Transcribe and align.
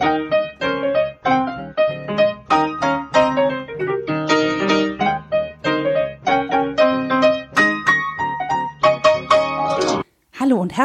Hallo 0.00 0.24
und 0.24 0.41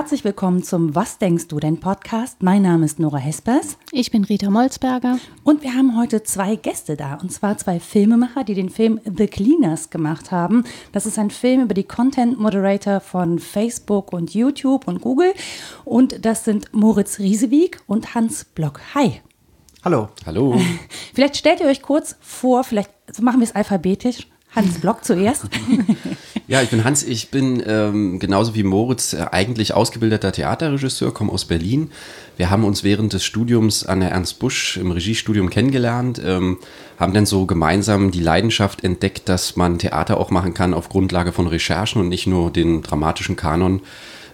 herzlich 0.07 0.23
willkommen 0.23 0.63
zum 0.63 0.95
Was 0.95 1.17
denkst 1.17 1.49
du 1.49 1.59
denn 1.59 1.81
Podcast. 1.81 2.41
Mein 2.41 2.61
Name 2.61 2.85
ist 2.85 2.97
Nora 2.97 3.17
Hespers. 3.17 3.77
Ich 3.91 4.09
bin 4.09 4.23
Rita 4.23 4.49
Molzberger. 4.49 5.19
Und 5.43 5.63
wir 5.63 5.73
haben 5.73 5.97
heute 5.97 6.23
zwei 6.23 6.55
Gäste 6.55 6.95
da. 6.95 7.15
Und 7.15 7.33
zwar 7.33 7.57
zwei 7.57 7.81
Filmemacher, 7.81 8.45
die 8.45 8.53
den 8.53 8.69
Film 8.69 9.01
The 9.03 9.27
Cleaners 9.27 9.89
gemacht 9.89 10.31
haben. 10.31 10.63
Das 10.93 11.05
ist 11.05 11.19
ein 11.19 11.29
Film 11.29 11.63
über 11.63 11.73
die 11.73 11.83
Content 11.83 12.39
Moderator 12.39 13.01
von 13.01 13.37
Facebook 13.37 14.13
und 14.13 14.33
YouTube 14.33 14.87
und 14.87 15.01
Google. 15.01 15.33
Und 15.83 16.23
das 16.23 16.45
sind 16.45 16.73
Moritz 16.73 17.19
Riesewig 17.19 17.77
und 17.85 18.15
Hans 18.15 18.45
Block. 18.45 18.79
Hi. 18.95 19.19
Hallo. 19.83 20.07
Hallo. 20.25 20.57
Vielleicht 21.13 21.35
stellt 21.35 21.59
ihr 21.59 21.67
euch 21.67 21.81
kurz 21.81 22.15
vor, 22.21 22.63
vielleicht 22.63 22.91
machen 23.19 23.41
wir 23.41 23.45
es 23.45 23.55
alphabetisch. 23.55 24.29
Hans 24.55 24.79
Block 24.79 25.03
zuerst. 25.03 25.49
Ja, 26.49 26.61
ich 26.61 26.69
bin 26.69 26.85
Hans. 26.85 27.03
Ich 27.03 27.29
bin 27.29 27.61
ähm, 27.67 28.19
genauso 28.19 28.55
wie 28.55 28.63
Moritz 28.63 29.11
äh, 29.11 29.25
eigentlich 29.31 29.73
ausgebildeter 29.73 30.31
Theaterregisseur, 30.31 31.13
komme 31.13 31.33
aus 31.33 31.43
Berlin. 31.43 31.91
Wir 32.37 32.49
haben 32.49 32.63
uns 32.63 32.85
während 32.85 33.11
des 33.11 33.25
Studiums 33.25 33.85
an 33.85 33.99
der 33.99 34.11
Ernst 34.11 34.39
Busch 34.39 34.77
im 34.77 34.91
Regiestudium 34.91 35.49
kennengelernt, 35.49 36.21
ähm, 36.23 36.59
haben 36.97 37.13
dann 37.13 37.25
so 37.25 37.45
gemeinsam 37.45 38.11
die 38.11 38.21
Leidenschaft 38.21 38.85
entdeckt, 38.85 39.27
dass 39.27 39.57
man 39.57 39.77
Theater 39.77 40.17
auch 40.21 40.31
machen 40.31 40.53
kann 40.53 40.73
auf 40.73 40.87
Grundlage 40.87 41.33
von 41.33 41.47
Recherchen 41.47 41.99
und 41.99 42.07
nicht 42.07 42.27
nur 42.27 42.49
den 42.49 42.81
dramatischen 42.81 43.35
Kanon 43.35 43.81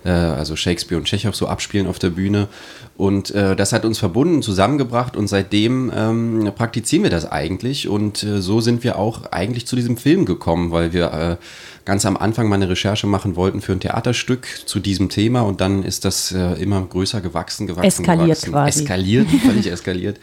äh, 0.04 0.10
also 0.10 0.56
Shakespeare 0.56 1.00
und 1.00 1.06
Tschechow 1.06 1.36
so 1.36 1.48
abspielen 1.48 1.88
auf 1.88 2.00
der 2.00 2.10
Bühne. 2.10 2.48
Und 2.96 3.32
äh, 3.32 3.56
das 3.56 3.74
hat 3.74 3.86
uns 3.86 4.00
verbunden, 4.00 4.42
zusammengebracht 4.42 5.16
und 5.16 5.28
seitdem 5.28 5.92
ähm, 5.96 6.52
praktizieren 6.56 7.04
wir 7.04 7.10
das 7.10 7.32
eigentlich. 7.32 7.88
Und 7.88 8.24
äh, 8.24 8.42
so 8.42 8.62
sind 8.62 8.84
wir 8.84 9.00
auch 9.00 9.32
eigentlich 9.32 9.66
zu 9.66 9.76
diesem 9.76 9.98
Film 9.98 10.26
gekommen, 10.26 10.72
weil 10.72 10.94
wir 10.94 11.14
äh, 11.14 11.38
ganz 11.86 12.06
am 12.06 12.18
Anfang 12.18 12.48
mal 12.48 12.56
eine 12.56 12.70
Recherche 12.70 13.08
machen 13.08 13.36
wollten 13.36 13.62
für 13.62 13.74
ein 13.74 13.80
Theaterstück 13.80 14.48
zu 14.66 14.80
diesem 14.80 15.10
Thema 15.10 15.42
und 15.42 15.60
dann 15.62 15.84
ist 15.84 16.06
das 16.06 16.32
äh, 16.32 16.54
immer 16.62 16.82
größer 16.82 17.22
gewachsen, 17.22 17.68
gewachsen, 17.68 18.04
Eskaliert 18.04 18.42
gewachsen. 18.42 18.52
quasi. 18.52 18.82
Eskaliert, 18.82 19.28
völlig 19.46 19.68
eskaliert. 19.68 20.20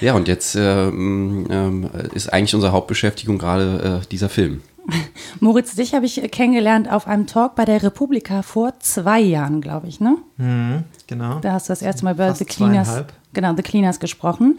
Ja, 0.00 0.14
und 0.14 0.28
jetzt 0.28 0.56
ähm, 0.56 1.46
ähm, 1.50 1.90
ist 2.14 2.32
eigentlich 2.32 2.54
unsere 2.54 2.72
Hauptbeschäftigung 2.72 3.38
gerade 3.38 4.00
äh, 4.02 4.06
dieser 4.10 4.28
Film. 4.28 4.62
Moritz, 5.40 5.74
dich 5.74 5.94
habe 5.94 6.06
ich 6.06 6.20
kennengelernt 6.30 6.90
auf 6.90 7.06
einem 7.06 7.26
Talk 7.26 7.54
bei 7.54 7.64
der 7.64 7.82
Republika 7.82 8.42
vor 8.42 8.74
zwei 8.80 9.20
Jahren, 9.20 9.60
glaube 9.60 9.88
ich, 9.88 10.00
ne? 10.00 10.16
Mhm, 10.36 10.84
genau. 11.06 11.40
Da 11.40 11.52
hast 11.52 11.68
du 11.68 11.72
das 11.72 11.82
erste 11.82 12.04
Mal 12.04 12.14
über 12.14 12.28
Fast 12.28 12.38
The 12.38 12.44
Cleaners, 12.44 13.04
genau, 13.32 13.54
The 13.56 13.62
Cleaners 13.62 14.00
gesprochen. 14.00 14.58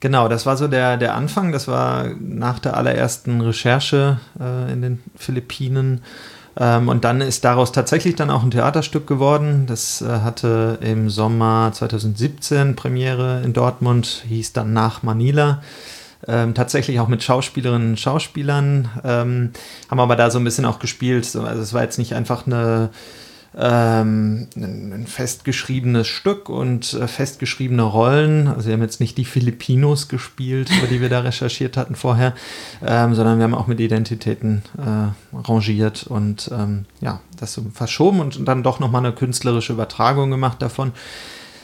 Genau, 0.00 0.28
das 0.28 0.46
war 0.46 0.56
so 0.56 0.66
der, 0.66 0.96
der 0.96 1.14
Anfang. 1.14 1.52
Das 1.52 1.68
war 1.68 2.06
nach 2.18 2.58
der 2.58 2.76
allerersten 2.76 3.42
Recherche 3.42 4.18
äh, 4.40 4.72
in 4.72 4.80
den 4.80 5.02
Philippinen. 5.14 6.00
Ähm, 6.56 6.88
und 6.88 7.04
dann 7.04 7.20
ist 7.20 7.44
daraus 7.44 7.70
tatsächlich 7.70 8.16
dann 8.16 8.30
auch 8.30 8.42
ein 8.42 8.50
Theaterstück 8.50 9.06
geworden. 9.06 9.66
Das 9.66 10.00
äh, 10.00 10.06
hatte 10.06 10.78
im 10.80 11.10
Sommer 11.10 11.70
2017 11.72 12.76
Premiere 12.76 13.42
in 13.44 13.52
Dortmund, 13.52 14.24
hieß 14.26 14.54
dann 14.54 14.72
Nach 14.72 15.02
Manila. 15.02 15.62
Ähm, 16.30 16.54
tatsächlich 16.54 17.00
auch 17.00 17.08
mit 17.08 17.24
Schauspielerinnen 17.24 17.90
und 17.90 18.00
Schauspielern, 18.00 18.88
ähm, 19.02 19.50
haben 19.90 20.00
aber 20.00 20.14
da 20.14 20.30
so 20.30 20.38
ein 20.38 20.44
bisschen 20.44 20.64
auch 20.64 20.78
gespielt. 20.78 21.24
So, 21.24 21.42
also 21.42 21.60
es 21.60 21.74
war 21.74 21.82
jetzt 21.82 21.98
nicht 21.98 22.14
einfach 22.14 22.46
eine, 22.46 22.90
ähm, 23.58 24.46
ein, 24.54 24.92
ein 24.92 25.06
festgeschriebenes 25.08 26.06
Stück 26.06 26.48
und 26.48 26.94
äh, 26.94 27.08
festgeschriebene 27.08 27.82
Rollen. 27.82 28.46
Also 28.46 28.68
wir 28.68 28.74
haben 28.74 28.82
jetzt 28.82 29.00
nicht 29.00 29.18
die 29.18 29.24
Filipinos 29.24 30.06
gespielt, 30.06 30.70
über 30.78 30.86
die 30.86 31.00
wir 31.00 31.08
da 31.08 31.18
recherchiert 31.18 31.76
hatten 31.76 31.96
vorher, 31.96 32.34
ähm, 32.86 33.16
sondern 33.16 33.38
wir 33.38 33.44
haben 33.44 33.54
auch 33.54 33.66
mit 33.66 33.80
Identitäten 33.80 34.62
äh, 34.78 35.36
rangiert 35.36 36.04
und 36.04 36.48
ähm, 36.52 36.84
ja, 37.00 37.20
das 37.36 37.54
so 37.54 37.66
verschoben 37.74 38.20
und 38.20 38.46
dann 38.46 38.62
doch 38.62 38.78
nochmal 38.78 39.04
eine 39.04 39.14
künstlerische 39.14 39.72
Übertragung 39.72 40.30
gemacht 40.30 40.62
davon. 40.62 40.92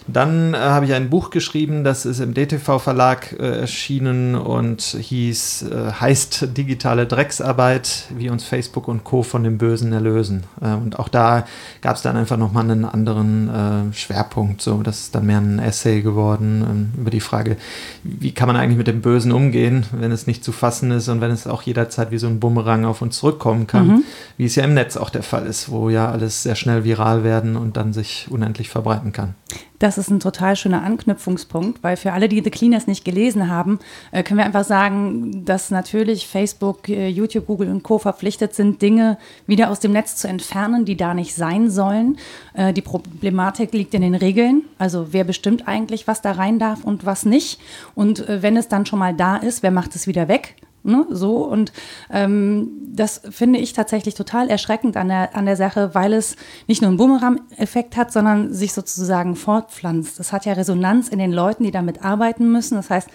Dann 0.09 0.55
äh, 0.55 0.59
habe 0.59 0.87
ich 0.87 0.95
ein 0.95 1.11
Buch 1.11 1.31
geschrieben, 1.31 1.83
das 1.83 2.07
ist 2.07 2.21
im 2.21 2.33
DTV-Verlag 2.33 3.37
äh, 3.41 3.61
erschienen 3.61 4.37
und 4.37 4.81
hieß, 4.83 5.63
äh, 5.63 5.93
heißt 6.01 6.57
Digitale 6.57 7.07
Drecksarbeit, 7.07 8.05
wie 8.17 8.31
uns 8.31 8.45
Facebook 8.45 8.87
und 8.87 9.03
Co. 9.03 9.25
von 9.25 9.43
dem 9.43 9.59
Bösen 9.59 9.93
erlösen. 9.93 10.45
Äh, 10.61 10.75
und 10.75 10.99
auch 11.01 11.09
da 11.09 11.45
gab 11.83 11.97
es 11.97 12.03
dann 12.03 12.17
einfach 12.17 12.37
nochmal 12.37 12.65
einen 12.65 12.85
anderen 12.85 13.49
äh, 13.49 13.93
Schwerpunkt. 13.95 14.63
So, 14.63 14.83
das 14.83 15.01
ist 15.01 15.15
dann 15.15 15.27
mehr 15.27 15.39
ein 15.39 15.59
Essay 15.59 16.03
geworden 16.03 16.65
ähm, 16.69 17.01
über 17.01 17.11
die 17.11 17.21
Frage, 17.21 17.57
wie 18.05 18.31
kann 18.31 18.47
man 18.47 18.57
eigentlich 18.57 18.79
mit 18.79 18.87
dem 18.87 19.03
Bösen 19.03 19.33
umgehen, 19.33 19.87
wenn 19.91 20.13
es 20.13 20.29
nicht 20.29 20.45
zu 20.45 20.53
fassen 20.53 20.93
ist 20.93 21.09
und 21.09 21.21
wenn 21.21 21.33
es 21.33 21.49
auch 21.49 21.63
jederzeit 21.63 22.13
wie 22.13 22.19
so 22.19 22.29
ein 22.29 22.39
Bumerang 22.39 22.85
auf 22.85 23.03
uns 23.03 23.19
zurückkommen 23.19 23.67
kann, 23.67 24.05
wie 24.37 24.45
es 24.45 24.55
ja 24.55 24.65
im 24.65 24.75
Netz 24.75 24.97
auch 24.97 25.11
der 25.11 25.25
Fall 25.25 25.47
ist, 25.47 25.71
wo 25.71 25.91
ja 25.91 26.11
alles 26.11 26.45
sehr 26.45 26.55
schnell 26.55 26.85
viral 26.85 27.25
werden 27.25 27.57
und 27.57 27.77
dann 27.77 27.93
sich 27.93 28.29
unendlich 28.31 28.69
verbreiten 28.69 29.13
kann. 29.13 29.35
Das 29.79 29.99
ist 29.99 30.11
ein 30.11 30.21
total 30.21 30.57
schöner 30.57 30.83
Anknüpfungspunkt, 30.83 31.83
weil 31.83 31.97
für 31.97 32.13
alle, 32.13 32.29
die 32.29 32.43
The 32.43 32.51
Cleaners 32.51 32.87
nicht 32.87 33.05
gelesen 33.05 33.51
haben, 33.51 33.79
äh, 34.11 34.23
können 34.23 34.39
wir 34.39 34.47
einfach 34.47 34.65
sagen, 34.65 35.45
dass 35.45 35.71
natürlich 35.71 36.27
Facebook, 36.27 36.89
äh, 36.89 37.09
YouTube, 37.09 37.47
Google 37.47 37.71
und 37.71 37.83
Co. 37.83 37.99
verpflichtet 37.99 38.55
sind, 38.55 38.81
Dinge 38.81 39.19
wieder 39.47 39.71
aus 39.71 39.81
dem 39.81 39.93
Netz 39.93 40.17
zu 40.17 40.29
entfernen, 40.29 40.85
die 40.85 40.97
da 40.97 41.13
nicht 41.13 41.35
sein 41.35 41.71
sollen. 41.71 42.19
Äh, 42.55 42.73
die 42.73 42.83
Problematik 42.83 43.73
liegt 43.73 43.93
in 43.95 44.03
den 44.03 44.15
Regeln. 44.15 44.63
Also 44.79 45.09
wer 45.13 45.25
bestimmt 45.25 45.69
eigentlich, 45.69 46.07
was 46.07 46.23
da 46.23 46.33
rein 46.33 46.59
darf 46.59 46.85
und 46.85 47.05
was 47.05 47.27
nicht. 47.27 47.61
Und 47.95 48.25
wenn 48.29 48.57
es 48.57 48.69
dann 48.69 48.87
schon 48.87 48.99
mal 48.99 49.15
da 49.15 49.37
ist, 49.37 49.63
wer 49.63 49.71
macht 49.71 49.95
es 49.95 50.07
wieder 50.07 50.29
weg? 50.29 50.55
Ne, 50.87 51.05
so 51.11 51.39
und 51.39 51.73
ähm, 52.13 52.71
das 52.93 53.21
finde 53.31 53.59
ich 53.59 53.73
tatsächlich 53.73 54.15
total 54.15 54.49
erschreckend 54.49 54.97
an 54.97 55.09
der, 55.09 55.35
an 55.35 55.45
der 55.45 55.57
Sache, 55.57 55.97
weil 55.97 56.13
es 56.13 56.37
nicht 56.69 56.81
nur 56.81 56.91
einen 56.91 56.97
Bumerang-Effekt 56.97 57.97
hat, 57.97 58.13
sondern 58.13 58.55
sich 58.55 58.73
sozusagen 58.73 59.35
fortpflanzt. 59.35 60.21
Das 60.21 60.33
hat 60.33 60.47
ja 60.47 60.53
Resonanz 60.53 61.09
in 61.09 61.19
den 61.19 61.33
Leuten, 61.33 61.65
die 61.65 61.73
damit 61.73 62.05
arbeiten 62.05 62.53
müssen. 62.53 62.77
Das 62.77 62.89
heißt, 62.89 63.09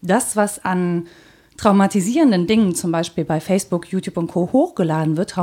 das, 0.00 0.36
was 0.36 0.64
an 0.64 1.06
traumatisierenden 1.58 2.46
Dingen 2.46 2.74
zum 2.74 2.90
Beispiel 2.90 3.26
bei 3.26 3.40
Facebook, 3.40 3.92
YouTube 3.92 4.16
und 4.16 4.28
Co. 4.28 4.48
hochgeladen 4.50 5.18
wird, 5.18 5.34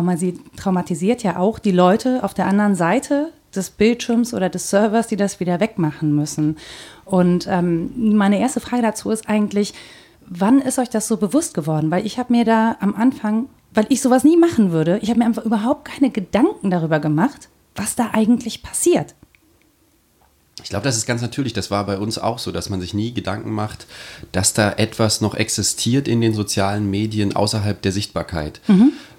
traumatisiert 0.58 1.22
ja 1.22 1.38
auch 1.38 1.60
die 1.60 1.72
Leute 1.72 2.24
auf 2.24 2.34
der 2.34 2.48
anderen 2.48 2.74
Seite 2.74 3.32
des 3.56 3.70
Bildschirms 3.70 4.34
oder 4.34 4.50
des 4.50 4.72
Servers, 4.72 5.06
die 5.06 5.18
das 5.18 5.40
wieder 5.40 5.60
wegmachen 5.60 6.16
müssen. 6.16 6.58
Und 7.06 7.48
ähm, 7.48 8.16
meine 8.16 8.40
erste 8.40 8.60
Frage 8.60 8.82
dazu 8.82 9.12
ist 9.12 9.30
eigentlich, 9.30 9.76
wann 10.30 10.62
ist 10.62 10.80
euch 10.80 10.90
das 10.90 11.08
so 11.08 11.18
bewusst 11.18 11.54
geworden? 11.54 11.92
Weil 11.92 12.06
ich 12.06 12.20
habe 12.20 12.32
mir 12.32 12.46
da 12.46 12.78
am 12.80 12.96
Anfang, 12.96 13.48
weil 13.74 13.86
ich 13.90 14.02
sowas 14.02 14.24
nie 14.24 14.38
machen 14.38 14.72
würde, 14.72 15.00
ich 15.02 15.10
habe 15.10 15.20
mir 15.20 15.26
einfach 15.26 15.46
überhaupt 15.46 15.86
keine 15.86 16.10
Gedanken 16.12 16.70
darüber 16.70 17.00
gemacht, 17.00 17.50
was 17.76 17.96
da 17.96 18.12
eigentlich 18.14 18.64
passiert. 18.64 19.16
Ich 20.64 20.70
glaube, 20.70 20.84
das 20.84 20.98
ist 20.98 21.06
ganz 21.06 21.22
natürlich. 21.22 21.54
Das 21.54 21.72
war 21.72 21.86
bei 21.86 21.98
uns 21.98 22.18
auch 22.18 22.38
so, 22.38 22.52
dass 22.52 22.70
man 22.70 22.82
sich 22.82 22.94
nie 22.94 23.14
Gedanken 23.14 23.52
macht, 23.52 23.86
dass 24.32 24.54
da 24.54 24.72
etwas 24.74 25.22
noch 25.22 25.34
existiert 25.34 26.08
in 26.08 26.22
den 26.22 26.34
sozialen 26.34 26.90
Medien 26.90 27.36
außerhalb 27.36 27.82
der 27.82 27.92
Sichtbarkeit. 27.92 28.60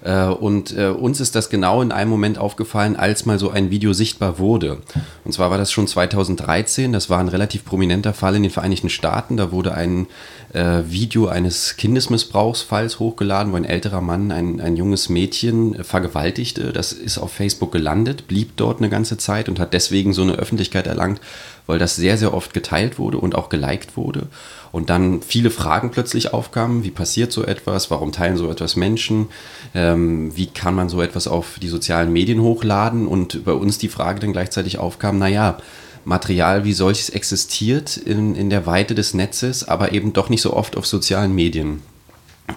Äh, 0.03 0.25
und 0.25 0.77
äh, 0.77 0.87
uns 0.87 1.19
ist 1.19 1.35
das 1.35 1.49
genau 1.49 1.81
in 1.81 1.91
einem 1.91 2.09
Moment 2.09 2.37
aufgefallen, 2.37 2.95
als 2.95 3.25
mal 3.25 3.39
so 3.39 3.49
ein 3.49 3.69
Video 3.69 3.93
sichtbar 3.93 4.39
wurde. 4.39 4.81
Und 5.25 5.33
zwar 5.33 5.49
war 5.51 5.57
das 5.57 5.71
schon 5.71 5.87
2013. 5.87 6.93
Das 6.93 7.09
war 7.09 7.19
ein 7.19 7.27
relativ 7.27 7.65
prominenter 7.65 8.13
Fall 8.13 8.35
in 8.35 8.43
den 8.43 8.51
Vereinigten 8.51 8.89
Staaten. 8.89 9.37
Da 9.37 9.51
wurde 9.51 9.73
ein 9.73 10.07
äh, 10.53 10.83
Video 10.85 11.27
eines 11.27 11.77
Kindesmissbrauchsfalls 11.77 12.99
hochgeladen, 12.99 13.53
wo 13.53 13.57
ein 13.57 13.65
älterer 13.65 14.01
Mann 14.01 14.31
ein, 14.31 14.59
ein 14.59 14.75
junges 14.75 15.09
Mädchen 15.09 15.75
äh, 15.75 15.83
vergewaltigte. 15.83 16.73
Das 16.73 16.91
ist 16.91 17.17
auf 17.17 17.31
Facebook 17.31 17.71
gelandet, 17.71 18.27
blieb 18.27 18.57
dort 18.57 18.79
eine 18.79 18.89
ganze 18.89 19.17
Zeit 19.17 19.49
und 19.49 19.59
hat 19.59 19.73
deswegen 19.73 20.13
so 20.13 20.21
eine 20.21 20.33
Öffentlichkeit 20.33 20.87
erlangt, 20.87 21.21
weil 21.67 21.79
das 21.79 21.95
sehr, 21.95 22.17
sehr 22.17 22.33
oft 22.33 22.53
geteilt 22.53 22.99
wurde 22.99 23.17
und 23.17 23.35
auch 23.35 23.49
geliked 23.49 23.95
wurde. 23.95 24.27
Und 24.71 24.89
dann 24.89 25.21
viele 25.21 25.51
Fragen 25.51 25.91
plötzlich 25.91 26.33
aufkamen, 26.33 26.83
wie 26.83 26.91
passiert 26.91 27.31
so 27.31 27.43
etwas, 27.43 27.91
warum 27.91 28.11
teilen 28.11 28.37
so 28.37 28.49
etwas 28.49 28.75
Menschen, 28.75 29.27
ähm, 29.73 30.35
wie 30.35 30.47
kann 30.47 30.75
man 30.75 30.89
so 30.89 31.01
etwas 31.01 31.27
auf 31.27 31.59
die 31.61 31.67
sozialen 31.67 32.11
Medien 32.11 32.41
hochladen 32.41 33.07
und 33.07 33.43
bei 33.43 33.53
uns 33.53 33.77
die 33.77 33.89
Frage 33.89 34.19
dann 34.19 34.33
gleichzeitig 34.33 34.79
aufkam, 34.79 35.17
naja, 35.17 35.57
Material 36.05 36.63
wie 36.63 36.73
solches 36.73 37.09
existiert 37.09 37.97
in, 37.97 38.35
in 38.35 38.49
der 38.49 38.65
Weite 38.65 38.95
des 38.95 39.13
Netzes, 39.13 39.67
aber 39.67 39.91
eben 39.91 40.13
doch 40.13 40.29
nicht 40.29 40.41
so 40.41 40.53
oft 40.53 40.77
auf 40.77 40.85
sozialen 40.85 41.33
Medien. 41.33 41.81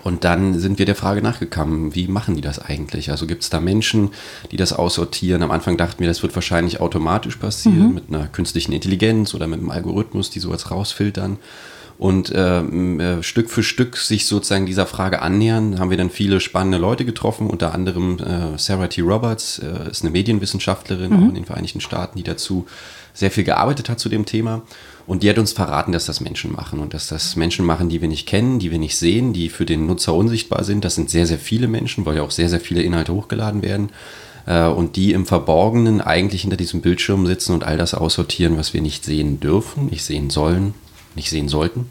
Und 0.02 0.25
dann 0.25 0.58
sind 0.58 0.79
wir 0.79 0.87
der 0.87 0.96
Frage 0.96 1.23
nachgekommen, 1.23 1.94
wie 1.94 2.08
machen 2.08 2.35
die 2.35 2.41
das 2.41 2.58
eigentlich? 2.58 3.11
Also 3.11 3.26
gibt 3.26 3.43
es 3.43 3.50
da 3.50 3.61
Menschen, 3.61 4.11
die 4.50 4.56
das 4.56 4.73
aussortieren? 4.73 5.43
Am 5.43 5.50
Anfang 5.50 5.76
dachten 5.76 6.00
wir, 6.00 6.08
das 6.08 6.23
wird 6.23 6.35
wahrscheinlich 6.35 6.81
automatisch 6.81 7.37
passieren 7.37 7.94
mit 7.94 8.05
einer 8.08 8.26
künstlichen 8.26 8.73
Intelligenz 8.73 9.35
oder 9.35 9.47
mit 9.47 9.61
einem 9.61 9.70
Algorithmus, 9.70 10.31
die 10.31 10.40
sowas 10.40 10.70
rausfiltern. 10.70 11.38
Und 11.97 12.32
ähm, 12.35 12.99
äh, 12.99 13.23
Stück 13.23 13.50
für 13.50 13.62
Stück 13.62 13.97
sich 13.97 14.26
sozusagen 14.26 14.67
dieser 14.67 14.85
Frage 14.87 15.23
annähern, 15.23 15.79
haben 15.79 15.90
wir 15.90 15.97
dann 15.97 16.11
viele 16.11 16.40
spannende 16.40 16.79
Leute 16.79 17.05
getroffen, 17.05 17.47
unter 17.47 17.73
anderem 17.73 18.19
äh, 18.19 18.58
Sarah 18.58 18.88
T. 18.88 19.00
Roberts, 19.02 19.61
äh, 19.61 19.90
ist 19.90 20.02
eine 20.02 20.11
Medienwissenschaftlerin 20.11 21.12
auch 21.12 21.29
in 21.29 21.35
den 21.35 21.44
Vereinigten 21.44 21.81
Staaten, 21.81 22.19
die 22.19 22.25
dazu 22.25 22.67
sehr 23.14 23.31
viel 23.31 23.44
gearbeitet 23.44 23.88
hat 23.88 23.99
zu 23.99 24.11
dem 24.11 24.26
Thema. 24.26 24.62
Und 25.06 25.22
die 25.22 25.31
hat 25.31 25.38
uns 25.38 25.52
verraten, 25.52 25.93
dass 25.93 26.06
das 26.06 26.20
Menschen 26.20 26.52
machen 26.52 26.81
und 26.81 26.94
dass 26.94 27.08
das 27.08 27.37
Menschen 27.37 27.64
machen, 27.64 27.88
die 27.88 28.00
wir 28.00 28.08
nicht 28.08 28.26
kennen, 28.26 28.58
die 28.58 28.70
wir 28.70 28.78
nicht 28.78 28.96
sehen, 28.96 29.32
die 29.32 29.49
für 29.49 29.64
den 29.64 29.87
Nutzer 29.87 30.14
unsichtbar 30.14 30.64
sind. 30.64 30.84
Das 30.84 30.94
sind 30.94 31.11
sehr, 31.11 31.26
sehr 31.26 31.38
viele 31.38 31.69
Menschen, 31.69 32.05
weil 32.05 32.16
ja 32.16 32.22
auch 32.22 32.31
sehr, 32.31 32.49
sehr 32.49 32.61
viele 32.61 32.82
Inhalte 32.82 33.14
hochgeladen 33.14 33.62
werden. 33.62 33.90
Äh, 34.46 34.66
und 34.66 34.96
die 34.96 35.12
im 35.12 35.26
Verborgenen 35.26 36.00
eigentlich 36.00 36.43
hinter 36.43 36.56
diesem 36.56 36.81
Bildschirm 36.81 37.26
sitzen 37.26 37.52
und 37.52 37.64
all 37.64 37.78
das 37.78 37.94
aussortieren, 37.94 38.56
was 38.56 38.75
wir 38.75 38.81
nicht 38.81 39.05
sehen 39.05 39.40
dürfen, 39.40 39.87
nicht 39.87 40.05
sehen 40.05 40.31
sollen, 40.31 40.75
nicht 41.14 41.31
sehen 41.31 41.49
sollten. 41.49 41.90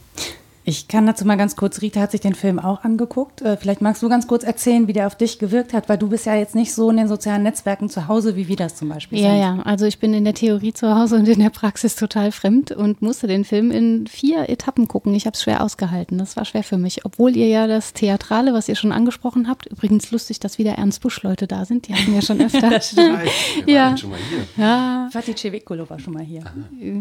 Ich 0.66 0.88
kann 0.88 1.06
dazu 1.06 1.26
mal 1.26 1.36
ganz 1.36 1.58
kurz, 1.58 1.82
Rita 1.82 2.00
hat 2.00 2.12
sich 2.12 2.22
den 2.22 2.36
Film 2.36 2.58
auch 2.58 2.84
angeguckt. 2.84 3.42
Äh, 3.42 3.58
vielleicht 3.58 3.82
magst 3.82 4.02
du 4.02 4.08
ganz 4.08 4.28
kurz 4.28 4.44
erzählen, 4.44 4.88
wie 4.88 4.94
der 4.94 5.08
auf 5.08 5.16
dich 5.16 5.38
gewirkt 5.38 5.74
hat, 5.74 5.90
weil 5.90 5.98
du 5.98 6.08
bist 6.08 6.26
ja 6.26 6.36
jetzt 6.36 6.56
nicht 6.56 6.74
so 6.74 6.90
in 6.90 6.98
den 6.98 7.10
sozialen 7.10 7.44
Netzwerken 7.44 7.90
zu 7.90 8.08
Hause, 8.08 8.38
wie 8.38 8.48
wir 8.48 8.56
das 8.56 8.76
zum 8.76 8.88
Beispiel 8.88 9.20
ja, 9.20 9.30
sind. 9.30 9.40
Ja, 9.40 9.56
ja, 9.56 9.62
also 9.64 9.86
ich 9.86 10.00
bin 10.00 10.14
in 10.14 10.24
der 10.24 10.34
Theorie 10.34 10.72
zu 10.72 10.96
Hause 10.96 11.18
und 11.18 11.28
in 11.28 11.40
der 11.40 11.50
Praxis 11.50 11.98
total 11.98 12.32
fremd 12.32 12.72
und 12.72 13.02
musste 13.02 13.28
den 13.28 13.44
Film 13.44 13.72
in 13.72 14.08
vier 14.08 14.50
Etappen 14.50 14.88
gucken. 14.88 15.14
Ich 15.14 15.26
habe 15.26 15.34
es 15.34 15.44
schwer 15.44 15.62
ausgehalten, 15.62 16.18
das 16.18 16.38
war 16.38 16.46
schwer 16.46 16.64
für 16.64 16.78
mich. 16.78 17.04
Obwohl 17.04 17.36
ihr 17.36 17.48
ja 17.48 17.68
das 17.68 17.92
Theatrale, 17.92 18.54
was 18.54 18.70
ihr 18.70 18.76
schon 18.76 18.94
angesprochen 18.94 19.50
habt, 19.50 19.66
übrigens 19.66 20.12
lustig, 20.12 20.40
dass 20.40 20.58
wieder 20.58 20.74
Ernst 20.74 21.02
Busch 21.02 21.24
Leute 21.24 21.46
da 21.46 21.66
sind, 21.66 21.90
die 21.90 21.94
hatten 21.94 22.16
ja 22.16 22.22
schon 22.22 22.40
öfter. 22.40 22.70
das 22.70 22.92
stimmt. 22.92 23.20
ja. 23.66 23.98
schon 23.98 24.12
mal 24.12 24.20
hier. 24.30 24.64
Ja. 24.64 25.10
Fatih 25.12 25.36
Cevicolo 25.36 25.90
war 25.90 26.00
schon 26.00 26.14
mal 26.14 26.24
hier. 26.24 26.44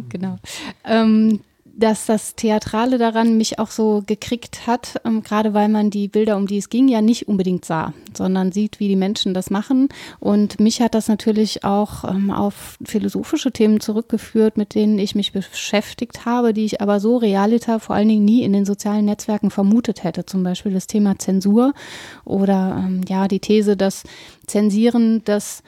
Genau. 0.09 0.39
Ähm, 0.85 1.41
dass 1.75 2.07
das 2.07 2.37
Theatrale 2.37 2.99
daran 2.99 3.37
mich 3.37 3.59
auch 3.59 3.71
so 3.71 4.03
gekriegt 4.07 4.67
hat, 4.67 5.01
ähm, 5.05 5.23
gerade 5.23 5.55
weil 5.55 5.69
man 5.69 5.91
die 5.91 6.09
Bilder, 6.09 6.37
um 6.37 6.47
die 6.47 6.59
es 6.59 6.69
ging, 6.69 6.89
ja 6.89 7.01
nicht 7.01 7.29
unbedingt 7.29 7.65
sah, 7.65 7.93
sondern 8.17 8.53
sieht, 8.53 8.79
wie 8.81 8.89
die 8.89 8.97
Menschen 8.97 9.35
das 9.35 9.51
machen. 9.51 9.89
Und 10.21 10.61
mich 10.61 10.81
hat 10.81 10.95
das 10.95 11.09
natürlich 11.09 11.65
auch 11.65 12.05
ähm, 12.05 12.31
auf 12.31 12.79
philosophische 12.85 13.53
Themen 13.53 13.81
zurückgeführt, 13.81 14.57
mit 14.57 14.75
denen 14.75 14.99
ich 14.99 15.15
mich 15.15 15.33
beschäftigt 15.33 16.27
habe, 16.27 16.53
die 16.53 16.65
ich 16.65 16.81
aber 16.81 17.01
so 17.01 17.17
realiter 17.17 17.81
vor 17.81 17.97
allen 17.97 18.09
Dingen 18.09 18.25
nie 18.25 18.43
in 18.43 18.53
den 18.53 18.65
sozialen 18.65 19.07
Netzwerken 19.07 19.51
vermutet 19.51 20.05
hätte. 20.05 20.27
Zum 20.27 20.43
Beispiel 20.43 20.73
das 20.73 20.87
Thema 20.87 21.19
Zensur 21.19 21.73
oder 22.25 22.85
ähm, 22.85 23.01
ja 23.09 23.29
die 23.29 23.41
These, 23.41 23.77
dass 23.77 24.03
Zensieren 24.47 25.23
das 25.25 25.63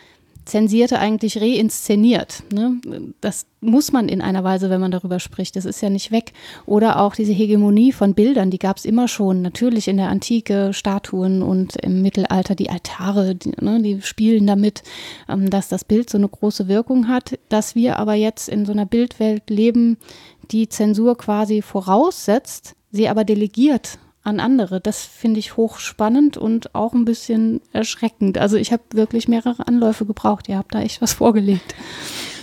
Zensierte 0.44 0.98
eigentlich 0.98 1.40
reinszeniert. 1.40 2.42
Ne? 2.52 2.80
Das 3.20 3.46
muss 3.60 3.92
man 3.92 4.08
in 4.08 4.20
einer 4.20 4.44
Weise, 4.44 4.70
wenn 4.70 4.80
man 4.80 4.90
darüber 4.90 5.18
spricht. 5.18 5.56
Das 5.56 5.64
ist 5.64 5.80
ja 5.80 5.90
nicht 5.90 6.10
weg. 6.10 6.32
Oder 6.66 7.00
auch 7.00 7.14
diese 7.14 7.32
Hegemonie 7.32 7.92
von 7.92 8.14
Bildern, 8.14 8.50
die 8.50 8.58
gab 8.58 8.76
es 8.76 8.84
immer 8.84 9.08
schon. 9.08 9.42
Natürlich 9.42 9.88
in 9.88 9.96
der 9.96 10.08
Antike 10.08 10.72
Statuen 10.72 11.42
und 11.42 11.76
im 11.76 12.02
Mittelalter 12.02 12.54
die 12.54 12.70
Altare, 12.70 13.34
die, 13.34 13.52
ne, 13.60 13.80
die 13.80 14.02
spielen 14.02 14.46
damit, 14.46 14.82
ähm, 15.28 15.50
dass 15.50 15.68
das 15.68 15.84
Bild 15.84 16.10
so 16.10 16.18
eine 16.18 16.28
große 16.28 16.68
Wirkung 16.68 17.08
hat. 17.08 17.38
Dass 17.48 17.74
wir 17.74 17.98
aber 17.98 18.14
jetzt 18.14 18.48
in 18.48 18.66
so 18.66 18.72
einer 18.72 18.86
Bildwelt 18.86 19.48
leben, 19.48 19.96
die 20.50 20.68
Zensur 20.68 21.16
quasi 21.16 21.62
voraussetzt, 21.62 22.74
sie 22.90 23.08
aber 23.08 23.24
delegiert 23.24 23.98
an 24.24 24.40
andere. 24.40 24.80
Das 24.80 25.04
finde 25.04 25.38
ich 25.38 25.56
hochspannend 25.56 26.36
und 26.36 26.74
auch 26.74 26.94
ein 26.94 27.04
bisschen 27.04 27.60
erschreckend. 27.72 28.38
Also 28.38 28.56
ich 28.56 28.72
habe 28.72 28.82
wirklich 28.92 29.28
mehrere 29.28 29.68
Anläufe 29.68 30.06
gebraucht. 30.06 30.48
Ihr 30.48 30.56
habt 30.56 30.74
da 30.74 30.80
echt 30.80 31.02
was 31.02 31.12
vorgelegt. 31.12 31.74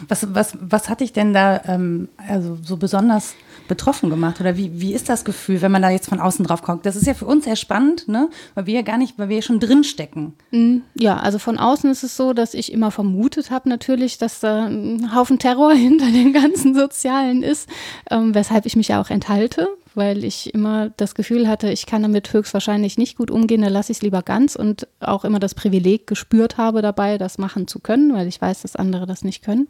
Was, 0.07 0.33
was, 0.33 0.57
was 0.60 0.89
hat 0.89 1.01
dich 1.01 1.13
denn 1.13 1.33
da 1.33 1.62
ähm, 1.66 2.10
also 2.18 2.57
so 2.63 2.78
besonders 2.78 3.36
betroffen 3.68 4.10
gemacht? 4.10 4.39
Oder 4.42 4.57
wie, 4.57 4.81
wie 4.81 4.94
ist 4.94 5.10
das 5.10 5.25
Gefühl, 5.25 5.62
wenn 5.62 5.72
man 5.72 5.81
da 5.81 5.89
jetzt 5.89 6.10
von 6.10 6.19
außen 6.19 6.45
drauf 6.45 6.62
kommt? 6.62 6.86
Das 6.86 6.95
ist 6.95 7.07
ja 7.07 7.13
für 7.13 7.25
uns 7.25 7.45
sehr 7.45 7.56
spannend, 7.56 8.07
ne? 8.07 8.30
weil 8.54 8.66
wir 8.66 8.75
ja 8.75 8.81
gar 8.81 8.98
nicht, 8.98 9.18
weil 9.18 9.30
wir 9.30 9.38
ja 9.38 9.42
schon 9.42 9.60
drinstecken. 9.60 10.33
Mhm. 10.51 10.83
Ja, 10.95 11.18
also 11.18 11.39
von 11.39 11.57
außen 11.57 11.89
ist 11.89 12.04
es 12.04 12.18
so, 12.18 12.33
dass 12.33 12.54
ich 12.54 12.72
immer 12.72 12.92
vermutet 12.92 13.50
habe 13.50 13.69
natürlich, 13.69 14.18
dass 14.18 14.39
da 14.39 14.66
ein 14.66 15.16
Haufen 15.16 15.39
Terror 15.39 15.74
hinter 15.74 16.12
den 16.12 16.33
ganzen 16.33 16.75
Sozialen 16.75 17.44
ist, 17.44 17.69
ähm, 18.10 18.36
weshalb 18.36 18.66
ich 18.66 18.75
mich 18.75 18.89
ja 18.89 19.01
auch 19.01 19.10
enthalte, 19.10 19.69
weil 19.95 20.23
ich 20.23 20.53
immer 20.53 20.89
das 20.97 21.15
Gefühl 21.15 21.47
hatte, 21.47 21.71
ich 21.71 21.85
kann 21.85 22.01
damit 22.01 22.31
höchstwahrscheinlich 22.31 22.97
nicht 22.97 23.17
gut 23.17 23.31
umgehen, 23.31 23.61
dann 23.61 23.73
lasse 23.73 23.91
ich 23.91 23.99
es 23.99 24.01
lieber 24.01 24.21
ganz 24.21 24.55
und 24.55 24.88
auch 24.99 25.25
immer 25.25 25.39
das 25.39 25.55
Privileg 25.55 26.07
gespürt 26.07 26.57
habe 26.57 26.81
dabei, 26.81 27.17
das 27.17 27.38
machen 27.38 27.67
zu 27.67 27.79
können, 27.79 28.13
weil 28.13 28.27
ich 28.27 28.41
weiß, 28.41 28.61
dass 28.61 28.75
andere 28.75 29.05
das 29.05 29.23
nicht 29.23 29.43
können. 29.43 29.67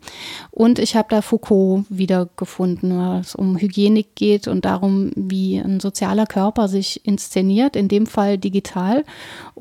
Und 0.51 0.79
ich 0.79 0.95
habe 0.95 1.07
da 1.09 1.21
Foucault 1.21 1.85
wiedergefunden, 1.89 2.97
weil 2.97 3.21
es 3.21 3.35
um 3.35 3.57
Hygienik 3.57 4.15
geht 4.15 4.47
und 4.47 4.65
darum, 4.65 5.11
wie 5.15 5.57
ein 5.57 5.79
sozialer 5.79 6.25
Körper 6.25 6.67
sich 6.67 7.05
inszeniert, 7.05 7.75
in 7.75 7.87
dem 7.87 8.05
Fall 8.05 8.37
digital. 8.37 9.03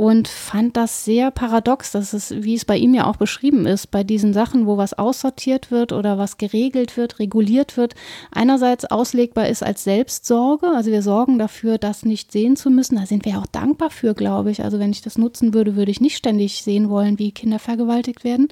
Und 0.00 0.28
fand 0.28 0.78
das 0.78 1.04
sehr 1.04 1.30
paradox, 1.30 1.92
dass 1.92 2.14
es, 2.14 2.30
wie 2.30 2.54
es 2.54 2.64
bei 2.64 2.78
ihm 2.78 2.94
ja 2.94 3.06
auch 3.06 3.16
beschrieben 3.16 3.66
ist, 3.66 3.90
bei 3.90 4.02
diesen 4.02 4.32
Sachen, 4.32 4.66
wo 4.66 4.78
was 4.78 4.94
aussortiert 4.94 5.70
wird 5.70 5.92
oder 5.92 6.16
was 6.16 6.38
geregelt 6.38 6.96
wird, 6.96 7.18
reguliert 7.18 7.76
wird, 7.76 7.94
einerseits 8.30 8.86
auslegbar 8.86 9.48
ist 9.48 9.62
als 9.62 9.84
Selbstsorge. 9.84 10.68
Also 10.74 10.90
wir 10.90 11.02
sorgen 11.02 11.38
dafür, 11.38 11.76
das 11.76 12.06
nicht 12.06 12.32
sehen 12.32 12.56
zu 12.56 12.70
müssen. 12.70 12.96
Da 12.96 13.04
sind 13.04 13.26
wir 13.26 13.32
ja 13.32 13.40
auch 13.40 13.46
dankbar 13.46 13.90
für, 13.90 14.14
glaube 14.14 14.50
ich. 14.50 14.64
Also 14.64 14.78
wenn 14.78 14.90
ich 14.90 15.02
das 15.02 15.18
nutzen 15.18 15.52
würde, 15.52 15.76
würde 15.76 15.90
ich 15.90 16.00
nicht 16.00 16.16
ständig 16.16 16.62
sehen 16.62 16.88
wollen, 16.88 17.18
wie 17.18 17.32
Kinder 17.32 17.58
vergewaltigt 17.58 18.24
werden. 18.24 18.48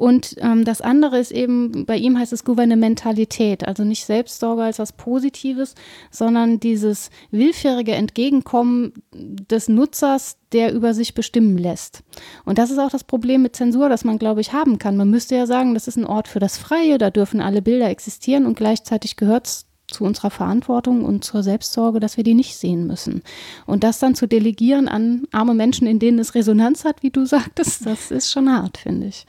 Und 0.00 0.36
ähm, 0.38 0.64
das 0.64 0.80
andere 0.80 1.18
ist 1.18 1.30
eben, 1.30 1.84
bei 1.84 1.98
ihm 1.98 2.18
heißt 2.18 2.32
es 2.32 2.44
Gouvernementalität, 2.44 3.68
also 3.68 3.84
nicht 3.84 4.06
Selbstsorge 4.06 4.62
als 4.62 4.78
was 4.78 4.94
Positives, 4.94 5.74
sondern 6.10 6.58
dieses 6.58 7.10
willfährige 7.30 7.92
Entgegenkommen 7.92 8.94
des 9.12 9.68
Nutzers, 9.68 10.38
der 10.52 10.72
über 10.72 10.94
sich 10.94 11.12
bestimmen 11.12 11.58
lässt. 11.58 12.02
Und 12.46 12.56
das 12.56 12.70
ist 12.70 12.78
auch 12.78 12.88
das 12.88 13.04
Problem 13.04 13.42
mit 13.42 13.54
Zensur, 13.54 13.90
das 13.90 14.02
man, 14.02 14.18
glaube 14.18 14.40
ich, 14.40 14.54
haben 14.54 14.78
kann. 14.78 14.96
Man 14.96 15.10
müsste 15.10 15.36
ja 15.36 15.46
sagen, 15.46 15.74
das 15.74 15.86
ist 15.86 15.98
ein 15.98 16.06
Ort 16.06 16.28
für 16.28 16.40
das 16.40 16.56
Freie, 16.56 16.96
da 16.96 17.10
dürfen 17.10 17.42
alle 17.42 17.60
Bilder 17.60 17.90
existieren 17.90 18.46
und 18.46 18.56
gleichzeitig 18.56 19.16
gehört 19.16 19.48
es 19.48 19.66
zu 19.86 20.04
unserer 20.04 20.30
Verantwortung 20.30 21.04
und 21.04 21.24
zur 21.24 21.42
Selbstsorge, 21.42 22.00
dass 22.00 22.16
wir 22.16 22.24
die 22.24 22.32
nicht 22.32 22.56
sehen 22.56 22.86
müssen. 22.86 23.22
Und 23.66 23.84
das 23.84 23.98
dann 23.98 24.14
zu 24.14 24.26
delegieren 24.26 24.88
an 24.88 25.24
arme 25.30 25.52
Menschen, 25.52 25.86
in 25.86 25.98
denen 25.98 26.18
es 26.18 26.34
Resonanz 26.34 26.86
hat, 26.86 27.02
wie 27.02 27.10
du 27.10 27.26
sagtest, 27.26 27.84
das 27.84 28.10
ist 28.10 28.30
schon 28.30 28.50
hart, 28.50 28.78
finde 28.78 29.08
ich. 29.08 29.26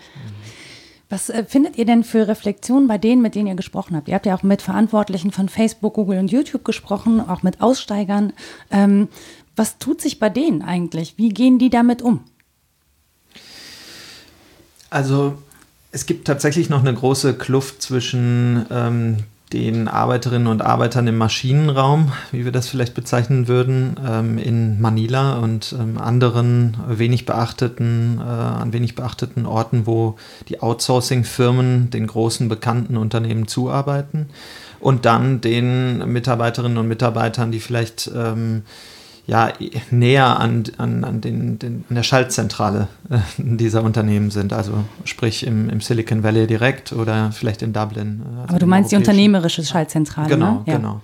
Was 1.12 1.30
äh, 1.30 1.44
findet 1.44 1.78
ihr 1.78 1.86
denn 1.86 2.06
für 2.06 2.28
Reflexionen 2.28 2.88
bei 2.88 2.98
denen, 2.98 3.22
mit 3.22 3.36
denen 3.36 3.48
ihr 3.48 3.56
gesprochen 3.56 3.98
habt? 3.98 4.08
Ihr 4.08 4.16
habt 4.16 4.26
ja 4.26 4.34
auch 4.34 4.44
mit 4.44 4.62
Verantwortlichen 4.62 5.32
von 5.32 5.50
Facebook, 5.50 5.96
Google 5.96 6.18
und 6.18 6.32
YouTube 6.32 6.64
gesprochen, 6.64 7.20
auch 7.20 7.44
mit 7.44 7.62
Aussteigern. 7.62 8.32
Ähm, 8.72 9.10
was 9.58 9.78
tut 9.78 10.02
sich 10.02 10.20
bei 10.20 10.30
denen 10.30 10.62
eigentlich? 10.62 11.16
Wie 11.18 11.30
gehen 11.30 11.60
die 11.60 11.70
damit 11.70 12.02
um? 12.02 12.22
Also 14.90 15.38
es 15.92 16.06
gibt 16.06 16.26
tatsächlich 16.26 16.70
noch 16.70 16.80
eine 16.80 16.94
große 16.94 17.34
Kluft 17.34 17.82
zwischen 17.82 18.66
ähm, 18.72 19.18
den 19.54 19.88
Arbeiterinnen 19.88 20.48
und 20.48 20.62
Arbeitern 20.62 21.08
im 21.08 21.18
Maschinenraum, 21.18 22.12
wie 22.32 22.46
wir 22.46 22.52
das 22.52 22.70
vielleicht 22.70 22.94
bezeichnen 22.94 23.48
würden, 23.48 24.00
ähm, 24.06 24.38
in 24.38 24.80
Manila 24.80 25.40
und 25.40 25.76
ähm, 25.78 25.98
anderen 25.98 26.78
wenig 26.88 27.26
beachteten, 27.26 28.20
äh, 28.20 28.24
an 28.24 28.72
wenig 28.72 28.96
beachteten 28.96 29.46
Orten, 29.46 29.86
wo 29.86 30.16
die 30.48 30.62
Outsourcing-Firmen 30.62 31.90
den 31.90 32.08
großen 32.08 32.48
bekannten 32.48 32.96
Unternehmen 32.96 33.48
zuarbeiten 33.48 34.30
und 34.80 35.06
dann 35.06 35.42
den 35.42 36.12
Mitarbeiterinnen 36.12 36.78
und 36.78 36.88
Mitarbeitern, 36.88 37.52
die 37.52 37.60
vielleicht 37.60 38.10
ähm, 38.16 38.64
ja, 39.28 39.54
näher 39.92 40.40
an, 40.40 40.64
an, 40.78 41.04
an, 41.04 41.22
den, 41.22 41.60
den, 41.60 41.86
an 41.90 41.96
der 41.96 42.04
Schaltzentrale 42.04 42.88
äh, 43.10 43.20
dieser 43.38 43.84
Unternehmen 43.84 44.32
sind. 44.32 44.54
Also 44.54 44.84
sprich 45.06 45.46
im, 45.46 45.70
im, 45.70 45.82
Silicon 45.82 46.24
Valley 46.24 46.48
direkt 46.48 46.92
oder 46.92 47.32
vielleicht 47.32 47.62
in 47.62 47.74
Dublin. 47.74 48.24
Also 48.42 48.50
Aber 48.50 48.60
du 48.60 48.66
meinst 48.66 48.92
die 48.92 48.96
unternehmerische 48.96 49.64
Schaltzentrale, 49.64 50.28
Genau, 50.28 50.54
ne? 50.54 50.64
ja. 50.66 50.78
genau. 50.78 51.02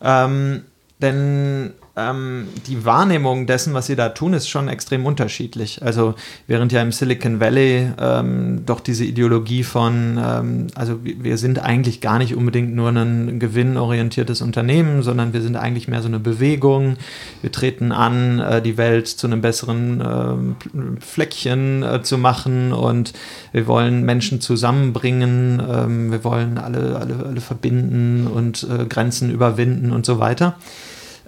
Ähm, 0.00 0.62
denn 1.00 1.72
ähm, 1.98 2.48
die 2.66 2.84
Wahrnehmung 2.84 3.46
dessen, 3.46 3.74
was 3.74 3.86
sie 3.86 3.96
da 3.96 4.10
tun, 4.10 4.32
ist 4.32 4.48
schon 4.48 4.68
extrem 4.68 5.04
unterschiedlich. 5.04 5.82
Also 5.82 6.14
während 6.46 6.72
ja 6.72 6.80
im 6.80 6.92
Silicon 6.92 7.40
Valley 7.40 7.90
ähm, 8.00 8.62
doch 8.64 8.80
diese 8.80 9.04
Ideologie 9.04 9.64
von, 9.64 10.18
ähm, 10.22 10.66
also 10.74 11.00
wir 11.02 11.36
sind 11.38 11.58
eigentlich 11.58 12.00
gar 12.00 12.18
nicht 12.18 12.34
unbedingt 12.34 12.74
nur 12.74 12.90
ein 12.90 13.40
gewinnorientiertes 13.40 14.40
Unternehmen, 14.40 15.02
sondern 15.02 15.32
wir 15.32 15.42
sind 15.42 15.56
eigentlich 15.56 15.88
mehr 15.88 16.02
so 16.02 16.08
eine 16.08 16.20
Bewegung. 16.20 16.96
Wir 17.42 17.50
treten 17.50 17.90
an, 17.90 18.38
äh, 18.38 18.62
die 18.62 18.76
Welt 18.76 19.08
zu 19.08 19.26
einem 19.26 19.40
besseren 19.40 20.00
äh, 20.00 21.00
Fleckchen 21.00 21.82
äh, 21.82 22.02
zu 22.02 22.18
machen 22.18 22.72
und 22.72 23.12
wir 23.52 23.66
wollen 23.66 24.04
Menschen 24.04 24.40
zusammenbringen, 24.40 25.60
ähm, 25.68 26.12
wir 26.12 26.22
wollen 26.22 26.58
alle, 26.58 26.96
alle, 26.96 27.26
alle 27.26 27.40
verbinden 27.40 28.26
und 28.26 28.66
äh, 28.70 28.84
Grenzen 28.84 29.30
überwinden 29.30 29.90
und 29.90 30.06
so 30.06 30.20
weiter. 30.20 30.56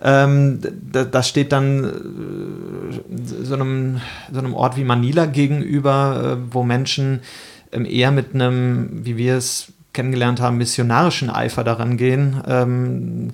Ähm, 0.03 0.61
das 0.93 1.29
steht 1.29 1.53
dann 1.53 1.85
äh, 1.85 3.45
so 3.45 3.55
einem, 3.55 4.01
so 4.33 4.39
einem 4.39 4.55
Ort 4.55 4.77
wie 4.77 4.85
Manila 4.85 5.27
gegenüber, 5.27 6.39
äh, 6.39 6.53
wo 6.55 6.63
Menschen 6.63 7.21
ähm, 7.73 7.85
eher 7.85 8.11
mit 8.11 8.35
einem, 8.35 9.05
wie 9.05 9.17
wir 9.17 9.37
es 9.37 9.73
kennengelernt 9.93 10.41
haben, 10.41 10.57
missionarischen 10.57 11.31
Eifer 11.31 11.65
daran 11.65 11.97
gehen. 11.97 12.43
Ähm, 12.47 13.33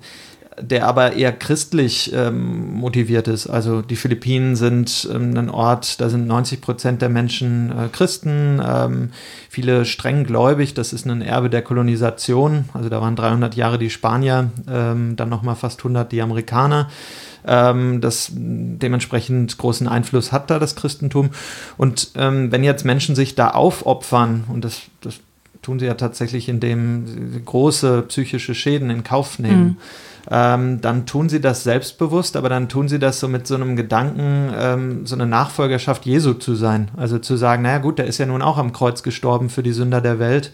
der 0.60 0.86
aber 0.86 1.12
eher 1.12 1.32
christlich 1.32 2.12
ähm, 2.14 2.72
motiviert 2.74 3.28
ist. 3.28 3.46
Also 3.46 3.82
die 3.82 3.96
Philippinen 3.96 4.56
sind 4.56 5.08
ähm, 5.12 5.36
ein 5.36 5.50
Ort, 5.50 6.00
da 6.00 6.08
sind 6.08 6.26
90 6.26 6.60
Prozent 6.60 7.02
der 7.02 7.08
Menschen 7.08 7.70
äh, 7.70 7.88
Christen, 7.88 8.62
ähm, 8.66 9.10
viele 9.50 9.84
streng 9.84 10.24
gläubig, 10.24 10.74
das 10.74 10.92
ist 10.92 11.06
ein 11.06 11.22
Erbe 11.22 11.50
der 11.50 11.62
Kolonisation. 11.62 12.68
Also 12.72 12.88
da 12.88 13.00
waren 13.00 13.16
300 13.16 13.54
Jahre 13.54 13.78
die 13.78 13.90
Spanier, 13.90 14.50
ähm, 14.68 15.16
dann 15.16 15.28
nochmal 15.28 15.56
fast 15.56 15.80
100 15.80 16.10
die 16.10 16.22
Amerikaner. 16.22 16.88
Ähm, 17.46 18.00
das 18.00 18.32
dementsprechend 18.34 19.56
großen 19.58 19.86
Einfluss 19.86 20.32
hat 20.32 20.50
da 20.50 20.58
das 20.58 20.74
Christentum. 20.74 21.30
Und 21.76 22.12
ähm, 22.16 22.50
wenn 22.50 22.64
jetzt 22.64 22.84
Menschen 22.84 23.14
sich 23.14 23.34
da 23.34 23.50
aufopfern, 23.50 24.44
und 24.48 24.64
das, 24.64 24.82
das 25.00 25.20
tun 25.66 25.80
sie 25.80 25.86
ja 25.86 25.94
tatsächlich, 25.94 26.48
indem 26.48 27.06
sie 27.08 27.42
große 27.44 28.02
psychische 28.02 28.54
Schäden 28.54 28.88
in 28.88 29.02
Kauf 29.02 29.40
nehmen. 29.40 29.64
Mhm. 29.64 29.76
Ähm, 30.30 30.80
dann 30.80 31.06
tun 31.06 31.28
sie 31.28 31.40
das 31.40 31.64
selbstbewusst, 31.64 32.36
aber 32.36 32.48
dann 32.48 32.68
tun 32.68 32.88
sie 32.88 33.00
das 33.00 33.18
so 33.18 33.26
mit 33.26 33.48
so 33.48 33.56
einem 33.56 33.74
Gedanken, 33.74 34.52
ähm, 34.56 35.06
so 35.06 35.16
eine 35.16 35.26
Nachfolgerschaft 35.26 36.06
Jesu 36.06 36.34
zu 36.34 36.54
sein. 36.54 36.92
Also 36.96 37.18
zu 37.18 37.36
sagen, 37.36 37.64
naja 37.64 37.78
gut, 37.78 37.98
der 37.98 38.06
ist 38.06 38.18
ja 38.18 38.26
nun 38.26 38.42
auch 38.42 38.58
am 38.58 38.72
Kreuz 38.72 39.02
gestorben 39.02 39.50
für 39.50 39.64
die 39.64 39.72
Sünder 39.72 40.00
der 40.00 40.20
Welt. 40.20 40.52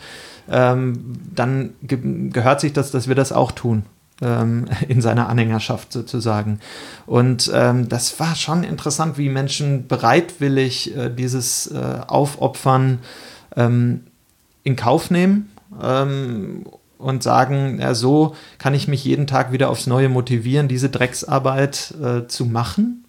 Ähm, 0.51 1.19
dann 1.35 1.75
ge 1.83 1.99
gehört 2.31 2.63
sich 2.63 2.73
das, 2.73 2.91
dass 2.91 3.07
wir 3.07 3.15
das 3.15 3.33
auch 3.33 3.53
tun 3.53 3.83
ähm, 4.23 4.65
in 4.89 5.03
seiner 5.03 5.29
Anhängerschaft 5.29 5.93
sozusagen. 5.93 6.59
Und 7.05 7.51
ähm, 7.55 7.87
das 7.91 8.19
war 8.19 8.35
schon 8.35 8.65
interessant, 8.65 9.19
wie 9.19 9.29
Menschen 9.29 9.89
bereitwillig 9.89 10.97
äh, 10.97 11.11
dieses 11.11 11.67
äh, 11.67 12.01
Aufopfern 12.07 13.01
ähm, 13.57 14.05
in 14.65 14.77
Kauf 14.77 15.11
nehmen 15.11 15.51
ähm, 15.83 16.65
und 16.99 17.23
sagen, 17.23 17.79
ja, 17.81 17.95
so 17.95 18.37
kann 18.59 18.75
ich 18.75 18.89
mich 18.89 19.05
jeden 19.05 19.27
Tag 19.27 19.53
wieder 19.53 19.71
aufs 19.71 19.87
Neue 19.87 20.09
motivieren, 20.09 20.69
diese 20.69 20.89
Drecksarbeit 20.89 21.95
äh, 22.03 22.27
zu 22.29 22.47
machen, 22.47 23.05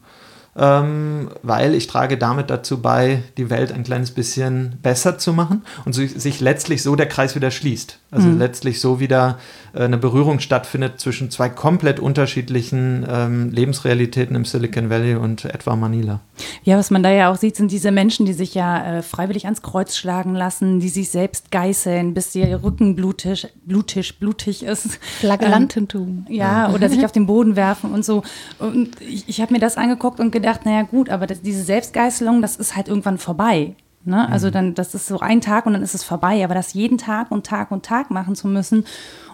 ähm, 0.56 1.30
weil 1.42 1.74
ich 1.74 1.88
trage 1.88 2.18
damit 2.18 2.50
dazu 2.50 2.82
bei, 2.82 3.24
die 3.38 3.50
Welt 3.50 3.72
ein 3.72 3.84
kleines 3.84 4.12
bisschen 4.12 4.78
besser 4.82 5.18
zu 5.18 5.34
machen 5.34 5.64
und 5.86 5.94
so, 5.94 6.06
sich 6.06 6.40
letztlich 6.40 6.84
so 6.84 6.96
der 6.96 7.08
Kreis 7.08 7.36
wieder 7.36 7.52
schließt. 7.52 8.00
Also 8.12 8.28
mhm. 8.28 8.40
letztlich 8.40 8.80
so 8.80 9.00
wieder 9.00 9.40
eine 9.74 9.98
Berührung 9.98 10.40
stattfindet 10.40 11.00
zwischen 11.00 11.32
zwei 11.32 11.50
komplett 11.50 12.00
unterschiedlichen 12.00 13.06
ähm, 13.10 13.50
Lebensrealitäten 13.52 14.36
im 14.36 14.46
Silicon 14.46 14.90
Valley 14.90 15.16
und 15.16 15.46
etwa 15.46 15.76
Manila. 15.76 16.20
Ja, 16.64 16.78
was 16.78 16.92
man 16.92 17.02
da 17.02 17.12
ja 17.12 17.32
auch 17.32 17.38
sieht, 17.38 17.56
sind 17.56 17.72
diese 17.72 17.92
Menschen, 17.92 18.26
die 18.26 18.34
sich 18.34 18.54
ja 18.54 18.98
äh, 18.98 19.02
freiwillig 19.02 19.46
ans 19.46 19.62
Kreuz 19.62 19.96
schlagen 19.96 20.36
lassen, 20.36 20.80
die 20.80 20.90
sich 20.90 21.10
selbst 21.10 21.52
geißeln, 21.52 22.14
bis 22.14 22.36
ihr 22.36 22.64
Rücken 22.64 22.96
blutig, 22.96 23.48
blutig, 23.66 24.20
blutig 24.20 24.64
ist. 24.64 25.00
Flagellantentum. 25.20 26.26
Ähm, 26.30 26.34
ja, 26.36 26.72
oder 26.72 26.90
sich 26.90 27.04
auf 27.04 27.12
den 27.12 27.26
Boden 27.26 27.56
werfen 27.56 27.92
und 27.94 28.06
so. 28.06 28.24
Und 28.60 29.02
ich, 29.02 29.28
ich 29.28 29.42
habe 29.42 29.54
mir 29.54 29.60
das 29.60 29.78
angeguckt 29.78 30.20
und 30.20 30.32
gedacht, 30.32 30.66
naja 30.66 30.84
gut, 30.84 31.10
aber 31.10 31.26
das, 31.26 31.42
diese 31.42 31.64
Selbstgeißelung, 31.64 32.42
das 32.42 32.58
ist 32.58 32.76
halt 32.76 32.88
irgendwann 32.88 33.18
vorbei. 33.18 33.76
Ne? 34.06 34.28
Also 34.30 34.48
mhm. 34.48 34.52
dann, 34.52 34.74
das 34.76 34.94
ist 34.96 35.08
so 35.08 35.20
ein 35.20 35.42
Tag 35.42 35.66
und 35.66 35.74
dann 35.74 35.82
ist 35.82 35.96
es 35.96 36.04
vorbei. 36.04 36.44
Aber 36.44 36.54
das 36.54 36.74
jeden 36.74 36.98
Tag 36.98 37.32
und 37.32 37.46
Tag 37.46 37.72
und 37.72 37.86
Tag 37.86 38.12
machen 38.12 38.36
zu 38.36 38.48
müssen 38.48 38.86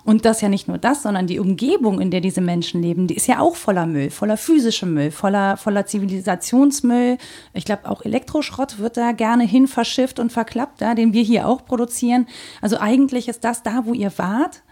und 0.03 0.25
das 0.25 0.41
ja 0.41 0.49
nicht 0.49 0.67
nur 0.67 0.77
das, 0.77 1.03
sondern 1.03 1.27
die 1.27 1.39
Umgebung, 1.39 1.99
in 1.99 2.11
der 2.11 2.21
diese 2.21 2.41
Menschen 2.41 2.81
leben, 2.81 3.07
die 3.07 3.15
ist 3.15 3.27
ja 3.27 3.39
auch 3.39 3.55
voller 3.55 3.85
Müll, 3.85 4.09
voller 4.09 4.37
physischer 4.37 4.85
Müll, 4.85 5.11
voller, 5.11 5.57
voller 5.57 5.85
Zivilisationsmüll. 5.85 7.17
Ich 7.53 7.65
glaube, 7.65 7.89
auch 7.89 8.03
Elektroschrott 8.03 8.79
wird 8.79 8.97
da 8.97 9.11
gerne 9.11 9.43
hin 9.43 9.67
verschifft 9.67 10.19
und 10.19 10.31
verklappt, 10.31 10.81
ja, 10.81 10.95
den 10.95 11.13
wir 11.13 11.23
hier 11.23 11.47
auch 11.47 11.65
produzieren. 11.65 12.27
Also 12.61 12.79
eigentlich 12.79 13.27
ist 13.27 13.43
das 13.43 13.63
da, 13.63 13.85
wo 13.85 13.93
ihr 13.93 14.11
wart, 14.17 14.63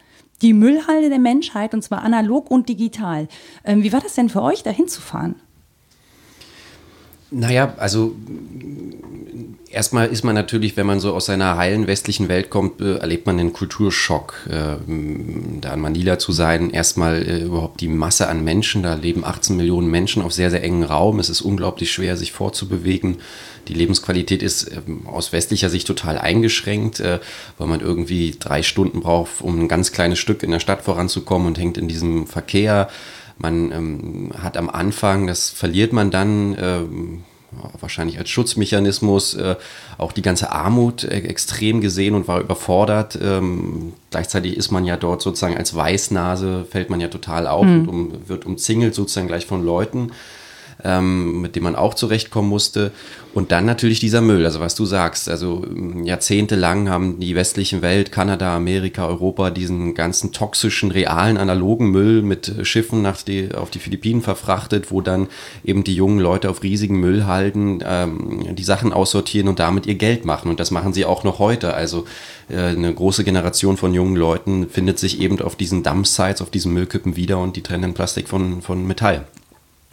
die 0.42 0.54
Müllhalde 0.54 1.10
der 1.10 1.20
Menschheit 1.20 1.74
und 1.74 1.84
zwar 1.84 2.04
analog 2.04 2.51
und 2.51 2.70
digital. 2.70 3.27
Ähm, 3.63 3.84
wie 3.84 3.92
war 3.92 4.01
das 4.01 4.13
denn 4.13 4.30
für 4.30 4.42
euch, 4.42 4.63
da 4.63 4.70
hinzufahren? 4.70 5.36
Naja, 7.30 7.74
also 7.77 8.16
erstmal 9.71 10.07
ist 10.07 10.24
man 10.24 10.36
natürlich, 10.36 10.77
wenn 10.77 10.86
man 10.86 11.00
so 11.00 11.13
aus 11.13 11.25
seiner 11.25 11.57
heilen 11.57 11.88
westlichen 11.88 12.29
Welt 12.29 12.50
kommt, 12.50 12.81
äh, 12.81 12.97
erlebt 12.97 13.25
man 13.25 13.39
einen 13.39 13.53
Kulturschock. 13.53 14.36
Äh, 14.50 14.77
da 15.62 15.74
in 15.74 15.79
Manila 15.79 16.19
zu 16.19 16.31
sein, 16.31 16.69
erstmal 16.69 17.21
äh, 17.21 17.43
überhaupt 17.43 17.81
die 17.81 17.88
Masse 17.88 18.27
an 18.27 18.43
Menschen, 18.43 18.83
da 18.83 18.95
leben 18.95 19.24
18 19.25 19.55
Millionen 19.55 19.89
Menschen 19.89 20.21
auf 20.21 20.33
sehr, 20.33 20.50
sehr 20.50 20.63
engen 20.63 20.83
Raum. 20.83 21.19
Es 21.19 21.29
ist 21.29 21.41
unglaublich 21.41 21.91
schwer, 21.91 22.17
sich 22.17 22.31
vorzubewegen. 22.31 23.17
Die 23.67 23.74
Lebensqualität 23.74 24.43
ist 24.43 24.71
ähm, 24.71 25.07
aus 25.07 25.33
westlicher 25.33 25.69
Sicht 25.69 25.88
total 25.88 26.17
eingeschränkt, 26.17 27.00
äh, 27.00 27.19
weil 27.57 27.67
man 27.67 27.81
irgendwie 27.81 28.36
drei 28.39 28.63
Stunden 28.63 29.01
braucht, 29.01 29.41
um 29.41 29.59
ein 29.59 29.67
ganz 29.67 29.91
kleines 29.91 30.19
Stück 30.19 30.43
in 30.43 30.51
der 30.51 30.59
Stadt 30.59 30.81
voranzukommen 30.83 31.47
und 31.47 31.59
hängt 31.59 31.77
in 31.77 31.88
diesem 31.88 32.27
Verkehr 32.27 32.89
man 33.39 33.71
ähm, 33.71 34.31
hat 34.41 34.57
am 34.57 34.67
Anfang, 34.67 35.27
das 35.27 35.51
verliert 35.51 35.93
man 35.93 36.09
dann, 36.09 36.57
ähm, 36.59 37.24
wahrscheinlich 37.80 38.18
als 38.20 38.30
Schutzmechanismus, 38.30 39.34
äh, 39.36 39.56
auch 39.98 40.12
die 40.12 40.22
ganze 40.22 40.52
Armut 40.52 41.04
äh, 41.04 41.20
extrem 41.20 41.82
gesehen 41.82 42.16
und 42.16 42.28
war 42.28 42.40
überfordert. 42.40 43.18
Ähm, 43.22 43.94
gleichzeitig 44.12 44.58
ist 44.58 44.72
man 44.72 44.86
ja 44.86 44.98
dort 44.98 45.22
sozusagen 45.22 45.58
als 45.58 45.76
Weißnase, 45.76 46.66
fällt 46.70 46.90
man 46.90 47.00
ja 47.00 47.08
total 47.08 47.48
auf 47.48 47.66
mhm. 47.66 47.80
und 47.80 47.88
um, 47.90 48.30
wird 48.30 48.46
umzingelt 48.46 48.96
sozusagen 48.96 49.28
gleich 49.28 49.46
von 49.46 49.64
Leuten 49.64 50.12
ähm, 50.84 51.41
mit 51.41 51.55
dem 51.55 51.63
man 51.63 51.75
auch 51.75 51.93
zurechtkommen 51.93 52.50
musste. 52.50 52.91
Und 53.34 53.51
dann 53.51 53.65
natürlich 53.65 54.00
dieser 54.00 54.22
Müll, 54.22 54.46
also 54.46 54.60
was 54.60 54.74
du 54.74 54.86
sagst. 54.86 55.29
Also 55.29 55.63
ähm, 55.69 56.03
jahrzehntelang 56.05 56.89
haben 56.89 57.19
die 57.19 57.36
westlichen 57.36 57.81
Welt, 57.81 58.12
Kanada, 58.12 58.55
Amerika, 58.55 59.07
Europa 59.07 59.51
diesen 59.51 59.93
ganzen 59.93 60.31
toxischen, 60.31 60.91
realen, 60.91 61.38
analogen 61.38 61.91
Müll 61.91 62.24
mit 62.24 62.51
Schiffen 62.63 63.01
nach 63.01 63.22
die, 63.22 63.53
auf 63.53 63.69
die 63.69 63.79
Philippinen 63.79 64.22
verfrachtet, 64.22 64.91
wo 64.91 65.01
dann 65.01 65.27
eben 65.63 65.84
die 65.84 65.96
jungen 65.96 66.19
Leute 66.19 66.50
auf 66.50 66.63
riesigen 66.63 67.00
Müllhalden 67.00 67.84
ähm, 67.86 68.55
die 68.55 68.63
Sachen 68.63 68.91
aussortieren 68.91 69.48
und 69.48 69.60
damit 69.60 69.86
ihr 69.86 69.96
Geld 69.96 70.25
machen. 70.25 70.50
Und 70.50 70.60
das 70.60 70.72
machen 70.72 70.93
sie 70.93 71.05
auch 71.05 71.24
noch 71.24 71.39
heute. 71.39 71.74
Also 71.74 72.05
äh, 72.50 72.57
eine 72.57 72.93
große 72.93 73.24
Generation 73.24 73.77
von 73.77 73.93
jungen 73.93 74.15
Leuten 74.15 74.69
findet 74.69 74.98
sich 75.00 75.22
eben 75.22 75.39
auf 75.41 75.55
diesen 75.55 75.84
Dumpsites, 75.84 76.41
auf 76.41 76.50
diesen 76.50 76.74
Müllkippen 76.74 77.15
wieder 77.15 77.38
und 77.38 77.55
die 77.55 77.62
trennen 77.62 77.93
Plastik 77.93 78.27
von, 78.27 78.62
von 78.62 78.86
Metall. 78.88 79.25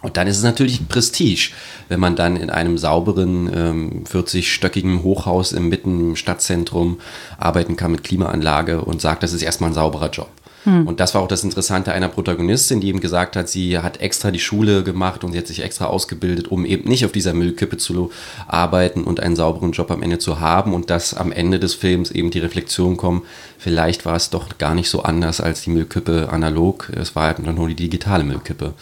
Und 0.04 0.18
dann 0.18 0.26
ist 0.26 0.36
es 0.36 0.42
natürlich 0.42 0.86
Prestige, 0.86 1.50
wenn 1.88 1.98
man 1.98 2.14
dann 2.14 2.36
in 2.36 2.50
einem 2.50 2.76
sauberen, 2.76 3.50
ähm, 3.54 4.04
40-stöckigen 4.04 5.02
Hochhaus 5.02 5.52
im 5.52 5.70
Mitten 5.70 6.10
im 6.10 6.16
Stadtzentrum 6.16 7.00
arbeiten 7.38 7.76
kann 7.76 7.90
mit 7.90 8.04
Klimaanlage 8.04 8.82
und 8.82 9.00
sagt, 9.00 9.22
das 9.22 9.32
ist 9.32 9.40
erstmal 9.40 9.70
ein 9.70 9.74
sauberer 9.74 10.10
Job. 10.10 10.28
Hm. 10.64 10.86
Und 10.86 11.00
das 11.00 11.14
war 11.14 11.22
auch 11.22 11.28
das 11.28 11.42
Interessante 11.42 11.92
einer 11.92 12.08
Protagonistin, 12.08 12.80
die 12.80 12.88
eben 12.88 13.00
gesagt 13.00 13.34
hat, 13.34 13.48
sie 13.48 13.78
hat 13.78 14.00
extra 14.00 14.30
die 14.30 14.40
Schule 14.40 14.82
gemacht 14.82 15.24
und 15.24 15.32
sie 15.32 15.38
hat 15.38 15.46
sich 15.46 15.62
extra 15.62 15.86
ausgebildet, 15.86 16.48
um 16.48 16.66
eben 16.66 16.88
nicht 16.88 17.06
auf 17.06 17.12
dieser 17.12 17.32
Müllkippe 17.32 17.78
zu 17.78 18.10
arbeiten 18.46 19.04
und 19.04 19.20
einen 19.20 19.36
sauberen 19.36 19.72
Job 19.72 19.90
am 19.90 20.02
Ende 20.02 20.18
zu 20.18 20.40
haben 20.40 20.74
und 20.74 20.90
dass 20.90 21.14
am 21.14 21.32
Ende 21.32 21.58
des 21.58 21.74
Films 21.74 22.10
eben 22.10 22.30
die 22.30 22.40
Reflexion 22.40 22.96
kommt, 22.96 23.24
vielleicht 23.64 24.04
war 24.04 24.14
es 24.14 24.28
doch 24.28 24.58
gar 24.58 24.74
nicht 24.74 24.90
so 24.90 25.02
anders 25.02 25.40
als 25.40 25.62
die 25.62 25.70
Müllkippe 25.70 26.28
analog, 26.30 26.92
es 26.94 27.16
war 27.16 27.30
eben 27.30 27.52
nur 27.54 27.66
die 27.66 27.74
digitale 27.74 28.22
Müllkippe. 28.22 28.74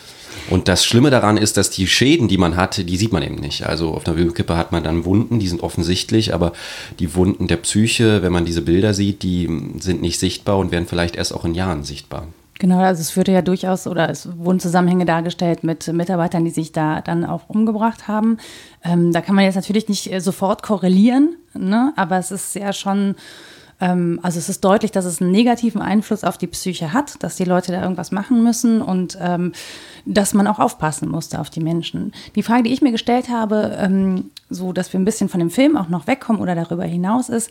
Und 0.50 0.66
das 0.66 0.84
Schlimme 0.84 1.10
daran 1.10 1.36
ist, 1.36 1.56
dass 1.56 1.70
die 1.70 1.86
Schäden, 1.86 2.26
die 2.26 2.36
man 2.36 2.56
hatte, 2.56 2.84
die 2.84 2.96
sieht 2.96 3.12
man 3.12 3.22
eben 3.22 3.36
nicht. 3.36 3.64
Also 3.64 3.94
auf 3.94 4.04
einer 4.06 4.16
Wimmelkippe 4.16 4.56
hat 4.56 4.72
man 4.72 4.82
dann 4.82 5.04
Wunden, 5.04 5.38
die 5.38 5.46
sind 5.46 5.62
offensichtlich, 5.62 6.34
aber 6.34 6.52
die 6.98 7.14
Wunden 7.14 7.46
der 7.46 7.58
Psyche, 7.58 8.22
wenn 8.22 8.32
man 8.32 8.44
diese 8.44 8.62
Bilder 8.62 8.92
sieht, 8.92 9.22
die 9.22 9.48
sind 9.78 10.02
nicht 10.02 10.18
sichtbar 10.18 10.58
und 10.58 10.72
werden 10.72 10.88
vielleicht 10.88 11.14
erst 11.14 11.32
auch 11.32 11.44
in 11.44 11.54
Jahren 11.54 11.84
sichtbar. 11.84 12.26
Genau, 12.58 12.80
also 12.80 13.00
es 13.00 13.16
würde 13.16 13.32
ja 13.32 13.42
durchaus 13.42 13.86
oder 13.86 14.10
es 14.10 14.28
wurden 14.36 14.58
Zusammenhänge 14.58 15.04
dargestellt 15.04 15.62
mit 15.62 15.92
Mitarbeitern, 15.92 16.44
die 16.44 16.50
sich 16.50 16.72
da 16.72 17.00
dann 17.02 17.24
auch 17.24 17.48
umgebracht 17.48 18.08
haben. 18.08 18.38
Ähm, 18.82 19.12
da 19.12 19.20
kann 19.20 19.36
man 19.36 19.44
jetzt 19.44 19.54
natürlich 19.54 19.88
nicht 19.88 20.12
äh, 20.12 20.20
sofort 20.20 20.62
korrelieren, 20.62 21.36
ne? 21.54 21.92
aber 21.94 22.18
es 22.18 22.32
ist 22.32 22.54
ja 22.56 22.72
schon 22.72 23.14
also 23.82 24.38
es 24.38 24.48
ist 24.48 24.64
deutlich, 24.64 24.92
dass 24.92 25.04
es 25.04 25.20
einen 25.20 25.32
negativen 25.32 25.82
Einfluss 25.82 26.22
auf 26.22 26.38
die 26.38 26.46
Psyche 26.46 26.92
hat, 26.92 27.22
dass 27.22 27.36
die 27.36 27.44
Leute 27.44 27.72
da 27.72 27.82
irgendwas 27.82 28.12
machen 28.12 28.44
müssen 28.44 28.80
und 28.80 29.18
ähm, 29.20 29.52
dass 30.06 30.34
man 30.34 30.46
auch 30.46 30.58
aufpassen 30.58 31.08
musste 31.08 31.40
auf 31.40 31.50
die 31.50 31.60
Menschen. 31.60 32.12
Die 32.36 32.42
Frage, 32.42 32.62
die 32.62 32.72
ich 32.72 32.82
mir 32.82 32.92
gestellt 32.92 33.28
habe, 33.28 33.76
ähm, 33.78 34.30
so 34.48 34.72
dass 34.72 34.92
wir 34.92 35.00
ein 35.00 35.04
bisschen 35.04 35.28
von 35.28 35.40
dem 35.40 35.50
Film 35.50 35.76
auch 35.76 35.88
noch 35.88 36.06
wegkommen 36.06 36.40
oder 36.40 36.54
darüber 36.54 36.84
hinaus 36.84 37.28
ist, 37.28 37.50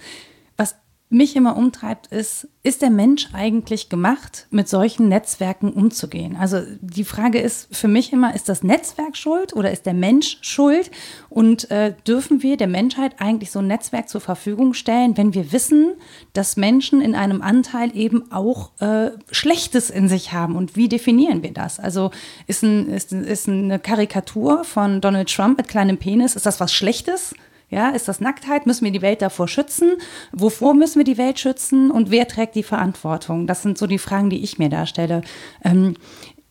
mich 1.12 1.36
immer 1.36 1.58
umtreibt, 1.58 2.08
ist, 2.08 2.48
ist 2.64 2.82
der 2.82 2.90
Mensch 2.90 3.28
eigentlich 3.34 3.90
gemacht, 3.90 4.48
mit 4.50 4.70
solchen 4.70 5.10
Netzwerken 5.10 5.74
umzugehen? 5.74 6.38
Also 6.38 6.62
die 6.80 7.04
Frage 7.04 7.40
ist 7.40 7.76
für 7.76 7.90
mich 7.90 8.14
immer, 8.14 8.34
ist 8.34 8.48
das 8.48 8.64
Netzwerk 8.64 9.18
schuld 9.18 9.54
oder 9.54 9.72
ist 9.72 9.86
der 9.86 9.94
Mensch 9.94 10.38
schuld? 10.42 10.90
Und 11.30 11.70
äh, 11.70 11.94
dürfen 12.08 12.44
wir 12.44 12.56
der 12.56 12.68
Menschheit 12.68 13.16
eigentlich 13.20 13.52
so 13.52 13.60
ein 13.60 13.68
Netzwerk 13.68 14.08
zur 14.08 14.22
Verfügung 14.22 14.74
stellen, 14.74 15.18
wenn 15.18 15.34
wir 15.34 15.52
wissen, 15.52 15.94
dass 16.32 16.56
Menschen 16.56 17.02
in 17.02 17.14
einem 17.14 17.42
Anteil 17.42 17.96
eben 17.96 18.32
auch 18.32 18.72
äh, 18.80 19.12
Schlechtes 19.32 19.90
in 19.90 20.08
sich 20.08 20.32
haben? 20.32 20.56
Und 20.56 20.78
wie 20.78 20.88
definieren 20.88 21.44
wir 21.44 21.52
das? 21.52 21.78
Also 21.78 22.12
ist, 22.48 22.64
ein, 22.64 22.88
ist, 22.88 23.12
ist 23.12 23.50
eine 23.50 23.80
Karikatur 23.80 24.64
von 24.64 25.02
Donald 25.02 25.30
Trump 25.30 25.58
mit 25.58 25.68
kleinem 25.68 25.98
Penis, 25.98 26.38
ist 26.38 26.46
das 26.46 26.62
was 26.62 26.74
Schlechtes? 26.74 27.34
Ja, 27.72 27.90
ist 27.90 28.10
das 28.10 28.20
Nacktheit? 28.20 28.66
Müssen 28.66 28.84
wir 28.84 28.92
die 28.92 29.02
Welt 29.02 29.22
davor 29.22 29.48
schützen? 29.48 29.94
Wovor 30.34 30.74
müssen 30.74 31.00
wir 31.00 31.06
die 31.06 31.18
Welt 31.18 31.40
schützen? 31.40 31.90
Und 31.90 32.12
wer 32.12 32.28
trägt 32.28 32.56
die 32.56 32.64
Verantwortung? 32.64 33.48
Das 33.48 33.62
sind 33.62 33.78
so 33.78 33.88
die 33.88 33.98
Fragen, 33.98 34.30
die 34.30 34.44
ich 34.44 34.60
mir 34.60 34.68
da 34.68 34.86
stelle. 34.86 35.22
Ähm, 35.64 35.96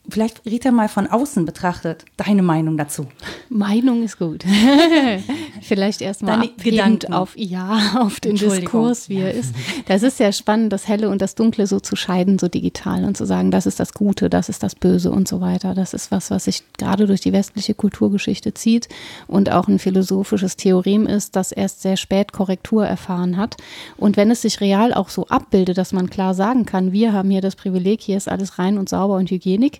Vielleicht 0.09 0.43
Rita 0.45 0.71
mal 0.71 0.89
von 0.89 1.05
außen 1.05 1.45
betrachtet, 1.45 2.05
deine 2.17 2.41
Meinung 2.41 2.75
dazu. 2.75 3.05
Meinung 3.49 4.03
ist 4.03 4.17
gut. 4.17 4.43
Vielleicht 5.61 6.01
erstmal 6.01 6.49
Gedanken 6.57 7.13
auf 7.13 7.37
ja, 7.37 7.97
auf 7.99 8.19
den 8.19 8.35
Diskurs, 8.35 9.09
wie 9.09 9.19
er 9.19 9.31
ist. 9.31 9.53
Das 9.85 10.01
ist 10.01 10.17
sehr 10.17 10.31
spannend, 10.31 10.73
das 10.73 10.87
Helle 10.87 11.09
und 11.09 11.21
das 11.21 11.35
Dunkle 11.35 11.67
so 11.67 11.79
zu 11.79 11.95
scheiden, 11.95 12.39
so 12.39 12.47
digital 12.47 13.05
und 13.05 13.15
zu 13.15 13.25
sagen, 13.25 13.51
das 13.51 13.67
ist 13.67 13.79
das 13.79 13.93
Gute, 13.93 14.29
das 14.29 14.49
ist 14.49 14.63
das 14.63 14.73
Böse 14.73 15.11
und 15.11 15.27
so 15.27 15.39
weiter. 15.39 15.75
Das 15.75 15.93
ist 15.93 16.09
was, 16.09 16.31
was 16.31 16.45
sich 16.45 16.63
gerade 16.79 17.05
durch 17.05 17.21
die 17.21 17.31
westliche 17.31 17.75
Kulturgeschichte 17.75 18.55
zieht 18.55 18.89
und 19.27 19.51
auch 19.51 19.67
ein 19.67 19.77
philosophisches 19.77 20.55
Theorem 20.55 21.05
ist, 21.05 21.35
das 21.35 21.51
erst 21.51 21.83
sehr 21.83 21.95
spät 21.95 22.33
Korrektur 22.33 22.85
erfahren 22.85 23.37
hat. 23.37 23.55
Und 23.97 24.17
wenn 24.17 24.31
es 24.31 24.41
sich 24.41 24.61
real 24.61 24.95
auch 24.95 25.09
so 25.09 25.27
abbildet, 25.27 25.77
dass 25.77 25.93
man 25.93 26.09
klar 26.09 26.33
sagen 26.33 26.65
kann, 26.65 26.91
wir 26.91 27.13
haben 27.13 27.29
hier 27.29 27.41
das 27.41 27.55
Privileg, 27.55 28.01
hier 28.01 28.17
ist 28.17 28.27
alles 28.27 28.57
rein 28.57 28.79
und 28.79 28.89
sauber 28.89 29.15
und 29.15 29.29
Hygienik, 29.29 29.79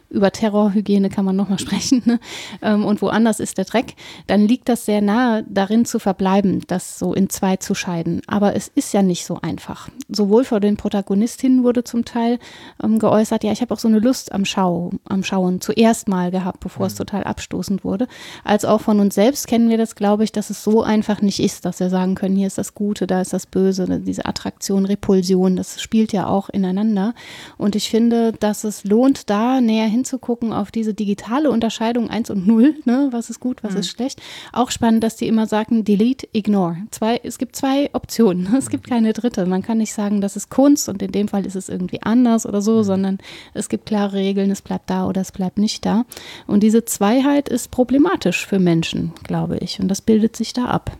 über 0.11 0.31
Terrorhygiene 0.31 1.09
kann 1.09 1.25
man 1.25 1.35
nochmal 1.35 1.59
sprechen, 1.65 2.03
ne? 2.05 2.19
Ähm, 2.61 2.85
und 2.85 3.01
woanders 3.01 3.39
ist 3.39 3.57
der 3.57 3.65
Dreck, 3.65 3.95
dann 4.27 4.47
liegt 4.47 4.69
das 4.69 4.85
sehr 4.85 5.01
nahe, 5.01 5.45
darin 5.49 5.85
zu 5.85 5.99
verbleiben, 5.99 6.61
das 6.67 6.99
so 6.99 7.13
in 7.13 7.29
zwei 7.29 7.55
zu 7.57 7.73
scheiden. 7.73 8.21
Aber 8.27 8.55
es 8.55 8.67
ist 8.67 8.93
ja 8.93 9.01
nicht 9.01 9.25
so 9.25 9.39
einfach. 9.41 9.89
Sowohl 10.09 10.43
vor 10.43 10.59
den 10.59 10.77
Protagonistinnen 10.77 11.63
wurde 11.63 11.83
zum 11.83 12.05
Teil 12.05 12.39
ähm, 12.83 12.99
geäußert, 12.99 13.43
ja, 13.43 13.51
ich 13.51 13.61
habe 13.61 13.73
auch 13.73 13.79
so 13.79 13.87
eine 13.87 13.99
Lust 13.99 14.31
am, 14.33 14.45
Schau, 14.45 14.91
am 15.05 15.23
Schauen 15.23 15.61
zuerst 15.61 16.07
mal 16.07 16.31
gehabt, 16.31 16.59
bevor 16.59 16.85
mhm. 16.85 16.87
es 16.87 16.95
total 16.95 17.23
abstoßend 17.23 17.83
wurde, 17.83 18.07
als 18.43 18.65
auch 18.65 18.81
von 18.81 18.99
uns 18.99 19.15
selbst 19.15 19.47
kennen 19.47 19.69
wir 19.69 19.77
das, 19.77 19.95
glaube 19.95 20.23
ich, 20.23 20.31
dass 20.31 20.49
es 20.49 20.63
so 20.63 20.83
einfach 20.83 21.21
nicht 21.21 21.39
ist, 21.39 21.65
dass 21.65 21.79
wir 21.79 21.89
sagen 21.89 22.15
können, 22.15 22.35
hier 22.35 22.47
ist 22.47 22.57
das 22.57 22.75
Gute, 22.75 23.07
da 23.07 23.21
ist 23.21 23.33
das 23.33 23.45
Böse, 23.45 23.85
ne? 23.85 23.99
diese 23.99 24.25
Attraktion, 24.25 24.85
Repulsion, 24.85 25.55
das 25.55 25.81
spielt 25.81 26.11
ja 26.11 26.27
auch 26.27 26.49
ineinander. 26.49 27.13
Und 27.57 27.75
ich 27.75 27.89
finde, 27.89 28.33
dass 28.33 28.63
es 28.63 28.83
lohnt, 28.83 29.29
da 29.29 29.61
näher 29.61 29.87
hin 29.87 30.00
hinzugucken 30.01 30.51
auf 30.51 30.71
diese 30.71 30.93
digitale 30.93 31.51
Unterscheidung 31.51 32.09
1 32.09 32.31
und 32.31 32.47
0, 32.47 32.75
ne? 32.85 33.09
was 33.11 33.29
ist 33.29 33.39
gut, 33.39 33.63
was 33.63 33.73
mhm. 33.73 33.79
ist 33.79 33.89
schlecht. 33.89 34.21
Auch 34.51 34.71
spannend, 34.71 35.03
dass 35.03 35.15
die 35.15 35.27
immer 35.27 35.45
sagen, 35.45 35.83
delete, 35.83 36.27
ignore. 36.33 36.77
Zwei, 36.89 37.19
es 37.23 37.37
gibt 37.37 37.55
zwei 37.55 37.89
Optionen, 37.93 38.53
es 38.57 38.69
gibt 38.69 38.87
keine 38.87 39.13
dritte. 39.13 39.45
Man 39.45 39.61
kann 39.61 39.77
nicht 39.77 39.93
sagen, 39.93 40.21
das 40.21 40.35
ist 40.35 40.49
Kunst 40.49 40.89
und 40.89 41.01
in 41.01 41.11
dem 41.11 41.27
Fall 41.27 41.45
ist 41.45 41.55
es 41.55 41.69
irgendwie 41.69 42.01
anders 42.01 42.45
oder 42.45 42.61
so, 42.61 42.79
mhm. 42.79 42.83
sondern 42.83 43.17
es 43.53 43.69
gibt 43.69 43.85
klare 43.85 44.13
Regeln, 44.13 44.49
es 44.51 44.61
bleibt 44.61 44.89
da 44.89 45.07
oder 45.07 45.21
es 45.21 45.31
bleibt 45.31 45.57
nicht 45.57 45.85
da. 45.85 46.05
Und 46.47 46.63
diese 46.63 46.83
Zweiheit 46.85 47.47
ist 47.47 47.71
problematisch 47.71 48.45
für 48.45 48.59
Menschen, 48.59 49.13
glaube 49.23 49.57
ich. 49.57 49.79
Und 49.79 49.87
das 49.87 50.01
bildet 50.01 50.35
sich 50.35 50.53
da 50.53 50.65
ab. 50.65 50.97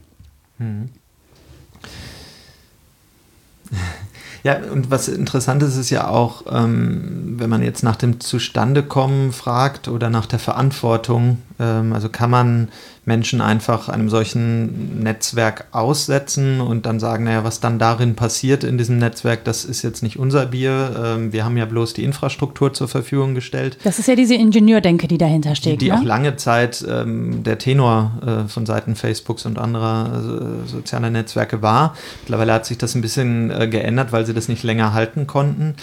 Mhm. 0.59 0.89
Ja, 4.43 4.57
und 4.71 4.89
was 4.89 5.07
interessant 5.07 5.61
ist, 5.61 5.77
ist 5.77 5.91
ja 5.91 6.07
auch, 6.07 6.43
ähm, 6.51 7.35
wenn 7.37 7.49
man 7.49 7.61
jetzt 7.61 7.83
nach 7.83 7.95
dem 7.95 8.19
Zustandekommen 8.19 9.33
fragt 9.33 9.87
oder 9.87 10.09
nach 10.09 10.25
der 10.25 10.39
Verantwortung, 10.39 11.37
ähm, 11.59 11.93
also 11.93 12.09
kann 12.09 12.31
man 12.31 12.69
Menschen 13.03 13.41
einfach 13.41 13.89
einem 13.89 14.09
solchen 14.09 15.01
Netzwerk 15.01 15.65
aussetzen 15.71 16.61
und 16.61 16.85
dann 16.85 16.99
sagen, 16.99 17.23
naja, 17.23 17.43
was 17.43 17.59
dann 17.59 17.79
darin 17.79 18.15
passiert 18.15 18.63
in 18.63 18.77
diesem 18.77 18.99
Netzwerk, 18.99 19.43
das 19.43 19.65
ist 19.65 19.81
jetzt 19.81 20.03
nicht 20.03 20.19
unser 20.19 20.45
Bier. 20.45 20.95
Ähm, 21.03 21.33
wir 21.33 21.43
haben 21.43 21.57
ja 21.57 21.65
bloß 21.65 21.95
die 21.95 22.03
Infrastruktur 22.03 22.73
zur 22.73 22.87
Verfügung 22.87 23.33
gestellt. 23.33 23.79
Das 23.83 23.97
ist 23.97 24.07
ja 24.07 24.15
diese 24.15 24.35
Ingenieurdenke, 24.35 25.07
die 25.07 25.17
dahinter 25.17 25.55
steht. 25.55 25.81
Die, 25.81 25.85
die 25.85 25.91
ne? 25.91 25.97
auch 25.97 26.03
lange 26.03 26.35
Zeit 26.35 26.85
ähm, 26.87 27.41
der 27.43 27.57
Tenor 27.57 28.11
äh, 28.23 28.47
von 28.47 28.67
Seiten 28.67 28.95
Facebooks 28.95 29.47
und 29.47 29.57
anderer 29.57 30.63
äh, 30.65 30.69
sozialer 30.69 31.09
Netzwerke 31.09 31.63
war. 31.63 31.95
Mittlerweile 32.21 32.53
hat 32.53 32.67
sich 32.67 32.77
das 32.77 32.93
ein 32.93 33.01
bisschen 33.01 33.49
äh, 33.49 33.67
geändert, 33.67 34.11
weil 34.11 34.27
sie 34.27 34.35
das 34.35 34.47
nicht 34.47 34.61
länger 34.61 34.93
halten 34.93 35.25
konnten. 35.25 35.73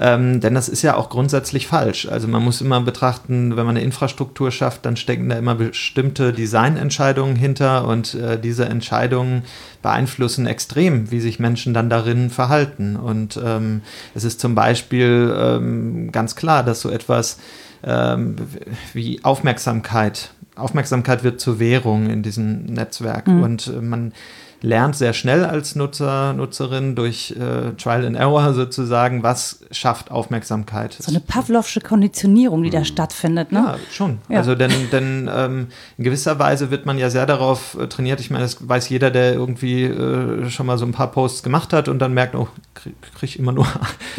Ähm, 0.00 0.40
denn 0.40 0.54
das 0.54 0.68
ist 0.68 0.82
ja 0.82 0.96
auch 0.96 1.10
grundsätzlich 1.10 1.66
falsch. 1.66 2.06
Also 2.06 2.28
man 2.28 2.44
muss 2.44 2.60
immer 2.60 2.80
betrachten, 2.80 3.56
wenn 3.56 3.66
man 3.66 3.76
eine 3.76 3.84
Infrastruktur 3.84 4.52
schafft, 4.52 4.86
dann 4.86 4.96
stecken 4.96 5.28
da 5.28 5.36
immer 5.36 5.56
bestimmte 5.56 6.32
Designentscheidungen 6.32 7.34
hinter 7.34 7.86
und 7.86 8.14
äh, 8.14 8.38
diese 8.38 8.66
Entscheidungen 8.66 9.42
beeinflussen 9.82 10.46
extrem, 10.46 11.10
wie 11.10 11.20
sich 11.20 11.40
Menschen 11.40 11.74
dann 11.74 11.90
darin 11.90 12.30
verhalten. 12.30 12.94
Und 12.94 13.40
ähm, 13.44 13.82
es 14.14 14.22
ist 14.22 14.38
zum 14.38 14.54
Beispiel 14.54 15.34
ähm, 15.36 16.12
ganz 16.12 16.36
klar, 16.36 16.62
dass 16.62 16.80
so 16.80 16.90
etwas 16.90 17.38
ähm, 17.82 18.36
wie 18.92 19.24
Aufmerksamkeit, 19.24 20.30
Aufmerksamkeit 20.54 21.24
wird 21.24 21.40
zur 21.40 21.58
Währung 21.58 22.08
in 22.08 22.22
diesem 22.22 22.66
Netzwerk 22.66 23.26
mhm. 23.26 23.42
und 23.42 23.66
äh, 23.66 23.80
man 23.80 24.12
lernt 24.60 24.96
sehr 24.96 25.12
schnell 25.12 25.44
als 25.44 25.74
Nutzer, 25.74 26.32
Nutzerin 26.32 26.94
durch 26.94 27.32
äh, 27.32 27.72
Trial 27.76 28.04
and 28.04 28.16
Error 28.16 28.54
sozusagen, 28.54 29.22
was 29.22 29.60
schafft 29.70 30.10
Aufmerksamkeit. 30.10 30.96
So 30.98 31.10
eine 31.10 31.20
Pavlovsche 31.20 31.80
Konditionierung, 31.80 32.62
die 32.62 32.70
da 32.70 32.80
mhm. 32.80 32.84
stattfindet, 32.84 33.52
ne? 33.52 33.58
Ja, 33.58 33.76
schon. 33.92 34.18
Ja. 34.28 34.38
Also 34.38 34.54
denn, 34.54 34.72
denn 34.90 35.30
ähm, 35.32 35.68
in 35.96 36.04
gewisser 36.04 36.38
Weise 36.38 36.70
wird 36.70 36.86
man 36.86 36.98
ja 36.98 37.10
sehr 37.10 37.26
darauf 37.26 37.76
äh, 37.80 37.86
trainiert. 37.86 38.20
Ich 38.20 38.30
meine, 38.30 38.44
das 38.44 38.68
weiß 38.68 38.88
jeder, 38.88 39.10
der 39.10 39.34
irgendwie 39.34 39.84
äh, 39.84 40.50
schon 40.50 40.66
mal 40.66 40.78
so 40.78 40.86
ein 40.86 40.92
paar 40.92 41.12
Posts 41.12 41.42
gemacht 41.42 41.72
hat 41.72 41.88
und 41.88 42.00
dann 42.00 42.12
merkt, 42.12 42.34
oh, 42.34 42.48
krieg, 42.74 42.94
krieg 43.16 43.38
immer 43.38 43.52
nur, 43.52 43.66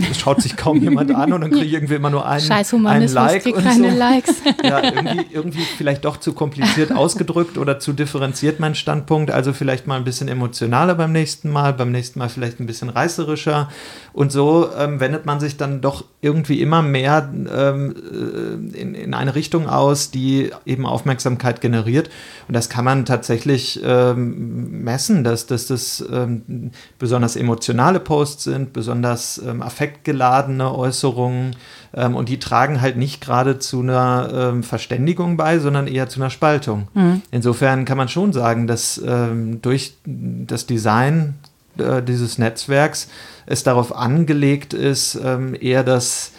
es 0.09 0.17
schaut 0.19 0.41
sich 0.41 0.55
kaum 0.55 0.81
jemand 0.81 1.13
an 1.13 1.33
und 1.33 1.41
dann 1.41 1.51
kriege 1.51 1.65
ich 1.65 1.73
irgendwie 1.73 1.95
immer 1.95 2.09
nur 2.09 2.25
einen, 2.25 2.45
Scheiß 2.45 2.73
einen 2.73 3.07
Like 3.09 3.45
und 3.45 3.63
keine 3.63 3.91
so. 3.91 3.97
Likes. 3.97 4.35
Ja, 4.63 4.83
irgendwie, 4.83 5.25
irgendwie 5.31 5.61
vielleicht 5.77 6.05
doch 6.05 6.17
zu 6.17 6.33
kompliziert 6.33 6.91
ausgedrückt 6.95 7.57
oder 7.57 7.79
zu 7.79 7.93
differenziert 7.93 8.59
mein 8.59 8.75
Standpunkt. 8.75 9.31
Also 9.31 9.53
vielleicht 9.53 9.87
mal 9.87 9.95
ein 9.95 10.03
bisschen 10.03 10.28
emotionaler 10.29 10.95
beim 10.95 11.11
nächsten 11.11 11.49
Mal, 11.49 11.73
beim 11.73 11.91
nächsten 11.91 12.19
Mal 12.19 12.29
vielleicht 12.29 12.59
ein 12.59 12.65
bisschen 12.65 12.89
reißerischer. 12.89 13.69
Und 14.13 14.31
so 14.31 14.69
ähm, 14.77 14.99
wendet 14.99 15.25
man 15.25 15.39
sich 15.39 15.57
dann 15.57 15.81
doch 15.81 16.05
irgendwie 16.21 16.61
immer 16.61 16.81
mehr 16.81 17.29
ähm, 17.33 17.95
äh, 17.95 18.77
in, 18.79 18.95
in 18.95 19.13
eine 19.13 19.35
Richtung 19.35 19.67
aus, 19.67 20.11
die 20.11 20.51
eben 20.65 20.85
Aufmerksamkeit 20.85 21.61
generiert. 21.61 22.09
Und 22.47 22.53
das 22.53 22.69
kann 22.69 22.85
man 22.85 23.05
tatsächlich 23.05 23.79
ähm, 23.83 24.83
messen, 24.83 25.23
dass, 25.23 25.45
dass 25.45 25.67
das 25.67 26.03
ähm, 26.11 26.71
besonders 26.97 27.35
emotionale 27.35 27.99
Posts 27.99 28.43
sind, 28.43 28.73
besonders 28.73 29.41
ähm, 29.45 29.61
affektgeladene 29.61 30.73
Äußerungen. 30.73 31.55
Ähm, 31.93 32.15
und 32.15 32.29
die 32.29 32.39
tragen 32.39 32.81
halt 32.81 32.97
nicht 32.97 33.21
gerade 33.21 33.59
zu 33.59 33.81
einer 33.81 34.29
ähm, 34.33 34.63
Verständigung 34.63 35.37
bei, 35.37 35.59
sondern 35.59 35.87
eher 35.87 36.09
zu 36.09 36.19
einer 36.19 36.29
Spaltung. 36.29 36.87
Mhm. 36.93 37.21
Insofern 37.31 37.85
kann 37.85 37.97
man 37.97 38.07
schon 38.07 38.33
sagen, 38.33 38.67
dass 38.67 39.01
ähm, 39.05 39.61
durch 39.61 39.95
das 40.05 40.65
Design 40.65 41.35
äh, 41.77 42.01
dieses 42.01 42.37
Netzwerks 42.37 43.09
es 43.45 43.63
darauf 43.63 43.95
angelegt 43.95 44.73
ist, 44.73 45.19
ähm, 45.23 45.55
eher 45.59 45.83
das 45.83 46.31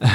äh, 0.00 0.06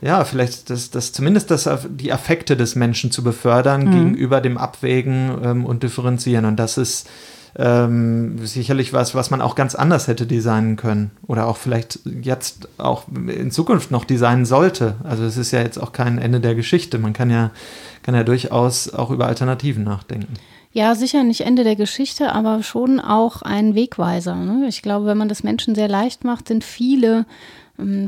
ja, 0.00 0.24
vielleicht 0.24 0.70
das, 0.70 0.90
das 0.90 1.12
zumindest 1.12 1.50
das, 1.50 1.68
die 1.88 2.12
Affekte 2.12 2.56
des 2.56 2.76
Menschen 2.76 3.10
zu 3.10 3.24
befördern 3.24 3.86
mhm. 3.86 3.90
gegenüber 3.90 4.40
dem 4.40 4.56
Abwägen 4.56 5.38
ähm, 5.42 5.66
und 5.66 5.82
Differenzieren. 5.82 6.44
Und 6.44 6.56
das 6.56 6.78
ist 6.78 7.08
ähm, 7.56 8.38
sicherlich 8.46 8.92
was, 8.92 9.14
was 9.14 9.30
man 9.30 9.40
auch 9.40 9.54
ganz 9.54 9.74
anders 9.74 10.08
hätte 10.08 10.26
designen 10.26 10.76
können 10.76 11.10
oder 11.26 11.46
auch 11.46 11.56
vielleicht 11.56 12.00
jetzt 12.22 12.68
auch 12.78 13.04
in 13.08 13.50
Zukunft 13.50 13.90
noch 13.90 14.04
designen 14.04 14.44
sollte. 14.44 14.96
Also 15.04 15.24
es 15.24 15.36
ist 15.36 15.50
ja 15.52 15.60
jetzt 15.60 15.78
auch 15.78 15.92
kein 15.92 16.18
Ende 16.18 16.40
der 16.40 16.54
Geschichte. 16.54 16.98
Man 16.98 17.12
kann 17.12 17.30
ja, 17.30 17.50
kann 18.02 18.14
ja 18.14 18.24
durchaus 18.24 18.92
auch 18.92 19.10
über 19.10 19.26
Alternativen 19.26 19.84
nachdenken. 19.84 20.34
Ja, 20.72 20.94
sicher 20.94 21.24
nicht 21.24 21.40
Ende 21.40 21.64
der 21.64 21.76
Geschichte, 21.76 22.32
aber 22.32 22.62
schon 22.62 23.00
auch 23.00 23.42
ein 23.42 23.74
Wegweiser. 23.74 24.36
Ne? 24.36 24.66
Ich 24.68 24.82
glaube, 24.82 25.06
wenn 25.06 25.18
man 25.18 25.28
das 25.28 25.42
Menschen 25.42 25.74
sehr 25.74 25.88
leicht 25.88 26.24
macht, 26.24 26.48
sind 26.48 26.62
viele 26.62 27.24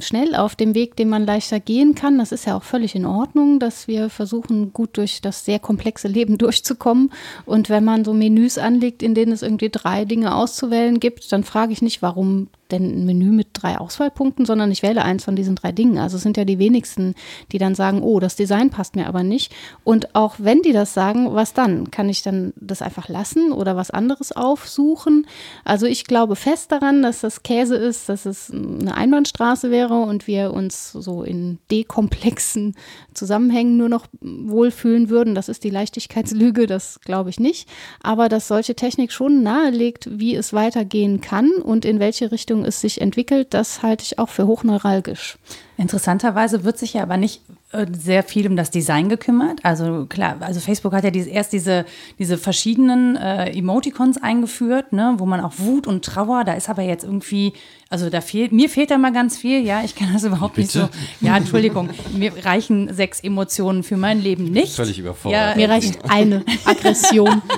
schnell 0.00 0.34
auf 0.34 0.56
dem 0.56 0.74
Weg, 0.74 0.96
den 0.96 1.08
man 1.08 1.24
leichter 1.24 1.60
gehen 1.60 1.94
kann. 1.94 2.18
Das 2.18 2.32
ist 2.32 2.44
ja 2.44 2.56
auch 2.56 2.64
völlig 2.64 2.96
in 2.96 3.06
Ordnung, 3.06 3.60
dass 3.60 3.86
wir 3.86 4.10
versuchen, 4.10 4.72
gut 4.72 4.96
durch 4.96 5.20
das 5.20 5.44
sehr 5.44 5.60
komplexe 5.60 6.08
Leben 6.08 6.38
durchzukommen. 6.38 7.12
Und 7.46 7.68
wenn 7.68 7.84
man 7.84 8.04
so 8.04 8.12
Menüs 8.12 8.58
anlegt, 8.58 9.02
in 9.02 9.14
denen 9.14 9.32
es 9.32 9.42
irgendwie 9.42 9.70
drei 9.70 10.04
Dinge 10.04 10.34
auszuwählen 10.34 10.98
gibt, 10.98 11.30
dann 11.32 11.44
frage 11.44 11.72
ich 11.72 11.82
nicht, 11.82 12.02
warum 12.02 12.48
denn 12.72 13.02
ein 13.02 13.06
Menü 13.06 13.30
mit 13.30 13.48
drei 13.52 13.78
Auswahlpunkten, 13.78 14.46
sondern 14.46 14.70
ich 14.70 14.82
wähle 14.82 15.04
eins 15.04 15.24
von 15.24 15.36
diesen 15.36 15.54
drei 15.54 15.72
Dingen. 15.72 15.98
Also 15.98 16.16
es 16.16 16.22
sind 16.22 16.36
ja 16.36 16.44
die 16.44 16.58
wenigsten, 16.58 17.14
die 17.52 17.58
dann 17.58 17.74
sagen, 17.74 18.02
oh, 18.02 18.20
das 18.20 18.36
Design 18.36 18.70
passt 18.70 18.96
mir 18.96 19.06
aber 19.06 19.22
nicht. 19.22 19.52
Und 19.84 20.14
auch 20.14 20.36
wenn 20.38 20.62
die 20.62 20.72
das 20.72 20.94
sagen, 20.94 21.34
was 21.34 21.54
dann? 21.54 21.90
Kann 21.90 22.08
ich 22.08 22.22
dann 22.22 22.52
das 22.56 22.82
einfach 22.82 23.08
lassen 23.08 23.52
oder 23.52 23.76
was 23.76 23.90
anderes 23.90 24.32
aufsuchen? 24.32 25.26
Also 25.64 25.86
ich 25.86 26.04
glaube 26.04 26.36
fest 26.36 26.72
daran, 26.72 27.02
dass 27.02 27.20
das 27.20 27.42
Käse 27.42 27.76
ist, 27.76 28.08
dass 28.08 28.26
es 28.26 28.50
eine 28.50 28.94
Einbahnstraße 28.94 29.70
wäre 29.70 29.94
und 29.94 30.26
wir 30.26 30.52
uns 30.52 30.92
so 30.92 31.22
in 31.22 31.58
dekomplexen 31.70 32.74
Zusammenhängen 33.14 33.76
nur 33.76 33.88
noch 33.88 34.06
wohlfühlen 34.20 35.08
würden. 35.08 35.34
Das 35.34 35.48
ist 35.48 35.64
die 35.64 35.70
Leichtigkeitslüge, 35.70 36.66
das 36.66 37.00
glaube 37.00 37.30
ich 37.30 37.40
nicht. 37.40 37.68
Aber 38.02 38.28
dass 38.28 38.48
solche 38.48 38.74
Technik 38.74 39.12
schon 39.12 39.42
nahelegt, 39.42 40.08
wie 40.10 40.34
es 40.34 40.52
weitergehen 40.52 41.20
kann 41.20 41.50
und 41.50 41.84
in 41.84 42.00
welche 42.00 42.32
Richtung 42.32 42.59
es 42.64 42.80
sich 42.80 43.00
entwickelt, 43.00 43.54
das 43.54 43.82
halte 43.82 44.04
ich 44.04 44.18
auch 44.18 44.28
für 44.28 44.46
hochneuralgisch. 44.46 45.38
Interessanterweise 45.76 46.64
wird 46.64 46.78
sich 46.78 46.94
ja 46.94 47.02
aber 47.02 47.16
nicht 47.16 47.40
äh, 47.72 47.86
sehr 47.90 48.22
viel 48.22 48.46
um 48.46 48.56
das 48.56 48.70
Design 48.70 49.08
gekümmert. 49.08 49.60
Also 49.62 50.06
klar, 50.06 50.36
also 50.40 50.60
Facebook 50.60 50.92
hat 50.92 51.04
ja 51.04 51.10
diese, 51.10 51.30
erst 51.30 51.52
diese, 51.52 51.86
diese 52.18 52.36
verschiedenen 52.36 53.16
äh, 53.16 53.56
Emoticons 53.56 54.22
eingeführt, 54.22 54.92
ne, 54.92 55.14
wo 55.18 55.26
man 55.26 55.40
auch 55.40 55.54
Wut 55.56 55.86
und 55.86 56.04
Trauer, 56.04 56.44
da 56.44 56.54
ist 56.54 56.68
aber 56.68 56.82
jetzt 56.82 57.04
irgendwie, 57.04 57.52
also 57.88 58.10
da 58.10 58.20
fehlt, 58.20 58.52
mir 58.52 58.68
fehlt 58.68 58.90
da 58.90 58.98
mal 58.98 59.12
ganz 59.12 59.38
viel, 59.38 59.64
ja, 59.64 59.82
ich 59.84 59.94
kann 59.94 60.12
das 60.12 60.24
überhaupt 60.24 60.56
Bitte? 60.56 60.80
nicht 60.82 60.92
so. 61.20 61.26
Ja, 61.26 61.36
Entschuldigung, 61.36 61.90
mir 62.12 62.32
reichen 62.44 62.92
sechs 62.92 63.20
Emotionen 63.20 63.82
für 63.82 63.96
mein 63.96 64.20
Leben 64.20 64.44
nicht. 64.44 64.74
Völlig 64.74 64.98
überfordert. 64.98 65.40
Ja, 65.40 65.56
mir 65.56 65.68
reicht 65.70 66.10
eine 66.10 66.44
Aggression. 66.64 67.40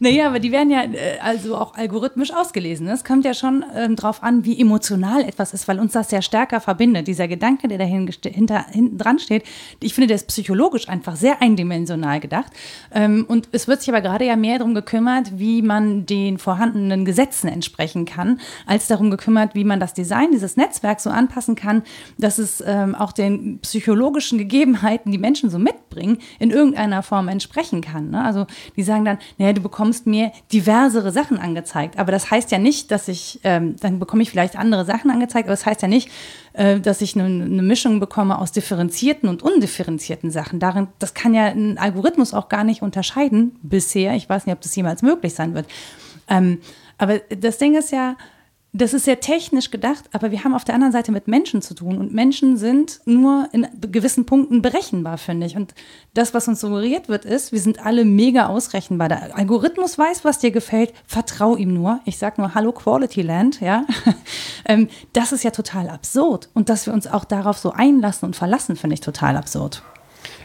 Naja, 0.00 0.26
aber 0.26 0.40
die 0.40 0.52
werden 0.52 0.70
ja 0.70 0.82
äh, 0.82 1.18
also 1.22 1.56
auch 1.56 1.74
algorithmisch 1.74 2.32
ausgelesen. 2.32 2.88
Es 2.88 3.04
kommt 3.04 3.24
ja 3.24 3.34
schon 3.34 3.64
ähm, 3.74 3.96
drauf 3.96 4.22
an, 4.22 4.44
wie 4.44 4.60
emotional 4.60 5.22
etwas 5.22 5.54
ist, 5.54 5.68
weil 5.68 5.78
uns 5.78 5.92
das 5.92 6.10
ja 6.10 6.22
stärker 6.22 6.60
verbindet. 6.60 7.06
Dieser 7.06 7.28
Gedanke, 7.28 7.68
der 7.68 7.78
da 7.78 7.84
hinten 7.84 8.98
dran 8.98 9.18
steht, 9.18 9.44
ich 9.80 9.94
finde, 9.94 10.08
der 10.08 10.16
ist 10.16 10.28
psychologisch 10.28 10.88
einfach 10.88 11.16
sehr 11.16 11.40
eindimensional 11.42 12.20
gedacht. 12.20 12.52
Ähm, 12.92 13.24
und 13.28 13.48
es 13.52 13.68
wird 13.68 13.80
sich 13.80 13.88
aber 13.88 14.00
gerade 14.00 14.24
ja 14.24 14.36
mehr 14.36 14.58
darum 14.58 14.74
gekümmert, 14.74 15.38
wie 15.38 15.62
man 15.62 16.06
den 16.06 16.38
vorhandenen 16.38 17.04
Gesetzen 17.04 17.48
entsprechen 17.48 18.04
kann, 18.04 18.40
als 18.66 18.86
darum 18.86 19.10
gekümmert, 19.10 19.54
wie 19.54 19.64
man 19.64 19.80
das 19.80 19.94
Design 19.94 20.32
dieses 20.32 20.56
Netzwerks 20.56 21.04
so 21.04 21.10
anpassen 21.10 21.54
kann, 21.54 21.82
dass 22.18 22.38
es 22.38 22.62
ähm, 22.66 22.94
auch 22.94 23.12
den 23.12 23.58
psychologischen 23.60 24.38
Gegebenheiten, 24.38 25.12
die 25.12 25.18
Menschen 25.18 25.50
so 25.50 25.58
mitbringen, 25.58 26.18
in 26.38 26.50
irgendeiner 26.50 27.02
Form 27.02 27.28
entsprechen 27.28 27.80
kann. 27.80 28.10
Ne? 28.10 28.22
Also 28.22 28.46
die 28.76 28.82
sagen 28.82 29.04
dann, 29.04 29.18
naja, 29.38 29.52
du 29.52 29.60
bekommst 29.60 29.93
mir 30.06 30.32
diversere 30.52 31.12
Sachen 31.12 31.38
angezeigt. 31.38 31.98
Aber 31.98 32.12
das 32.12 32.30
heißt 32.30 32.50
ja 32.50 32.58
nicht, 32.58 32.90
dass 32.90 33.08
ich, 33.08 33.40
ähm, 33.44 33.76
dann 33.80 33.98
bekomme 33.98 34.22
ich 34.22 34.30
vielleicht 34.30 34.56
andere 34.56 34.84
Sachen 34.84 35.10
angezeigt, 35.10 35.46
aber 35.46 35.54
das 35.54 35.66
heißt 35.66 35.82
ja 35.82 35.88
nicht, 35.88 36.10
äh, 36.52 36.80
dass 36.80 37.00
ich 37.00 37.16
eine, 37.16 37.24
eine 37.24 37.62
Mischung 37.62 38.00
bekomme 38.00 38.38
aus 38.38 38.52
differenzierten 38.52 39.28
und 39.28 39.42
undifferenzierten 39.42 40.30
Sachen. 40.30 40.60
Darin, 40.60 40.88
das 40.98 41.14
kann 41.14 41.34
ja 41.34 41.46
ein 41.46 41.78
Algorithmus 41.78 42.34
auch 42.34 42.48
gar 42.48 42.64
nicht 42.64 42.82
unterscheiden 42.82 43.58
bisher. 43.62 44.14
Ich 44.14 44.28
weiß 44.28 44.46
nicht, 44.46 44.54
ob 44.54 44.60
das 44.60 44.76
jemals 44.76 45.02
möglich 45.02 45.34
sein 45.34 45.54
wird. 45.54 45.66
Ähm, 46.28 46.58
aber 46.98 47.18
das 47.18 47.58
Ding 47.58 47.74
ist 47.76 47.90
ja, 47.90 48.16
das 48.76 48.92
ist 48.92 49.04
sehr 49.04 49.20
technisch 49.20 49.70
gedacht, 49.70 50.04
aber 50.12 50.32
wir 50.32 50.42
haben 50.42 50.52
auf 50.52 50.64
der 50.64 50.74
anderen 50.74 50.92
Seite 50.92 51.12
mit 51.12 51.28
Menschen 51.28 51.62
zu 51.62 51.74
tun 51.74 51.96
und 51.96 52.12
Menschen 52.12 52.56
sind 52.56 53.00
nur 53.04 53.48
in 53.52 53.68
gewissen 53.80 54.26
Punkten 54.26 54.62
berechenbar, 54.62 55.16
finde 55.16 55.46
ich. 55.46 55.56
Und 55.56 55.74
das, 56.12 56.34
was 56.34 56.48
uns 56.48 56.60
suggeriert 56.60 57.08
wird, 57.08 57.24
ist, 57.24 57.52
wir 57.52 57.60
sind 57.60 57.86
alle 57.86 58.04
mega 58.04 58.48
ausrechenbar. 58.48 59.08
Der 59.08 59.36
Algorithmus 59.36 59.96
weiß, 59.96 60.24
was 60.24 60.40
dir 60.40 60.50
gefällt, 60.50 60.92
vertrau 61.06 61.54
ihm 61.54 61.72
nur. 61.72 62.00
Ich 62.04 62.18
sage 62.18 62.40
nur 62.40 62.56
Hallo 62.56 62.72
Quality 62.72 63.22
Land, 63.22 63.60
ja. 63.60 63.84
Ähm, 64.66 64.88
das 65.12 65.32
ist 65.32 65.44
ja 65.44 65.50
total 65.50 65.90
absurd. 65.90 66.48
Und 66.54 66.70
dass 66.70 66.86
wir 66.86 66.94
uns 66.94 67.06
auch 67.06 67.26
darauf 67.26 67.58
so 67.58 67.72
einlassen 67.72 68.24
und 68.24 68.34
verlassen, 68.34 68.76
finde 68.76 68.94
ich 68.94 69.02
total 69.02 69.36
absurd. 69.36 69.82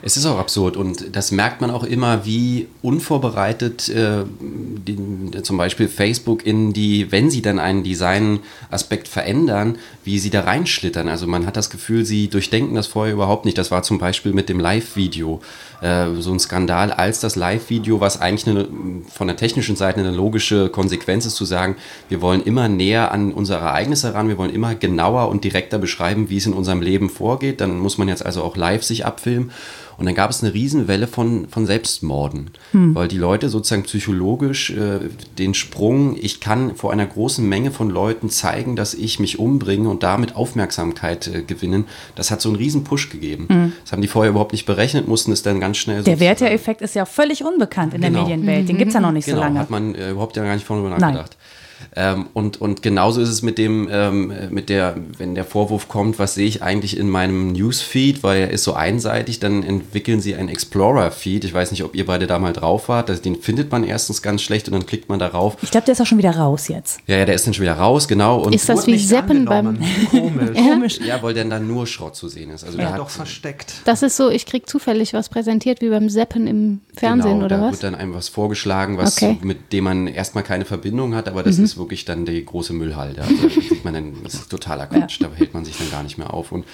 Es 0.01 0.17
ist 0.17 0.25
auch 0.25 0.39
absurd 0.39 0.77
und 0.77 1.15
das 1.15 1.31
merkt 1.31 1.61
man 1.61 1.71
auch 1.71 1.83
immer, 1.83 2.25
wie 2.25 2.67
unvorbereitet 2.81 3.89
äh, 3.89 4.23
die, 4.39 5.41
zum 5.43 5.57
Beispiel 5.57 5.87
Facebook 5.87 6.45
in 6.45 6.73
die, 6.73 7.11
wenn 7.11 7.29
sie 7.29 7.41
dann 7.41 7.59
einen 7.59 7.83
Design-Aspekt 7.83 9.07
verändern, 9.07 9.77
wie 10.03 10.19
sie 10.19 10.29
da 10.29 10.41
reinschlittern. 10.41 11.09
Also 11.09 11.27
man 11.27 11.45
hat 11.45 11.57
das 11.57 11.69
Gefühl, 11.69 12.05
sie 12.05 12.29
durchdenken 12.29 12.75
das 12.75 12.87
vorher 12.87 13.13
überhaupt 13.13 13.45
nicht. 13.45 13.57
Das 13.57 13.71
war 13.71 13.83
zum 13.83 13.99
Beispiel 13.99 14.33
mit 14.33 14.47
dem 14.47 14.59
Live-Video 14.59 15.41
äh, 15.81 16.07
so 16.19 16.31
ein 16.31 16.39
Skandal, 16.39 16.91
als 16.91 17.19
das 17.19 17.35
Live-Video, 17.35 18.01
was 18.01 18.21
eigentlich 18.21 18.47
eine, 18.47 18.67
von 19.09 19.27
der 19.27 19.37
technischen 19.37 19.75
Seite 19.75 19.99
eine 19.99 20.11
logische 20.11 20.69
Konsequenz 20.69 21.25
ist, 21.25 21.35
zu 21.35 21.45
sagen, 21.45 21.75
wir 22.09 22.21
wollen 22.21 22.43
immer 22.43 22.67
näher 22.67 23.11
an 23.11 23.31
unsere 23.31 23.59
Ereignisse 23.59 24.13
ran, 24.13 24.27
wir 24.27 24.37
wollen 24.37 24.53
immer 24.53 24.75
genauer 24.75 25.29
und 25.29 25.43
direkter 25.43 25.79
beschreiben, 25.79 26.29
wie 26.29 26.37
es 26.37 26.45
in 26.45 26.53
unserem 26.53 26.81
Leben 26.81 27.09
vorgeht. 27.09 27.61
Dann 27.61 27.79
muss 27.79 27.97
man 27.97 28.07
jetzt 28.07 28.25
also 28.25 28.43
auch 28.43 28.57
live 28.57 28.83
sich 28.83 29.05
abfilmen. 29.05 29.51
Und 29.99 30.05
dann 30.05 30.15
gab 30.15 30.31
es 30.31 30.41
eine 30.41 30.53
Riesenwelle 30.53 31.07
von, 31.07 31.49
von 31.49 31.65
Selbstmorden, 31.65 32.51
hm. 32.71 32.95
weil 32.95 33.09
die 33.09 33.17
Leute 33.17 33.49
sozusagen 33.49 33.83
psychologisch 33.83 34.69
äh, 34.69 34.99
den 35.37 35.53
Sprung, 35.53 36.15
ich 36.17 36.39
kann 36.39 36.75
vor 36.75 36.93
einer 36.93 37.05
großen 37.05 37.47
Menge 37.47 37.71
von 37.71 37.89
Leuten 37.89 38.29
zeigen, 38.29 38.77
dass 38.77 38.93
ich 38.93 39.19
mich 39.19 39.39
umbringe 39.39 39.89
und 39.89 40.01
damit 40.01 40.37
Aufmerksamkeit 40.37 41.27
äh, 41.27 41.41
gewinnen, 41.43 41.83
das 42.15 42.31
hat 42.31 42.39
so 42.39 42.47
einen 42.47 42.55
riesen 42.55 42.85
Push 42.85 43.09
gegeben. 43.09 43.47
Hm. 43.49 43.73
Das 43.83 43.91
haben 43.91 44.01
die 44.01 44.07
vorher 44.07 44.29
überhaupt 44.29 44.53
nicht 44.53 44.65
berechnet, 44.65 45.09
mussten 45.09 45.33
es 45.33 45.43
dann 45.43 45.59
ganz 45.59 45.68
schnell 45.73 46.03
Der 46.03 46.19
Werteeffekt 46.19 46.81
ist 46.81 46.95
ja 46.95 47.05
völlig 47.05 47.43
unbekannt 47.43 47.93
in 47.93 48.01
genau. 48.01 48.25
der 48.25 48.37
Medienwelt, 48.37 48.69
den 48.69 48.77
gibt 48.77 48.89
es 48.89 48.93
ja 48.95 48.99
noch 48.99 49.11
nicht 49.11 49.25
genau, 49.25 49.37
so 49.37 49.43
lange. 49.43 49.59
hat 49.59 49.69
man 49.69 49.95
äh, 49.95 50.11
überhaupt 50.11 50.35
ja 50.35 50.43
gar 50.43 50.53
nicht 50.53 50.65
vorher 50.65 50.89
nachgedacht. 50.89 51.37
Nein. 51.37 51.58
Ähm, 51.95 52.27
und, 52.33 52.61
und 52.61 52.81
genauso 52.81 53.21
ist 53.21 53.29
es 53.29 53.41
mit 53.41 53.57
dem, 53.57 53.87
ähm, 53.91 54.33
mit 54.49 54.69
der, 54.69 54.95
wenn 55.17 55.35
der 55.35 55.45
Vorwurf 55.45 55.87
kommt, 55.87 56.19
was 56.19 56.35
sehe 56.35 56.47
ich 56.47 56.63
eigentlich 56.63 56.97
in 56.97 57.09
meinem 57.09 57.51
Newsfeed, 57.51 58.23
weil 58.23 58.41
er 58.41 58.51
ist 58.51 58.63
so 58.63 58.73
einseitig, 58.73 59.39
dann 59.39 59.63
entwickeln 59.63 60.21
sie 60.21 60.35
einen 60.35 60.49
Explorer-Feed. 60.49 61.45
Ich 61.45 61.53
weiß 61.53 61.71
nicht, 61.71 61.83
ob 61.83 61.95
ihr 61.95 62.05
beide 62.05 62.27
da 62.27 62.39
mal 62.39 62.53
drauf 62.53 62.89
wart. 62.89 63.25
Den 63.25 63.35
findet 63.41 63.71
man 63.71 63.83
erstens 63.83 64.21
ganz 64.21 64.41
schlecht 64.41 64.67
und 64.67 64.73
dann 64.73 64.85
klickt 64.85 65.09
man 65.09 65.19
darauf. 65.19 65.57
Ich 65.61 65.71
glaube, 65.71 65.85
der 65.85 65.93
ist 65.93 66.01
auch 66.01 66.05
schon 66.05 66.17
wieder 66.17 66.35
raus 66.35 66.67
jetzt. 66.67 66.99
Ja, 67.07 67.17
ja, 67.17 67.25
der 67.25 67.35
ist 67.35 67.45
dann 67.47 67.53
schon 67.53 67.63
wieder 67.63 67.77
raus, 67.77 68.07
genau. 68.07 68.39
Und 68.39 68.53
ist 68.53 68.69
das 68.69 68.87
wie 68.87 68.97
Seppen 68.97 69.45
beim. 69.45 69.79
Komisch. 70.11 70.57
Komisch. 70.57 70.99
Ja, 71.05 71.21
weil 71.23 71.33
dann 71.33 71.49
da 71.49 71.59
nur 71.59 71.87
Schrott 71.87 72.15
zu 72.15 72.27
sehen 72.27 72.51
ist. 72.51 72.63
Also 72.63 72.77
ja, 72.77 72.97
doch 72.97 73.09
versteckt. 73.09 73.73
Das 73.85 74.03
ist 74.03 74.17
so, 74.17 74.29
ich 74.29 74.45
kriege 74.45 74.65
zufällig 74.65 75.13
was 75.13 75.29
präsentiert 75.29 75.81
wie 75.81 75.89
beim 75.89 76.09
Seppen 76.09 76.47
im 76.47 76.81
Fernsehen 76.95 77.33
genau, 77.33 77.45
oder 77.45 77.57
da 77.57 77.61
was? 77.63 77.79
Da 77.79 77.83
wird 77.83 77.93
dann 77.93 77.95
einem 77.99 78.13
was 78.13 78.29
vorgeschlagen, 78.29 78.97
was 78.97 79.17
okay. 79.17 79.37
mit 79.41 79.71
dem 79.73 79.85
man 79.85 80.07
erstmal 80.07 80.43
keine 80.43 80.65
Verbindung 80.65 81.15
hat, 81.15 81.27
aber 81.27 81.43
das 81.43 81.57
mhm. 81.57 81.63
ist 81.65 81.68
wirklich 81.77 82.05
dann 82.05 82.25
die 82.25 82.43
große 82.43 82.73
Müllhalde. 82.73 83.21
Also 83.21 83.47
da 83.47 83.49
sieht 83.61 83.83
man 83.83 83.93
dann, 83.93 84.13
das 84.23 84.35
ist 84.35 84.49
totaler 84.49 84.87
Quatsch, 84.87 85.19
ja. 85.19 85.27
da 85.27 85.35
hält 85.35 85.53
man 85.53 85.65
sich 85.65 85.77
dann 85.77 85.91
gar 85.91 86.03
nicht 86.03 86.17
mehr 86.17 86.33
auf. 86.33 86.51
Und 86.51 86.65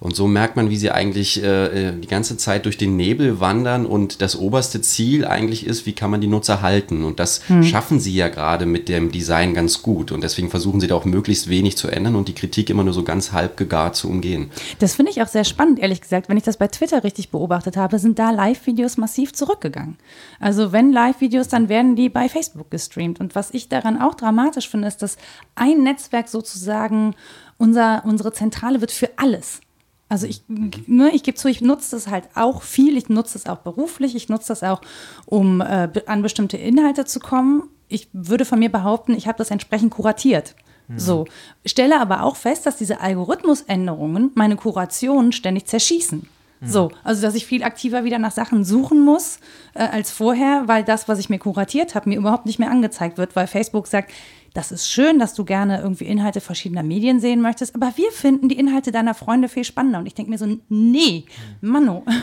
und 0.00 0.14
so 0.14 0.26
merkt 0.26 0.56
man, 0.56 0.70
wie 0.70 0.76
sie 0.76 0.90
eigentlich 0.90 1.42
äh, 1.42 1.92
die 1.92 2.08
ganze 2.08 2.36
Zeit 2.36 2.66
durch 2.66 2.76
den 2.76 2.96
Nebel 2.96 3.40
wandern 3.40 3.86
und 3.86 4.20
das 4.20 4.36
oberste 4.36 4.82
Ziel 4.82 5.24
eigentlich 5.24 5.66
ist, 5.66 5.86
wie 5.86 5.94
kann 5.94 6.10
man 6.10 6.20
die 6.20 6.26
Nutzer 6.26 6.62
halten. 6.62 7.04
Und 7.04 7.20
das 7.20 7.48
hm. 7.48 7.62
schaffen 7.62 8.00
sie 8.00 8.14
ja 8.14 8.28
gerade 8.28 8.66
mit 8.66 8.88
dem 8.88 9.10
Design 9.10 9.54
ganz 9.54 9.82
gut. 9.82 10.12
Und 10.12 10.22
deswegen 10.22 10.50
versuchen 10.50 10.80
sie 10.80 10.88
da 10.88 10.94
auch 10.94 11.06
möglichst 11.06 11.48
wenig 11.48 11.76
zu 11.76 11.88
ändern 11.88 12.16
und 12.16 12.28
die 12.28 12.34
Kritik 12.34 12.68
immer 12.70 12.84
nur 12.84 12.92
so 12.92 13.02
ganz 13.02 13.32
halb 13.32 13.56
gegart 13.56 13.96
zu 13.96 14.08
umgehen. 14.10 14.50
Das 14.78 14.94
finde 14.94 15.10
ich 15.10 15.22
auch 15.22 15.28
sehr 15.28 15.44
spannend, 15.44 15.78
ehrlich 15.78 16.00
gesagt. 16.00 16.28
Wenn 16.28 16.36
ich 16.36 16.44
das 16.44 16.56
bei 16.56 16.68
Twitter 16.68 17.02
richtig 17.02 17.30
beobachtet 17.30 17.78
habe, 17.78 17.98
sind 17.98 18.18
da 18.18 18.30
Live-Videos 18.30 18.96
massiv 18.96 19.32
zurückgegangen. 19.32 19.96
Also 20.38 20.72
wenn 20.72 20.92
Live-Videos, 20.92 21.48
dann 21.48 21.68
werden 21.68 21.96
die 21.96 22.08
bei 22.08 22.28
Facebook 22.28 22.70
gestreamt. 22.70 23.20
Und 23.20 23.34
was 23.34 23.52
ich 23.52 23.68
daran 23.68 24.00
auch 24.00 24.14
dramatisch 24.14 24.43
finde, 24.68 24.88
ist, 24.88 25.02
dass 25.02 25.16
ein 25.54 25.82
Netzwerk 25.82 26.28
sozusagen 26.28 27.14
unser, 27.58 28.04
unsere 28.04 28.32
Zentrale 28.32 28.80
wird 28.80 28.92
für 28.92 29.10
alles. 29.16 29.60
Also 30.08 30.26
ich, 30.26 30.42
ne, 30.48 31.10
ich 31.12 31.22
gebe 31.22 31.36
zu, 31.36 31.48
ich 31.48 31.60
nutze 31.60 31.96
das 31.96 32.08
halt 32.08 32.28
auch 32.34 32.62
viel. 32.62 32.96
Ich 32.96 33.08
nutze 33.08 33.38
es 33.38 33.46
auch 33.46 33.58
beruflich. 33.58 34.14
Ich 34.14 34.28
nutze 34.28 34.48
das 34.48 34.62
auch, 34.62 34.80
um 35.26 35.60
äh, 35.60 35.88
an 36.06 36.22
bestimmte 36.22 36.56
Inhalte 36.56 37.04
zu 37.04 37.20
kommen. 37.20 37.64
Ich 37.88 38.08
würde 38.12 38.44
von 38.44 38.58
mir 38.58 38.70
behaupten, 38.70 39.14
ich 39.14 39.26
habe 39.26 39.38
das 39.38 39.50
entsprechend 39.50 39.90
kuratiert. 39.92 40.54
Mhm. 40.88 40.98
So, 40.98 41.24
stelle 41.64 42.00
aber 42.00 42.22
auch 42.22 42.36
fest, 42.36 42.66
dass 42.66 42.76
diese 42.76 43.00
Algorithmusänderungen 43.00 44.30
meine 44.34 44.56
Kuration 44.56 45.32
ständig 45.32 45.66
zerschießen. 45.66 46.28
Mhm. 46.64 46.68
So, 46.68 46.90
also 47.02 47.22
dass 47.22 47.34
ich 47.34 47.46
viel 47.46 47.62
aktiver 47.62 48.04
wieder 48.04 48.18
nach 48.18 48.32
Sachen 48.32 48.64
suchen 48.64 49.04
muss 49.04 49.38
äh, 49.74 49.84
als 49.84 50.10
vorher, 50.10 50.64
weil 50.66 50.84
das, 50.84 51.08
was 51.08 51.18
ich 51.18 51.30
mir 51.30 51.38
kuratiert 51.38 51.94
habe, 51.94 52.08
mir 52.08 52.18
überhaupt 52.18 52.46
nicht 52.46 52.58
mehr 52.58 52.70
angezeigt 52.70 53.18
wird, 53.18 53.36
weil 53.36 53.46
Facebook 53.46 53.86
sagt, 53.86 54.12
das 54.54 54.70
ist 54.70 54.88
schön, 54.88 55.18
dass 55.18 55.34
du 55.34 55.44
gerne 55.44 55.80
irgendwie 55.80 56.04
Inhalte 56.04 56.40
verschiedener 56.40 56.84
Medien 56.84 57.18
sehen 57.18 57.40
möchtest, 57.40 57.74
aber 57.74 57.92
wir 57.96 58.12
finden 58.12 58.48
die 58.48 58.56
Inhalte 58.56 58.92
deiner 58.92 59.12
Freunde 59.12 59.48
viel 59.48 59.64
spannender. 59.64 59.98
Und 59.98 60.06
ich 60.06 60.14
denke 60.14 60.30
mir 60.30 60.38
so, 60.38 60.46
nee, 60.68 61.24
Manno. 61.60 62.04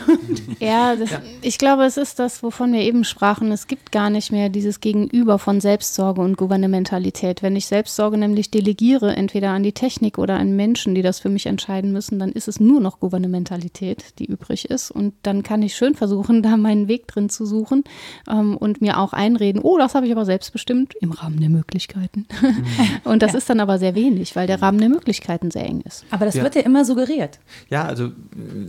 Ja, 0.58 0.94
das, 0.94 1.10
ja, 1.10 1.20
ich 1.40 1.58
glaube, 1.58 1.84
es 1.84 1.96
ist 1.96 2.18
das, 2.18 2.42
wovon 2.42 2.72
wir 2.72 2.80
eben 2.80 3.04
sprachen. 3.04 3.50
Es 3.50 3.66
gibt 3.66 3.90
gar 3.90 4.10
nicht 4.10 4.30
mehr 4.30 4.48
dieses 4.48 4.80
Gegenüber 4.80 5.38
von 5.38 5.60
Selbstsorge 5.60 6.20
und 6.20 6.36
Gouvernementalität. 6.36 7.42
Wenn 7.42 7.56
ich 7.56 7.66
Selbstsorge 7.66 8.16
nämlich 8.16 8.50
delegiere, 8.50 9.14
entweder 9.16 9.50
an 9.50 9.62
die 9.62 9.72
Technik 9.72 10.18
oder 10.18 10.36
an 10.38 10.54
Menschen, 10.54 10.94
die 10.94 11.02
das 11.02 11.18
für 11.18 11.28
mich 11.28 11.46
entscheiden 11.46 11.92
müssen, 11.92 12.18
dann 12.18 12.30
ist 12.30 12.48
es 12.48 12.60
nur 12.60 12.80
noch 12.80 13.00
Gouvernementalität, 13.00 14.18
die 14.20 14.26
übrig 14.26 14.70
ist. 14.70 14.90
Und 14.90 15.14
dann 15.22 15.42
kann 15.42 15.62
ich 15.62 15.74
schön 15.74 15.94
versuchen, 15.94 16.42
da 16.42 16.56
meinen 16.56 16.88
Weg 16.88 17.08
drin 17.08 17.28
zu 17.28 17.44
suchen 17.44 17.84
ähm, 18.30 18.56
und 18.56 18.80
mir 18.80 18.98
auch 18.98 19.12
einreden, 19.12 19.60
oh, 19.62 19.78
das 19.78 19.94
habe 19.94 20.06
ich 20.06 20.12
aber 20.12 20.24
selbstbestimmt 20.24 20.94
im 21.00 21.10
Rahmen 21.10 21.40
der 21.40 21.50
Möglichkeiten. 21.50 22.21
Mhm. 22.40 22.64
Und 23.04 23.22
das 23.22 23.32
ja. 23.32 23.38
ist 23.38 23.50
dann 23.50 23.60
aber 23.60 23.78
sehr 23.78 23.94
wenig, 23.94 24.36
weil 24.36 24.46
der 24.46 24.60
Rahmen 24.62 24.78
der 24.78 24.88
Möglichkeiten 24.88 25.50
sehr 25.50 25.66
eng 25.66 25.82
ist. 25.82 26.04
Aber 26.10 26.24
das 26.24 26.34
ja. 26.34 26.42
wird 26.42 26.54
ja 26.54 26.62
immer 26.62 26.84
suggeriert. 26.84 27.38
Ja, 27.68 27.84
also 27.84 28.10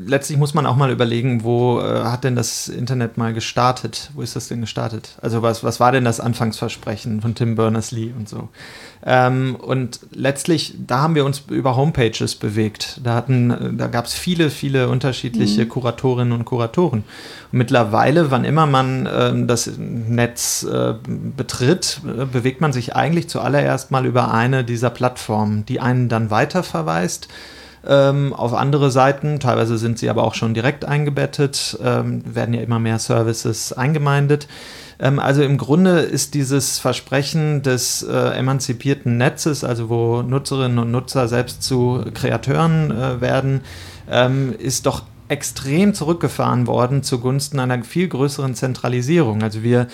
letztlich 0.05 0.37
muss 0.37 0.53
man 0.53 0.65
auch 0.65 0.75
mal 0.75 0.91
überlegen, 0.91 1.43
wo 1.43 1.79
äh, 1.79 2.03
hat 2.03 2.23
denn 2.23 2.35
das 2.35 2.67
Internet 2.67 3.17
mal 3.17 3.33
gestartet? 3.33 4.11
Wo 4.13 4.21
ist 4.21 4.35
das 4.35 4.47
denn 4.47 4.61
gestartet? 4.61 5.17
Also 5.21 5.41
was, 5.41 5.63
was 5.63 5.79
war 5.79 5.91
denn 5.91 6.05
das 6.05 6.19
Anfangsversprechen 6.19 7.21
von 7.21 7.35
Tim 7.35 7.55
Berners-Lee 7.55 8.13
und 8.17 8.29
so? 8.29 8.49
Ähm, 9.05 9.55
und 9.55 9.99
letztlich, 10.11 10.75
da 10.77 11.01
haben 11.01 11.15
wir 11.15 11.25
uns 11.25 11.43
über 11.49 11.75
Homepages 11.75 12.35
bewegt. 12.35 13.01
Da, 13.03 13.21
da 13.27 13.87
gab 13.87 14.05
es 14.05 14.13
viele, 14.13 14.49
viele 14.49 14.87
unterschiedliche 14.87 15.65
mhm. 15.65 15.69
Kuratorinnen 15.69 16.31
und 16.31 16.45
Kuratoren. 16.45 17.03
Und 17.51 17.57
mittlerweile, 17.57 18.31
wann 18.31 18.45
immer 18.45 18.65
man 18.65 19.05
äh, 19.05 19.45
das 19.45 19.71
Netz 19.77 20.63
äh, 20.63 20.93
betritt, 21.05 21.99
äh, 22.05 22.25
bewegt 22.25 22.61
man 22.61 22.71
sich 22.71 22.95
eigentlich 22.95 23.27
zuallererst 23.27 23.91
mal 23.91 24.05
über 24.05 24.33
eine 24.33 24.63
dieser 24.63 24.89
Plattformen, 24.89 25.65
die 25.65 25.81
einen 25.81 26.07
dann 26.07 26.31
weiterverweist 26.31 27.27
ähm, 27.87 28.33
auf 28.33 28.53
andere 28.53 28.91
Seiten. 28.91 29.39
Teilweise 29.39 29.77
sind 29.77 29.99
sie 29.99 30.09
aber 30.09 30.23
auch 30.23 30.35
schon 30.35 30.53
direkt 30.53 30.85
eingebettet, 30.85 31.77
ähm, 31.83 32.23
werden 32.25 32.53
ja 32.53 32.61
immer 32.61 32.79
mehr 32.79 32.99
Services 32.99 33.73
eingemeindet. 33.73 34.47
Ähm, 34.99 35.19
also 35.19 35.43
im 35.43 35.57
Grunde 35.57 35.99
ist 35.99 36.33
dieses 36.33 36.79
Versprechen 36.79 37.61
des 37.61 38.03
äh, 38.03 38.37
emanzipierten 38.37 39.17
Netzes, 39.17 39.63
also 39.63 39.89
wo 39.89 40.21
Nutzerinnen 40.21 40.79
und 40.79 40.91
Nutzer 40.91 41.27
selbst 41.27 41.63
zu 41.63 42.05
Kreateuren 42.13 42.91
äh, 42.91 43.21
werden, 43.21 43.61
ähm, 44.09 44.55
ist 44.57 44.85
doch 44.85 45.03
extrem 45.29 45.93
zurückgefahren 45.93 46.67
worden 46.67 47.01
zugunsten 47.01 47.59
einer 47.59 47.83
viel 47.83 48.07
größeren 48.07 48.55
Zentralisierung. 48.55 49.41
Also 49.41 49.63
wir 49.63 49.87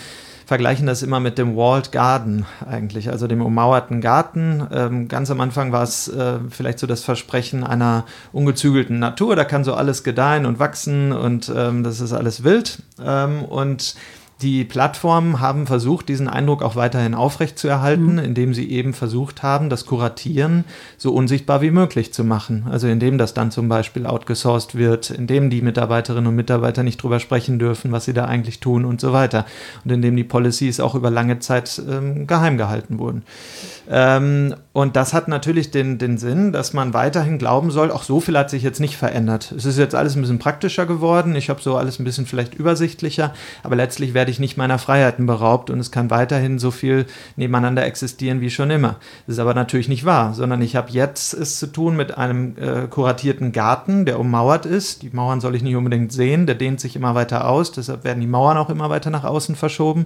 vergleichen 0.50 0.88
das 0.88 1.04
immer 1.04 1.20
mit 1.20 1.38
dem 1.38 1.56
Walled 1.56 1.92
Garden 1.92 2.48
eigentlich, 2.68 3.12
also 3.12 3.28
dem 3.28 3.44
ummauerten 3.44 4.02
Garten. 4.02 4.66
Ähm, 4.74 5.08
ganz 5.08 5.30
am 5.30 5.42
Anfang 5.42 5.72
war 5.72 5.84
es 5.84 6.08
äh, 6.08 6.40
vielleicht 6.50 6.80
so 6.80 6.88
das 6.88 7.04
Versprechen 7.04 7.64
einer 7.64 8.06
ungezügelten 8.32 8.98
Natur, 8.98 9.36
da 9.36 9.44
kann 9.44 9.64
so 9.64 9.76
alles 9.76 10.04
gedeihen 10.04 10.48
und 10.48 10.58
wachsen 10.58 11.12
und 11.12 11.54
ähm, 11.56 11.84
das 11.84 12.00
ist 12.00 12.14
alles 12.14 12.44
wild. 12.44 12.82
Ähm, 13.00 13.44
und 13.44 13.94
die 14.42 14.64
Plattformen 14.64 15.42
haben 15.42 15.68
versucht, 15.68 16.08
diesen 16.08 16.30
Eindruck 16.30 16.64
auch 16.64 16.78
weiterhin 16.78 17.14
aufrechtzuerhalten, 17.14 18.14
mhm. 18.14 18.20
indem 18.20 18.54
sie 18.54 18.72
eben 18.72 18.94
versucht 18.94 19.44
haben, 19.44 19.70
das 19.70 19.86
Kuratieren 19.86 20.64
so 20.98 21.12
unsichtbar 21.14 21.62
wie 21.62 21.72
möglich 21.72 22.14
zu 22.14 22.24
machen. 22.24 22.66
Also 22.70 22.88
indem 22.88 23.18
das 23.18 23.34
dann 23.34 23.52
zum 23.52 23.68
Beispiel 23.68 24.06
outgesourced 24.06 24.76
wird, 24.76 25.10
indem 25.10 25.50
die 25.50 25.62
Mitarbeiterinnen 25.62 26.28
und 26.28 26.36
Mitarbeiter 26.36 26.84
nicht 26.84 27.04
drüber 27.04 27.20
sprechen 27.20 27.60
dürfen, 27.60 27.92
was 27.92 28.06
sie 28.06 28.14
da 28.14 28.26
eigentlich 28.26 28.62
tun 28.62 28.86
und 28.86 29.02
so 29.02 29.12
weiter. 29.12 29.46
Und 29.84 29.92
indem 29.92 30.16
die 30.16 30.24
Policies 30.24 30.80
auch 30.80 30.96
über 30.96 31.10
lange 31.10 31.40
Zeit 31.40 31.82
ähm, 31.90 32.26
geheim 32.26 32.58
gehalten 32.58 32.98
wurden. 32.98 33.24
Ähm, 33.92 34.54
und 34.72 34.96
das 34.96 35.16
hat 35.16 35.28
natürlich 35.28 35.72
den, 35.72 35.98
den 35.98 36.20
Sinn, 36.20 36.52
dass 36.52 36.74
man 36.74 36.94
weiterhin 36.94 37.40
glauben 37.40 37.72
soll, 37.72 37.90
auch 37.90 38.04
so 38.04 38.20
viel 38.20 38.38
hat 38.38 38.52
sich 38.52 38.62
jetzt 38.62 38.80
nicht 38.80 38.96
verändert. 38.96 39.52
Es 39.52 39.66
ist 39.66 39.80
jetzt 39.80 39.96
alles 39.96 40.16
ein 40.16 40.22
bisschen 40.22 40.38
praktischer 40.38 40.86
geworden, 40.86 41.36
ich 41.36 41.50
habe 41.50 41.60
so 41.60 41.76
alles 41.76 41.98
ein 41.98 42.04
bisschen 42.04 42.28
vielleicht 42.28 42.54
übersichtlicher, 42.54 43.34
aber 43.64 43.76
letztlich 43.76 44.14
werde 44.14 44.30
ich 44.30 44.40
nicht 44.40 44.58
meiner 44.58 44.78
Freiheiten 44.78 45.26
beraubt 45.26 45.72
und 45.72 45.80
es 45.80 45.90
kann 45.90 46.12
weiterhin 46.12 46.60
so 46.60 46.70
viel 46.70 47.08
nebeneinander 47.36 47.84
existieren 47.84 48.42
wie 48.42 48.52
schon 48.52 48.70
immer. 48.70 48.98
Das 49.26 49.38
ist 49.38 49.40
aber 49.40 49.56
natürlich 49.56 49.90
nicht 49.90 50.06
wahr, 50.06 50.36
sondern 50.36 50.62
ich 50.62 50.76
habe 50.76 50.92
jetzt 50.92 51.34
es 51.34 51.58
zu 51.58 51.66
tun 51.66 51.96
mit 51.96 52.16
einem 52.16 52.56
äh, 52.58 52.88
kuratierten 52.88 53.52
Garten, 53.52 54.06
der 54.06 54.20
ummauert 54.20 54.68
ist. 54.68 55.02
Die 55.02 55.10
Mauern 55.10 55.42
soll 55.42 55.56
ich 55.56 55.64
nicht 55.64 55.76
unbedingt 55.76 56.12
sehen, 56.12 56.46
der 56.46 56.56
dehnt 56.56 56.80
sich 56.80 56.96
immer 56.96 57.16
weiter 57.16 57.50
aus, 57.50 57.72
deshalb 57.72 58.04
werden 58.04 58.22
die 58.22 58.28
Mauern 58.28 58.58
auch 58.58 58.70
immer 58.70 58.92
weiter 58.92 59.10
nach 59.10 59.24
außen 59.24 59.56
verschoben. 59.56 60.06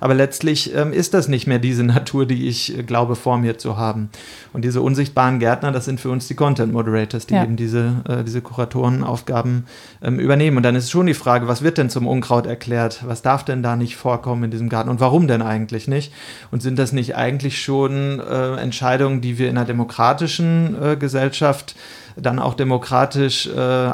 Aber 0.00 0.14
letztlich 0.14 0.74
ähm, 0.74 0.92
ist 0.92 1.12
das 1.12 1.28
nicht 1.28 1.46
mehr 1.46 1.58
diese 1.58 1.84
Natur, 1.84 2.24
die 2.24 2.48
ich 2.48 2.76
äh, 2.76 2.82
glaube 2.82 3.17
vor 3.18 3.36
mir 3.38 3.58
zu 3.58 3.76
haben. 3.76 4.08
Und 4.52 4.64
diese 4.64 4.80
unsichtbaren 4.80 5.38
Gärtner, 5.38 5.72
das 5.72 5.84
sind 5.84 6.00
für 6.00 6.10
uns 6.10 6.26
die 6.28 6.34
Content 6.34 6.72
Moderators, 6.72 7.26
die 7.26 7.34
ja. 7.34 7.44
eben 7.44 7.56
diese, 7.56 8.02
äh, 8.08 8.24
diese 8.24 8.40
Kuratorenaufgaben 8.40 9.66
ähm, 10.02 10.18
übernehmen. 10.18 10.56
Und 10.56 10.62
dann 10.62 10.74
ist 10.74 10.90
schon 10.90 11.06
die 11.06 11.14
Frage, 11.14 11.48
was 11.48 11.62
wird 11.62 11.78
denn 11.78 11.90
zum 11.90 12.06
Unkraut 12.06 12.46
erklärt? 12.46 13.02
Was 13.06 13.22
darf 13.22 13.44
denn 13.44 13.62
da 13.62 13.76
nicht 13.76 13.96
vorkommen 13.96 14.44
in 14.44 14.50
diesem 14.50 14.68
Garten? 14.68 14.88
Und 14.88 15.00
warum 15.00 15.28
denn 15.28 15.42
eigentlich 15.42 15.88
nicht? 15.88 16.12
Und 16.50 16.62
sind 16.62 16.78
das 16.78 16.92
nicht 16.92 17.16
eigentlich 17.16 17.60
schon 17.60 18.20
äh, 18.20 18.54
Entscheidungen, 18.56 19.20
die 19.20 19.38
wir 19.38 19.50
in 19.50 19.58
einer 19.58 19.66
demokratischen 19.66 20.76
äh, 20.82 20.96
Gesellschaft 20.96 21.74
dann 22.20 22.38
auch 22.38 22.54
demokratisch 22.54 23.46
äh, 23.46 23.90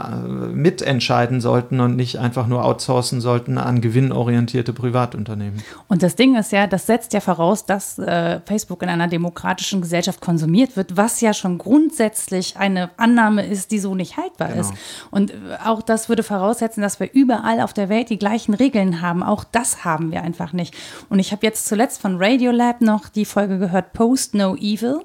mitentscheiden 0.52 1.40
sollten 1.40 1.80
und 1.80 1.96
nicht 1.96 2.18
einfach 2.18 2.46
nur 2.46 2.64
outsourcen 2.64 3.20
sollten 3.20 3.58
an 3.58 3.80
gewinnorientierte 3.80 4.72
Privatunternehmen. 4.72 5.62
Und 5.88 6.02
das 6.02 6.16
Ding 6.16 6.36
ist 6.36 6.52
ja, 6.52 6.66
das 6.66 6.86
setzt 6.86 7.12
ja 7.12 7.20
voraus, 7.20 7.66
dass 7.66 7.98
äh, 7.98 8.40
Facebook 8.46 8.82
in 8.82 8.88
einer 8.88 9.08
demokratischen 9.08 9.80
Gesellschaft 9.80 10.20
konsumiert 10.20 10.76
wird, 10.76 10.96
was 10.96 11.20
ja 11.20 11.34
schon 11.34 11.58
grundsätzlich 11.58 12.56
eine 12.56 12.90
Annahme 12.96 13.46
ist, 13.46 13.70
die 13.70 13.78
so 13.78 13.94
nicht 13.94 14.16
haltbar 14.16 14.48
genau. 14.48 14.60
ist. 14.60 14.72
Und 15.10 15.30
äh, 15.30 15.34
auch 15.64 15.82
das 15.82 16.08
würde 16.08 16.22
voraussetzen, 16.22 16.82
dass 16.82 17.00
wir 17.00 17.12
überall 17.12 17.60
auf 17.60 17.72
der 17.72 17.88
Welt 17.88 18.10
die 18.10 18.18
gleichen 18.18 18.54
Regeln 18.54 19.00
haben. 19.00 19.22
Auch 19.22 19.44
das 19.44 19.84
haben 19.84 20.10
wir 20.10 20.22
einfach 20.22 20.52
nicht. 20.52 20.74
Und 21.08 21.18
ich 21.18 21.32
habe 21.32 21.44
jetzt 21.46 21.66
zuletzt 21.66 22.00
von 22.00 22.16
Radiolab 22.18 22.80
noch 22.80 23.08
die 23.08 23.24
Folge 23.24 23.58
gehört, 23.58 23.92
Post 23.92 24.34
No 24.34 24.56
Evil. 24.56 25.00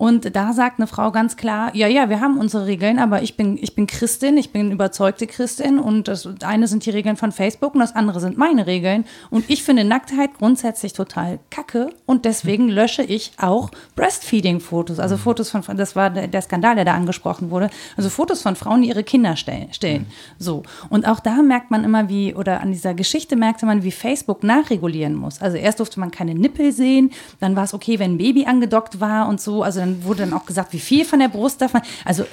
Und 0.00 0.34
da 0.34 0.54
sagt 0.54 0.80
eine 0.80 0.86
Frau 0.86 1.12
ganz 1.12 1.36
klar, 1.36 1.76
ja, 1.76 1.86
ja, 1.86 2.08
wir 2.08 2.22
haben 2.22 2.38
unsere 2.38 2.64
Regeln, 2.64 2.98
aber 2.98 3.20
ich 3.20 3.36
bin, 3.36 3.58
ich 3.60 3.74
bin 3.74 3.86
Christin, 3.86 4.38
ich 4.38 4.50
bin 4.50 4.72
überzeugte 4.72 5.26
Christin 5.26 5.78
und 5.78 6.08
das 6.08 6.26
eine 6.42 6.68
sind 6.68 6.86
die 6.86 6.90
Regeln 6.90 7.18
von 7.18 7.32
Facebook 7.32 7.74
und 7.74 7.80
das 7.80 7.94
andere 7.94 8.18
sind 8.18 8.38
meine 8.38 8.66
Regeln. 8.66 9.04
Und 9.28 9.50
ich 9.50 9.62
finde 9.62 9.84
Nacktheit 9.84 10.30
grundsätzlich 10.38 10.94
total 10.94 11.38
kacke 11.50 11.90
und 12.06 12.24
deswegen 12.24 12.68
hm. 12.68 12.76
lösche 12.76 13.02
ich 13.02 13.32
auch 13.36 13.70
Breastfeeding-Fotos, 13.94 14.98
also 14.98 15.16
hm. 15.16 15.20
Fotos 15.20 15.50
von, 15.50 15.76
das 15.76 15.94
war 15.94 16.08
der, 16.08 16.40
Skandal, 16.40 16.76
der 16.76 16.86
da 16.86 16.94
angesprochen 16.94 17.50
wurde, 17.50 17.68
also 17.98 18.08
Fotos 18.08 18.40
von 18.40 18.56
Frauen, 18.56 18.80
die 18.80 18.88
ihre 18.88 19.04
Kinder 19.04 19.36
stellen. 19.36 19.70
stellen. 19.74 20.06
Hm. 20.06 20.06
So. 20.38 20.62
Und 20.88 21.06
auch 21.06 21.20
da 21.20 21.42
merkt 21.42 21.70
man 21.70 21.84
immer, 21.84 22.08
wie, 22.08 22.34
oder 22.34 22.62
an 22.62 22.72
dieser 22.72 22.94
Geschichte 22.94 23.36
merkte 23.36 23.66
man, 23.66 23.82
wie 23.82 23.92
Facebook 23.92 24.44
nachregulieren 24.44 25.14
muss. 25.14 25.42
Also 25.42 25.58
erst 25.58 25.78
durfte 25.78 26.00
man 26.00 26.10
keine 26.10 26.34
Nippel 26.34 26.72
sehen, 26.72 27.10
dann 27.38 27.54
war 27.54 27.64
es 27.64 27.74
okay, 27.74 27.98
wenn 27.98 28.14
ein 28.14 28.18
Baby 28.18 28.46
angedockt 28.46 28.98
war 28.98 29.28
und 29.28 29.42
so, 29.42 29.62
also 29.62 29.80
dann 29.80 29.89
dann 29.90 30.04
wurde 30.04 30.20
dann 30.20 30.32
auch 30.32 30.46
gesagt, 30.46 30.72
wie 30.72 30.80
viel 30.80 31.04
von 31.04 31.18
der 31.18 31.28
Brust 31.28 31.60
darf 31.60 31.72
man. 31.72 31.82
Also 32.04 32.24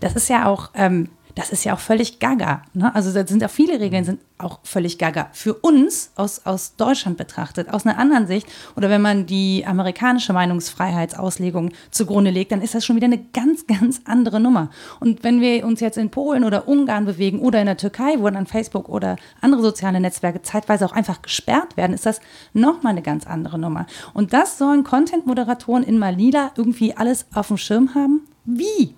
das 0.00 0.14
ist 0.14 0.28
ja 0.28 0.46
auch, 0.46 0.70
ähm, 0.74 1.08
das 1.38 1.50
ist 1.50 1.62
ja 1.62 1.72
auch 1.72 1.78
völlig 1.78 2.18
gaga. 2.18 2.62
Ne? 2.74 2.92
Also 2.96 3.12
da 3.12 3.24
sind 3.24 3.44
auch 3.44 3.50
viele 3.50 3.78
Regeln 3.78 4.02
sind 4.02 4.18
auch 4.38 4.58
völlig 4.64 4.98
gaga. 4.98 5.28
Für 5.32 5.54
uns 5.54 6.10
aus, 6.16 6.44
aus 6.46 6.74
Deutschland 6.74 7.16
betrachtet, 7.16 7.72
aus 7.72 7.86
einer 7.86 7.96
anderen 7.96 8.26
Sicht, 8.26 8.48
oder 8.74 8.90
wenn 8.90 9.00
man 9.00 9.26
die 9.26 9.64
amerikanische 9.64 10.32
Meinungsfreiheitsauslegung 10.32 11.70
zugrunde 11.92 12.32
legt, 12.32 12.50
dann 12.50 12.60
ist 12.60 12.74
das 12.74 12.84
schon 12.84 12.96
wieder 12.96 13.06
eine 13.06 13.22
ganz, 13.32 13.68
ganz 13.68 14.00
andere 14.04 14.40
Nummer. 14.40 14.70
Und 14.98 15.22
wenn 15.22 15.40
wir 15.40 15.64
uns 15.64 15.78
jetzt 15.78 15.96
in 15.96 16.10
Polen 16.10 16.42
oder 16.42 16.66
Ungarn 16.66 17.04
bewegen 17.04 17.38
oder 17.38 17.60
in 17.60 17.66
der 17.66 17.76
Türkei, 17.76 18.16
wo 18.18 18.28
dann 18.28 18.46
Facebook 18.46 18.88
oder 18.88 19.14
andere 19.40 19.62
soziale 19.62 20.00
Netzwerke 20.00 20.42
zeitweise 20.42 20.86
auch 20.86 20.92
einfach 20.92 21.22
gesperrt 21.22 21.76
werden, 21.76 21.92
ist 21.92 22.04
das 22.04 22.20
nochmal 22.52 22.92
eine 22.92 23.02
ganz 23.02 23.28
andere 23.28 23.60
Nummer. 23.60 23.86
Und 24.12 24.32
das 24.32 24.58
sollen 24.58 24.82
Content-Moderatoren 24.82 25.84
in 25.84 25.98
Malila 25.98 26.50
irgendwie 26.56 26.96
alles 26.96 27.26
auf 27.32 27.46
dem 27.46 27.58
Schirm 27.58 27.94
haben? 27.94 28.22
Wie? 28.44 28.96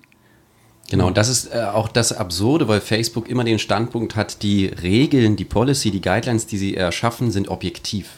Genau, 0.91 1.07
und 1.07 1.15
das 1.15 1.29
ist 1.29 1.55
äh, 1.55 1.61
auch 1.61 1.87
das 1.87 2.11
Absurde, 2.11 2.67
weil 2.67 2.81
Facebook 2.81 3.29
immer 3.29 3.45
den 3.45 3.59
Standpunkt 3.59 4.17
hat, 4.17 4.43
die 4.43 4.65
Regeln, 4.65 5.37
die 5.37 5.45
Policy, 5.45 5.89
die 5.89 6.01
Guidelines, 6.01 6.47
die 6.47 6.57
sie 6.57 6.75
erschaffen, 6.75 7.31
sind 7.31 7.47
objektiv. 7.47 8.09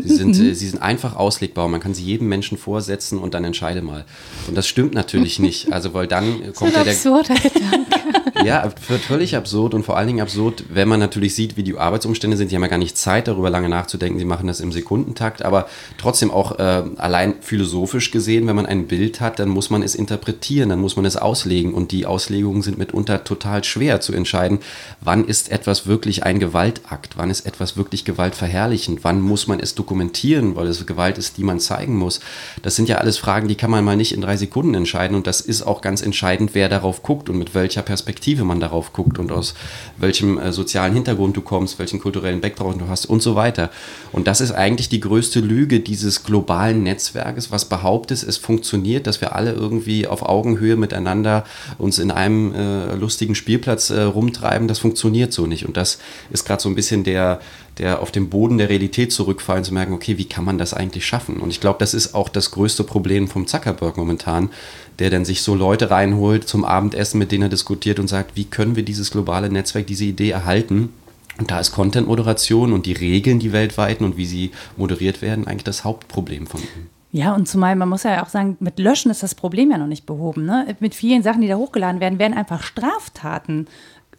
Sie 0.00 0.08
sind, 0.16 0.30
äh, 0.40 0.54
sie 0.54 0.68
sind 0.68 0.80
einfach 0.80 1.16
auslegbar. 1.16 1.68
Man 1.68 1.80
kann 1.80 1.92
sie 1.92 2.02
jedem 2.02 2.30
Menschen 2.30 2.56
vorsetzen 2.56 3.18
und 3.18 3.34
dann 3.34 3.44
entscheide 3.44 3.82
mal. 3.82 4.06
Und 4.48 4.56
das 4.56 4.66
stimmt 4.66 4.94
natürlich 4.94 5.38
nicht. 5.48 5.70
Also, 5.70 5.92
weil 5.92 6.06
dann 6.06 6.54
kommt 6.54 6.72
ja 6.72 6.82
der. 6.82 6.94
Absurder 6.94 7.34
Gedanke. 7.34 8.32
ja, 8.44 8.70
wird 8.88 9.02
völlig 9.02 9.36
absurd 9.36 9.74
und 9.74 9.84
vor 9.84 9.96
allen 9.96 10.06
Dingen 10.06 10.20
absurd, 10.20 10.64
wenn 10.68 10.88
man 10.88 11.00
natürlich 11.00 11.34
sieht, 11.34 11.56
wie 11.56 11.62
die 11.62 11.76
Arbeitsumstände 11.76 12.36
sind. 12.36 12.48
Sie 12.48 12.56
haben 12.56 12.62
ja 12.62 12.68
gar 12.68 12.78
nicht 12.78 12.96
Zeit, 12.96 13.28
darüber 13.28 13.50
lange 13.50 13.68
nachzudenken. 13.68 14.18
Sie 14.18 14.24
machen 14.24 14.46
das 14.46 14.60
im 14.60 14.72
Sekundentakt, 14.72 15.44
aber 15.44 15.66
trotzdem 15.98 16.30
auch 16.30 16.58
äh, 16.58 16.82
allein 16.96 17.34
philosophisch 17.40 18.10
gesehen, 18.10 18.46
wenn 18.46 18.56
man 18.56 18.66
ein 18.66 18.86
Bild 18.86 19.20
hat, 19.20 19.38
dann 19.38 19.48
muss 19.48 19.70
man 19.70 19.82
es 19.82 19.94
interpretieren, 19.94 20.68
dann 20.68 20.80
muss 20.80 20.96
man 20.96 21.04
es 21.04 21.16
auslegen 21.16 21.74
und 21.74 21.92
die 21.92 22.06
Auslegungen 22.06 22.62
sind 22.62 22.78
mitunter 22.78 23.24
total 23.24 23.64
schwer 23.64 24.00
zu 24.00 24.12
entscheiden. 24.12 24.58
Wann 25.00 25.24
ist 25.24 25.50
etwas 25.50 25.86
wirklich 25.86 26.24
ein 26.24 26.38
Gewaltakt? 26.38 27.16
Wann 27.16 27.30
ist 27.30 27.46
etwas 27.46 27.76
wirklich 27.76 28.04
gewaltverherrlichend? 28.04 29.04
Wann 29.04 29.20
muss 29.20 29.46
man 29.46 29.60
es 29.60 29.74
dokumentieren, 29.74 30.56
weil 30.56 30.66
es 30.66 30.86
Gewalt 30.86 31.18
ist, 31.18 31.36
die 31.38 31.44
man 31.44 31.60
zeigen 31.60 31.96
muss? 31.96 32.20
Das 32.62 32.76
sind 32.76 32.88
ja 32.88 32.96
alles 32.96 33.18
Fragen, 33.18 33.48
die 33.48 33.54
kann 33.54 33.70
man 33.70 33.84
mal 33.84 33.96
nicht 33.96 34.12
in 34.12 34.20
drei 34.20 34.36
Sekunden 34.36 34.74
entscheiden 34.74 35.16
und 35.16 35.26
das 35.26 35.40
ist 35.40 35.62
auch 35.62 35.80
ganz 35.80 36.02
entscheidend, 36.02 36.50
wer 36.54 36.68
darauf 36.68 37.02
guckt 37.02 37.28
und 37.28 37.38
mit 37.38 37.54
welcher 37.54 37.82
Perspektive 37.82 38.33
Perspektive 38.34 38.44
man 38.44 38.60
darauf 38.60 38.92
guckt 38.92 39.18
und 39.18 39.30
aus 39.30 39.54
welchem 39.96 40.38
äh, 40.38 40.52
sozialen 40.52 40.92
Hintergrund 40.92 41.36
du 41.36 41.40
kommst, 41.40 41.78
welchen 41.78 42.00
kulturellen 42.00 42.40
Background 42.40 42.80
du 42.80 42.88
hast 42.88 43.06
und 43.06 43.22
so 43.22 43.36
weiter. 43.36 43.70
Und 44.12 44.26
das 44.26 44.40
ist 44.40 44.52
eigentlich 44.52 44.88
die 44.88 45.00
größte 45.00 45.40
Lüge 45.40 45.80
dieses 45.80 46.24
globalen 46.24 46.82
Netzwerkes, 46.82 47.50
was 47.50 47.68
behauptet, 47.68 48.22
es 48.22 48.36
funktioniert, 48.36 49.06
dass 49.06 49.20
wir 49.20 49.34
alle 49.34 49.52
irgendwie 49.52 50.06
auf 50.06 50.22
Augenhöhe 50.22 50.76
miteinander 50.76 51.44
uns 51.78 51.98
in 51.98 52.10
einem 52.10 52.54
äh, 52.54 52.94
lustigen 52.94 53.34
Spielplatz 53.34 53.90
äh, 53.90 54.02
rumtreiben. 54.02 54.68
Das 54.68 54.78
funktioniert 54.78 55.32
so 55.32 55.46
nicht. 55.46 55.66
Und 55.66 55.76
das 55.76 55.98
ist 56.30 56.44
gerade 56.44 56.62
so 56.62 56.68
ein 56.68 56.74
bisschen 56.74 57.04
der, 57.04 57.40
der 57.78 58.00
auf 58.00 58.12
den 58.12 58.30
Boden 58.30 58.58
der 58.58 58.68
Realität 58.68 59.12
zurückfallen, 59.12 59.64
zu 59.64 59.74
merken, 59.74 59.92
okay, 59.92 60.18
wie 60.18 60.28
kann 60.28 60.44
man 60.44 60.58
das 60.58 60.74
eigentlich 60.74 61.06
schaffen? 61.06 61.38
Und 61.38 61.50
ich 61.50 61.60
glaube, 61.60 61.78
das 61.78 61.94
ist 61.94 62.14
auch 62.14 62.28
das 62.28 62.50
größte 62.50 62.84
Problem 62.84 63.28
vom 63.28 63.46
Zuckerberg 63.46 63.96
momentan, 63.96 64.50
der 64.98 65.10
dann 65.10 65.24
sich 65.24 65.42
so 65.42 65.54
Leute 65.54 65.90
reinholt 65.90 66.46
zum 66.46 66.64
Abendessen, 66.64 67.18
mit 67.18 67.32
denen 67.32 67.44
er 67.44 67.48
diskutiert 67.48 67.98
und 67.98 68.08
sagt, 68.08 68.36
wie 68.36 68.44
können 68.44 68.76
wir 68.76 68.84
dieses 68.84 69.10
globale 69.10 69.50
Netzwerk, 69.50 69.86
diese 69.86 70.04
Idee 70.04 70.30
erhalten? 70.30 70.92
Und 71.38 71.50
da 71.50 71.58
ist 71.58 71.72
Content-Moderation 71.72 72.72
und 72.72 72.86
die 72.86 72.92
Regeln, 72.92 73.40
die 73.40 73.52
weltweiten 73.52 74.04
und 74.04 74.16
wie 74.16 74.26
sie 74.26 74.52
moderiert 74.76 75.20
werden, 75.20 75.48
eigentlich 75.48 75.64
das 75.64 75.82
Hauptproblem 75.82 76.46
von 76.46 76.60
ihm. 76.60 76.94
Ja, 77.10 77.32
und 77.32 77.46
zumal 77.46 77.76
man 77.76 77.88
muss 77.88 78.02
ja 78.02 78.24
auch 78.24 78.28
sagen, 78.28 78.56
mit 78.58 78.80
Löschen 78.80 79.08
ist 79.08 79.22
das 79.22 79.36
Problem 79.36 79.70
ja 79.70 79.78
noch 79.78 79.86
nicht 79.86 80.04
behoben. 80.04 80.46
Ne? 80.46 80.74
Mit 80.80 80.96
vielen 80.96 81.22
Sachen, 81.22 81.42
die 81.42 81.48
da 81.48 81.54
hochgeladen 81.54 82.00
werden, 82.00 82.18
werden 82.18 82.36
einfach 82.36 82.64
Straftaten 82.64 83.68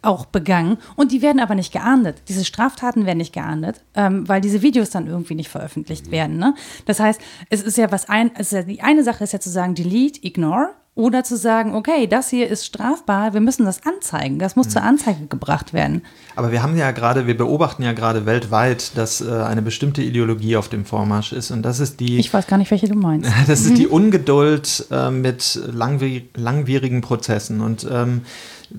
auch 0.02 0.26
begangen 0.26 0.78
und 0.96 1.12
die 1.12 1.22
werden 1.22 1.40
aber 1.40 1.54
nicht 1.54 1.72
geahndet. 1.72 2.22
Diese 2.28 2.44
Straftaten 2.44 3.06
werden 3.06 3.18
nicht 3.18 3.32
geahndet, 3.32 3.82
ähm, 3.94 4.28
weil 4.28 4.40
diese 4.40 4.62
Videos 4.62 4.90
dann 4.90 5.06
irgendwie 5.06 5.34
nicht 5.34 5.48
veröffentlicht 5.48 6.10
werden. 6.10 6.38
Ne? 6.38 6.54
Das 6.84 7.00
heißt, 7.00 7.20
es 7.50 7.62
ist 7.62 7.78
ja 7.78 7.90
was 7.92 8.08
ein, 8.08 8.30
also 8.36 8.62
die 8.62 8.82
eine 8.82 9.02
Sache 9.02 9.24
ist 9.24 9.32
ja 9.32 9.40
zu 9.40 9.50
sagen, 9.50 9.74
delete, 9.74 10.24
ignore 10.24 10.70
oder 10.96 11.22
zu 11.24 11.36
sagen, 11.36 11.74
okay, 11.74 12.06
das 12.06 12.30
hier 12.30 12.48
ist 12.48 12.64
strafbar, 12.64 13.34
wir 13.34 13.42
müssen 13.42 13.66
das 13.66 13.84
anzeigen, 13.84 14.38
das 14.38 14.56
muss 14.56 14.68
mhm. 14.68 14.70
zur 14.70 14.82
Anzeige 14.82 15.26
gebracht 15.26 15.74
werden. 15.74 16.02
Aber 16.36 16.52
wir 16.52 16.62
haben 16.62 16.76
ja 16.76 16.90
gerade, 16.90 17.26
wir 17.26 17.36
beobachten 17.36 17.82
ja 17.82 17.92
gerade 17.92 18.24
weltweit, 18.24 18.96
dass 18.96 19.20
äh, 19.20 19.30
eine 19.30 19.60
bestimmte 19.60 20.02
Ideologie 20.02 20.56
auf 20.56 20.70
dem 20.70 20.86
Vormarsch 20.86 21.34
ist 21.34 21.50
und 21.50 21.62
das 21.62 21.80
ist 21.80 22.00
die. 22.00 22.18
Ich 22.18 22.32
weiß 22.32 22.46
gar 22.46 22.56
nicht, 22.56 22.70
welche 22.70 22.88
du 22.88 22.94
meinst. 22.94 23.30
Das 23.46 23.60
ist 23.60 23.76
die 23.76 23.86
Ungeduld 23.86 24.86
äh, 24.90 25.10
mit 25.10 25.60
langwierigen 25.66 27.02
Prozessen 27.02 27.60
und 27.60 27.86
ähm, 27.90 28.22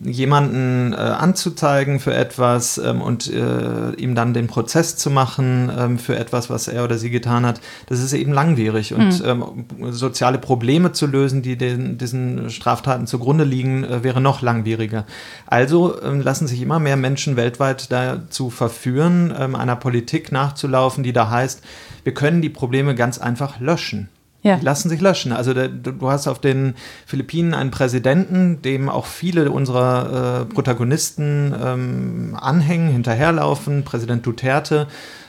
jemanden 0.03 0.93
äh, 0.93 0.97
anzuzeigen 0.97 1.99
für 1.99 2.13
etwas 2.13 2.77
ähm, 2.77 3.01
und 3.01 3.31
äh, 3.31 3.91
ihm 3.97 4.15
dann 4.15 4.33
den 4.33 4.47
Prozess 4.47 4.97
zu 4.97 5.09
machen 5.09 5.71
ähm, 5.77 5.99
für 5.99 6.17
etwas, 6.17 6.49
was 6.49 6.67
er 6.67 6.83
oder 6.83 6.97
sie 6.97 7.09
getan 7.09 7.45
hat, 7.45 7.61
das 7.87 7.99
ist 7.99 8.13
eben 8.13 8.33
langwierig. 8.33 8.93
Und 8.93 9.23
mhm. 9.23 9.65
ähm, 9.79 9.93
soziale 9.93 10.37
Probleme 10.39 10.91
zu 10.91 11.07
lösen, 11.07 11.41
die 11.41 11.57
den, 11.57 11.97
diesen 11.97 12.49
Straftaten 12.49 13.07
zugrunde 13.07 13.43
liegen, 13.43 13.83
äh, 13.83 14.03
wäre 14.03 14.19
noch 14.19 14.41
langwieriger. 14.41 15.05
Also 15.45 16.01
ähm, 16.01 16.21
lassen 16.21 16.47
sich 16.47 16.61
immer 16.61 16.79
mehr 16.79 16.97
Menschen 16.97 17.37
weltweit 17.37 17.91
dazu 17.91 18.49
verführen, 18.49 19.33
ähm, 19.37 19.55
einer 19.55 19.75
Politik 19.75 20.31
nachzulaufen, 20.31 21.03
die 21.03 21.13
da 21.13 21.29
heißt, 21.29 21.61
wir 22.03 22.13
können 22.13 22.41
die 22.41 22.49
Probleme 22.49 22.95
ganz 22.95 23.19
einfach 23.19 23.59
löschen. 23.59 24.09
Ja. 24.47 24.55
Die 24.55 24.65
lassen 24.65 24.87
sich 24.89 25.01
löschen. 25.01 25.33
Also 25.33 25.53
der, 25.53 25.67
du 25.67 26.09
hast 26.09 26.27
auf 26.27 26.39
den 26.39 26.75
Philippinen 27.05 27.53
einen 27.53 27.71
Präsidenten, 27.71 28.61
dem 28.61 28.87
auch 28.87 29.05
viele 29.05 29.51
unserer 29.51 30.41
äh, 30.41 30.45
Protagonisten 30.45 31.53
ähm, 31.61 32.37
anhängen, 32.39 32.89
hinterherlaufen, 32.89 33.83
Präsident 33.83 34.25
Duterte, 34.25 34.87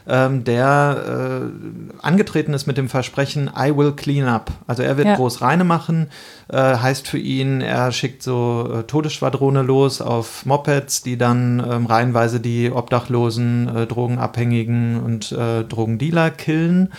ähm, 0.08 0.44
der 0.44 1.42
äh, 1.42 2.06
angetreten 2.06 2.54
ist 2.54 2.66
mit 2.66 2.78
dem 2.78 2.88
Versprechen, 2.88 3.50
I 3.58 3.76
will 3.76 3.92
clean 3.92 4.26
up. 4.26 4.52
Also 4.66 4.82
er 4.82 4.96
wird 4.96 5.08
ja. 5.08 5.16
groß 5.16 5.42
reine 5.42 5.64
machen, 5.64 6.08
äh, 6.48 6.56
heißt 6.56 7.08
für 7.08 7.18
ihn, 7.18 7.60
er 7.60 7.92
schickt 7.92 8.22
so 8.22 8.72
äh, 8.72 8.82
Todesschwadrone 8.84 9.62
los 9.62 10.00
auf 10.00 10.46
Mopeds, 10.46 11.02
die 11.02 11.18
dann 11.18 11.62
ähm, 11.68 11.86
reihenweise 11.86 12.40
die 12.40 12.70
Obdachlosen, 12.70 13.68
äh, 13.76 13.86
Drogenabhängigen 13.86 15.00
und 15.00 15.32
äh, 15.32 15.64
Drogendealer 15.64 16.30
killen. 16.30 16.90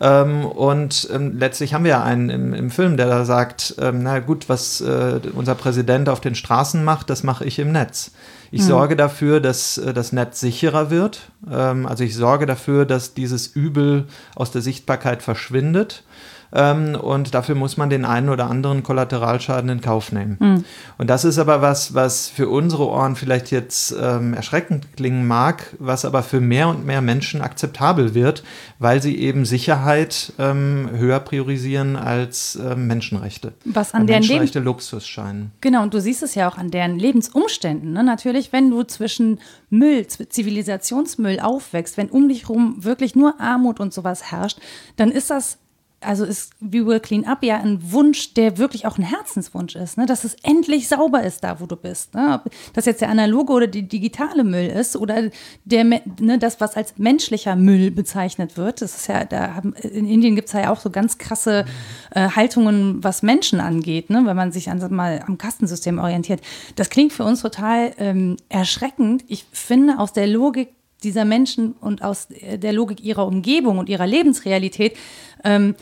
Ähm, 0.00 0.44
und 0.44 1.08
ähm, 1.12 1.38
letztlich 1.38 1.74
haben 1.74 1.84
wir 1.84 1.90
ja 1.90 2.04
einen 2.04 2.30
im, 2.30 2.54
im 2.54 2.70
Film, 2.70 2.96
der 2.96 3.06
da 3.06 3.24
sagt, 3.24 3.74
ähm, 3.80 4.02
na 4.02 4.20
gut, 4.20 4.48
was 4.48 4.80
äh, 4.80 5.20
unser 5.34 5.54
Präsident 5.54 6.08
auf 6.08 6.20
den 6.20 6.34
Straßen 6.34 6.84
macht, 6.84 7.10
das 7.10 7.22
mache 7.22 7.44
ich 7.44 7.58
im 7.58 7.72
Netz. 7.72 8.12
Ich 8.50 8.62
mhm. 8.62 8.66
sorge 8.66 8.96
dafür, 8.96 9.40
dass 9.40 9.78
äh, 9.78 9.92
das 9.92 10.12
Netz 10.12 10.40
sicherer 10.40 10.90
wird. 10.90 11.30
Ähm, 11.50 11.86
also 11.86 12.04
ich 12.04 12.14
sorge 12.14 12.46
dafür, 12.46 12.84
dass 12.84 13.14
dieses 13.14 13.48
Übel 13.48 14.04
aus 14.36 14.52
der 14.52 14.62
Sichtbarkeit 14.62 15.22
verschwindet. 15.22 16.04
Ähm, 16.52 16.94
und 16.94 17.34
dafür 17.34 17.54
muss 17.54 17.76
man 17.76 17.90
den 17.90 18.04
einen 18.04 18.28
oder 18.28 18.48
anderen 18.48 18.82
Kollateralschaden 18.82 19.68
in 19.70 19.80
Kauf 19.80 20.12
nehmen. 20.12 20.36
Mhm. 20.40 20.64
Und 20.96 21.10
das 21.10 21.24
ist 21.24 21.38
aber 21.38 21.62
was, 21.62 21.94
was 21.94 22.28
für 22.28 22.48
unsere 22.48 22.88
Ohren 22.88 23.16
vielleicht 23.16 23.50
jetzt 23.50 23.94
ähm, 24.00 24.34
erschreckend 24.34 24.96
klingen 24.96 25.26
mag, 25.26 25.74
was 25.78 26.04
aber 26.04 26.22
für 26.22 26.40
mehr 26.40 26.68
und 26.68 26.86
mehr 26.86 27.02
Menschen 27.02 27.42
akzeptabel 27.42 28.14
wird, 28.14 28.42
weil 28.78 29.02
sie 29.02 29.18
eben 29.18 29.44
Sicherheit 29.44 30.32
ähm, 30.38 30.88
höher 30.92 31.20
priorisieren 31.20 31.96
als 31.96 32.58
ähm, 32.62 32.86
Menschenrechte. 32.86 33.52
Was 33.64 33.92
an 33.94 34.06
deren 34.06 34.20
Menschenrechte 34.20 34.60
Luxus 34.60 35.06
scheinen. 35.06 35.52
Genau, 35.60 35.82
und 35.82 35.92
du 35.92 36.00
siehst 36.00 36.22
es 36.22 36.34
ja 36.34 36.48
auch 36.48 36.56
an 36.56 36.70
deren 36.70 36.98
Lebensumständen. 36.98 37.92
Ne? 37.92 38.02
Natürlich, 38.02 38.52
wenn 38.52 38.70
du 38.70 38.82
zwischen 38.84 39.38
Müll, 39.70 40.06
Zivilisationsmüll 40.06 41.40
aufwächst, 41.40 41.96
wenn 41.96 42.08
um 42.08 42.28
dich 42.28 42.44
herum 42.44 42.76
wirklich 42.78 43.14
nur 43.14 43.40
Armut 43.40 43.80
und 43.80 43.92
sowas 43.92 44.30
herrscht, 44.30 44.58
dann 44.96 45.10
ist 45.10 45.30
das 45.30 45.58
also 46.00 46.24
ist 46.24 46.52
We 46.60 46.86
Will 46.86 47.00
Clean 47.00 47.26
Up 47.26 47.42
ja 47.42 47.56
ein 47.56 47.92
Wunsch, 47.92 48.34
der 48.34 48.56
wirklich 48.56 48.86
auch 48.86 48.98
ein 48.98 49.04
Herzenswunsch 49.04 49.74
ist, 49.74 49.98
ne? 49.98 50.06
dass 50.06 50.24
es 50.24 50.36
endlich 50.42 50.88
sauber 50.88 51.24
ist 51.24 51.42
da, 51.42 51.60
wo 51.60 51.66
du 51.66 51.76
bist. 51.76 52.14
Ne? 52.14 52.40
Ob 52.44 52.52
das 52.72 52.84
jetzt 52.84 53.00
der 53.00 53.08
analoge 53.08 53.52
oder 53.52 53.66
die 53.66 53.88
digitale 53.88 54.44
Müll 54.44 54.66
ist 54.66 54.96
oder 54.96 55.30
der, 55.64 55.84
ne, 55.84 56.38
das, 56.38 56.60
was 56.60 56.76
als 56.76 56.94
menschlicher 56.98 57.56
Müll 57.56 57.90
bezeichnet 57.90 58.56
wird. 58.56 58.80
Das 58.80 58.94
ist 58.94 59.08
ja, 59.08 59.24
da 59.24 59.54
haben, 59.54 59.72
in 59.74 60.06
Indien 60.06 60.36
gibt 60.36 60.48
es 60.48 60.52
ja 60.52 60.70
auch 60.70 60.80
so 60.80 60.90
ganz 60.90 61.18
krasse 61.18 61.64
äh, 62.12 62.28
Haltungen, 62.30 63.02
was 63.02 63.22
Menschen 63.22 63.60
angeht, 63.60 64.08
ne? 64.08 64.22
wenn 64.24 64.36
man 64.36 64.52
sich 64.52 64.70
an, 64.70 64.78
mal 64.94 65.24
am 65.26 65.36
Kastensystem 65.36 65.98
orientiert. 65.98 66.40
Das 66.76 66.90
klingt 66.90 67.12
für 67.12 67.24
uns 67.24 67.42
total 67.42 67.92
ähm, 67.98 68.36
erschreckend. 68.48 69.24
Ich 69.26 69.46
finde 69.52 69.98
aus 69.98 70.12
der 70.12 70.28
Logik 70.28 70.68
dieser 71.02 71.24
Menschen 71.24 71.72
und 71.72 72.02
aus 72.02 72.28
der 72.28 72.72
Logik 72.72 73.02
ihrer 73.02 73.26
Umgebung 73.26 73.78
und 73.78 73.88
ihrer 73.88 74.06
Lebensrealität 74.06 74.96
ähm, 75.44 75.74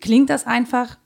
klingt 0.00 0.30
das 0.30 0.46
einfach 0.46 0.98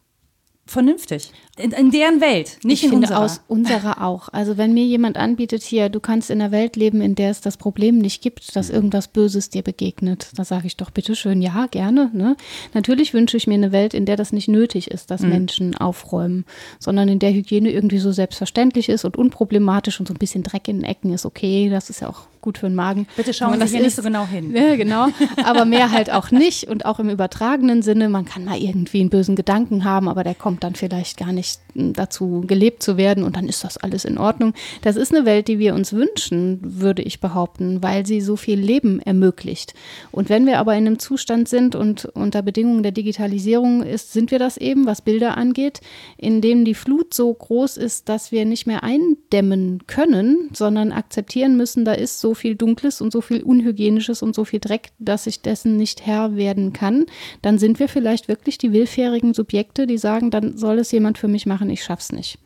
vernünftig. 0.66 1.32
In, 1.58 1.72
in, 1.72 1.90
deren 1.90 2.20
Welt, 2.20 2.58
nicht 2.62 2.78
ich 2.78 2.84
in 2.84 2.90
finde 2.90 3.08
unserer. 3.08 3.24
aus 3.24 3.40
unserer 3.48 4.02
auch. 4.02 4.28
Also 4.30 4.56
wenn 4.56 4.74
mir 4.74 4.84
jemand 4.84 5.16
anbietet, 5.16 5.62
hier, 5.62 5.88
du 5.88 6.00
kannst 6.00 6.30
in 6.30 6.40
einer 6.40 6.52
Welt 6.52 6.76
leben, 6.76 7.00
in 7.00 7.14
der 7.14 7.30
es 7.30 7.40
das 7.40 7.56
Problem 7.56 7.98
nicht 7.98 8.22
gibt, 8.22 8.54
dass 8.56 8.70
irgendwas 8.70 9.08
Böses 9.08 9.50
dir 9.50 9.62
begegnet, 9.62 10.28
da 10.36 10.44
sage 10.44 10.66
ich 10.66 10.76
doch 10.76 10.90
bitteschön, 10.90 11.42
ja, 11.42 11.66
gerne. 11.66 12.10
Ne? 12.12 12.36
Natürlich 12.74 13.14
wünsche 13.14 13.36
ich 13.36 13.46
mir 13.46 13.54
eine 13.54 13.72
Welt, 13.72 13.94
in 13.94 14.06
der 14.06 14.16
das 14.16 14.32
nicht 14.32 14.48
nötig 14.48 14.90
ist, 14.90 15.10
dass 15.10 15.22
mhm. 15.22 15.28
Menschen 15.30 15.76
aufräumen, 15.76 16.44
sondern 16.78 17.08
in 17.08 17.18
der 17.18 17.32
Hygiene 17.32 17.70
irgendwie 17.70 17.98
so 17.98 18.12
selbstverständlich 18.12 18.88
ist 18.88 19.04
und 19.04 19.16
unproblematisch 19.16 19.98
und 20.00 20.06
so 20.06 20.14
ein 20.14 20.18
bisschen 20.18 20.42
Dreck 20.42 20.68
in 20.68 20.78
den 20.78 20.84
Ecken 20.84 21.12
ist 21.12 21.26
okay. 21.26 21.68
Das 21.70 21.90
ist 21.90 22.00
ja 22.00 22.08
auch 22.08 22.26
gut 22.40 22.58
für 22.58 22.66
den 22.68 22.74
Magen. 22.74 23.06
Bitte 23.16 23.34
schauen 23.34 23.60
Sie 23.60 23.66
hier 23.66 23.82
nicht 23.82 23.96
so 23.96 24.02
genau 24.02 24.26
hin. 24.26 24.54
Ja, 24.54 24.76
genau. 24.76 25.08
Aber 25.44 25.64
mehr 25.64 25.90
halt 25.90 26.10
auch 26.10 26.30
nicht 26.30 26.68
und 26.68 26.86
auch 26.86 26.98
im 26.98 27.10
übertragenen 27.10 27.82
Sinne. 27.82 28.08
Man 28.08 28.24
kann 28.24 28.44
mal 28.44 28.58
irgendwie 28.58 29.00
einen 29.00 29.10
bösen 29.10 29.36
Gedanken 29.36 29.84
haben, 29.84 30.08
aber 30.08 30.24
der 30.24 30.34
kommt 30.34 30.64
dann 30.64 30.74
vielleicht 30.74 31.16
gar 31.16 31.32
nicht 31.32 31.47
hm, 31.74 31.92
dazu 31.92 32.42
gelebt 32.46 32.82
zu 32.82 32.96
werden 32.96 33.24
und 33.24 33.37
dann 33.37 33.48
ist 33.48 33.64
das 33.64 33.76
alles 33.76 34.04
in 34.04 34.18
Ordnung. 34.18 34.54
Das 34.82 34.96
ist 34.96 35.14
eine 35.14 35.24
Welt, 35.24 35.48
die 35.48 35.58
wir 35.58 35.74
uns 35.74 35.92
wünschen, 35.92 36.58
würde 36.62 37.02
ich 37.02 37.20
behaupten, 37.20 37.82
weil 37.82 38.06
sie 38.06 38.20
so 38.20 38.37
viel 38.37 38.58
Leben 38.58 39.00
ermöglicht. 39.00 39.74
Und 40.11 40.28
wenn 40.28 40.46
wir 40.46 40.58
aber 40.58 40.74
in 40.74 40.87
einem 40.87 40.98
Zustand 40.98 41.48
sind 41.48 41.74
und 41.74 42.04
unter 42.06 42.42
Bedingungen 42.42 42.82
der 42.82 42.92
Digitalisierung 42.92 43.82
ist, 43.82 44.12
sind 44.12 44.30
wir 44.30 44.38
das 44.38 44.56
eben, 44.56 44.87
was 44.87 45.02
Bilder 45.02 45.37
angeht, 45.37 45.80
in 46.16 46.40
dem 46.40 46.64
die 46.64 46.74
Flut 46.74 47.14
so 47.14 47.32
groß 47.32 47.76
ist, 47.76 48.08
dass 48.08 48.32
wir 48.32 48.44
nicht 48.44 48.66
mehr 48.66 48.82
eindämmen 48.82 49.87
können, 49.87 50.50
sondern 50.52 50.92
akzeptieren 50.92 51.56
müssen, 51.56 51.84
da 51.84 51.92
ist 51.92 52.20
so 52.20 52.34
viel 52.34 52.56
Dunkles 52.56 53.00
und 53.00 53.12
so 53.12 53.20
viel 53.20 53.42
Unhygienisches 53.42 54.22
und 54.22 54.34
so 54.34 54.44
viel 54.44 54.61
Dreck, 54.61 54.90
dass 54.98 55.26
ich 55.26 55.42
dessen 55.42 55.76
nicht 55.76 56.06
Herr 56.06 56.37
werden 56.37 56.72
kann, 56.72 57.06
dann 57.42 57.58
sind 57.58 57.78
wir 57.78 57.88
vielleicht 57.88 58.28
wirklich 58.28 58.58
die 58.58 58.72
willfährigen 58.72 59.34
Subjekte, 59.34 59.87
die 59.87 59.98
sagen, 59.98 60.30
dann 60.30 60.56
soll 60.56 60.78
es 60.78 60.92
jemand 60.92 61.18
für 61.18 61.28
mich 61.28 61.38
machen, 61.46 61.70
ich 61.70 61.83
schaff's 61.83 62.12
nicht. 62.12 62.38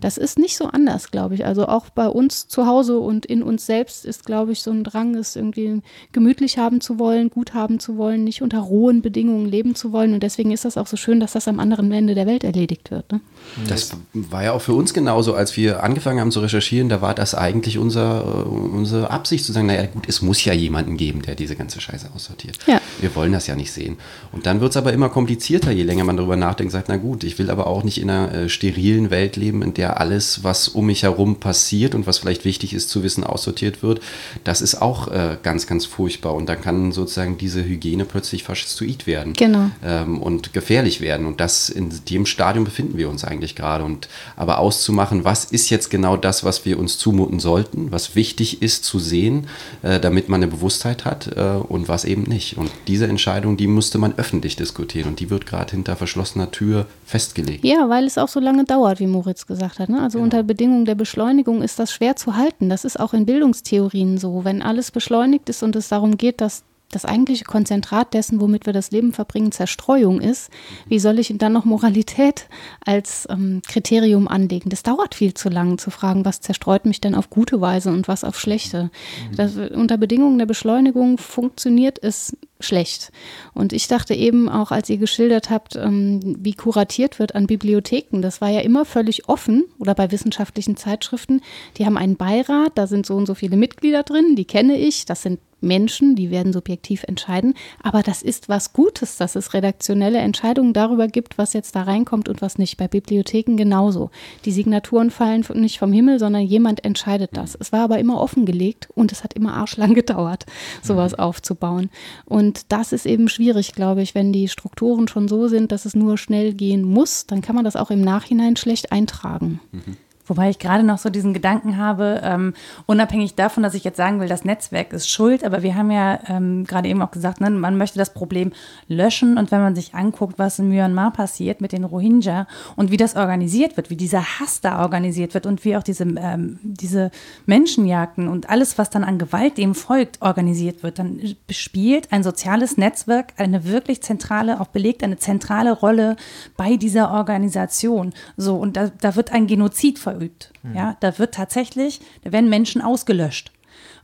Das 0.00 0.18
ist 0.18 0.38
nicht 0.38 0.56
so 0.56 0.66
anders, 0.66 1.10
glaube 1.10 1.34
ich. 1.34 1.44
Also 1.44 1.66
auch 1.66 1.88
bei 1.90 2.06
uns 2.06 2.46
zu 2.46 2.66
Hause 2.66 2.98
und 2.98 3.26
in 3.26 3.42
uns 3.42 3.66
selbst 3.66 4.04
ist, 4.04 4.24
glaube 4.24 4.52
ich, 4.52 4.62
so 4.62 4.70
ein 4.70 4.84
Drang, 4.84 5.14
es 5.14 5.34
irgendwie 5.34 5.80
gemütlich 6.12 6.58
haben 6.58 6.80
zu 6.80 6.98
wollen, 6.98 7.30
gut 7.30 7.54
haben 7.54 7.80
zu 7.80 7.96
wollen, 7.96 8.22
nicht 8.22 8.42
unter 8.42 8.60
rohen 8.60 9.02
Bedingungen 9.02 9.46
leben 9.46 9.74
zu 9.74 9.92
wollen. 9.92 10.14
Und 10.14 10.22
deswegen 10.22 10.52
ist 10.52 10.64
das 10.64 10.76
auch 10.76 10.86
so 10.86 10.96
schön, 10.96 11.20
dass 11.20 11.32
das 11.32 11.48
am 11.48 11.58
anderen 11.58 11.90
Ende 11.90 12.14
der 12.14 12.26
Welt 12.26 12.44
erledigt 12.44 12.90
wird. 12.90 13.10
Ne? 13.10 13.20
Das 13.68 13.96
war 14.12 14.44
ja 14.44 14.52
auch 14.52 14.60
für 14.60 14.74
uns 14.74 14.94
genauso, 14.94 15.34
als 15.34 15.56
wir 15.56 15.82
angefangen 15.82 16.20
haben 16.20 16.30
zu 16.30 16.40
recherchieren, 16.40 16.88
da 16.88 17.00
war 17.00 17.14
das 17.14 17.34
eigentlich 17.34 17.78
unser, 17.78 18.46
unsere 18.46 19.10
Ab 19.10 19.24
Absicht 19.24 19.46
zu 19.46 19.52
sagen, 19.52 19.68
naja 19.68 19.86
gut, 19.86 20.06
es 20.06 20.20
muss 20.20 20.44
ja 20.44 20.52
jemanden 20.52 20.98
geben, 20.98 21.22
der 21.22 21.34
diese 21.34 21.56
ganze 21.56 21.80
Scheiße 21.80 22.10
aussortiert. 22.14 22.58
Ja. 22.66 22.78
Wir 23.00 23.16
wollen 23.16 23.32
das 23.32 23.46
ja 23.46 23.56
nicht 23.56 23.72
sehen. 23.72 23.96
Und 24.32 24.44
dann 24.44 24.60
wird 24.60 24.72
es 24.72 24.76
aber 24.76 24.92
immer 24.92 25.08
komplizierter, 25.08 25.70
je 25.70 25.82
länger 25.82 26.04
man 26.04 26.18
darüber 26.18 26.36
nachdenkt, 26.36 26.74
sagt, 26.74 26.90
na 26.90 26.98
gut, 26.98 27.24
ich 27.24 27.38
will 27.38 27.48
aber 27.48 27.66
auch 27.66 27.84
nicht 27.84 27.96
in 27.96 28.10
einer 28.10 28.34
äh, 28.34 28.48
sterilen 28.50 29.10
Welt 29.10 29.36
leben, 29.36 29.53
in 29.62 29.74
der 29.74 30.00
alles, 30.00 30.42
was 30.42 30.68
um 30.68 30.86
mich 30.86 31.02
herum 31.02 31.36
passiert 31.36 31.94
und 31.94 32.06
was 32.06 32.18
vielleicht 32.18 32.44
wichtig 32.44 32.74
ist 32.74 32.90
zu 32.90 33.02
wissen, 33.02 33.24
aussortiert 33.24 33.82
wird. 33.82 34.00
Das 34.44 34.60
ist 34.60 34.80
auch 34.80 35.08
äh, 35.08 35.36
ganz, 35.42 35.66
ganz 35.66 35.86
furchtbar. 35.86 36.34
Und 36.34 36.48
dann 36.48 36.60
kann 36.60 36.92
sozusagen 36.92 37.38
diese 37.38 37.64
Hygiene 37.64 38.04
plötzlich 38.04 38.44
faschistoid 38.44 39.06
werden. 39.06 39.32
Genau. 39.34 39.70
Ähm, 39.84 40.20
und 40.20 40.52
gefährlich 40.52 41.00
werden. 41.00 41.26
Und 41.26 41.40
das 41.40 41.68
in 41.68 41.92
dem 42.08 42.26
Stadium 42.26 42.64
befinden 42.64 42.98
wir 42.98 43.08
uns 43.08 43.24
eigentlich 43.24 43.54
gerade. 43.54 43.84
Und 43.84 44.08
aber 44.36 44.58
auszumachen, 44.58 45.24
was 45.24 45.44
ist 45.44 45.70
jetzt 45.70 45.90
genau 45.90 46.16
das, 46.16 46.44
was 46.44 46.64
wir 46.64 46.78
uns 46.78 46.98
zumuten 46.98 47.40
sollten, 47.40 47.92
was 47.92 48.14
wichtig 48.14 48.62
ist 48.62 48.84
zu 48.84 48.98
sehen, 48.98 49.46
äh, 49.82 50.00
damit 50.00 50.28
man 50.28 50.42
eine 50.42 50.50
Bewusstheit 50.50 51.04
hat 51.04 51.36
äh, 51.36 51.40
und 51.40 51.88
was 51.88 52.04
eben 52.04 52.22
nicht. 52.22 52.56
Und 52.56 52.70
diese 52.86 53.06
Entscheidung, 53.06 53.56
die 53.56 53.66
musste 53.66 53.98
man 53.98 54.14
öffentlich 54.16 54.56
diskutieren 54.56 55.08
und 55.08 55.20
die 55.20 55.30
wird 55.30 55.46
gerade 55.46 55.72
hinter 55.72 55.96
verschlossener 55.96 56.50
Tür 56.50 56.86
festgelegt. 57.04 57.64
Ja, 57.64 57.88
weil 57.88 58.04
es 58.04 58.18
auch 58.18 58.28
so 58.28 58.40
lange 58.40 58.64
dauert, 58.64 59.00
wie 59.00 59.06
Moritz 59.06 59.33
gesagt 59.46 59.78
hat. 59.78 59.88
Ne? 59.88 60.00
Also 60.00 60.18
genau. 60.18 60.24
unter 60.24 60.42
Bedingungen 60.42 60.84
der 60.84 60.94
Beschleunigung 60.94 61.62
ist 61.62 61.78
das 61.78 61.92
schwer 61.92 62.16
zu 62.16 62.36
halten. 62.36 62.68
Das 62.68 62.84
ist 62.84 62.98
auch 62.98 63.14
in 63.14 63.26
Bildungstheorien 63.26 64.18
so. 64.18 64.44
Wenn 64.44 64.62
alles 64.62 64.90
beschleunigt 64.90 65.48
ist 65.48 65.62
und 65.62 65.76
es 65.76 65.88
darum 65.88 66.16
geht, 66.16 66.40
dass 66.40 66.64
das 66.94 67.04
eigentliche 67.04 67.44
Konzentrat 67.44 68.14
dessen, 68.14 68.40
womit 68.40 68.66
wir 68.66 68.72
das 68.72 68.90
Leben 68.90 69.12
verbringen, 69.12 69.52
Zerstreuung 69.52 70.20
ist, 70.20 70.50
wie 70.86 70.98
soll 70.98 71.18
ich 71.18 71.32
dann 71.36 71.52
noch 71.52 71.64
Moralität 71.64 72.46
als 72.84 73.26
ähm, 73.30 73.62
Kriterium 73.66 74.28
anlegen? 74.28 74.70
Das 74.70 74.82
dauert 74.82 75.14
viel 75.14 75.34
zu 75.34 75.48
lang 75.48 75.78
zu 75.78 75.90
fragen, 75.90 76.24
was 76.24 76.40
zerstreut 76.40 76.84
mich 76.84 77.00
denn 77.00 77.14
auf 77.14 77.30
gute 77.30 77.60
Weise 77.60 77.90
und 77.90 78.08
was 78.08 78.24
auf 78.24 78.38
schlechte. 78.38 78.90
Das, 79.36 79.56
unter 79.56 79.96
Bedingungen 79.96 80.38
der 80.38 80.46
Beschleunigung 80.46 81.18
funktioniert 81.18 81.98
es 82.02 82.36
schlecht. 82.64 83.12
Und 83.52 83.72
ich 83.72 83.88
dachte 83.88 84.14
eben 84.14 84.48
auch, 84.48 84.70
als 84.70 84.90
ihr 84.90 84.98
geschildert 84.98 85.50
habt, 85.50 85.76
ähm, 85.76 86.20
wie 86.38 86.54
kuratiert 86.54 87.18
wird 87.18 87.34
an 87.34 87.46
Bibliotheken, 87.46 88.20
das 88.20 88.40
war 88.40 88.48
ja 88.48 88.60
immer 88.60 88.84
völlig 88.84 89.28
offen 89.28 89.64
oder 89.78 89.94
bei 89.94 90.10
wissenschaftlichen 90.10 90.76
Zeitschriften. 90.76 91.40
Die 91.76 91.86
haben 91.86 91.96
einen 91.96 92.16
Beirat, 92.16 92.72
da 92.74 92.86
sind 92.86 93.06
so 93.06 93.14
und 93.14 93.26
so 93.26 93.34
viele 93.34 93.56
Mitglieder 93.56 94.02
drin, 94.02 94.36
die 94.36 94.46
kenne 94.46 94.76
ich, 94.76 95.04
das 95.04 95.22
sind 95.22 95.40
Menschen, 95.64 96.14
die 96.14 96.30
werden 96.30 96.52
subjektiv 96.52 97.04
entscheiden. 97.04 97.54
Aber 97.82 98.02
das 98.02 98.22
ist 98.22 98.48
was 98.48 98.72
Gutes, 98.72 99.16
dass 99.16 99.34
es 99.34 99.54
redaktionelle 99.54 100.18
Entscheidungen 100.18 100.72
darüber 100.72 101.08
gibt, 101.08 101.38
was 101.38 101.52
jetzt 101.52 101.74
da 101.74 101.82
reinkommt 101.82 102.28
und 102.28 102.42
was 102.42 102.58
nicht. 102.58 102.76
Bei 102.76 102.86
Bibliotheken 102.86 103.56
genauso. 103.56 104.10
Die 104.44 104.52
Signaturen 104.52 105.10
fallen 105.10 105.44
nicht 105.54 105.78
vom 105.78 105.92
Himmel, 105.92 106.18
sondern 106.18 106.42
jemand 106.42 106.84
entscheidet 106.84 107.30
das. 107.36 107.56
Es 107.58 107.72
war 107.72 107.80
aber 107.80 107.98
immer 107.98 108.20
offengelegt 108.20 108.88
und 108.94 109.12
es 109.12 109.24
hat 109.24 109.34
immer 109.34 109.54
arschlang 109.54 109.94
gedauert, 109.94 110.46
sowas 110.82 111.12
mhm. 111.12 111.18
aufzubauen. 111.18 111.90
Und 112.24 112.72
das 112.72 112.92
ist 112.92 113.06
eben 113.06 113.28
schwierig, 113.28 113.72
glaube 113.72 114.02
ich, 114.02 114.14
wenn 114.14 114.32
die 114.32 114.48
Strukturen 114.48 115.08
schon 115.08 115.28
so 115.28 115.48
sind, 115.48 115.72
dass 115.72 115.84
es 115.84 115.96
nur 115.96 116.18
schnell 116.18 116.54
gehen 116.54 116.82
muss, 116.82 117.26
dann 117.26 117.40
kann 117.40 117.56
man 117.56 117.64
das 117.64 117.76
auch 117.76 117.90
im 117.90 118.00
Nachhinein 118.00 118.56
schlecht 118.56 118.92
eintragen. 118.92 119.60
Mhm. 119.72 119.96
Wobei 120.26 120.48
ich 120.48 120.58
gerade 120.58 120.84
noch 120.84 120.98
so 120.98 121.10
diesen 121.10 121.34
Gedanken 121.34 121.76
habe, 121.76 122.20
ähm, 122.24 122.54
unabhängig 122.86 123.34
davon, 123.34 123.62
dass 123.62 123.74
ich 123.74 123.84
jetzt 123.84 123.98
sagen 123.98 124.20
will, 124.20 124.28
das 124.28 124.44
Netzwerk 124.44 124.92
ist 124.92 125.08
schuld, 125.08 125.44
aber 125.44 125.62
wir 125.62 125.74
haben 125.74 125.90
ja 125.90 126.18
ähm, 126.28 126.64
gerade 126.64 126.88
eben 126.88 127.02
auch 127.02 127.10
gesagt, 127.10 127.40
ne, 127.40 127.50
man 127.50 127.76
möchte 127.76 127.98
das 127.98 128.14
Problem 128.14 128.52
löschen 128.88 129.36
und 129.36 129.50
wenn 129.50 129.60
man 129.60 129.74
sich 129.74 129.94
anguckt, 129.94 130.38
was 130.38 130.58
in 130.58 130.70
Myanmar 130.70 131.12
passiert 131.12 131.60
mit 131.60 131.72
den 131.72 131.84
Rohingya 131.84 132.46
und 132.76 132.90
wie 132.90 132.96
das 132.96 133.16
organisiert 133.16 133.76
wird, 133.76 133.90
wie 133.90 133.96
dieser 133.96 134.22
Hass 134.22 134.62
da 134.62 134.80
organisiert 134.80 135.34
wird 135.34 135.44
und 135.44 135.62
wie 135.64 135.76
auch 135.76 135.82
diese, 135.82 136.04
ähm, 136.04 136.58
diese 136.62 137.10
Menschenjagden 137.44 138.28
und 138.28 138.48
alles, 138.48 138.78
was 138.78 138.88
dann 138.88 139.04
an 139.04 139.18
Gewalt 139.18 139.58
dem 139.58 139.74
folgt, 139.74 140.22
organisiert 140.22 140.82
wird, 140.82 140.98
dann 140.98 141.20
spielt 141.50 142.12
ein 142.12 142.22
soziales 142.22 142.78
Netzwerk 142.78 143.34
eine 143.36 143.66
wirklich 143.66 144.02
zentrale, 144.02 144.60
auch 144.60 144.68
belegt 144.68 145.02
eine 145.02 145.18
zentrale 145.18 145.72
Rolle 145.72 146.16
bei 146.56 146.76
dieser 146.76 147.10
Organisation. 147.10 148.14
So, 148.38 148.56
und 148.56 148.76
da, 148.76 148.90
da 149.00 149.16
wird 149.16 149.32
ein 149.32 149.46
Genozid 149.46 149.98
ver 149.98 150.13
verübt. 150.14 150.52
Mhm. 150.62 150.76
Ja, 150.76 150.96
da 151.00 151.18
wird 151.18 151.34
tatsächlich, 151.34 152.00
da 152.22 152.32
werden 152.32 152.48
Menschen 152.48 152.80
ausgelöscht. 152.80 153.52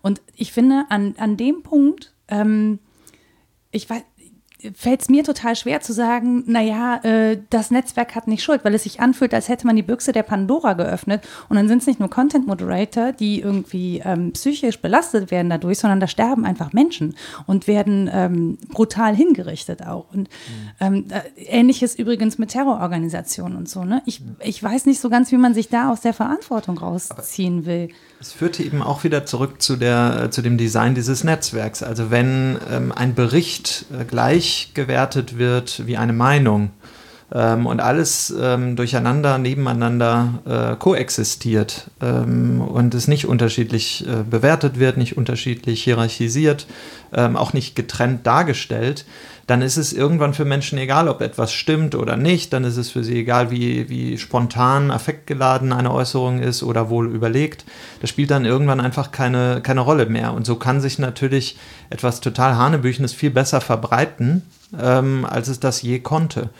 Und 0.03 0.21
ich 0.35 0.53
finde, 0.53 0.85
an, 0.89 1.15
an 1.19 1.37
dem 1.37 1.63
Punkt, 1.63 2.13
ähm, 2.29 2.81
ich 3.71 3.89
weiß, 3.89 4.03
fällt 4.75 5.03
es 5.03 5.09
mir 5.09 5.25
total 5.25 5.57
schwer 5.57 5.81
zu 5.81 5.93
sagen, 5.93 6.45
naja, 6.47 6.97
äh, 7.03 7.39
das 7.51 7.71
Netzwerk 7.71 8.15
hat 8.15 8.29
nicht 8.29 8.43
Schuld, 8.43 8.65
weil 8.65 8.75
es 8.75 8.83
sich 8.85 9.01
anfühlt, 9.01 9.35
als 9.35 9.49
hätte 9.49 9.67
man 9.67 9.77
die 9.77 9.83
Büchse 9.83 10.13
der 10.13 10.23
Pandora 10.23 10.75
geöffnet 10.75 11.27
und 11.49 11.57
dann 11.57 11.69
sind 11.69 11.79
es 11.79 11.87
nicht 11.87 12.01
nur 12.01 12.11
Content 12.11 12.47
Moderator, 12.47 13.13
die 13.13 13.41
irgendwie 13.41 14.03
ähm, 14.05 14.33
psychisch 14.33 14.81
belastet 14.81 15.31
werden 15.31 15.51
dadurch, 15.51 15.79
sondern 15.79 16.01
da 16.01 16.07
sterben 16.07 16.45
einfach 16.45 16.73
Menschen 16.73 17.17
und 17.47 17.67
werden 17.67 18.11
ähm, 18.13 18.59
brutal 18.69 19.15
hingerichtet 19.15 19.87
auch. 19.87 20.07
Und 20.13 20.29
mhm. 20.29 20.71
ähm, 20.81 21.05
ähnliches 21.37 21.99
übrigens 21.99 22.39
mit 22.39 22.51
Terrororganisationen 22.51 23.57
und 23.57 23.69
so. 23.69 23.85
Ne? 23.85 24.03
Ich, 24.07 24.23
ich 24.41 24.63
weiß 24.63 24.87
nicht 24.87 25.01
so 25.01 25.09
ganz, 25.11 25.33
wie 25.33 25.37
man 25.37 25.55
sich 25.55 25.69
da 25.69 25.91
aus 25.91 26.01
der 26.01 26.13
Verantwortung 26.13 26.79
rausziehen 26.79 27.67
will. 27.67 27.89
Es 28.23 28.33
führte 28.33 28.63
eben 28.63 28.83
auch 28.83 29.03
wieder 29.03 29.25
zurück 29.25 29.63
zu, 29.63 29.77
der, 29.77 30.31
zu 30.31 30.43
dem 30.43 30.59
Design 30.59 30.95
dieses 30.95 31.25
Netzwerks. 31.25 31.83
Also 31.83 32.11
wenn 32.11 32.59
ähm, 32.71 32.93
ein 32.95 33.15
Bericht 33.15 33.87
äh, 33.99 34.05
gleich 34.05 34.73
gewertet 34.75 35.39
wird 35.39 35.87
wie 35.87 35.97
eine 35.97 36.13
Meinung 36.13 36.71
ähm, 37.33 37.65
und 37.65 37.81
alles 37.81 38.33
ähm, 38.39 38.77
durcheinander, 38.77 39.39
nebeneinander 39.39 40.75
äh, 40.75 40.77
koexistiert 40.77 41.91
ähm, 42.03 42.61
und 42.61 42.95
es 42.95 43.09
nicht 43.09 43.25
unterschiedlich 43.25 44.07
äh, 44.07 44.23
bewertet 44.23 44.79
wird, 44.79 44.99
nicht 44.99 45.17
unterschiedlich 45.17 45.83
hierarchisiert, 45.83 46.67
ähm, 47.15 47.39
auch 47.39 47.55
nicht 47.55 47.75
getrennt 47.75 48.27
dargestellt, 48.27 49.07
dann 49.51 49.63
ist 49.63 49.77
es 49.77 49.93
irgendwann 49.93 50.33
für 50.33 50.45
Menschen 50.45 50.79
egal, 50.79 51.09
ob 51.09 51.21
etwas 51.21 51.53
stimmt 51.53 51.97
oder 51.97 52.17
nicht. 52.17 52.53
Dann 52.53 52.63
ist 52.63 52.77
es 52.77 52.91
für 52.91 53.03
sie 53.03 53.19
egal, 53.19 53.51
wie, 53.51 53.89
wie 53.89 54.17
spontan, 54.17 54.93
affektgeladen 54.93 55.73
eine 55.73 55.93
Äußerung 55.93 56.39
ist 56.39 56.63
oder 56.63 56.89
wohl 56.89 57.13
überlegt. 57.13 57.65
Das 58.01 58.11
spielt 58.11 58.31
dann 58.31 58.45
irgendwann 58.45 58.81
einfach 58.81 59.11
keine, 59.11 59.61
keine 59.61 59.81
Rolle 59.81 60.07
mehr. 60.07 60.35
Und 60.35 60.47
so 60.47 60.55
kann 60.55 60.81
sich 60.81 61.01
natürlich 61.01 61.59
etwas 61.91 62.21
total 62.21 62.55
Hanebüchenes 62.55 63.13
viel 63.13 63.31
besser 63.31 63.61
verbreiten, 63.61 64.43
ähm, 64.81 65.27
als 65.29 65.49
es 65.49 65.59
das 65.59 65.83
je 65.83 65.99
konnte. 65.99 66.51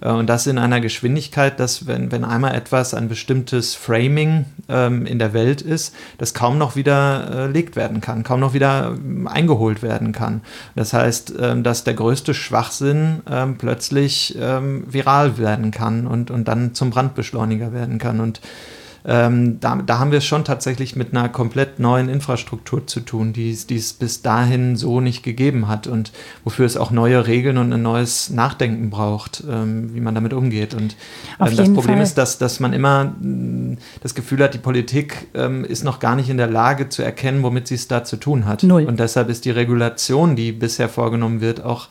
Äh, 0.00 0.10
und 0.10 0.28
das 0.28 0.46
in 0.46 0.58
einer 0.58 0.80
Geschwindigkeit, 0.80 1.60
dass 1.60 1.86
wenn, 1.86 2.12
wenn 2.12 2.24
einmal 2.24 2.54
etwas, 2.54 2.94
ein 2.94 3.08
bestimmtes 3.08 3.74
Framing 3.74 4.46
ähm, 4.68 5.06
in 5.06 5.18
der 5.18 5.32
Welt 5.32 5.62
ist, 5.62 5.94
das 6.18 6.34
kaum 6.34 6.58
noch 6.58 6.76
widerlegt 6.76 7.74
äh, 7.74 7.76
werden 7.76 8.00
kann, 8.00 8.22
kaum 8.22 8.40
noch 8.40 8.54
wieder 8.54 8.94
ähm, 8.96 9.26
eingeholt 9.26 9.82
werden 9.82 10.12
kann. 10.12 10.42
Das 10.76 10.92
heißt, 10.92 11.34
ähm, 11.40 11.62
dass 11.62 11.84
der 11.84 11.94
größte 11.94 12.34
Schwachsinn 12.34 13.20
ähm, 13.30 13.56
plötzlich 13.58 14.36
ähm, 14.40 14.84
viral 14.90 15.38
werden 15.38 15.70
kann 15.70 16.06
und, 16.06 16.30
und 16.30 16.48
dann 16.48 16.74
zum 16.74 16.90
Brandbeschleuniger 16.90 17.72
werden 17.72 17.98
kann. 17.98 18.20
Und 18.20 18.40
ähm, 19.04 19.60
da, 19.60 19.76
da, 19.76 19.98
haben 19.98 20.10
wir 20.10 20.18
es 20.18 20.26
schon 20.26 20.44
tatsächlich 20.44 20.94
mit 20.94 21.12
einer 21.12 21.28
komplett 21.28 21.78
neuen 21.78 22.08
Infrastruktur 22.08 22.86
zu 22.86 23.00
tun, 23.00 23.32
die 23.32 23.50
es 23.50 23.92
bis 23.94 24.22
dahin 24.22 24.76
so 24.76 25.00
nicht 25.00 25.22
gegeben 25.22 25.68
hat 25.68 25.86
und 25.86 26.12
wofür 26.44 26.66
es 26.66 26.76
auch 26.76 26.90
neue 26.90 27.26
Regeln 27.26 27.56
und 27.56 27.72
ein 27.72 27.82
neues 27.82 28.30
Nachdenken 28.30 28.90
braucht, 28.90 29.42
ähm, 29.48 29.94
wie 29.94 30.00
man 30.00 30.14
damit 30.14 30.32
umgeht. 30.34 30.74
Und 30.74 30.96
ähm, 31.40 31.56
das 31.56 31.72
Problem 31.72 31.96
Fall. 31.96 32.02
ist, 32.02 32.18
dass, 32.18 32.38
dass 32.38 32.60
man 32.60 32.72
immer 32.72 33.04
mh, 33.04 33.12
mm, 33.20 33.78
das 34.02 34.14
Gefühl 34.14 34.42
hat, 34.42 34.52
die 34.54 34.58
Politik 34.58 35.28
ähm, 35.34 35.64
ist 35.64 35.82
noch 35.82 35.98
gar 35.98 36.14
nicht 36.16 36.28
in 36.28 36.36
der 36.36 36.48
Lage 36.48 36.88
zu 36.90 37.02
erkennen, 37.02 37.42
womit 37.42 37.68
sie 37.68 37.76
es 37.76 37.88
da 37.88 38.04
zu 38.04 38.16
tun 38.16 38.44
hat. 38.44 38.62
Null. 38.62 38.84
Und 38.84 39.00
deshalb 39.00 39.30
ist 39.30 39.44
die 39.46 39.50
Regulation, 39.50 40.36
die 40.36 40.52
bisher 40.52 40.88
vorgenommen 40.88 41.40
wird, 41.40 41.64
auch 41.64 41.88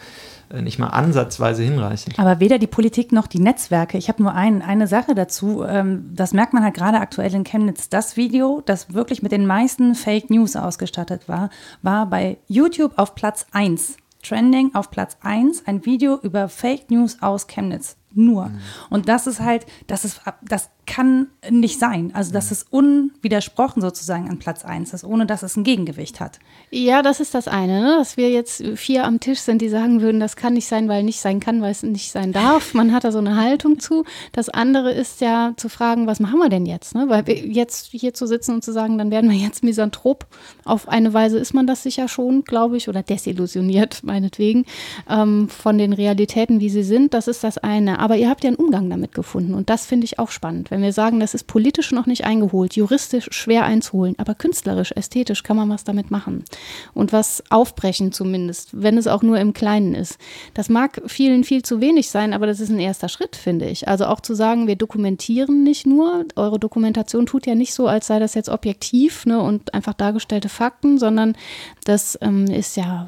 nicht 0.62 0.80
mal 0.80 0.88
ansatzweise 0.88 1.64
hinreichend. 1.64 2.18
Aber 2.18 2.40
weder 2.40 2.58
die 2.58 2.68
Politik 2.68 3.12
noch 3.12 3.28
die 3.28 3.40
Netzwerke. 3.40 3.98
Ich 3.98 4.10
habe 4.10 4.24
nur 4.24 4.34
ein, 4.34 4.62
eine 4.62 4.88
Sache 4.88 5.16
dazu. 5.16 5.64
Ähm, 5.64 6.10
das 6.14 6.34
merkt 6.34 6.54
man 6.54 6.64
halt 6.64 6.76
gerade 6.76 7.00
aktuell 7.00 7.34
in 7.34 7.44
Chemnitz. 7.44 7.90
Das 7.90 8.18
Video, 8.18 8.62
das 8.66 8.94
wirklich 8.94 9.22
mit 9.22 9.32
den 9.32 9.46
meisten 9.46 9.96
Fake 9.96 10.30
News 10.30 10.56
ausgestattet 10.56 11.28
war, 11.28 11.50
war 11.82 12.08
bei 12.08 12.38
YouTube 12.48 12.94
auf 12.98 13.16
Platz 13.16 13.46
1. 13.52 13.98
Trending 14.22 14.76
auf 14.76 14.92
Platz 14.92 15.18
1, 15.22 15.66
ein 15.66 15.86
Video 15.86 16.20
über 16.22 16.50
Fake 16.50 16.92
News 16.92 17.18
aus 17.22 17.48
Chemnitz. 17.48 17.96
Nur. 18.14 18.48
Mhm. 18.48 18.60
Und 18.90 19.08
das 19.08 19.28
ist 19.28 19.40
halt, 19.40 19.66
das 19.88 20.04
ist, 20.04 20.22
das 20.42 20.70
kann 20.90 21.28
nicht 21.52 21.78
sein. 21.78 22.10
Also 22.16 22.34
das 22.34 22.52
ist 22.52 22.66
unwidersprochen 22.72 23.80
sozusagen 23.80 24.28
an 24.28 24.40
Platz 24.40 24.66
1 24.66 24.92
ist, 24.96 25.04
ohne 25.04 25.28
dass 25.28 25.44
es 25.44 25.56
ein 25.56 25.64
Gegengewicht 25.64 26.20
hat. 26.20 26.40
Ja, 26.72 27.04
das 27.04 27.20
ist 27.20 27.36
das 27.36 27.48
eine, 27.48 27.82
ne? 27.82 27.96
dass 28.00 28.18
wir 28.18 28.32
jetzt 28.32 28.64
vier 28.76 29.06
am 29.06 29.20
Tisch 29.20 29.40
sind, 29.40 29.62
die 29.62 29.70
sagen 29.70 30.02
würden, 30.02 30.20
das 30.20 30.36
kann 30.36 30.54
nicht 30.54 30.68
sein, 30.68 30.90
weil 30.90 31.04
nicht 31.04 31.22
sein 31.22 31.40
kann, 31.40 31.62
weil 31.62 31.72
es 31.72 31.84
nicht 31.84 32.12
sein 32.12 32.34
darf. 32.34 32.74
Man 32.74 32.92
hat 32.92 33.04
da 33.04 33.12
so 33.12 33.20
eine 33.20 33.36
Haltung 33.36 33.80
zu. 33.80 34.04
Das 34.32 34.50
andere 34.50 34.92
ist 34.92 35.22
ja 35.22 35.54
zu 35.58 35.70
fragen, 35.70 36.08
was 36.08 36.20
machen 36.20 36.40
wir 36.40 36.50
denn 36.50 36.66
jetzt? 36.66 36.96
Ne? 36.96 37.06
Weil 37.08 37.24
jetzt 37.30 37.92
hier 37.92 38.16
zu 38.16 38.26
sitzen 38.26 38.56
und 38.56 38.64
zu 38.64 38.74
sagen, 38.74 38.98
dann 38.98 39.12
werden 39.12 39.30
wir 39.30 39.38
jetzt 39.38 39.64
Misanthrop. 39.64 40.26
Auf 40.66 40.88
eine 40.88 41.14
Weise 41.14 41.38
ist 41.38 41.54
man 41.54 41.68
das 41.68 41.84
sicher 41.84 42.08
schon, 42.08 42.44
glaube 42.44 42.78
ich, 42.78 42.90
oder 42.90 43.04
desillusioniert 43.04 44.00
meinetwegen 44.04 44.66
ähm, 45.08 45.50
von 45.50 45.78
den 45.78 45.94
Realitäten, 45.94 46.60
wie 46.60 46.70
sie 46.70 46.84
sind. 46.84 47.14
Das 47.14 47.28
ist 47.28 47.44
das 47.44 47.60
eine. 47.60 48.00
Aber 48.00 48.18
ihr 48.18 48.28
habt 48.28 48.44
ja 48.44 48.48
einen 48.48 48.58
Umgang 48.58 48.90
damit 48.90 49.14
gefunden 49.14 49.54
und 49.54 49.70
das 49.70 49.86
finde 49.86 50.06
ich 50.06 50.18
auch 50.18 50.32
spannend. 50.32 50.72
Wenn 50.72 50.79
wenn 50.80 50.86
wir 50.86 50.94
sagen, 50.94 51.20
das 51.20 51.34
ist 51.34 51.46
politisch 51.46 51.92
noch 51.92 52.06
nicht 52.06 52.24
eingeholt, 52.24 52.78
juristisch 52.78 53.28
schwer 53.32 53.66
einzuholen, 53.66 54.16
aber 54.18 54.34
künstlerisch, 54.34 54.94
ästhetisch 54.94 55.44
kann 55.44 55.58
man 55.58 55.70
was 55.70 55.84
damit 55.84 56.10
machen 56.10 56.46
und 56.94 57.12
was 57.12 57.44
aufbrechen 57.50 58.14
zumindest, 58.14 58.70
wenn 58.72 58.98
es 58.98 59.06
auch 59.08 59.22
nur 59.22 59.38
im 59.40 59.52
Kleinen 59.52 59.94
ist. 59.94 60.18
Das 60.54 60.70
mag 60.70 61.02
vielen 61.08 61.44
viel 61.44 61.64
zu 61.64 61.82
wenig 61.82 62.10
sein, 62.10 62.34
aber 62.34 62.48
das 62.48 62.62
ist 62.62 62.70
ein 62.70 62.80
erster 62.80 63.10
Schritt, 63.10 63.36
finde 63.36 63.66
ich. 63.66 63.90
Also 63.90 64.06
auch 64.06 64.22
zu 64.22 64.36
sagen, 64.36 64.68
wir 64.68 64.78
dokumentieren 64.78 65.64
nicht 65.64 65.86
nur, 65.86 66.24
eure 66.38 66.60
Dokumentation 66.60 67.26
tut 67.26 67.46
ja 67.46 67.56
nicht 67.56 67.74
so, 67.74 67.88
als 67.88 68.08
sei 68.08 68.20
das 68.20 68.34
jetzt 68.34 68.48
objektiv 68.48 69.26
ne, 69.26 69.42
und 69.42 69.74
einfach 69.74 69.94
dargestellte 69.94 70.48
Fakten, 70.48 70.98
sondern 70.98 71.36
das 71.84 72.18
ähm, 72.22 72.46
ist 72.46 72.78
ja 72.78 73.06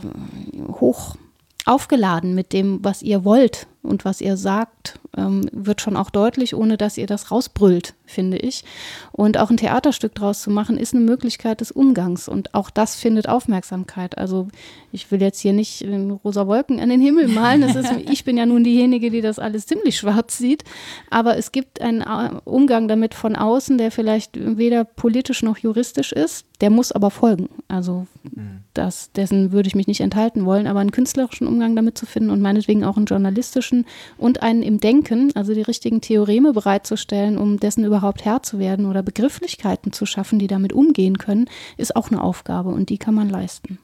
hoch 0.67 1.15
aufgeladen 1.65 2.35
mit 2.35 2.51
dem, 2.51 2.83
was 2.83 3.01
ihr 3.01 3.23
wollt 3.23 3.67
und 3.83 4.05
was 4.05 4.21
ihr 4.21 4.37
sagt, 4.37 4.99
ähm, 5.17 5.49
wird 5.51 5.81
schon 5.81 5.97
auch 5.97 6.09
deutlich, 6.11 6.55
ohne 6.55 6.77
dass 6.77 6.97
ihr 6.97 7.07
das 7.07 7.31
rausbrüllt, 7.31 7.95
finde 8.05 8.37
ich. 8.37 8.63
Und 9.11 9.37
auch 9.37 9.49
ein 9.49 9.57
Theaterstück 9.57 10.13
draus 10.13 10.41
zu 10.41 10.51
machen, 10.51 10.77
ist 10.77 10.93
eine 10.93 11.03
Möglichkeit 11.03 11.61
des 11.61 11.71
Umgangs. 11.71 12.27
Und 12.27 12.53
auch 12.53 12.69
das 12.69 12.95
findet 12.95 13.27
Aufmerksamkeit. 13.27 14.17
Also 14.17 14.47
ich 14.91 15.11
will 15.11 15.21
jetzt 15.21 15.39
hier 15.39 15.53
nicht 15.53 15.85
rosa 16.23 16.47
Wolken 16.47 16.79
an 16.79 16.89
den 16.89 17.01
Himmel 17.01 17.27
malen. 17.27 17.63
Ist, 17.63 17.91
ich 18.09 18.23
bin 18.23 18.37
ja 18.37 18.45
nun 18.45 18.63
diejenige, 18.63 19.09
die 19.09 19.21
das 19.21 19.39
alles 19.39 19.65
ziemlich 19.65 19.97
schwarz 19.97 20.37
sieht. 20.37 20.63
Aber 21.09 21.37
es 21.37 21.51
gibt 21.51 21.81
einen 21.81 22.01
äh, 22.01 22.39
Umgang 22.45 22.87
damit 22.87 23.15
von 23.15 23.35
außen, 23.35 23.77
der 23.77 23.91
vielleicht 23.91 24.37
weder 24.39 24.83
politisch 24.83 25.41
noch 25.41 25.57
juristisch 25.57 26.11
ist. 26.11 26.45
Der 26.61 26.69
muss 26.69 26.91
aber 26.91 27.09
folgen. 27.09 27.49
Also 27.67 28.05
mhm. 28.23 28.61
das, 28.75 29.11
dessen 29.13 29.51
würde 29.51 29.67
ich 29.67 29.75
mich 29.75 29.87
nicht 29.87 30.01
enthalten 30.01 30.45
wollen. 30.45 30.67
Aber 30.67 30.79
einen 30.79 30.91
künstlerischen 30.91 31.47
Umgang 31.47 31.75
damit 31.75 31.97
zu 31.97 32.05
finden 32.05 32.29
und 32.29 32.41
meinetwegen 32.41 32.83
auch 32.83 32.95
einen 32.95 33.07
journalistischen 33.07 33.70
Menschen 33.71 33.85
und 34.17 34.41
einen 34.41 34.63
im 34.63 34.79
Denken, 34.79 35.31
also 35.35 35.53
die 35.53 35.61
richtigen 35.61 36.01
Theoreme 36.01 36.53
bereitzustellen, 36.53 37.37
um 37.37 37.59
dessen 37.59 37.85
überhaupt 37.85 38.25
Herr 38.25 38.43
zu 38.43 38.59
werden 38.59 38.85
oder 38.85 39.03
Begrifflichkeiten 39.03 39.91
zu 39.91 40.05
schaffen, 40.05 40.39
die 40.39 40.47
damit 40.47 40.73
umgehen 40.73 41.17
können, 41.17 41.49
ist 41.77 41.95
auch 41.95 42.11
eine 42.11 42.21
Aufgabe 42.21 42.69
und 42.69 42.89
die 42.89 42.97
kann 42.97 43.15
man 43.15 43.29
leisten. 43.29 43.79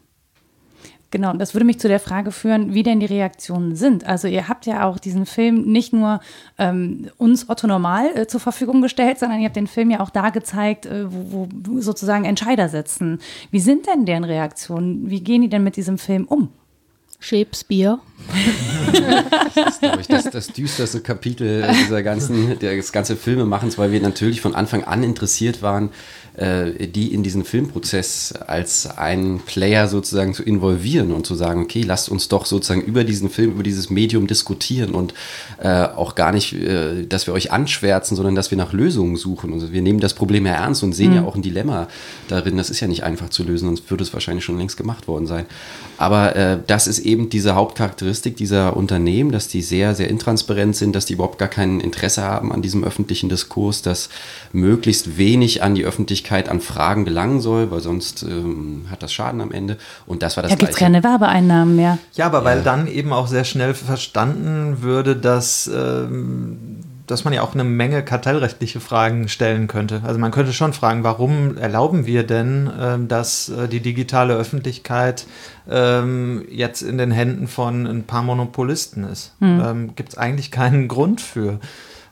Genau, 1.09 1.31
das 1.31 1.55
würde 1.55 1.65
mich 1.65 1.79
zu 1.79 1.87
der 1.87 2.01
Frage 2.01 2.31
führen, 2.31 2.73
wie 2.73 2.83
denn 2.83 2.99
die 2.99 3.05
Reaktionen 3.05 3.77
sind. 3.77 4.05
Also 4.05 4.27
ihr 4.27 4.49
habt 4.49 4.65
ja 4.65 4.85
auch 4.85 4.99
diesen 4.99 5.25
Film 5.25 5.61
nicht 5.61 5.93
nur 5.93 6.19
ähm, 6.57 7.09
uns 7.17 7.47
Otto 7.47 7.65
Normal 7.65 8.09
äh, 8.13 8.27
zur 8.27 8.41
Verfügung 8.41 8.81
gestellt, 8.81 9.17
sondern 9.17 9.39
ihr 9.39 9.45
habt 9.45 9.55
den 9.55 9.67
Film 9.67 9.89
ja 9.89 10.01
auch 10.01 10.09
da 10.09 10.31
gezeigt, 10.31 10.85
äh, 10.85 11.05
wo, 11.09 11.47
wo 11.49 11.79
sozusagen 11.79 12.25
Entscheider 12.25 12.67
sitzen. 12.67 13.19
Wie 13.51 13.61
sind 13.61 13.87
denn 13.87 14.05
deren 14.05 14.25
Reaktionen? 14.25 15.09
Wie 15.09 15.21
gehen 15.21 15.41
die 15.41 15.47
denn 15.47 15.63
mit 15.63 15.77
diesem 15.77 15.97
Film 15.97 16.25
um? 16.25 16.49
Shakespeare. 17.19 17.99
das 19.55 19.67
ist, 19.73 19.79
glaube 19.79 20.01
ich, 20.01 20.07
das, 20.07 20.25
das 20.25 20.47
düsterste 20.47 21.01
Kapitel 21.01 21.67
dieser 21.83 22.03
ganzen, 22.03 22.59
des 22.59 22.91
ganzen 22.91 23.17
Filmemachens, 23.17 23.77
weil 23.77 23.91
wir 23.91 24.01
natürlich 24.01 24.41
von 24.41 24.55
Anfang 24.55 24.83
an 24.83 25.03
interessiert 25.03 25.61
waren, 25.61 25.89
äh, 26.37 26.87
die 26.87 27.15
in 27.15 27.23
diesen 27.23 27.43
Filmprozess 27.43 28.31
als 28.45 28.85
einen 28.97 29.39
Player 29.39 29.87
sozusagen 29.87 30.35
zu 30.35 30.43
involvieren 30.43 31.11
und 31.11 31.25
zu 31.25 31.33
sagen, 31.33 31.63
okay, 31.63 31.81
lasst 31.81 32.09
uns 32.09 32.27
doch 32.27 32.45
sozusagen 32.45 32.81
über 32.81 33.03
diesen 33.03 33.31
Film, 33.31 33.53
über 33.53 33.63
dieses 33.63 33.89
Medium 33.89 34.27
diskutieren 34.27 34.93
und 34.93 35.15
äh, 35.59 35.67
auch 35.67 36.13
gar 36.13 36.31
nicht, 36.31 36.53
äh, 36.53 37.07
dass 37.07 37.25
wir 37.25 37.33
euch 37.33 37.51
anschwärzen, 37.51 38.15
sondern 38.15 38.35
dass 38.35 38.51
wir 38.51 38.57
nach 38.57 38.71
Lösungen 38.71 39.15
suchen. 39.15 39.51
Und 39.51 39.73
wir 39.73 39.81
nehmen 39.81 39.99
das 39.99 40.13
Problem 40.13 40.45
ja 40.45 40.53
ernst 40.53 40.83
und 40.83 40.93
sehen 40.93 41.09
mhm. 41.09 41.15
ja 41.15 41.23
auch 41.23 41.33
ein 41.33 41.41
Dilemma 41.41 41.87
darin. 42.27 42.55
Das 42.55 42.69
ist 42.69 42.81
ja 42.81 42.87
nicht 42.87 43.03
einfach 43.03 43.29
zu 43.29 43.43
lösen, 43.43 43.65
sonst 43.65 43.89
würde 43.89 44.03
es 44.03 44.13
wahrscheinlich 44.13 44.45
schon 44.45 44.59
längst 44.59 44.77
gemacht 44.77 45.07
worden 45.07 45.25
sein. 45.25 45.47
Aber 45.97 46.35
äh, 46.35 46.59
das 46.67 46.85
ist 46.85 46.99
eben 46.99 47.29
diese 47.29 47.55
Hauptcharakteristik 47.55 48.37
dieser 48.37 48.77
Unternehmen, 48.77 49.31
dass 49.31 49.47
die 49.47 49.63
sehr, 49.63 49.95
sehr 49.95 50.07
intransparent 50.07 50.75
sind, 50.75 50.95
dass 50.95 51.07
die 51.07 51.13
überhaupt 51.13 51.39
gar 51.39 51.47
kein 51.47 51.79
Interesse 51.79 52.21
haben 52.21 52.51
an 52.51 52.61
diesem 52.61 52.83
öffentlichen 52.83 53.27
Diskurs, 53.27 53.81
dass 53.81 54.09
möglichst 54.53 55.17
wenig 55.17 55.63
an 55.63 55.73
die 55.73 55.83
Öffentlichkeit 55.83 56.26
Öffentlichkeit 56.27 56.49
an 56.49 56.61
Fragen 56.61 57.05
gelangen 57.05 57.39
soll, 57.39 57.71
weil 57.71 57.79
sonst 57.79 58.23
ähm, 58.23 58.85
hat 58.89 59.01
das 59.01 59.13
Schaden 59.13 59.41
am 59.41 59.51
Ende. 59.51 59.77
Und 60.05 60.23
das 60.23 60.35
war 60.35 60.43
das 60.43 60.51
Da 60.51 60.57
gibt 60.57 60.71
es 60.71 60.77
keine 60.77 61.03
Werbeeinnahmen 61.03 61.75
mehr. 61.75 61.97
Ja, 62.13 62.25
aber 62.25 62.43
weil 62.43 62.61
dann 62.63 62.87
eben 62.87 63.13
auch 63.13 63.27
sehr 63.27 63.43
schnell 63.43 63.73
verstanden 63.73 64.81
würde, 64.81 65.15
dass. 65.15 65.67
Ähm, 65.73 66.83
dass 67.07 67.23
man 67.23 67.31
ja 67.31 67.41
auch 67.41 67.53
eine 67.53 67.63
Menge 67.63 68.03
kartellrechtliche 68.03 68.81
Fragen 68.81 69.29
stellen 69.29 69.67
könnte. 69.67 70.01
Also 70.05 70.19
man 70.19 70.31
könnte 70.31 70.51
schon 70.51 70.73
fragen, 70.73 71.05
warum 71.05 71.55
erlauben 71.55 72.05
wir 72.05 72.23
denn, 72.23 72.69
ähm, 72.77 73.07
dass 73.07 73.47
äh, 73.47 73.69
die 73.69 73.79
digitale 73.79 74.35
Öffentlichkeit 74.35 75.25
ähm, 75.69 76.43
jetzt 76.51 76.81
in 76.81 76.97
den 76.97 77.11
Händen 77.11 77.47
von 77.47 77.87
ein 77.87 78.03
paar 78.03 78.23
Monopolisten 78.23 79.05
ist? 79.05 79.31
Hm. 79.39 79.61
Ähm, 79.65 79.95
Gibt 79.95 80.09
es 80.09 80.17
eigentlich 80.17 80.51
keinen 80.51 80.89
Grund 80.89 81.21
für. 81.21 81.61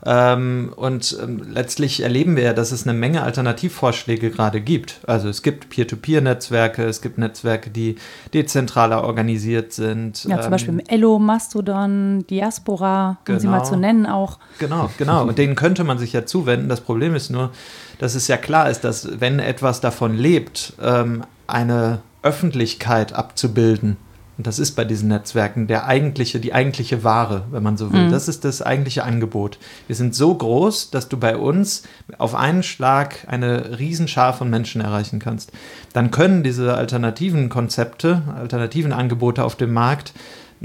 Ähm, 0.06 0.74
und 0.76 1.18
ähm, 1.22 1.42
letztlich 1.52 2.04
erleben 2.04 2.36
wir 2.36 2.44
ja, 2.44 2.54
dass 2.54 2.72
es 2.72 2.88
eine 2.88 2.98
Menge 2.98 3.24
Alternativvorschläge 3.24 4.30
gerade 4.30 4.62
gibt. 4.62 5.00
Also 5.08 5.30
es 5.30 5.42
gibt 5.42 5.70
Peer-to-Peer-Netzwerke, 5.70 6.84
es 6.84 7.02
gibt 7.02 7.18
Netzwerke, 7.18 7.70
die 7.70 7.96
dezentraler 8.34 9.04
organisiert 9.04 9.74
sind. 9.74 10.24
Ja, 10.26 10.38
zum 10.38 10.46
ähm, 10.46 10.52
Beispiel 10.52 10.84
Elo, 10.88 11.20
Mastodon, 11.20 12.26
Diaspora, 12.30 13.18
genau, 13.26 13.36
um 13.36 13.40
sie 13.40 13.48
mal 13.48 13.58
genau. 13.60 13.70
zu 13.70 13.76
nennen 13.78 14.06
auch. 14.06 14.40
Genau, 14.60 14.90
genau. 14.98 15.24
Und 15.24 15.38
denen 15.38 15.56
könnte 15.56 15.84
man 15.84 15.98
sich 15.98 16.14
ja 16.14 16.26
zuwenden. 16.26 16.70
Das 16.70 16.82
Problem 16.82 17.16
ist 17.16 17.30
nur, 17.30 17.52
dass 18.00 18.16
es 18.16 18.28
ja 18.28 18.38
klar 18.38 18.70
ist, 18.70 18.84
dass 18.84 19.20
wenn 19.20 19.40
etwas 19.40 19.82
davon 19.82 20.16
lebt, 20.16 20.74
ähm, 20.82 21.24
eine 21.48 22.00
Öffentlichkeit 22.22 23.14
abzubilden, 23.14 23.98
und 24.38 24.48
das 24.48 24.60
ist 24.60 24.72
bei 24.76 24.84
diesen 24.84 25.10
Netzwerken 25.10 25.68
der 25.68 25.86
eigentliche, 25.86 26.40
die 26.40 26.54
eigentliche 26.54 27.04
Ware, 27.04 27.46
wenn 27.52 27.64
man 27.64 27.78
so 27.78 27.94
will. 27.94 28.08
Mhm. 28.08 28.12
Das 28.12 28.28
ist 28.28 28.44
das 28.44 28.62
eigentliche 28.62 29.04
Angebot. 29.04 29.58
Wir 29.88 29.96
sind 29.96 30.14
so 30.14 30.36
groß, 30.36 30.92
dass 30.92 31.08
du 31.08 31.18
bei 31.18 31.38
uns 31.38 31.84
auf 32.18 32.36
einen 32.36 32.64
Schlag 32.64 33.26
eine 33.28 33.80
Riesenschar 33.80 34.34
von 34.34 34.50
Menschen 34.50 34.82
erreichen 34.82 35.20
kannst. 35.20 35.52
Dann 35.94 36.12
können 36.12 36.44
diese 36.44 36.76
alternativen 36.76 37.48
Konzepte, 37.48 38.24
alternativen 38.38 38.92
Angebote 38.92 39.44
auf 39.44 39.56
dem 39.56 39.72
Markt 39.72 40.14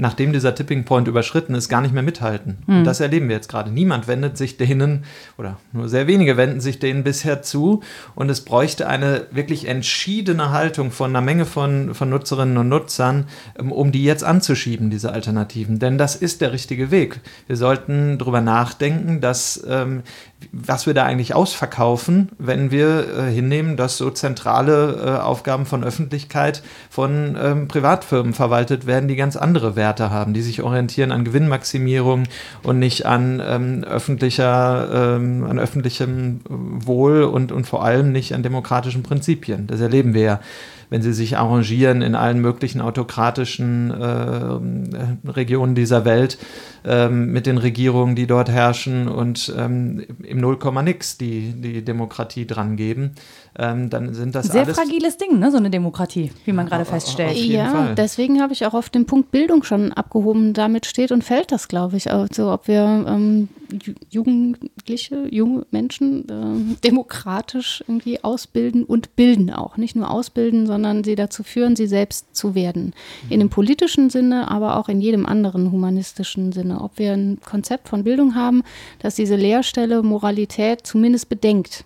nachdem 0.01 0.33
dieser 0.33 0.55
Tipping 0.55 0.83
Point 0.83 1.07
überschritten 1.07 1.53
ist, 1.53 1.69
gar 1.69 1.79
nicht 1.79 1.93
mehr 1.93 2.01
mithalten. 2.01 2.57
Mhm. 2.65 2.73
Und 2.73 2.79
hm. 2.79 2.85
das 2.85 2.99
erleben 2.99 3.29
wir 3.29 3.35
jetzt 3.35 3.47
gerade. 3.47 3.69
Niemand 3.69 4.07
wendet 4.07 4.35
sich 4.35 4.57
denen, 4.57 5.05
oder 5.37 5.57
nur 5.73 5.87
sehr 5.89 6.07
wenige 6.07 6.37
wenden 6.37 6.59
sich 6.59 6.79
denen 6.79 7.03
bisher 7.03 7.43
zu. 7.43 7.81
Und 8.15 8.31
es 8.31 8.41
bräuchte 8.41 8.87
eine 8.87 9.27
wirklich 9.29 9.67
entschiedene 9.67 10.49
Haltung 10.49 10.89
von 10.89 11.11
einer 11.11 11.21
Menge 11.21 11.45
von, 11.45 11.93
von 11.93 12.09
Nutzerinnen 12.09 12.57
und 12.57 12.67
Nutzern, 12.67 13.27
ähm, 13.59 13.71
um 13.71 13.91
die 13.91 14.03
jetzt 14.03 14.23
anzuschieben, 14.23 14.89
diese 14.89 15.11
Alternativen. 15.13 15.77
Denn 15.77 15.99
das 15.99 16.15
ist 16.15 16.41
der 16.41 16.51
richtige 16.51 16.89
Weg. 16.89 17.19
Wir 17.45 17.55
sollten 17.55 18.17
darüber 18.17 18.41
nachdenken, 18.41 19.21
dass 19.21 19.63
ähm, 19.69 20.01
was 20.51 20.85
wir 20.85 20.93
da 20.93 21.05
eigentlich 21.05 21.35
ausverkaufen, 21.35 22.29
wenn 22.37 22.71
wir 22.71 23.17
äh, 23.17 23.31
hinnehmen, 23.31 23.77
dass 23.77 23.97
so 23.97 24.09
zentrale 24.09 25.01
äh, 25.03 25.21
Aufgaben 25.21 25.65
von 25.65 25.83
Öffentlichkeit 25.83 26.63
von 26.89 27.37
ähm, 27.41 27.67
Privatfirmen 27.67 28.33
verwaltet 28.33 28.85
werden, 28.85 29.07
die 29.07 29.15
ganz 29.15 29.35
andere 29.35 29.75
Werte 29.75 30.09
haben, 30.09 30.33
die 30.33 30.41
sich 30.41 30.61
orientieren 30.61 31.11
an 31.11 31.23
Gewinnmaximierung 31.23 32.23
und 32.63 32.79
nicht 32.79 33.05
an 33.05 33.41
ähm, 33.45 33.83
öffentlicher, 33.83 35.15
ähm, 35.17 35.45
an 35.49 35.59
öffentlichem 35.59 36.41
Wohl 36.47 37.23
und, 37.23 37.51
und 37.51 37.65
vor 37.65 37.83
allem 37.83 38.11
nicht 38.11 38.33
an 38.33 38.43
demokratischen 38.43 39.03
Prinzipien. 39.03 39.67
Das 39.67 39.79
erleben 39.79 40.13
wir 40.13 40.21
ja 40.21 40.39
wenn 40.91 41.01
sie 41.01 41.13
sich 41.13 41.37
arrangieren 41.37 42.03
in 42.03 42.13
allen 42.15 42.39
möglichen 42.39 42.81
autokratischen 42.81 43.91
äh, 43.91 45.29
Regionen 45.29 45.73
dieser 45.73 46.05
Welt 46.05 46.37
äh, 46.85 47.07
mit 47.07 47.47
den 47.47 47.57
Regierungen, 47.57 48.15
die 48.15 48.27
dort 48.27 48.49
herrschen 48.49 49.07
und 49.07 49.51
ähm, 49.57 50.05
im 50.21 50.39
Nullkomma 50.39 50.83
nix 50.83 51.17
die, 51.17 51.53
die 51.53 51.83
Demokratie 51.83 52.45
dran 52.45 52.75
geben 52.75 53.15
ähm, 53.57 53.89
dann 53.89 54.13
sind 54.13 54.33
das 54.33 54.47
Sehr 54.47 54.63
alles 54.63 54.77
fragiles 54.77 55.17
Ding, 55.17 55.37
ne, 55.37 55.51
so 55.51 55.57
eine 55.57 55.69
Demokratie, 55.69 56.31
wie 56.45 56.53
man 56.53 56.67
gerade 56.67 56.85
feststellt. 56.85 57.35
Ja, 57.35 57.69
Fall. 57.69 57.95
deswegen 57.95 58.41
habe 58.41 58.53
ich 58.53 58.65
auch 58.65 58.73
auf 58.73 58.89
den 58.89 59.05
Punkt 59.05 59.31
Bildung 59.31 59.63
schon 59.63 59.91
abgehoben. 59.91 60.53
Damit 60.53 60.85
steht 60.85 61.11
und 61.11 61.23
fällt 61.23 61.51
das, 61.51 61.67
glaube 61.67 61.97
ich. 61.97 62.09
Also 62.11 62.51
ob 62.51 62.69
wir 62.69 63.05
ähm, 63.07 63.49
Jugendliche, 64.09 65.27
junge 65.29 65.65
Menschen 65.71 66.29
äh, 66.29 66.77
demokratisch 66.83 67.83
irgendwie 67.87 68.23
ausbilden 68.23 68.85
und 68.85 69.17
bilden 69.17 69.51
auch. 69.51 69.75
Nicht 69.75 69.97
nur 69.97 70.09
ausbilden, 70.09 70.65
sondern 70.65 71.03
sie 71.03 71.15
dazu 71.15 71.43
führen, 71.43 71.75
sie 71.75 71.87
selbst 71.87 72.33
zu 72.33 72.55
werden. 72.55 72.93
In 73.29 73.39
dem 73.39 73.49
politischen 73.49 74.09
Sinne, 74.09 74.49
aber 74.49 74.77
auch 74.77 74.87
in 74.87 75.01
jedem 75.01 75.25
anderen 75.25 75.73
humanistischen 75.73 76.53
Sinne. 76.53 76.79
Ob 76.81 76.97
wir 76.97 77.13
ein 77.13 77.39
Konzept 77.43 77.89
von 77.89 78.05
Bildung 78.05 78.33
haben, 78.33 78.63
das 78.99 79.15
diese 79.15 79.35
Lehrstelle 79.35 80.03
Moralität 80.03 80.87
zumindest 80.87 81.27
bedenkt 81.27 81.83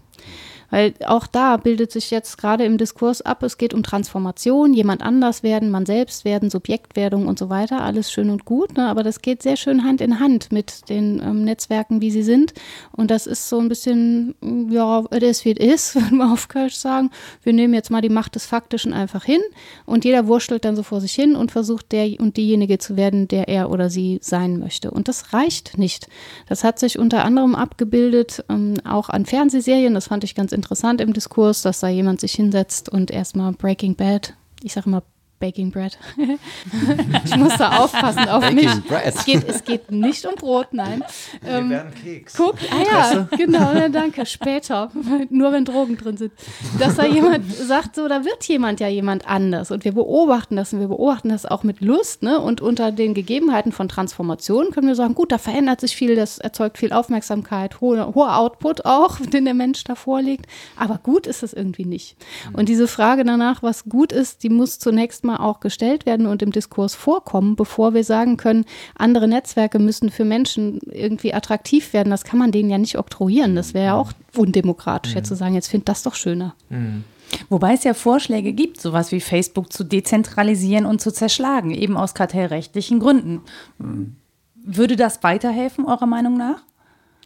weil 0.76 0.93
auch 1.05 1.26
da 1.26 1.55
bildet 1.55 1.93
sich 1.93 2.11
jetzt 2.11 2.38
gerade 2.38 2.65
im 2.65 2.78
Diskurs 2.78 3.21
ab, 3.21 3.43
es 3.43 3.57
geht 3.57 3.73
um 3.73 3.82
Transformation, 3.82 4.73
jemand 4.73 5.01
anders 5.01 5.41
werden, 5.41 5.71
man 5.71 5.86
selbst 5.86 6.26
werden, 6.26 6.49
Subjektwerdung 6.49 7.28
und 7.28 7.39
so 7.39 7.47
weiter, 7.49 7.82
alles 7.82 8.11
schön 8.11 8.30
und 8.30 8.43
gut, 8.43 8.76
ne? 8.76 8.89
aber 8.89 9.01
das 9.01 9.21
geht 9.21 9.41
sehr 9.41 9.55
schön 9.55 9.86
Hand 9.86 10.01
in 10.01 10.19
Hand 10.19 10.51
mit 10.51 10.89
den 10.89 11.21
ähm, 11.23 11.45
Netzwerken, 11.45 12.01
wie 12.01 12.11
sie 12.11 12.23
sind. 12.23 12.53
Und 12.91 13.09
das 13.09 13.26
ist 13.26 13.47
so 13.47 13.57
ein 13.57 13.69
bisschen, 13.69 14.36
ja, 14.69 15.05
it 15.11 15.23
is 15.23 15.45
wie 15.45 15.51
it 15.51 15.59
is, 15.59 15.95
wenn 15.95 16.17
wir 16.17 16.30
auf 16.30 16.49
Kölsch 16.49 16.76
sagen. 16.76 17.09
Wir 17.41 17.53
nehmen 17.53 17.73
jetzt 17.73 17.89
mal 17.89 18.01
die 18.01 18.09
Macht 18.09 18.36
des 18.36 18.45
Faktischen 18.45 18.91
einfach 18.91 19.23
hin 19.23 19.39
und 19.86 20.03
jeder 20.03 20.28
wurschtelt 20.28 20.65
dann 20.65 20.76
so 20.76 20.84
vor 20.84 20.99
sich 20.99 21.13
hin 21.13 21.38
und 21.38 21.53
versucht 21.53 21.93
der 21.93 22.19
und 22.19 22.36
diejenige 22.36 22.80
zu 22.80 22.97
werden, 22.97 23.30
der 23.30 23.47
er 23.47 23.71
oder 23.71 23.89
sie 23.89 24.19
sein 24.21 24.59
möchte. 24.59 24.91
Und 24.91 25.07
das 25.07 25.32
reicht 25.32 25.78
nicht. 25.78 26.09
Das 26.49 26.65
hat 26.65 26.80
sich 26.80 26.99
unter 26.99 27.23
anderem 27.23 27.55
abgebildet, 27.55 28.43
ähm, 28.49 28.73
auch 28.84 29.07
an 29.07 29.26
Fernsehserien, 29.26 29.93
das 29.93 30.09
fand 30.09 30.26
ich 30.26 30.36
ganz 30.36 30.51
interessant 30.51 30.64
interessant 30.66 30.99
im 30.99 31.13
Diskurs, 31.13 31.61
dass 31.61 31.80
da 31.80 31.89
jemand 31.89 32.20
sich 32.20 32.34
hinsetzt 32.34 32.89
und 32.89 33.11
erstmal 33.11 33.51
Breaking 33.51 33.95
Bad, 33.95 34.34
ich 34.63 34.74
sage 34.74 34.88
immer 34.88 35.03
Baking 35.40 35.70
Bread. 35.70 35.98
ich 37.26 37.36
muss 37.36 37.58
da 37.58 37.78
aufpassen 37.80 38.30
auf 38.30 38.42
Baking 38.42 38.56
mich. 38.56 38.84
Bread. 38.86 39.04
Es 39.06 39.26
geht, 39.26 39.48
es 39.48 39.64
geht 39.64 39.92
nicht 39.92 40.26
um 40.26 40.36
Brot, 40.36 40.68
nein. 40.72 41.04
Wir 41.42 41.52
ähm, 41.52 41.70
werden 41.70 41.94
Keks. 41.94 42.36
Guck, 42.38 42.56
ah 42.72 42.84
ja, 42.84 43.28
genau, 43.38 43.74
ja, 43.74 43.90
danke. 43.90 44.26
Später, 44.26 44.92
nur 45.30 45.52
wenn 45.52 45.66
Drogen 45.66 45.98
drin 45.98 46.16
sind. 46.16 46.32
Dass 46.80 46.96
da 46.96 47.06
jemand 47.06 47.54
sagt, 47.54 47.96
so, 47.96 48.08
da 48.08 48.24
wird 48.24 48.46
jemand 48.46 48.80
ja 48.80 48.88
jemand 48.88 49.28
anders. 49.28 49.72
Und 49.72 49.84
wir 49.84 49.92
beobachten 49.92 50.56
das 50.56 50.72
und 50.72 50.80
wir 50.80 50.88
beobachten 50.88 51.30
das 51.30 51.46
auch 51.46 51.64
mit 51.64 51.82
Lust. 51.82 52.24
Ne? 52.24 52.40
Und 52.40 52.62
unter 52.62 52.94
den 52.94 53.14
Gegebenheiten 53.14 53.74
von 53.74 53.90
Transformation 53.90 54.72
können 54.72 54.88
wir 54.88 54.96
sagen, 54.96 55.16
gut, 55.16 55.34
da 55.34 55.38
verändert 55.38 55.82
sich 55.82 55.98
viel, 55.98 56.16
das 56.16 56.38
erzeugt 56.38 56.78
viel 56.78 56.94
Aufmerksamkeit, 56.94 57.82
hoher, 57.82 58.16
hoher 58.16 58.38
Output 58.38 58.86
auch, 58.86 59.20
den 59.34 59.44
der 59.44 59.54
Mensch 59.54 59.84
da 59.84 59.96
vorlegt. 59.96 60.46
Aber 60.78 60.98
gut 61.04 61.28
ist 61.28 61.44
es 61.44 61.52
irgendwie 61.52 61.86
nicht. 61.86 62.16
Und 62.54 62.70
diese 62.70 62.88
Frage 62.88 63.26
danach, 63.26 63.64
was 63.64 63.84
gut 63.84 64.14
ist, 64.14 64.44
die 64.44 64.50
muss 64.50 64.80
zunächst 64.80 65.24
mal 65.26 65.38
auch 65.38 65.59
gestellt 65.59 66.05
werden 66.05 66.28
und 66.28 66.41
im 66.41 66.51
Diskurs 66.51 66.95
vorkommen, 66.95 67.55
bevor 67.55 67.93
wir 67.93 68.03
sagen 68.03 68.38
können, 68.38 68.65
andere 68.95 69.28
Netzwerke 69.28 69.80
müssen 69.80 70.09
für 70.09 70.26
Menschen 70.26 70.80
irgendwie 70.91 71.34
attraktiv 71.34 71.93
werden. 71.93 72.09
Das 72.09 72.23
kann 72.23 72.39
man 72.39 72.51
denen 72.51 72.69
ja 72.69 72.78
nicht 72.78 72.97
oktroyieren. 72.97 73.55
Das 73.55 73.73
wäre 73.73 73.86
ja 73.86 73.95
auch 73.95 74.11
undemokratisch, 74.36 75.13
mhm. 75.13 75.17
jetzt 75.17 75.28
zu 75.28 75.36
sagen, 75.36 75.55
jetzt 75.55 75.67
find 75.67 75.89
das 75.89 76.03
doch 76.03 76.15
schöner. 76.15 76.55
Mhm. 76.69 77.03
Wobei 77.49 77.73
es 77.73 77.84
ja 77.84 77.93
Vorschläge 77.93 78.53
gibt, 78.53 78.80
sowas 78.80 79.11
wie 79.11 79.19
Facebook 79.19 79.73
zu 79.73 79.84
dezentralisieren 79.84 80.86
und 80.86 81.01
zu 81.01 81.11
zerschlagen, 81.11 81.71
eben 81.71 81.97
aus 81.97 82.13
kartellrechtlichen 82.13 82.99
Gründen. 82.99 83.41
Mhm. 83.78 84.15
Würde 84.55 84.95
das 84.95 85.23
weiterhelfen, 85.23 85.86
eurer 85.86 86.07
Meinung 86.07 86.38
nach? 86.38 86.63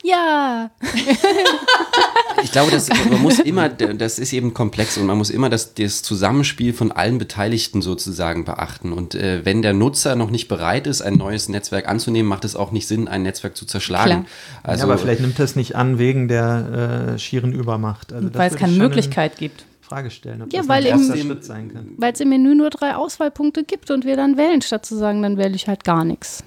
Ja. 0.04 0.72
ich 2.44 2.52
glaube, 2.52 2.72
das, 2.72 2.88
man 3.10 3.22
muss 3.22 3.40
immer, 3.40 3.68
das 3.70 4.18
ist 4.18 4.32
eben 4.32 4.54
komplex 4.54 4.98
und 4.98 5.06
man 5.06 5.18
muss 5.18 5.30
immer 5.30 5.50
das, 5.50 5.74
das 5.74 6.02
Zusammenspiel 6.02 6.74
von 6.74 6.92
allen 6.92 7.18
Beteiligten 7.18 7.82
sozusagen 7.82 8.46
beachten. 8.46 8.94
Und 8.94 9.16
äh, 9.16 9.44
wenn 9.44 9.62
der 9.62 9.74
Nutzer 9.74 10.16
noch 10.16 10.30
nicht 10.30 10.48
bereit 10.48 10.88
ist, 10.88 11.02
ein 11.02 11.16
neues 11.16 11.50
Netzwerk 11.50 11.88
anzunehmen, 11.90 12.30
macht 12.30 12.46
es 12.46 12.56
auch 12.56 12.72
nicht 12.72 12.88
Sinn, 12.88 13.08
ein 13.08 13.24
Netzwerk 13.24 13.58
zu 13.58 13.66
zerschlagen. 13.66 14.26
Also, 14.64 14.80
ja, 14.80 14.84
aber 14.86 14.98
vielleicht 14.98 15.22
nimmt 15.22 15.38
das 15.38 15.56
nicht 15.56 15.76
an 15.76 16.00
wegen 16.00 16.28
der 16.28 17.16
äh, 17.16 17.20
schieren 17.20 17.52
Übermacht. 17.52 18.14
Also 18.14 18.34
weil 18.34 18.52
es 18.52 18.58
keine 18.58 18.74
Möglichkeit 18.74 19.38
gibt. 19.38 19.66
Frage 19.82 20.12
stellen, 20.12 20.44
ob 20.44 20.54
ja, 20.54 20.60
das 20.60 20.70
weil 20.70 20.86
ein 20.86 21.00
erster 21.00 21.18
Schritt 21.18 21.44
sein 21.44 21.74
kann. 21.74 21.90
Weil 21.98 22.14
es 22.14 22.20
im 22.20 22.30
Menü 22.30 22.54
nur 22.54 22.70
drei 22.70 22.96
Auswahlpunkte 22.96 23.64
gibt 23.64 23.90
und 23.90 24.06
wir 24.06 24.16
dann 24.16 24.38
wählen, 24.38 24.62
statt 24.62 24.86
zu 24.86 24.96
sagen, 24.96 25.24
dann 25.24 25.38
wähle 25.38 25.56
ich 25.56 25.68
halt 25.68 25.84
gar 25.84 26.06
nichts. 26.06 26.44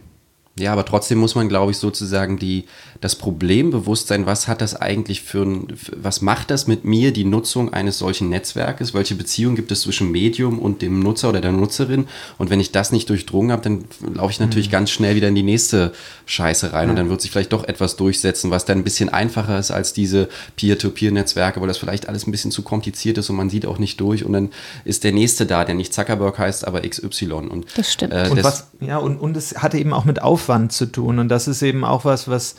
Ja, 0.59 0.72
aber 0.72 0.84
trotzdem 0.84 1.18
muss 1.18 1.34
man, 1.34 1.48
glaube 1.48 1.70
ich, 1.72 1.78
sozusagen 1.78 2.38
die, 2.38 2.66
das 3.03 3.16
Problembewusstsein, 3.16 4.26
was 4.26 4.48
hat 4.48 4.61
das 4.61 4.74
eigentlich 4.74 5.22
für 5.22 5.42
ein, 5.42 5.66
was 5.96 6.20
macht 6.20 6.50
das 6.50 6.66
mit 6.66 6.84
mir, 6.84 7.12
die 7.12 7.24
Nutzung 7.24 7.72
eines 7.72 7.98
solchen 7.98 8.28
Netzwerkes? 8.28 8.94
Welche 8.94 9.14
Beziehung 9.14 9.55
gibt 9.55 9.70
es 9.72 9.82
zwischen 9.82 10.11
Medium 10.11 10.59
und 10.59 10.82
dem 10.82 11.00
Nutzer 11.00 11.28
oder 11.28 11.40
der 11.40 11.53
Nutzerin? 11.53 12.07
Und 12.38 12.50
wenn 12.50 12.61
ich 12.61 12.72
das 12.72 12.92
nicht 12.92 13.09
durchdrungen 13.09 13.53
habe, 13.53 13.62
dann 13.62 13.84
laufe 14.14 14.32
ich 14.32 14.40
natürlich 14.40 14.68
mhm. 14.68 14.72
ganz 14.72 14.90
schnell 14.90 15.14
wieder 15.14 15.28
in 15.28 15.34
die 15.34 15.42
nächste 15.42 15.92
Scheiße 16.26 16.72
rein. 16.72 16.88
Ja. 16.88 16.90
Und 16.90 16.96
dann 16.96 17.09
wird 17.09 17.20
sich 17.20 17.30
vielleicht 17.30 17.53
doch 17.53 17.64
etwas 17.64 17.96
durchsetzen, 17.96 18.50
was 18.50 18.64
dann 18.64 18.78
ein 18.78 18.84
bisschen 18.84 19.09
einfacher 19.09 19.59
ist 19.59 19.70
als 19.70 19.92
diese 19.92 20.28
Peer-to-Peer-Netzwerke, 20.57 21.61
weil 21.61 21.68
das 21.68 21.78
vielleicht 21.78 22.09
alles 22.09 22.26
ein 22.26 22.30
bisschen 22.30 22.50
zu 22.50 22.62
kompliziert 22.62 23.18
ist 23.18 23.30
und 23.30 23.36
man 23.36 23.50
sieht 23.50 23.66
auch 23.66 23.78
nicht 23.78 24.00
durch. 24.00 24.24
Und 24.24 24.32
dann 24.32 24.50
ist 24.84 25.05
der 25.05 25.12
nächste 25.12 25.46
da, 25.46 25.64
der 25.64 25.74
nicht 25.74 25.94
Zuckerberg 25.94 26.38
heißt, 26.38 26.66
aber 26.66 26.82
XY. 26.82 27.32
Und, 27.32 27.66
das 27.76 27.92
stimmt. 27.92 28.12
Äh, 28.12 28.28
und, 28.30 28.36
das, 28.36 28.44
was, 28.44 28.70
ja, 28.80 28.98
und, 28.98 29.18
und 29.18 29.36
es 29.36 29.57
hatte 29.57 29.78
eben 29.78 29.92
auch 29.92 30.05
mit 30.05 30.22
Auf 30.22 30.42
Aufwand 30.42 30.72
zu 30.72 30.86
tun. 30.86 31.18
Und 31.18 31.28
das 31.28 31.46
ist 31.46 31.62
eben 31.62 31.84
auch 31.84 32.05
was, 32.05 32.26
was 32.26 32.57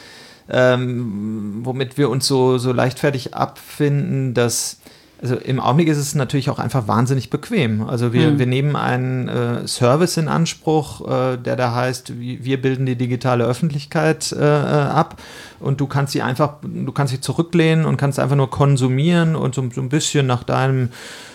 ähm, 0.49 1.61
womit 1.63 1.97
wir 1.97 2.09
uns 2.09 2.27
so, 2.27 2.57
so 2.57 2.71
leichtfertig 2.71 3.33
abfinden, 3.33 4.33
dass 4.33 4.77
also 5.23 5.37
im 5.37 5.61
Augenblick 5.61 5.87
ist 5.87 5.97
es 5.97 6.15
natürlich 6.15 6.49
auch 6.49 6.59
einfach 6.59 6.89
wahnsinnig 6.89 7.29
bequem. 7.29 7.87
Also 7.87 8.11
wir, 8.11 8.31
mhm. 8.31 8.39
wir 8.39 8.45
nehmen 8.45 8.75
einen 8.75 9.29
äh, 9.29 9.67
Service 9.69 10.17
in 10.17 10.27
Anspruch, 10.27 10.99
äh, 11.07 11.37
der 11.37 11.55
da 11.55 11.73
heißt, 11.73 12.19
wir 12.19 12.61
bilden 12.61 12.85
die 12.85 12.97
digitale 12.97 13.45
Öffentlichkeit 13.45 14.33
äh, 14.33 14.37
äh, 14.37 14.41
ab 14.41 15.21
und 15.61 15.79
du 15.79 15.87
kannst 15.87 16.11
sie 16.11 16.21
einfach, 16.21 16.55
du 16.61 16.91
kannst 16.91 17.13
sie 17.13 17.21
zurücklehnen 17.21 17.85
und 17.85 17.95
kannst 17.95 18.19
einfach 18.19 18.35
nur 18.35 18.49
konsumieren 18.49 19.37
und 19.37 19.55
so, 19.55 19.63
so 19.73 19.79
ein 19.79 19.87
bisschen 19.87 20.27
nach 20.27 20.43
deinem 20.43 20.89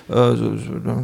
äh, 0.08 0.34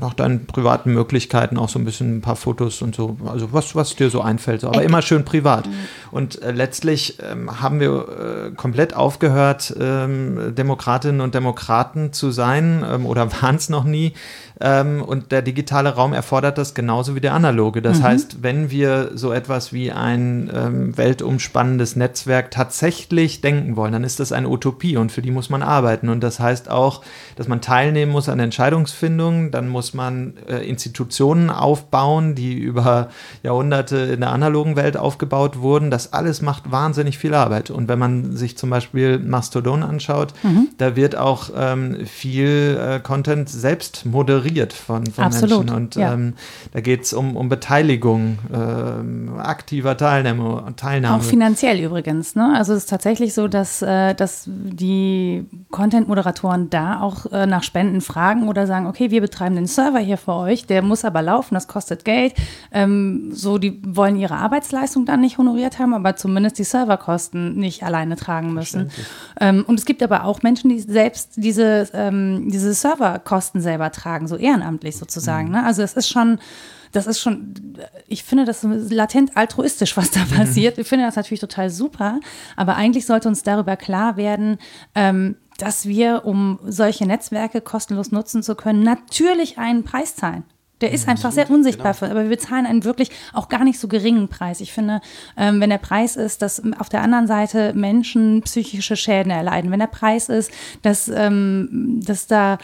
nach 0.00 0.14
deinen 0.14 0.46
privaten 0.46 0.92
Möglichkeiten 0.92 1.59
auch 1.59 1.68
so 1.68 1.78
ein 1.78 1.84
bisschen 1.84 2.18
ein 2.18 2.20
paar 2.20 2.36
Fotos 2.36 2.82
und 2.82 2.94
so, 2.94 3.16
also 3.26 3.52
was, 3.52 3.74
was 3.74 3.94
dir 3.96 4.11
so 4.11 4.20
einfällt, 4.20 4.62
so, 4.62 4.68
aber 4.68 4.82
immer 4.82 5.02
schön 5.02 5.24
privat. 5.24 5.66
Mhm. 5.66 5.72
Und 6.11 6.42
äh, 6.42 6.52
letztlich 6.52 7.18
ähm, 7.20 7.61
haben 7.61 7.80
wir 7.80 7.90
äh, 7.90 8.50
komplett 8.52 8.94
aufgehört, 8.94 9.74
ähm, 9.78 10.55
Demokratinnen 10.55 11.20
und 11.20 11.34
Demokraten 11.34 12.12
zu 12.12 12.30
sein 12.30 12.84
ähm, 12.88 13.07
oder 13.07 13.30
waren 13.42 13.57
es 13.57 13.68
noch 13.68 13.84
nie. 13.84 14.14
Ähm, 14.61 15.02
und 15.02 15.32
der 15.32 15.42
digitale 15.42 15.90
Raum 15.90 16.12
erfordert 16.12 16.59
das 16.59 16.74
genauso 16.74 17.14
wie 17.16 17.20
der 17.20 17.34
analoge. 17.34 17.82
Das 17.82 17.98
mhm. 17.98 18.02
heißt, 18.05 18.42
wenn 18.42 18.70
wir 18.70 19.11
so 19.14 19.32
etwas 19.32 19.72
wie 19.72 19.90
ein 19.90 20.50
ähm, 20.55 20.96
weltumspannendes 20.96 21.96
Netzwerk 21.96 22.50
tatsächlich 22.50 23.40
denken 23.40 23.76
wollen, 23.76 23.92
dann 23.92 24.05
ist 24.05 24.20
das 24.20 24.30
eine 24.30 24.48
Utopie 24.48 24.96
und 24.96 25.11
für 25.11 25.22
die 25.22 25.32
muss 25.32 25.50
man 25.50 25.62
arbeiten. 25.62 26.09
Und 26.09 26.22
das 26.22 26.38
heißt 26.38 26.70
auch, 26.70 27.02
dass 27.36 27.48
man 27.48 27.61
teilnehmen 27.61 28.12
muss 28.12 28.28
an 28.28 28.38
Entscheidungsfindungen, 28.38 29.50
dann 29.50 29.68
muss 29.68 29.92
man 29.92 30.34
äh, 30.48 30.59
Institutionen 30.68 31.50
aufbauen, 31.50 32.36
die 32.36 32.55
über 32.55 33.09
Jahrhunderte 33.42 33.96
in 33.96 34.20
der 34.20 34.30
analogen 34.30 34.76
Welt 34.76 34.96
aufgebaut 34.96 35.59
wurden. 35.59 35.90
Das 35.90 36.12
alles 36.12 36.42
macht 36.42 36.70
wahnsinnig 36.70 37.18
viel 37.18 37.34
Arbeit. 37.34 37.70
Und 37.70 37.88
wenn 37.88 37.98
man 37.98 38.36
sich 38.36 38.57
zum 38.57 38.70
Beispiel 38.70 39.18
Mastodon 39.18 39.82
anschaut, 39.82 40.32
mhm. 40.44 40.68
da 40.78 40.94
wird 40.94 41.16
auch 41.16 41.50
ähm, 41.57 42.07
viel 42.07 42.78
äh, 42.80 43.00
Content 43.00 43.48
selbst 43.48 44.07
moderiert 44.07 44.43
moderiert 44.45 44.72
von, 44.72 45.07
von 45.07 45.30
Menschen. 45.30 45.70
Und 45.70 45.97
ja. 45.97 46.14
ähm, 46.14 46.34
da 46.72 46.80
geht 46.80 47.03
es 47.03 47.12
um, 47.12 47.36
um 47.36 47.49
Beteiligung, 47.49 48.38
ähm, 48.53 49.34
aktiver 49.38 49.97
Teilnahme, 49.97 50.74
Teilnahme. 50.76 51.16
Auch 51.16 51.22
finanziell 51.22 51.80
übrigens. 51.80 52.34
Ne? 52.34 52.53
Also 52.55 52.72
es 52.72 52.84
ist 52.84 52.90
tatsächlich 52.90 53.34
so, 53.34 53.49
dass, 53.49 53.82
äh, 53.82 54.14
dass 54.14 54.45
die 54.47 55.47
Content-Moderatoren 55.70 56.70
da 56.70 57.01
auch 57.01 57.26
äh, 57.32 57.47
nach 57.47 57.62
Spenden 57.62 58.01
fragen 58.01 58.49
oder 58.49 58.66
sagen, 58.66 58.86
okay, 58.86 59.11
wir 59.11 59.20
betreiben 59.20 59.57
den 59.57 59.66
Server 59.66 59.99
hier 59.99 60.18
für 60.18 60.34
euch, 60.34 60.66
der 60.66 60.82
muss 60.82 61.05
aber 61.05 61.22
laufen, 61.22 61.55
das 61.55 61.68
kostet 61.68 62.05
Geld. 62.05 62.34
Ähm, 62.72 63.30
so, 63.32 63.59
die 63.59 63.80
wollen 63.84 64.16
ihre 64.16 64.36
Arbeitsleistung 64.36 65.07
dann 65.07 65.20
nicht 65.20 65.38
honoriert 65.38 65.78
haben, 65.78 65.95
aber 65.95 66.16
zumindest 66.16 66.59
die 66.59 66.64
Serverkosten 66.64 67.57
nicht 67.57 67.82
alleine 67.82 68.16
tragen 68.16 68.53
müssen. 68.53 68.90
Ähm, 69.40 69.64
und 69.66 69.78
es 69.78 69.84
gibt 69.84 70.03
aber 70.03 70.24
auch 70.24 70.42
Menschen, 70.42 70.70
die 70.70 70.80
selbst 70.80 71.32
diese, 71.36 71.88
ähm, 71.92 72.51
diese 72.51 72.72
Serverkosten 72.74 73.61
selber 73.61 73.90
tragen, 73.90 74.28
so 74.28 74.34
ehrenamtlich 74.37 74.97
sozusagen. 74.97 75.49
Mhm. 75.49 75.55
Ne? 75.55 75.64
Also 75.64 75.82
es 75.82 75.95
ist 75.95 76.09
schon, 76.09 76.39
das 76.93 77.07
ist 77.07 77.20
schon, 77.20 77.55
ich 78.09 78.24
finde 78.24 78.45
das 78.45 78.62
latent 78.62 79.37
altruistisch, 79.37 79.97
was 79.97 80.11
da 80.11 80.20
mhm. 80.20 80.37
passiert. 80.37 80.78
Ich 80.78 80.87
finde 80.87 81.07
das 81.07 81.16
natürlich 81.16 81.41
total 81.41 81.70
super, 81.70 82.20
aber 82.57 82.76
eigentlich 82.76 83.07
sollte 83.07 83.28
uns 83.28 83.43
darüber 83.43 83.76
klar 83.76 84.16
werden, 84.16 84.59
ähm, 84.95 85.37
dass 85.59 85.87
wir, 85.87 86.24
um 86.24 86.59
solche 86.64 87.07
Netzwerke 87.07 87.61
kostenlos 87.61 88.11
nutzen 88.11 88.43
zu 88.43 88.55
können, 88.55 88.82
natürlich 88.82 89.59
einen 89.59 89.85
Preis 89.85 90.16
zahlen. 90.16 90.45
Der 90.80 90.91
ist 90.91 91.09
einfach 91.09 91.30
sehr 91.30 91.49
unsichtbar, 91.51 91.95
genau. 91.95 92.11
aber 92.11 92.24
wir 92.24 92.30
bezahlen 92.30 92.66
einen 92.66 92.85
wirklich 92.85 93.11
auch 93.32 93.49
gar 93.49 93.64
nicht 93.64 93.78
so 93.78 93.87
geringen 93.87 94.28
Preis. 94.28 94.61
Ich 94.61 94.72
finde, 94.72 95.01
ähm, 95.37 95.61
wenn 95.61 95.70
der 95.70 95.78
Preis 95.78 96.16
ist, 96.16 96.43
dass 96.43 96.62
auf 96.78 96.89
der 96.89 97.01
anderen 97.01 97.26
Seite 97.26 97.72
Menschen 97.74 98.43
psychische 98.43 98.97
Schäden 98.97 99.30
erleiden, 99.30 99.70
wenn 99.70 99.78
der 99.78 99.87
Preis 99.87 100.28
ist, 100.28 100.51
dass, 100.82 101.09
ähm, 101.09 102.01
dass 102.05 102.26
da 102.26 102.59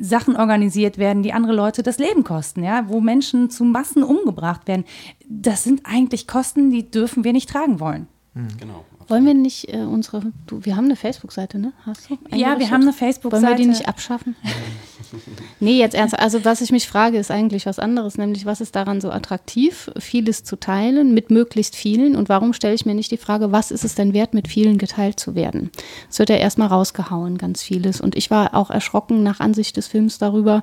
Sachen 0.00 0.36
organisiert 0.36 0.96
werden, 0.96 1.22
die 1.22 1.32
andere 1.32 1.52
Leute 1.52 1.82
das 1.82 1.98
Leben 1.98 2.24
kosten, 2.24 2.62
ja, 2.62 2.88
wo 2.88 3.00
Menschen 3.00 3.50
zu 3.50 3.64
Massen 3.64 4.02
umgebracht 4.02 4.66
werden. 4.66 4.84
Das 5.28 5.64
sind 5.64 5.82
eigentlich 5.84 6.26
Kosten, 6.26 6.70
die 6.70 6.90
dürfen 6.90 7.24
wir 7.24 7.32
nicht 7.32 7.48
tragen 7.48 7.78
wollen. 7.78 8.08
Mhm. 8.34 8.48
Genau. 8.58 8.84
Wollen 9.10 9.26
wir 9.26 9.34
nicht 9.34 9.74
äh, 9.74 9.78
unsere, 9.78 10.22
du, 10.46 10.64
wir 10.64 10.76
haben 10.76 10.84
eine 10.84 10.94
Facebook-Seite, 10.94 11.58
ne? 11.58 11.72
Hast 11.84 12.08
du? 12.08 12.18
Ja, 12.32 12.60
wir 12.60 12.70
haben 12.70 12.82
eine 12.82 12.92
Facebook-Seite. 12.92 13.44
Wollen 13.44 13.58
wir 13.58 13.64
die 13.64 13.68
nicht 13.68 13.88
abschaffen? 13.88 14.36
nee, 15.60 15.78
jetzt 15.78 15.96
ernst. 15.96 16.16
Also 16.16 16.44
was 16.44 16.60
ich 16.60 16.70
mich 16.70 16.86
frage, 16.86 17.18
ist 17.18 17.32
eigentlich 17.32 17.66
was 17.66 17.80
anderes, 17.80 18.18
nämlich 18.18 18.46
was 18.46 18.60
ist 18.60 18.76
daran 18.76 19.00
so 19.00 19.10
attraktiv, 19.10 19.90
vieles 19.98 20.44
zu 20.44 20.54
teilen 20.54 21.12
mit 21.12 21.30
möglichst 21.30 21.74
vielen 21.74 22.14
und 22.14 22.28
warum 22.28 22.52
stelle 22.52 22.74
ich 22.74 22.86
mir 22.86 22.94
nicht 22.94 23.10
die 23.10 23.16
Frage, 23.16 23.50
was 23.50 23.72
ist 23.72 23.84
es 23.84 23.96
denn 23.96 24.14
wert, 24.14 24.32
mit 24.32 24.46
vielen 24.46 24.78
geteilt 24.78 25.18
zu 25.18 25.34
werden? 25.34 25.70
Es 26.08 26.20
wird 26.20 26.30
ja 26.30 26.36
erstmal 26.36 26.68
rausgehauen, 26.68 27.36
ganz 27.36 27.64
vieles. 27.64 28.00
Und 28.00 28.14
ich 28.14 28.30
war 28.30 28.54
auch 28.54 28.70
erschrocken 28.70 29.24
nach 29.24 29.40
Ansicht 29.40 29.76
des 29.76 29.88
Films 29.88 30.18
darüber, 30.18 30.62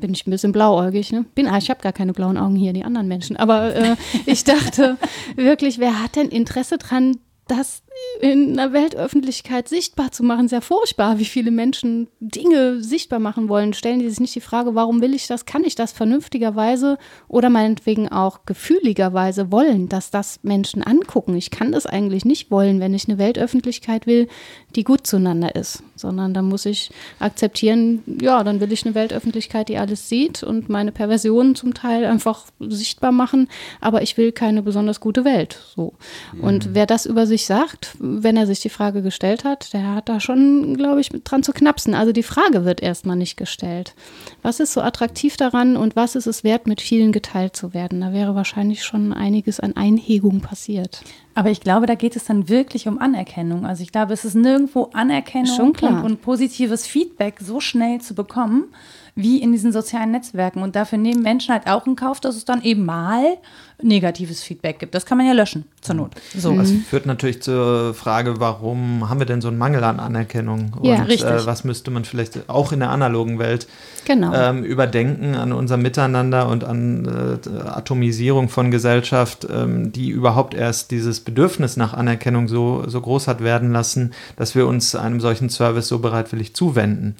bin 0.00 0.12
ich 0.12 0.26
ein 0.26 0.30
bisschen 0.30 0.52
blauäugig. 0.52 1.10
Ne? 1.10 1.24
Bin, 1.34 1.48
ah, 1.48 1.58
ich 1.58 1.70
habe 1.70 1.82
gar 1.82 1.92
keine 1.92 2.12
blauen 2.12 2.36
Augen 2.36 2.54
hier, 2.54 2.72
die 2.72 2.84
anderen 2.84 3.08
Menschen. 3.08 3.36
Aber 3.36 3.74
äh, 3.74 3.96
ich 4.26 4.44
dachte 4.44 4.96
wirklich, 5.34 5.78
wer 5.78 6.02
hat 6.02 6.16
denn 6.16 6.28
Interesse 6.28 6.78
dran, 6.78 7.16
das 7.48 7.82
in 8.20 8.58
einer 8.58 8.72
Weltöffentlichkeit 8.72 9.68
sichtbar 9.68 10.10
zu 10.10 10.22
machen, 10.22 10.48
sehr 10.48 10.62
furchtbar, 10.62 11.18
wie 11.18 11.24
viele 11.24 11.50
Menschen 11.50 12.08
Dinge 12.20 12.82
sichtbar 12.82 13.18
machen 13.18 13.48
wollen. 13.48 13.74
Stellen 13.74 13.98
die 13.98 14.08
sich 14.08 14.20
nicht 14.20 14.34
die 14.34 14.40
Frage, 14.40 14.74
warum 14.74 15.02
will 15.02 15.14
ich 15.14 15.26
das? 15.26 15.44
Kann 15.44 15.64
ich 15.64 15.74
das 15.74 15.92
vernünftigerweise 15.92 16.98
oder 17.28 17.50
meinetwegen 17.50 18.08
auch 18.08 18.46
gefühligerweise 18.46 19.52
wollen, 19.52 19.88
dass 19.88 20.10
das 20.10 20.40
Menschen 20.42 20.82
angucken? 20.82 21.36
Ich 21.36 21.50
kann 21.50 21.72
das 21.72 21.86
eigentlich 21.86 22.24
nicht 22.24 22.50
wollen, 22.50 22.80
wenn 22.80 22.94
ich 22.94 23.06
eine 23.06 23.18
Weltöffentlichkeit 23.18 24.06
will, 24.06 24.28
die 24.74 24.84
gut 24.84 25.06
zueinander 25.06 25.54
ist, 25.54 25.82
sondern 25.94 26.32
da 26.32 26.42
muss 26.42 26.64
ich 26.64 26.90
akzeptieren, 27.18 28.02
ja, 28.20 28.42
dann 28.44 28.60
will 28.60 28.72
ich 28.72 28.84
eine 28.86 28.94
Weltöffentlichkeit, 28.94 29.68
die 29.68 29.78
alles 29.78 30.08
sieht 30.08 30.42
und 30.42 30.68
meine 30.68 30.92
Perversionen 30.92 31.54
zum 31.54 31.74
Teil 31.74 32.04
einfach 32.04 32.46
sichtbar 32.60 33.12
machen, 33.12 33.48
aber 33.80 34.02
ich 34.02 34.16
will 34.16 34.32
keine 34.32 34.62
besonders 34.62 35.00
gute 35.00 35.24
Welt. 35.24 35.58
So. 35.74 35.94
Und 36.40 36.66
mhm. 36.66 36.74
wer 36.74 36.86
das 36.86 37.06
über 37.06 37.26
sich 37.26 37.46
sagt, 37.46 37.85
wenn 37.98 38.36
er 38.36 38.46
sich 38.46 38.60
die 38.60 38.68
Frage 38.68 39.02
gestellt 39.02 39.44
hat, 39.44 39.72
der 39.72 39.94
hat 39.94 40.08
da 40.08 40.20
schon, 40.20 40.76
glaube 40.76 41.00
ich, 41.00 41.10
dran 41.24 41.42
zu 41.42 41.52
knapsen. 41.52 41.94
Also 41.94 42.12
die 42.12 42.22
Frage 42.22 42.64
wird 42.64 42.82
erstmal 42.82 43.16
nicht 43.16 43.36
gestellt. 43.36 43.94
Was 44.42 44.60
ist 44.60 44.72
so 44.72 44.80
attraktiv 44.80 45.36
daran 45.36 45.76
und 45.76 45.96
was 45.96 46.14
ist 46.14 46.26
es 46.26 46.44
wert, 46.44 46.66
mit 46.66 46.80
vielen 46.80 47.12
geteilt 47.12 47.56
zu 47.56 47.74
werden? 47.74 48.00
Da 48.00 48.12
wäre 48.12 48.34
wahrscheinlich 48.34 48.84
schon 48.84 49.12
einiges 49.12 49.60
an 49.60 49.76
Einhegung 49.76 50.40
passiert. 50.40 51.02
Aber 51.34 51.50
ich 51.50 51.60
glaube, 51.60 51.86
da 51.86 51.94
geht 51.94 52.16
es 52.16 52.24
dann 52.24 52.48
wirklich 52.48 52.88
um 52.88 52.98
Anerkennung. 52.98 53.66
Also 53.66 53.82
ich 53.82 53.92
glaube, 53.92 54.14
es 54.14 54.24
ist 54.24 54.34
nirgendwo 54.34 54.90
Anerkennung 54.94 55.76
und, 55.80 56.02
und 56.02 56.22
positives 56.22 56.86
Feedback 56.86 57.40
so 57.40 57.60
schnell 57.60 58.00
zu 58.00 58.14
bekommen 58.14 58.68
wie 59.16 59.40
in 59.40 59.50
diesen 59.50 59.72
sozialen 59.72 60.12
Netzwerken. 60.12 60.62
Und 60.62 60.76
dafür 60.76 60.98
nehmen 60.98 61.22
Menschen 61.22 61.52
halt 61.52 61.66
auch 61.66 61.86
in 61.86 61.96
Kauf, 61.96 62.20
dass 62.20 62.36
es 62.36 62.44
dann 62.44 62.62
eben 62.62 62.84
mal 62.84 63.38
negatives 63.82 64.42
Feedback 64.42 64.78
gibt. 64.78 64.94
Das 64.94 65.04
kann 65.04 65.18
man 65.18 65.26
ja 65.26 65.34
löschen, 65.34 65.64
zur 65.82 65.96
Not. 65.96 66.12
So. 66.36 66.56
Das 66.56 66.70
mhm. 66.70 66.80
führt 66.80 67.04
natürlich 67.04 67.42
zur 67.42 67.92
Frage, 67.92 68.40
warum 68.40 69.08
haben 69.08 69.18
wir 69.18 69.26
denn 69.26 69.42
so 69.42 69.48
einen 69.48 69.58
Mangel 69.58 69.84
an 69.84 70.00
Anerkennung? 70.00 70.72
Und 70.80 70.86
ja, 70.86 71.04
äh, 71.06 71.46
was 71.46 71.64
müsste 71.64 71.90
man 71.90 72.04
vielleicht 72.04 72.48
auch 72.48 72.72
in 72.72 72.80
der 72.80 72.90
analogen 72.90 73.38
Welt 73.38 73.66
genau. 74.06 74.32
ähm, 74.34 74.64
überdenken, 74.64 75.34
an 75.34 75.52
unser 75.52 75.76
Miteinander 75.76 76.48
und 76.48 76.64
an 76.64 77.38
äh, 77.44 77.68
Atomisierung 77.68 78.48
von 78.48 78.70
Gesellschaft, 78.70 79.46
ähm, 79.50 79.92
die 79.92 80.08
überhaupt 80.08 80.54
erst 80.54 80.90
dieses 80.90 81.20
Bedürfnis 81.20 81.76
nach 81.76 81.92
Anerkennung 81.92 82.48
so, 82.48 82.84
so 82.86 83.00
groß 83.02 83.28
hat 83.28 83.42
werden 83.42 83.72
lassen, 83.72 84.14
dass 84.36 84.54
wir 84.54 84.66
uns 84.66 84.94
einem 84.94 85.20
solchen 85.20 85.50
Service 85.50 85.88
so 85.88 85.98
bereitwillig 85.98 86.54
zuwenden. 86.54 87.14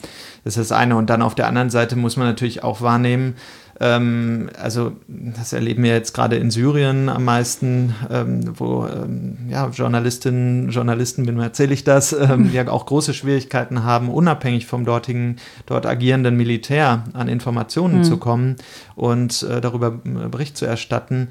Das 0.45 0.57
ist 0.57 0.71
das 0.71 0.79
eine. 0.79 0.97
Und 0.97 1.11
dann 1.11 1.21
auf 1.21 1.35
der 1.35 1.49
anderen 1.49 1.69
Seite 1.69 1.97
muss 1.97 2.17
man 2.17 2.27
natürlich 2.27 2.65
auch 2.65 2.81
wahrnehmen, 2.81 3.35
ähm, 3.81 4.49
also 4.59 4.93
das 5.07 5.53
erleben 5.53 5.83
wir 5.83 5.93
jetzt 5.93 6.14
gerade 6.14 6.37
in 6.37 6.51
Syrien 6.51 7.09
am 7.09 7.24
meisten, 7.24 7.95
ähm, 8.11 8.59
wo 8.59 8.87
ähm, 8.87 9.37
ja, 9.49 9.68
Journalistinnen, 9.68 10.70
Journalisten, 10.70 11.27
wem 11.27 11.39
erzähle 11.39 11.74
ich 11.74 11.85
das, 11.85 12.12
ähm, 12.12 12.51
ja 12.55 12.66
auch 12.68 12.87
große 12.87 13.12
Schwierigkeiten 13.12 13.85
haben, 13.85 14.09
unabhängig 14.09 14.66
vom 14.66 14.85
dortigen, 14.85 15.37
dort 15.66 15.85
agierenden 15.85 16.37
Militär 16.37 17.05
an 17.12 17.29
Informationen 17.29 17.99
mhm. 17.99 18.05
zu 18.05 18.16
kommen 18.16 18.57
und 18.95 19.43
äh, 19.43 19.61
darüber 19.61 19.91
Bericht 19.91 20.57
zu 20.57 20.64
erstatten 20.64 21.29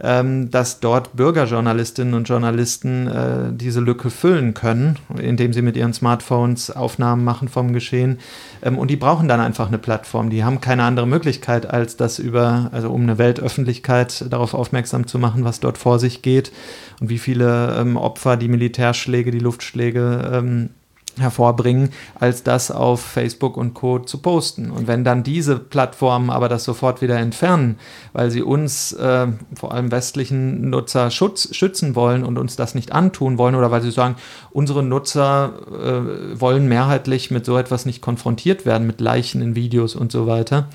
ähm, 0.00 0.50
dass 0.50 0.80
dort 0.80 1.16
Bürgerjournalistinnen 1.16 2.14
und 2.14 2.28
Journalisten 2.28 3.06
äh, 3.06 3.52
diese 3.52 3.80
Lücke 3.80 4.10
füllen 4.10 4.52
können, 4.52 4.98
indem 5.18 5.52
sie 5.52 5.62
mit 5.62 5.76
ihren 5.76 5.94
Smartphones 5.94 6.70
Aufnahmen 6.70 7.24
machen 7.24 7.48
vom 7.48 7.72
Geschehen. 7.72 8.18
Ähm, 8.62 8.78
und 8.78 8.90
die 8.90 8.96
brauchen 8.96 9.28
dann 9.28 9.40
einfach 9.40 9.68
eine 9.68 9.78
Plattform. 9.78 10.28
Die 10.28 10.44
haben 10.44 10.60
keine 10.60 10.82
andere 10.82 11.06
Möglichkeit, 11.06 11.70
als 11.70 11.96
das 11.96 12.18
über, 12.18 12.68
also 12.72 12.90
um 12.90 13.02
eine 13.02 13.18
Weltöffentlichkeit 13.18 14.26
darauf 14.30 14.52
aufmerksam 14.52 15.06
zu 15.06 15.18
machen, 15.18 15.44
was 15.44 15.60
dort 15.60 15.78
vor 15.78 15.98
sich 15.98 16.20
geht 16.20 16.52
und 17.00 17.08
wie 17.08 17.18
viele 17.18 17.76
ähm, 17.78 17.96
Opfer 17.96 18.36
die 18.36 18.48
Militärschläge, 18.48 19.30
die 19.30 19.38
Luftschläge 19.38 20.30
ähm, 20.32 20.70
hervorbringen, 21.18 21.90
als 22.14 22.42
das 22.42 22.70
auf 22.70 23.00
Facebook 23.00 23.56
und 23.56 23.74
Co. 23.74 23.98
zu 23.98 24.18
posten. 24.18 24.70
Und 24.70 24.86
wenn 24.86 25.04
dann 25.04 25.22
diese 25.22 25.58
Plattformen 25.58 26.30
aber 26.30 26.48
das 26.48 26.64
sofort 26.64 27.00
wieder 27.02 27.18
entfernen, 27.18 27.78
weil 28.12 28.30
sie 28.30 28.42
uns, 28.42 28.92
äh, 28.92 29.26
vor 29.54 29.72
allem 29.72 29.90
westlichen 29.90 30.70
Nutzer, 30.70 31.10
Schutz, 31.10 31.54
schützen 31.54 31.94
wollen 31.94 32.24
und 32.24 32.38
uns 32.38 32.56
das 32.56 32.74
nicht 32.74 32.92
antun 32.92 33.38
wollen 33.38 33.54
oder 33.54 33.70
weil 33.70 33.82
sie 33.82 33.90
sagen, 33.90 34.16
unsere 34.50 34.82
Nutzer 34.82 35.52
äh, 35.68 36.40
wollen 36.40 36.68
mehrheitlich 36.68 37.30
mit 37.30 37.46
so 37.46 37.56
etwas 37.56 37.86
nicht 37.86 38.02
konfrontiert 38.02 38.66
werden, 38.66 38.86
mit 38.86 39.00
Leichen 39.00 39.40
in 39.40 39.54
Videos 39.54 39.94
und 39.94 40.12
so 40.12 40.26
weiter, 40.26 40.68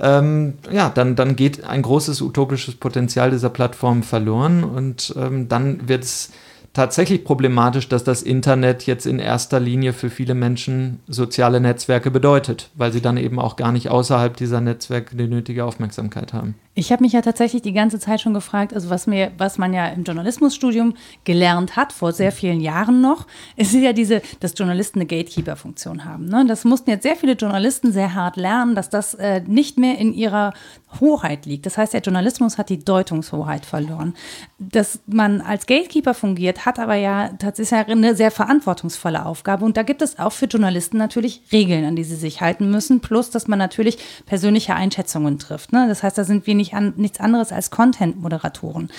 ähm, 0.00 0.54
ja, 0.70 0.88
dann, 0.88 1.16
dann 1.16 1.36
geht 1.36 1.64
ein 1.64 1.82
großes 1.82 2.22
utopisches 2.22 2.76
Potenzial 2.76 3.30
dieser 3.30 3.50
Plattform 3.50 4.02
verloren 4.02 4.64
und 4.64 5.14
ähm, 5.16 5.48
dann 5.48 5.86
wird 5.88 6.04
es 6.04 6.30
tatsächlich 6.72 7.24
problematisch, 7.24 7.88
dass 7.88 8.04
das 8.04 8.22
Internet 8.22 8.86
jetzt 8.86 9.06
in 9.06 9.18
erster 9.18 9.60
Linie 9.60 9.92
für 9.92 10.10
viele 10.10 10.34
Menschen 10.34 11.00
soziale 11.06 11.60
Netzwerke 11.60 12.10
bedeutet, 12.10 12.70
weil 12.74 12.92
sie 12.92 13.02
dann 13.02 13.16
eben 13.16 13.38
auch 13.38 13.56
gar 13.56 13.72
nicht 13.72 13.90
außerhalb 13.90 14.36
dieser 14.36 14.60
Netzwerke 14.60 15.16
die 15.16 15.26
nötige 15.26 15.64
Aufmerksamkeit 15.64 16.32
haben. 16.32 16.54
Ich 16.74 16.90
habe 16.90 17.02
mich 17.02 17.12
ja 17.12 17.20
tatsächlich 17.20 17.60
die 17.60 17.74
ganze 17.74 17.98
Zeit 17.98 18.22
schon 18.22 18.32
gefragt, 18.32 18.72
also 18.72 18.88
was 18.88 19.06
mir, 19.06 19.30
was 19.36 19.58
man 19.58 19.74
ja 19.74 19.88
im 19.88 20.04
Journalismusstudium 20.04 20.94
gelernt 21.24 21.76
hat, 21.76 21.92
vor 21.92 22.12
sehr 22.12 22.32
vielen 22.32 22.62
Jahren 22.62 23.02
noch, 23.02 23.26
ist 23.56 23.74
ja 23.74 23.92
diese, 23.92 24.22
dass 24.40 24.54
Journalisten 24.56 25.00
eine 25.00 25.06
Gatekeeper-Funktion 25.06 26.06
haben. 26.06 26.26
Ne? 26.28 26.46
Das 26.48 26.64
mussten 26.64 26.88
jetzt 26.88 27.02
sehr 27.02 27.16
viele 27.16 27.34
Journalisten 27.34 27.92
sehr 27.92 28.14
hart 28.14 28.36
lernen, 28.36 28.74
dass 28.74 28.88
das 28.88 29.12
äh, 29.14 29.42
nicht 29.46 29.76
mehr 29.76 29.98
in 29.98 30.14
ihrer 30.14 30.54
Hoheit 31.00 31.46
liegt. 31.46 31.66
Das 31.66 31.78
heißt, 31.78 31.94
der 31.94 32.00
Journalismus 32.00 32.58
hat 32.58 32.68
die 32.68 32.84
Deutungshoheit 32.84 33.64
verloren. 33.66 34.14
Dass 34.58 35.00
man 35.06 35.40
als 35.40 35.66
Gatekeeper 35.66 36.14
fungiert, 36.14 36.66
hat 36.66 36.78
aber 36.78 36.94
ja 36.94 37.30
tatsächlich 37.38 37.88
eine 37.88 38.14
sehr 38.14 38.30
verantwortungsvolle 38.30 39.24
Aufgabe. 39.24 39.64
Und 39.64 39.76
da 39.76 39.82
gibt 39.82 40.02
es 40.02 40.18
auch 40.18 40.32
für 40.32 40.46
Journalisten 40.46 40.98
natürlich 40.98 41.42
Regeln, 41.52 41.84
an 41.84 41.96
die 41.96 42.04
sie 42.04 42.16
sich 42.16 42.40
halten 42.40 42.70
müssen, 42.70 43.00
plus 43.00 43.30
dass 43.30 43.48
man 43.48 43.58
natürlich 43.58 43.98
persönliche 44.26 44.74
Einschätzungen 44.74 45.38
trifft. 45.38 45.72
Ne? 45.72 45.86
Das 45.88 46.02
heißt, 46.02 46.18
da 46.18 46.24
sind 46.24 46.46
wir 46.46 46.54
nicht 46.54 46.74
an, 46.74 46.94
nichts 46.96 47.20
anderes 47.20 47.52
als 47.52 47.70
Content-Moderatoren. 47.70 48.90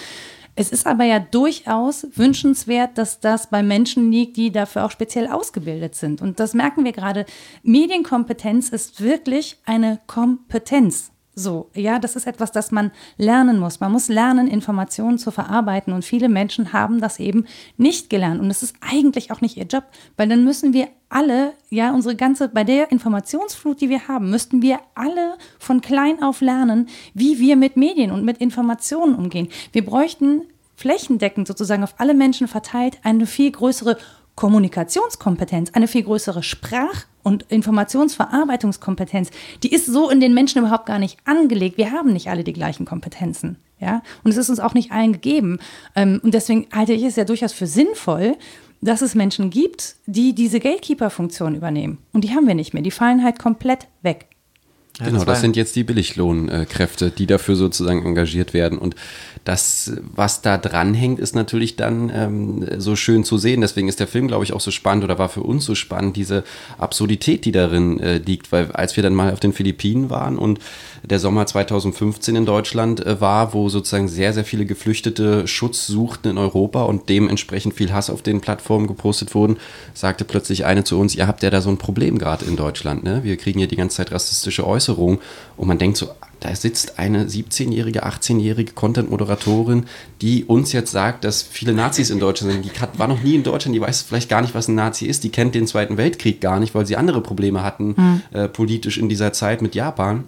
Es 0.56 0.72
ist 0.72 0.86
aber 0.86 1.04
ja 1.04 1.20
durchaus 1.20 2.06
wünschenswert, 2.14 2.98
dass 3.00 3.20
das 3.20 3.50
bei 3.50 3.64
Menschen 3.64 4.12
liegt, 4.12 4.38
die 4.38 4.52
dafür 4.52 4.86
auch 4.86 4.91
speziell 4.91 5.28
ausgebildet 5.28 5.96
sind. 5.96 6.22
Und 6.22 6.39
das 6.39 6.54
merken 6.54 6.86
wir 6.86 6.91
gerade. 6.91 7.26
Medienkompetenz 7.64 8.70
ist 8.70 9.02
wirklich 9.02 9.58
eine 9.66 10.00
Kompetenz. 10.06 11.12
So, 11.36 11.70
ja, 11.74 11.98
das 11.98 12.16
ist 12.16 12.28
etwas, 12.28 12.52
das 12.52 12.72
man 12.72 12.92
lernen 13.18 13.58
muss. 13.58 13.80
Man 13.80 13.92
muss 13.92 14.08
lernen, 14.08 14.48
Informationen 14.48 15.18
zu 15.18 15.32
verarbeiten. 15.32 15.92
Und 15.92 16.06
viele 16.06 16.30
Menschen 16.30 16.74
haben 16.74 17.02
das 17.02 17.20
eben 17.20 17.46
nicht 17.76 18.12
gelernt. 18.12 18.40
Und 18.40 18.52
es 18.52 18.62
ist 18.62 18.76
eigentlich 18.82 19.32
auch 19.32 19.42
nicht 19.42 19.58
ihr 19.58 19.66
Job, 19.66 19.86
weil 20.16 20.30
dann 20.30 20.44
müssen 20.44 20.74
wir 20.74 20.90
alle, 21.10 21.54
ja, 21.70 21.92
unsere 21.92 22.16
ganze, 22.16 22.50
bei 22.50 22.64
der 22.64 22.92
Informationsflut, 22.92 23.82
die 23.82 23.90
wir 23.90 24.08
haben, 24.08 24.30
müssten 24.30 24.62
wir 24.62 24.80
alle 24.94 25.38
von 25.58 25.82
klein 25.82 26.22
auf 26.22 26.42
lernen, 26.42 26.88
wie 27.16 27.40
wir 27.40 27.56
mit 27.56 27.78
Medien 27.78 28.12
und 28.12 28.24
mit 28.24 28.38
Informationen 28.38 29.16
umgehen. 29.16 29.48
Wir 29.72 29.84
bräuchten 29.84 30.44
flächendeckend 30.76 31.48
sozusagen 31.48 31.84
auf 31.84 31.96
alle 31.98 32.14
Menschen 32.14 32.48
verteilt 32.48 33.00
eine 33.04 33.26
viel 33.26 33.52
größere 33.52 33.98
Kommunikationskompetenz, 34.36 35.72
eine 35.74 35.88
viel 35.88 36.04
größere 36.04 36.44
Sprach- 36.44 37.06
und 37.22 37.44
Informationsverarbeitungskompetenz, 37.44 39.30
die 39.62 39.74
ist 39.74 39.86
so 39.86 40.10
in 40.10 40.20
den 40.20 40.34
Menschen 40.34 40.60
überhaupt 40.60 40.86
gar 40.86 41.00
nicht 41.00 41.20
angelegt. 41.26 41.78
Wir 41.78 41.92
haben 41.92 42.12
nicht 42.12 42.30
alle 42.30 42.44
die 42.44 42.54
gleichen 42.54 42.86
Kompetenzen. 42.86 43.58
Ja? 43.80 44.02
Und 44.24 44.32
es 44.32 44.38
ist 44.38 44.50
uns 44.50 44.60
auch 44.60 44.74
nicht 44.74 44.92
allen 44.92 45.14
gegeben. 45.14 45.60
Ähm, 45.96 46.20
und 46.24 46.34
deswegen 46.34 46.68
halte 46.74 46.94
ich 46.94 47.04
es 47.04 47.16
ja 47.16 47.26
durchaus 47.26 47.54
für 47.54 47.68
sinnvoll, 47.68 48.36
dass 48.82 49.02
es 49.02 49.16
Menschen 49.16 49.50
gibt, 49.50 49.96
die 50.06 50.34
diese 50.36 50.60
Gatekeeper-Funktion 50.60 51.56
übernehmen. 51.56 52.00
Und 52.12 52.24
die 52.24 52.32
haben 52.36 52.48
wir 52.48 52.56
nicht 52.56 52.74
mehr. 52.74 52.84
Die 52.84 52.92
fallen 52.92 53.24
halt 53.24 53.40
komplett 53.40 53.88
weg. 54.02 54.28
Genau, 55.00 55.26
das 55.26 55.41
sind 55.41 55.56
jetzt 55.56 55.76
die 55.76 55.84
Billiglohnkräfte, 55.84 57.10
die 57.10 57.26
dafür 57.26 57.56
sozusagen 57.56 58.06
engagiert 58.06 58.54
werden. 58.54 58.78
Und 58.78 58.96
das, 59.44 59.94
was 60.04 60.41
da 60.41 60.60
dranhängt, 60.60 61.20
ist 61.20 61.34
natürlich 61.34 61.76
dann 61.76 62.12
ähm, 62.14 62.66
so 62.78 62.96
schön 62.96 63.24
zu 63.24 63.39
sehen. 63.39 63.62
Deswegen 63.62 63.88
ist 63.88 64.00
der 64.00 64.08
Film, 64.08 64.28
glaube 64.28 64.44
ich, 64.44 64.54
auch 64.54 64.62
so 64.62 64.70
spannend 64.70 65.04
oder 65.04 65.18
war 65.18 65.30
für 65.30 65.41
uns 65.41 65.66
so 65.66 65.74
spannend, 65.74 66.16
diese 66.16 66.44
Absurdität, 66.78 67.44
die 67.46 67.52
darin 67.52 68.00
äh, 68.00 68.18
liegt. 68.20 68.52
Weil 68.52 68.72
als 68.72 68.96
wir 68.96 69.02
dann 69.02 69.16
mal 69.16 69.34
auf 69.34 69.39
den 69.39 69.52
Philippinen 69.52 70.12
waren 70.12 70.38
und 70.38 70.60
der 71.02 71.20
Sommer 71.20 71.48
2015 71.48 72.36
in 72.36 72.46
Deutschland 72.46 73.04
äh, 73.04 73.20
war, 73.20 73.54
wo 73.54 73.70
sozusagen 73.70 74.08
sehr, 74.08 74.32
sehr 74.32 74.46
viele 74.46 74.66
Geflüchtete 74.66 75.48
Schutz 75.48 75.88
suchten 75.88 76.30
in 76.30 76.38
Europa 76.38 76.84
und 76.84 77.10
dementsprechend 77.10 77.74
viel 77.74 77.91
Hass 77.91 78.12
auf 78.12 78.22
den 78.22 78.41
Plattformen 78.41 78.86
gepostet 78.86 79.34
wurden, 79.34 79.58
sagte 79.96 80.24
plötzlich 80.24 80.66
eine 80.66 80.84
zu 80.84 81.00
uns, 81.00 81.16
ihr 81.16 81.26
habt 81.26 81.41
ja 81.41 81.50
da 81.50 81.62
so 81.62 81.70
ein 81.70 81.78
Problem 81.78 82.20
gerade 82.20 82.46
in 82.46 82.58
Deutschland. 82.58 83.04
Ne? 83.04 83.24
Wir 83.24 83.38
kriegen 83.38 83.58
hier 83.58 83.68
die 83.68 83.76
ganze 83.76 83.98
Zeit 83.98 84.12
rassistische 84.12 84.68
Äußerungen 84.68 84.83
und 84.92 85.68
man 85.68 85.78
denkt 85.78 85.98
so, 85.98 86.10
da 86.44 86.54
sitzt 86.54 87.00
eine 87.00 87.24
17-jährige, 87.24 88.06
18-jährige 88.06 88.74
Content-Moderatorin, 88.74 89.86
die 90.22 90.44
uns 90.44 90.74
jetzt 90.74 90.92
sagt, 90.92 91.24
dass 91.24 91.42
viele 91.42 91.74
Nazis 91.74 92.10
in 92.10 92.20
Deutschland 92.20 92.52
sind. 92.52 92.66
Die 92.66 93.00
war 93.00 93.08
noch 93.08 93.24
nie 93.24 93.36
in 93.36 93.44
Deutschland, 93.44 93.74
die 93.74 93.80
weiß 93.80 94.02
vielleicht 94.02 94.28
gar 94.28 94.42
nicht, 94.42 94.54
was 94.54 94.68
ein 94.68 94.76
Nazi 94.76 95.06
ist. 95.06 95.24
Die 95.24 95.30
kennt 95.30 95.56
den 95.56 95.68
Zweiten 95.68 95.96
Weltkrieg 95.96 96.42
gar 96.42 96.60
nicht, 96.60 96.76
weil 96.76 96.86
sie 96.86 96.98
andere 96.98 97.22
Probleme 97.22 97.64
hatten 97.64 97.96
mhm. 97.96 98.22
äh, 98.34 98.50
politisch 98.50 98.98
in 98.98 99.08
dieser 99.08 99.32
Zeit 99.32 99.62
mit 99.62 99.74
Japan. 99.74 100.26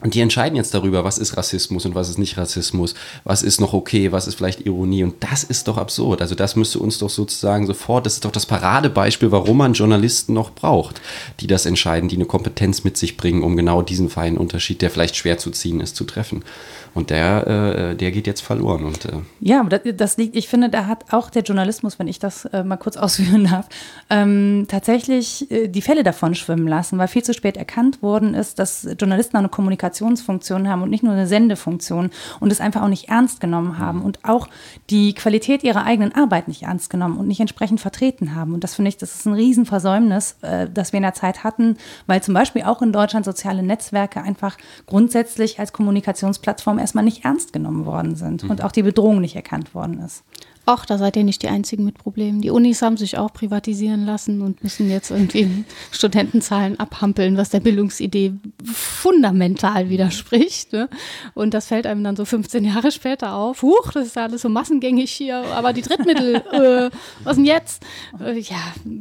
Und 0.00 0.14
die 0.14 0.20
entscheiden 0.20 0.56
jetzt 0.56 0.74
darüber, 0.74 1.04
was 1.04 1.18
ist 1.18 1.36
Rassismus 1.36 1.86
und 1.86 1.94
was 1.94 2.10
ist 2.10 2.18
nicht 2.18 2.36
Rassismus, 2.36 2.94
was 3.22 3.42
ist 3.42 3.60
noch 3.60 3.72
okay, 3.72 4.12
was 4.12 4.26
ist 4.26 4.34
vielleicht 4.34 4.66
Ironie. 4.66 5.04
Und 5.04 5.14
das 5.20 5.44
ist 5.44 5.68
doch 5.68 5.78
absurd. 5.78 6.20
Also 6.20 6.34
das 6.34 6.56
müsste 6.56 6.78
uns 6.78 6.98
doch 6.98 7.08
sozusagen 7.08 7.66
sofort, 7.66 8.04
das 8.04 8.14
ist 8.14 8.24
doch 8.24 8.32
das 8.32 8.44
Paradebeispiel, 8.44 9.30
warum 9.30 9.58
man 9.58 9.72
Journalisten 9.72 10.34
noch 10.34 10.50
braucht, 10.50 11.00
die 11.40 11.46
das 11.46 11.64
entscheiden, 11.64 12.08
die 12.08 12.16
eine 12.16 12.26
Kompetenz 12.26 12.84
mit 12.84 12.96
sich 12.96 13.16
bringen, 13.16 13.42
um 13.42 13.56
genau 13.56 13.82
diesen 13.82 14.10
feinen 14.10 14.36
Unterschied, 14.36 14.82
der 14.82 14.90
vielleicht 14.90 15.16
schwer 15.16 15.38
zu 15.38 15.50
ziehen 15.50 15.80
ist, 15.80 15.96
zu 15.96 16.04
treffen. 16.04 16.44
Und 16.94 17.10
der, 17.10 17.46
äh, 17.46 17.96
der 17.96 18.12
geht 18.12 18.26
jetzt 18.26 18.40
verloren. 18.40 18.84
Und, 18.84 19.04
äh 19.06 19.18
ja, 19.40 19.60
aber 19.60 19.70
das, 19.70 19.80
das, 19.96 20.16
liegt, 20.16 20.36
ich 20.36 20.48
finde, 20.48 20.68
da 20.68 20.86
hat 20.86 21.12
auch 21.12 21.28
der 21.28 21.42
Journalismus, 21.42 21.98
wenn 21.98 22.06
ich 22.06 22.20
das 22.20 22.44
äh, 22.46 22.62
mal 22.62 22.76
kurz 22.76 22.96
ausführen 23.04 23.44
darf, 23.44 23.68
ähm, 24.10 24.66
tatsächlich 24.68 25.50
äh, 25.50 25.68
die 25.68 25.82
Fälle 25.82 26.04
davon 26.04 26.36
schwimmen 26.36 26.68
lassen, 26.68 26.98
weil 26.98 27.08
viel 27.08 27.24
zu 27.24 27.34
spät 27.34 27.56
erkannt 27.56 28.00
worden 28.00 28.34
ist, 28.34 28.60
dass 28.60 28.86
Journalisten 28.98 29.36
auch 29.36 29.40
eine 29.40 29.48
Kommunikationsfunktion 29.48 30.68
haben 30.68 30.82
und 30.82 30.90
nicht 30.90 31.02
nur 31.02 31.12
eine 31.12 31.26
Sendefunktion 31.26 32.10
und 32.38 32.52
es 32.52 32.60
einfach 32.60 32.82
auch 32.82 32.88
nicht 32.88 33.08
ernst 33.08 33.40
genommen 33.40 33.78
haben 33.78 34.02
und 34.02 34.20
auch 34.24 34.48
die 34.90 35.14
Qualität 35.14 35.64
ihrer 35.64 35.84
eigenen 35.84 36.14
Arbeit 36.14 36.46
nicht 36.46 36.62
ernst 36.62 36.90
genommen 36.90 37.18
und 37.18 37.26
nicht 37.26 37.40
entsprechend 37.40 37.80
vertreten 37.80 38.36
haben. 38.36 38.54
Und 38.54 38.62
das 38.62 38.76
finde 38.76 38.90
ich, 38.90 38.96
das 38.98 39.16
ist 39.16 39.26
ein 39.26 39.34
Riesenversäumnis, 39.34 40.36
äh, 40.42 40.68
das 40.72 40.92
wir 40.92 40.98
in 40.98 41.02
der 41.02 41.14
Zeit 41.14 41.42
hatten, 41.42 41.76
weil 42.06 42.22
zum 42.22 42.34
Beispiel 42.34 42.62
auch 42.62 42.82
in 42.82 42.92
Deutschland 42.92 43.24
soziale 43.24 43.64
Netzwerke 43.64 44.22
einfach 44.22 44.56
grundsätzlich 44.86 45.58
als 45.58 45.72
Kommunikationsplattform 45.72 46.78
erstmal 46.84 47.04
nicht 47.04 47.24
ernst 47.24 47.52
genommen 47.52 47.86
worden 47.86 48.14
sind 48.14 48.44
mhm. 48.44 48.50
und 48.50 48.62
auch 48.62 48.70
die 48.70 48.82
Bedrohung 48.82 49.20
nicht 49.20 49.34
erkannt 49.34 49.74
worden 49.74 50.00
ist. 50.00 50.22
Ach, 50.66 50.86
da 50.86 50.96
seid 50.96 51.16
ihr 51.16 51.24
nicht 51.24 51.42
die 51.42 51.48
Einzigen 51.48 51.84
mit 51.84 51.98
Problemen. 51.98 52.40
Die 52.40 52.50
Unis 52.50 52.80
haben 52.80 52.96
sich 52.96 53.18
auch 53.18 53.32
privatisieren 53.32 54.06
lassen 54.06 54.40
und 54.40 54.62
müssen 54.62 54.90
jetzt 54.90 55.10
irgendwie 55.10 55.64
Studentenzahlen 55.90 56.80
abhampeln, 56.80 57.36
was 57.36 57.50
der 57.50 57.60
Bildungsidee 57.60 58.32
fundamental 58.64 59.90
widerspricht. 59.90 60.72
Ne? 60.72 60.88
Und 61.34 61.52
das 61.52 61.66
fällt 61.66 61.86
einem 61.86 62.02
dann 62.02 62.16
so 62.16 62.24
15 62.24 62.64
Jahre 62.64 62.92
später 62.92 63.34
auf. 63.34 63.62
Huch, 63.62 63.92
das 63.92 64.06
ist 64.06 64.16
ja 64.16 64.24
alles 64.24 64.40
so 64.40 64.48
massengängig 64.48 65.10
hier, 65.10 65.44
aber 65.54 65.74
die 65.74 65.82
Drittmittel, 65.82 66.36
äh, 66.52 66.90
was 67.24 67.36
denn 67.36 67.44
jetzt? 67.44 67.84
Äh, 68.18 68.38
ja, 68.38 68.56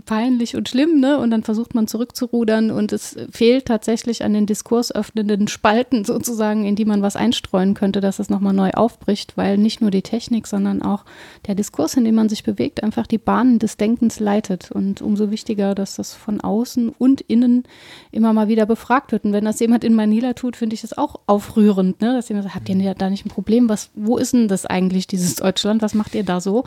peinlich 0.06 0.58
und 0.58 0.68
schlimm, 0.68 1.00
ne? 1.00 1.18
Und 1.18 1.32
dann 1.32 1.44
versucht 1.44 1.76
man 1.76 1.88
zurückzurudern 1.88 2.72
und 2.72 2.92
es 2.92 3.16
fehlt 3.32 3.68
tatsächlich 3.68 4.24
an 4.26 4.34
den 4.34 4.46
diskursöffnenden 4.46 5.48
Spalten 5.48 6.04
sozusagen, 6.04 6.66
in 6.66 6.76
die 6.76 6.86
man 6.86 7.02
was 7.02 7.16
einstreuen 7.16 7.74
könnte, 7.74 8.02
dass 8.02 8.20
es 8.20 8.30
nochmal 8.30 8.54
neu 8.54 8.72
aufbricht, 8.72 9.38
weil 9.38 9.58
nicht 9.58 9.80
nur 9.80 9.92
die 9.92 10.02
Technik, 10.02 10.48
sondern 10.48 10.82
auch 10.82 11.06
der 11.48 11.53
Diskurs, 11.56 11.96
in 11.96 12.06
dem 12.06 12.16
man 12.16 12.30
sich 12.30 12.44
bewegt, 12.44 12.84
einfach 12.84 13.08
die 13.08 13.18
Bahnen 13.18 13.60
des 13.60 13.78
Denkens 13.78 14.20
leitet. 14.20 14.72
Und 14.72 15.02
umso 15.02 15.32
wichtiger, 15.32 15.76
dass 15.76 15.96
das 15.96 16.14
von 16.14 16.42
außen 16.42 16.90
und 16.90 17.22
innen 17.22 17.64
immer 18.12 18.34
mal 18.34 18.48
wieder 18.48 18.66
befragt 18.66 19.12
wird. 19.12 19.26
Und 19.26 19.34
wenn 19.34 19.46
das 19.46 19.60
jemand 19.60 19.84
in 19.84 19.94
Manila 19.94 20.34
tut, 20.34 20.56
finde 20.56 20.74
ich 20.76 20.82
das 20.82 20.98
auch 20.98 21.20
aufrührend, 21.28 22.02
ne? 22.02 22.14
dass 22.14 22.30
jemand 22.30 22.44
sagt, 22.44 22.56
habt 22.56 22.70
ihr 22.70 22.94
da 22.94 23.10
nicht 23.10 23.26
ein 23.26 23.30
Problem? 23.30 23.70
Was, 23.70 23.90
wo 23.96 24.18
ist 24.18 24.34
denn 24.34 24.48
das 24.48 24.66
eigentlich, 24.66 25.08
dieses 25.08 25.36
Deutschland? 25.36 25.82
Was 25.82 25.94
macht 25.94 26.16
ihr 26.16 26.24
da 26.24 26.42
so? 26.42 26.64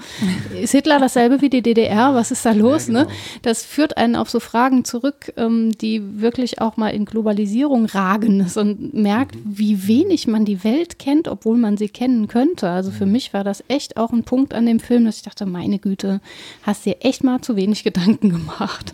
Ist 0.61 0.73
Hitler 0.73 0.99
dasselbe 0.99 1.41
wie 1.41 1.51
die 1.51 1.63
DDR? 1.63 2.15
Was 2.15 2.31
ist 2.31 2.45
da 2.45 2.53
los? 2.53 2.87
Ja, 2.87 2.93
ne? 2.93 2.99
genau. 3.01 3.11
ne? 3.11 3.17
Das 3.43 3.65
führt 3.65 3.97
einen 3.97 4.17
auf 4.17 4.31
so 4.31 4.41
Fragen 4.41 4.85
zurück, 4.85 5.33
ähm, 5.37 5.73
die 5.73 6.21
wirklich 6.21 6.61
auch 6.61 6.77
mal 6.77 6.91
in 6.91 7.05
Globalisierung 7.05 7.87
ragen 7.87 8.47
und 8.57 8.95
merkt, 8.95 9.37
mhm. 9.37 9.41
wie 9.45 9.89
wenig 9.89 10.27
man 10.27 10.45
die 10.45 10.65
Welt 10.65 10.99
kennt, 10.99 11.29
obwohl 11.29 11.57
man 11.57 11.77
sie 11.77 11.89
kennen 11.89 12.29
könnte. 12.29 12.69
Also 12.69 12.91
für 12.91 13.07
mhm. 13.07 13.13
mich 13.13 13.33
war 13.33 13.45
das 13.45 13.65
echt 13.69 13.97
auch 13.97 14.13
ein 14.13 14.25
Punkt 14.25 14.55
an 14.55 14.67
dem 14.67 14.76
Film, 14.81 15.05
dass 15.05 15.17
ich 15.17 15.23
dachte, 15.23 15.47
meine 15.47 15.79
Güte, 15.79 16.21
hast 16.63 16.87
dir 16.87 16.97
echt 17.01 17.25
mal 17.25 17.41
zu 17.41 17.57
wenig 17.57 17.85
Gedanken 17.85 18.31
gemacht. 18.31 18.93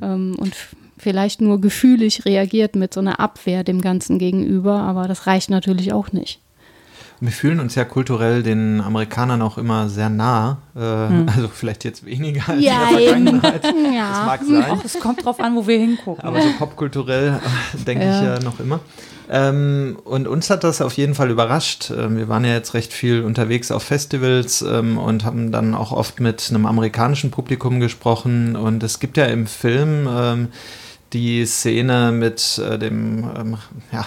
Mhm. 0.00 0.04
Ähm, 0.04 0.36
und 0.38 0.54
vielleicht 0.98 1.40
nur 1.40 1.60
gefühlig 1.60 2.24
reagiert 2.24 2.76
mit 2.76 2.94
so 2.94 3.00
einer 3.00 3.20
Abwehr 3.20 3.64
dem 3.64 3.80
Ganzen 3.80 4.18
gegenüber, 4.18 4.80
aber 4.80 5.08
das 5.08 5.26
reicht 5.26 5.50
natürlich 5.50 5.92
auch 5.92 6.12
nicht. 6.12 6.40
Wir 7.22 7.32
fühlen 7.32 7.60
uns 7.60 7.74
ja 7.74 7.84
kulturell 7.84 8.42
den 8.42 8.80
Amerikanern 8.80 9.42
auch 9.42 9.58
immer 9.58 9.90
sehr 9.90 10.08
nah. 10.08 10.58
Äh, 10.74 10.80
hm. 10.80 11.26
Also 11.28 11.48
vielleicht 11.48 11.84
jetzt 11.84 12.06
weniger 12.06 12.48
als 12.48 12.62
ja, 12.62 12.88
in 12.88 13.26
der 13.26 13.40
Vergangenheit. 13.40 13.64
Ja. 13.94 14.08
Das 14.08 14.26
mag 14.26 14.40
sein. 14.44 14.80
Es 14.84 15.00
kommt 15.00 15.24
drauf 15.24 15.38
an, 15.38 15.54
wo 15.54 15.66
wir 15.66 15.78
hingucken. 15.78 16.24
Aber 16.24 16.40
so 16.40 16.48
popkulturell 16.58 17.38
äh, 17.74 17.84
denke 17.84 18.04
ja. 18.04 18.16
ich 18.16 18.26
ja 18.26 18.38
noch 18.40 18.58
immer. 18.58 18.80
Ähm, 19.32 19.96
und 20.04 20.26
uns 20.26 20.50
hat 20.50 20.64
das 20.64 20.82
auf 20.82 20.94
jeden 20.94 21.14
Fall 21.14 21.30
überrascht. 21.30 21.92
Ähm, 21.96 22.16
wir 22.16 22.28
waren 22.28 22.44
ja 22.44 22.52
jetzt 22.52 22.74
recht 22.74 22.92
viel 22.92 23.22
unterwegs 23.22 23.70
auf 23.70 23.84
Festivals 23.84 24.60
ähm, 24.62 24.98
und 24.98 25.24
haben 25.24 25.52
dann 25.52 25.74
auch 25.74 25.92
oft 25.92 26.18
mit 26.18 26.48
einem 26.50 26.66
amerikanischen 26.66 27.30
Publikum 27.30 27.78
gesprochen. 27.78 28.56
Und 28.56 28.82
es 28.82 28.98
gibt 28.98 29.16
ja 29.16 29.26
im 29.26 29.46
Film 29.46 30.08
ähm, 30.10 30.48
die 31.12 31.46
Szene 31.46 32.10
mit 32.10 32.58
äh, 32.58 32.76
dem, 32.76 33.30
ähm, 33.38 33.56
ja, 33.92 34.04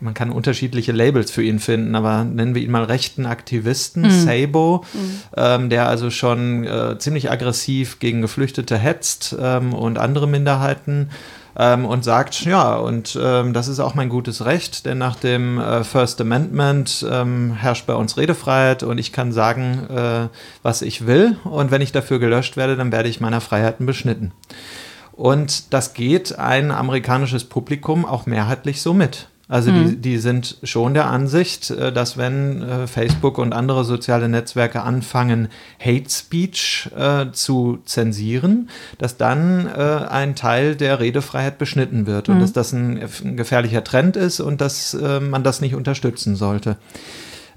man 0.00 0.14
kann 0.14 0.30
unterschiedliche 0.30 0.90
Labels 0.90 1.30
für 1.30 1.44
ihn 1.44 1.60
finden, 1.60 1.94
aber 1.94 2.24
nennen 2.24 2.56
wir 2.56 2.62
ihn 2.62 2.70
mal 2.72 2.84
rechten 2.84 3.24
Aktivisten, 3.24 4.02
mhm. 4.02 4.10
Sabo, 4.10 4.84
mhm. 4.92 5.22
Ähm, 5.36 5.70
der 5.70 5.88
also 5.88 6.10
schon 6.10 6.64
äh, 6.64 6.98
ziemlich 6.98 7.30
aggressiv 7.30 8.00
gegen 8.00 8.20
Geflüchtete 8.20 8.76
hetzt 8.76 9.36
ähm, 9.40 9.72
und 9.72 9.98
andere 9.98 10.26
Minderheiten 10.26 11.10
ähm, 11.58 11.86
und 11.86 12.04
sagt, 12.04 12.44
ja, 12.44 12.76
und 12.76 13.18
ähm, 13.20 13.52
das 13.52 13.68
ist 13.68 13.80
auch 13.80 13.94
mein 13.94 14.08
gutes 14.08 14.44
Recht, 14.44 14.84
denn 14.86 14.98
nach 14.98 15.16
dem 15.16 15.58
äh, 15.58 15.84
First 15.84 16.20
Amendment 16.20 17.06
ähm, 17.10 17.54
herrscht 17.54 17.86
bei 17.86 17.94
uns 17.94 18.16
Redefreiheit 18.16 18.82
und 18.82 18.98
ich 18.98 19.12
kann 19.12 19.32
sagen, 19.32 19.86
äh, 19.88 20.28
was 20.62 20.82
ich 20.82 21.06
will 21.06 21.36
und 21.44 21.70
wenn 21.70 21.82
ich 21.82 21.92
dafür 21.92 22.18
gelöscht 22.18 22.56
werde, 22.56 22.76
dann 22.76 22.92
werde 22.92 23.08
ich 23.08 23.20
meiner 23.20 23.40
Freiheiten 23.40 23.86
beschnitten. 23.86 24.32
Und 25.12 25.72
das 25.72 25.94
geht 25.94 26.38
ein 26.38 26.70
amerikanisches 26.70 27.44
Publikum 27.44 28.04
auch 28.04 28.26
mehrheitlich 28.26 28.82
so 28.82 28.92
mit. 28.92 29.28
Also 29.48 29.70
mhm. 29.70 29.90
die, 29.90 29.96
die 29.96 30.18
sind 30.18 30.58
schon 30.64 30.94
der 30.94 31.06
Ansicht, 31.06 31.70
äh, 31.70 31.92
dass 31.92 32.16
wenn 32.16 32.62
äh, 32.62 32.86
Facebook 32.88 33.38
und 33.38 33.52
andere 33.52 33.84
soziale 33.84 34.28
Netzwerke 34.28 34.82
anfangen, 34.82 35.48
Hate 35.78 36.10
Speech 36.10 36.90
äh, 36.96 37.26
zu 37.30 37.78
zensieren, 37.84 38.68
dass 38.98 39.16
dann 39.16 39.66
äh, 39.66 40.06
ein 40.08 40.34
Teil 40.34 40.74
der 40.74 40.98
Redefreiheit 40.98 41.58
beschnitten 41.58 42.06
wird 42.06 42.26
mhm. 42.28 42.34
und 42.34 42.40
dass 42.40 42.52
das 42.52 42.72
ein, 42.72 43.00
ein, 43.24 43.36
gefährlicher 43.36 43.84
Trend 43.84 44.16
ist 44.16 44.40
und 44.40 44.60
dass 44.60 44.94
äh, 44.94 45.20
man 45.20 45.44
das 45.44 45.60
nicht 45.60 45.76
unterstützen 45.76 46.34
sollte. 46.34 46.76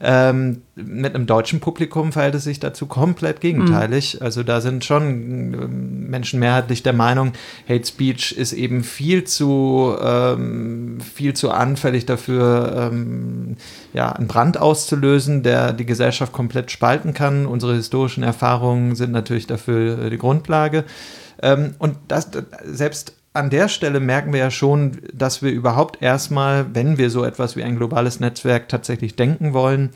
Ähm, 0.02 0.62
mit 0.76 1.14
einem 1.14 1.26
deutschen 1.26 1.60
Publikum 1.60 2.14
verhält 2.14 2.36
es 2.36 2.46
sich 2.46 2.60
dazu 2.60 2.86
komplett 2.86 3.42
gegenteilig. 3.42 4.16
Mhm. 4.16 4.26
Also 4.26 4.44
da 4.44 4.62
sind 4.62 4.86
schon 4.86 5.54
ähm, 5.54 6.10
Menschen 6.10 6.40
mehrheitlich 6.40 6.84
der 6.84 6.94
Meinung, 6.94 7.34
Hate 7.68 7.86
Speech 7.86 8.32
ist 8.32 8.54
eben 8.54 8.84
viel 8.84 9.26
zu, 9.26 9.96
ähm, 10.02 11.00
viel 11.02 11.34
zu 11.34 11.52
anfällig 11.52 12.06
dafür, 12.06 12.92
ähm, 12.92 13.58
ja, 13.94 14.12
einen 14.12 14.28
Brand 14.28 14.58
auszulösen, 14.58 15.44
der 15.44 15.74
die 15.74 15.86
Gesellschaft 15.86 16.32
komplett 16.32 16.72
spalten 16.72 17.14
kann. 17.14 17.46
Unsere 17.46 17.76
historischen 17.76 18.24
Erfahrungen 18.24 18.96
sind 18.96 19.12
natürlich 19.12 19.48
dafür 19.48 20.06
äh, 20.06 20.10
die 20.10 20.18
Grundlage. 20.18 20.86
Ähm, 21.42 21.76
und 21.80 21.98
das, 22.08 22.30
selbst 22.66 23.19
an 23.40 23.50
der 23.50 23.68
Stelle 23.70 24.00
merken 24.00 24.34
wir 24.34 24.40
ja 24.40 24.52
schon, 24.52 25.00
dass 25.14 25.42
wir 25.42 25.52
überhaupt 25.52 26.02
erstmal, 26.02 26.68
wenn 26.74 26.98
wir 26.98 27.10
so 27.10 27.24
etwas 27.24 27.56
wie 27.56 27.64
ein 27.64 27.78
globales 27.78 28.20
Netzwerk 28.20 28.70
tatsächlich 28.70 29.16
denken 29.16 29.54
wollen, 29.54 29.90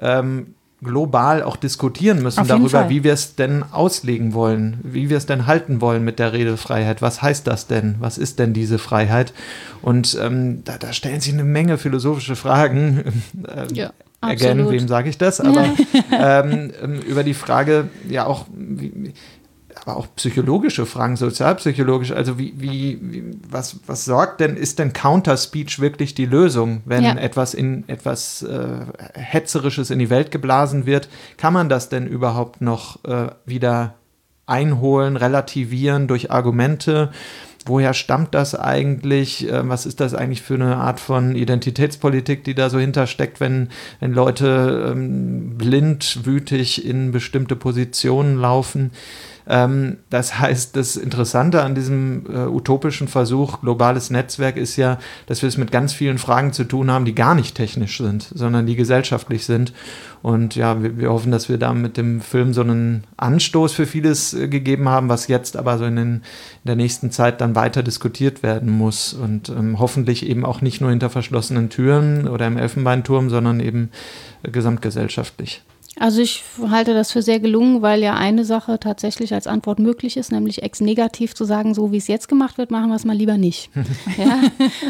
ähm, 0.00 0.54
global 0.82 1.42
auch 1.42 1.56
diskutieren 1.56 2.22
müssen 2.22 2.46
darüber, 2.46 2.68
Fall. 2.68 2.88
wie 2.88 3.04
wir 3.04 3.12
es 3.12 3.36
denn 3.36 3.62
auslegen 3.70 4.32
wollen, 4.32 4.78
wie 4.82 5.10
wir 5.10 5.18
es 5.18 5.26
denn 5.26 5.46
halten 5.46 5.80
wollen 5.80 6.04
mit 6.04 6.18
der 6.18 6.32
Redefreiheit. 6.32 7.02
Was 7.02 7.20
heißt 7.20 7.46
das 7.46 7.66
denn? 7.66 7.96
Was 8.00 8.16
ist 8.16 8.38
denn 8.38 8.54
diese 8.54 8.78
Freiheit? 8.78 9.34
Und 9.82 10.16
ähm, 10.20 10.64
da, 10.64 10.78
da, 10.78 10.92
stellen 10.92 11.20
sich 11.20 11.34
eine 11.34 11.44
Menge 11.44 11.78
philosophische 11.78 12.36
Fragen. 12.36 13.04
Ähm, 13.48 13.68
ja. 13.74 13.92
Again, 14.20 14.70
wem 14.70 14.86
sage 14.86 15.08
ich 15.08 15.16
das? 15.16 15.40
Aber 15.40 15.64
ähm, 16.12 16.72
ähm, 16.82 17.00
über 17.00 17.24
die 17.24 17.34
Frage, 17.34 17.88
ja 18.08 18.26
auch, 18.26 18.46
wie, 18.54 19.14
aber 19.74 19.96
auch 19.96 20.06
psychologische 20.16 20.86
Fragen, 20.86 21.16
sozialpsychologisch. 21.16 22.12
Also 22.12 22.38
wie, 22.38 22.54
wie, 22.56 22.98
wie, 23.00 23.24
was, 23.48 23.80
was 23.86 24.04
sorgt 24.04 24.40
denn, 24.40 24.56
ist 24.56 24.78
denn 24.78 24.92
Counter-Speech 24.92 25.80
wirklich 25.80 26.14
die 26.14 26.26
Lösung, 26.26 26.82
wenn 26.84 27.04
ja. 27.04 27.14
etwas 27.14 27.54
in 27.54 27.88
etwas 27.88 28.42
äh, 28.42 28.86
Hetzerisches 29.14 29.90
in 29.90 29.98
die 29.98 30.10
Welt 30.10 30.30
geblasen 30.30 30.86
wird? 30.86 31.08
Kann 31.36 31.52
man 31.52 31.68
das 31.68 31.88
denn 31.88 32.06
überhaupt 32.06 32.60
noch 32.60 33.04
äh, 33.04 33.28
wieder 33.44 33.94
einholen, 34.46 35.16
relativieren 35.16 36.08
durch 36.08 36.30
Argumente? 36.30 37.10
Woher 37.66 37.92
stammt 37.92 38.34
das 38.34 38.54
eigentlich? 38.54 39.48
Äh, 39.48 39.68
was 39.68 39.86
ist 39.86 40.00
das 40.00 40.14
eigentlich 40.14 40.42
für 40.42 40.54
eine 40.54 40.76
Art 40.76 40.98
von 40.98 41.34
Identitätspolitik, 41.34 42.44
die 42.44 42.54
da 42.54 42.70
so 42.70 42.78
hintersteckt, 42.78 43.40
wenn, 43.40 43.68
wenn 44.00 44.12
Leute 44.12 44.92
ähm, 44.92 45.56
blind, 45.58 46.24
wütig 46.24 46.84
in 46.84 47.12
bestimmte 47.12 47.56
Positionen 47.56 48.38
laufen? 48.38 48.92
Ähm, 49.50 49.98
das 50.10 50.38
heißt, 50.38 50.76
das 50.76 50.94
Interessante 50.94 51.62
an 51.62 51.74
diesem 51.74 52.24
äh, 52.26 52.46
utopischen 52.46 53.08
Versuch, 53.08 53.60
globales 53.60 54.08
Netzwerk, 54.08 54.56
ist 54.56 54.76
ja, 54.76 54.98
dass 55.26 55.42
wir 55.42 55.48
es 55.48 55.56
mit 55.56 55.72
ganz 55.72 55.92
vielen 55.92 56.18
Fragen 56.18 56.52
zu 56.52 56.62
tun 56.62 56.88
haben, 56.88 57.04
die 57.04 57.16
gar 57.16 57.34
nicht 57.34 57.56
technisch 57.56 57.98
sind, 57.98 58.30
sondern 58.32 58.66
die 58.66 58.76
gesellschaftlich 58.76 59.44
sind. 59.44 59.72
Und 60.22 60.54
ja, 60.54 60.80
wir, 60.80 60.98
wir 60.98 61.10
hoffen, 61.10 61.32
dass 61.32 61.48
wir 61.48 61.58
da 61.58 61.74
mit 61.74 61.96
dem 61.96 62.20
Film 62.20 62.54
so 62.54 62.60
einen 62.60 63.02
Anstoß 63.16 63.72
für 63.72 63.86
vieles 63.86 64.34
äh, 64.34 64.46
gegeben 64.46 64.88
haben, 64.88 65.08
was 65.08 65.26
jetzt 65.26 65.56
aber 65.56 65.78
so 65.78 65.84
in, 65.84 65.96
den, 65.96 66.14
in, 66.14 66.22
der 66.66 66.76
nächsten 66.76 67.10
Zeit 67.10 67.40
dann 67.40 67.56
weiter 67.56 67.82
diskutiert 67.82 68.44
werden 68.44 68.70
muss. 68.70 69.12
Und 69.12 69.48
ähm, 69.48 69.80
hoffentlich 69.80 70.26
eben 70.26 70.46
auch 70.46 70.60
nicht 70.60 70.80
nur 70.80 70.90
hinter 70.90 71.10
verschlossenen 71.10 71.70
Türen 71.70 72.28
oder 72.28 72.46
im 72.46 72.56
Elfenbeinturm, 72.56 73.30
sondern 73.30 73.58
eben 73.58 73.90
äh, 74.44 74.50
gesamtgesellschaftlich. 74.52 75.62
Also 75.98 76.22
ich 76.22 76.44
halte 76.68 76.94
das 76.94 77.10
für 77.10 77.20
sehr 77.20 77.40
gelungen, 77.40 77.82
weil 77.82 78.00
ja 78.00 78.14
eine 78.14 78.44
Sache 78.44 78.78
tatsächlich 78.78 79.34
als 79.34 79.48
Antwort 79.48 79.80
möglich 79.80 80.16
ist, 80.16 80.30
nämlich 80.30 80.62
ex-negativ 80.62 81.34
zu 81.34 81.44
sagen, 81.44 81.74
so 81.74 81.90
wie 81.90 81.96
es 81.96 82.06
jetzt 82.06 82.28
gemacht 82.28 82.58
wird, 82.58 82.70
machen 82.70 82.90
wir 82.90 82.94
es 82.94 83.04
mal 83.04 83.16
lieber 83.16 83.36
nicht. 83.36 83.70
ja? 84.16 84.40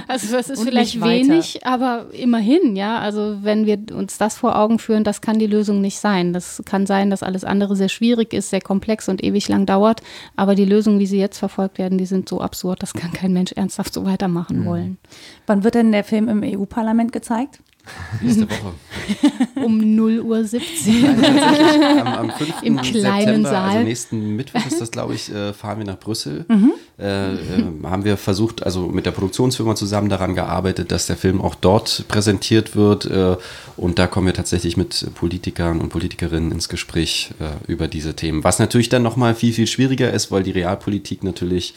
Also 0.09 0.37
das 0.37 0.51
ist 0.51 0.61
Und 0.61 0.69
vielleicht 0.69 1.01
wenig, 1.03 1.67
aber 1.67 2.07
immerhin, 2.13 2.77
ja. 2.77 2.99
Also 2.99 3.39
wenn 3.41 3.65
wir 3.65 3.79
uns 3.95 4.19
das 4.19 4.37
vor 4.37 4.59
Augen 4.59 4.79
führen, 4.79 5.03
das 5.03 5.23
kann 5.23 5.39
die 5.39 5.47
Lösung 5.47 5.81
nicht 5.81 5.99
sein. 5.99 6.35
Das 6.35 6.63
kann 6.67 6.87
sein, 6.87 7.09
dass 7.09 7.23
alles 7.23 7.45
andere 7.45 7.77
sehr 7.77 7.89
schwierig 7.89 8.35
ist, 8.35 8.51
sehr 8.51 8.61
komplex 8.61 9.09
und 9.09 9.25
ewig 9.25 9.49
lang 9.49 9.65
dauert. 9.65 10.03
Aber 10.37 10.55
die 10.55 10.67
Lösungen, 10.67 10.99
wie 10.99 11.07
sie 11.07 11.19
jetzt 11.19 11.39
verfolgt 11.39 11.79
werden, 11.79 11.97
die 11.97 12.07
sind 12.07 12.29
so 12.29 12.43
absurd, 12.43 12.83
das 12.83 12.93
kann 12.93 13.13
kein 13.13 13.33
Mensch 13.33 13.53
ernsthaft 13.53 13.95
so 13.95 14.05
weitermachen 14.05 14.61
mhm. 14.61 14.65
wollen. 14.67 14.99
Wann 15.47 15.65
wird 15.65 15.77
denn 15.77 15.93
der 15.93 16.05
Film 16.05 16.29
im 16.29 16.43
EU-Parlament 16.43 17.11
gezeigt? 17.11 17.61
Nächste 18.21 18.49
Woche. 18.51 18.75
um 19.65 19.95
0 19.97 20.21
Uhr 20.21 20.45
17. 20.45 21.07
am, 22.01 22.07
am 22.07 22.31
5. 22.39 22.63
Im 22.63 22.77
kleinen 22.81 23.03
September, 23.03 23.31
also 23.31 23.43
Saal. 23.43 23.71
Also 23.71 23.85
nächsten 23.85 24.37
Mittwoch 24.37 24.67
ist 24.67 24.81
das, 24.81 24.91
glaube 24.91 25.15
ich, 25.15 25.33
äh, 25.33 25.53
fahren 25.53 25.79
wir 25.79 25.87
nach 25.87 25.99
Brüssel. 25.99 26.45
Mhm. 26.49 26.73
Äh, 26.99 27.35
äh, 27.35 27.39
haben 27.85 28.05
wir 28.05 28.17
versucht, 28.17 28.63
also 28.65 28.89
mit 28.89 29.07
der 29.07 29.13
Produktionsfirma 29.13 29.75
zusammen 29.75 30.09
daran 30.09 30.35
gearbeitet, 30.35 30.93
dass 30.93 31.07
der 31.07 31.17
Film 31.17 31.41
auch 31.41 31.55
dort 31.55 32.05
präsentiert 32.09 32.77
wird. 32.77 33.07
Äh, 33.07 33.37
und 33.77 33.99
da 33.99 34.07
kommen 34.07 34.27
wir 34.27 34.35
tatsächlich 34.35 34.77
mit 34.77 35.07
Politikern 35.15 35.81
und 35.81 35.89
Politikerinnen 35.89 36.53
ins 36.53 36.69
Gespräch 36.69 37.31
äh, 37.41 37.73
über 37.73 37.89
diese 37.89 38.15
Themen. 38.15 38.45
Was 38.45 38.59
natürlich 38.59 38.89
dann 38.89 39.03
nochmal 39.03 39.35
viel, 39.35 39.53
viel 39.53 39.67
schwieriger 39.67 40.13
ist, 40.13 40.31
weil 40.31 40.43
die 40.43 40.51
Realpolitik 40.51 41.25
natürlich 41.25 41.75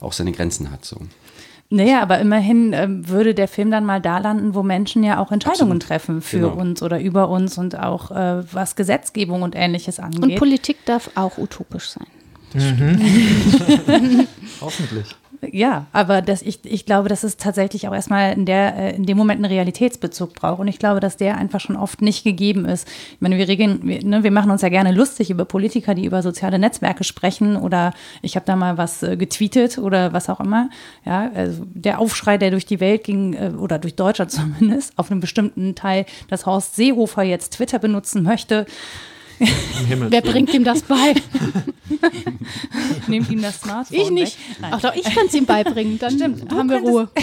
auch 0.00 0.12
seine 0.12 0.32
Grenzen 0.32 0.70
hat. 0.70 0.84
So. 0.84 0.96
Naja, 1.74 2.02
aber 2.02 2.20
immerhin 2.20 2.72
ähm, 2.72 3.08
würde 3.08 3.34
der 3.34 3.48
Film 3.48 3.72
dann 3.72 3.84
mal 3.84 4.00
da 4.00 4.18
landen, 4.18 4.54
wo 4.54 4.62
Menschen 4.62 5.02
ja 5.02 5.18
auch 5.18 5.32
Entscheidungen 5.32 5.72
Absolut. 5.72 5.82
treffen 5.82 6.22
für 6.22 6.50
genau. 6.50 6.54
uns 6.54 6.82
oder 6.84 7.00
über 7.00 7.28
uns 7.28 7.58
und 7.58 7.76
auch 7.76 8.12
äh, 8.12 8.44
was 8.52 8.76
Gesetzgebung 8.76 9.42
und 9.42 9.56
ähnliches 9.56 9.98
angeht. 9.98 10.22
Und 10.22 10.36
Politik 10.36 10.84
darf 10.84 11.10
auch 11.16 11.36
utopisch 11.36 11.90
sein. 11.90 12.06
Mhm. 12.54 14.28
Hoffentlich. 14.60 15.16
Ja, 15.52 15.86
aber 15.92 16.22
das, 16.22 16.42
ich, 16.42 16.60
ich 16.64 16.86
glaube, 16.86 17.08
dass 17.08 17.24
es 17.24 17.36
tatsächlich 17.36 17.88
auch 17.88 17.94
erstmal 17.94 18.32
in, 18.32 18.46
der, 18.46 18.76
äh, 18.76 18.96
in 18.96 19.06
dem 19.06 19.16
Moment 19.16 19.44
einen 19.44 19.52
Realitätsbezug 19.52 20.34
braucht. 20.34 20.60
Und 20.60 20.68
ich 20.68 20.78
glaube, 20.78 21.00
dass 21.00 21.16
der 21.16 21.36
einfach 21.36 21.60
schon 21.60 21.76
oft 21.76 22.02
nicht 22.02 22.24
gegeben 22.24 22.64
ist. 22.64 22.88
Ich 23.12 23.20
meine, 23.20 23.36
wir, 23.36 23.48
regeln, 23.48 23.80
wir, 23.82 24.04
ne, 24.04 24.24
wir 24.24 24.30
machen 24.30 24.50
uns 24.50 24.62
ja 24.62 24.68
gerne 24.68 24.92
lustig 24.92 25.30
über 25.30 25.44
Politiker, 25.44 25.94
die 25.94 26.04
über 26.04 26.22
soziale 26.22 26.58
Netzwerke 26.58 27.04
sprechen. 27.04 27.56
Oder 27.56 27.92
ich 28.22 28.36
habe 28.36 28.46
da 28.46 28.56
mal 28.56 28.78
was 28.78 29.02
äh, 29.02 29.16
getweetet 29.16 29.78
oder 29.78 30.12
was 30.12 30.28
auch 30.28 30.40
immer. 30.40 30.70
Ja, 31.04 31.30
also 31.34 31.64
der 31.66 31.98
Aufschrei, 31.98 32.38
der 32.38 32.50
durch 32.50 32.66
die 32.66 32.80
Welt 32.80 33.04
ging, 33.04 33.34
äh, 33.34 33.52
oder 33.58 33.78
durch 33.78 33.94
Deutschland 33.94 34.30
zumindest, 34.30 34.98
auf 34.98 35.10
einem 35.10 35.20
bestimmten 35.20 35.74
Teil, 35.74 36.06
dass 36.28 36.46
Horst 36.46 36.76
Seehofer 36.76 37.22
jetzt 37.22 37.54
Twitter 37.54 37.78
benutzen 37.78 38.22
möchte. 38.22 38.66
Wer 39.88 40.20
bringt 40.22 40.52
ihm 40.54 40.64
das 40.64 40.82
bei? 40.82 41.14
Nehmt 43.08 43.30
ihm 43.30 43.42
das 43.42 43.60
Smartphone. 43.60 43.98
Ich 43.98 44.10
nicht. 44.10 44.38
Ach 44.62 44.80
doch, 44.80 44.94
ich 44.94 45.04
kann 45.04 45.26
es 45.26 45.34
ihm 45.34 45.46
beibringen. 45.46 45.98
Dann 45.98 46.12
Stimmt, 46.12 46.52
haben 46.52 46.70
wir 46.70 46.78
Ruhe. 46.78 47.08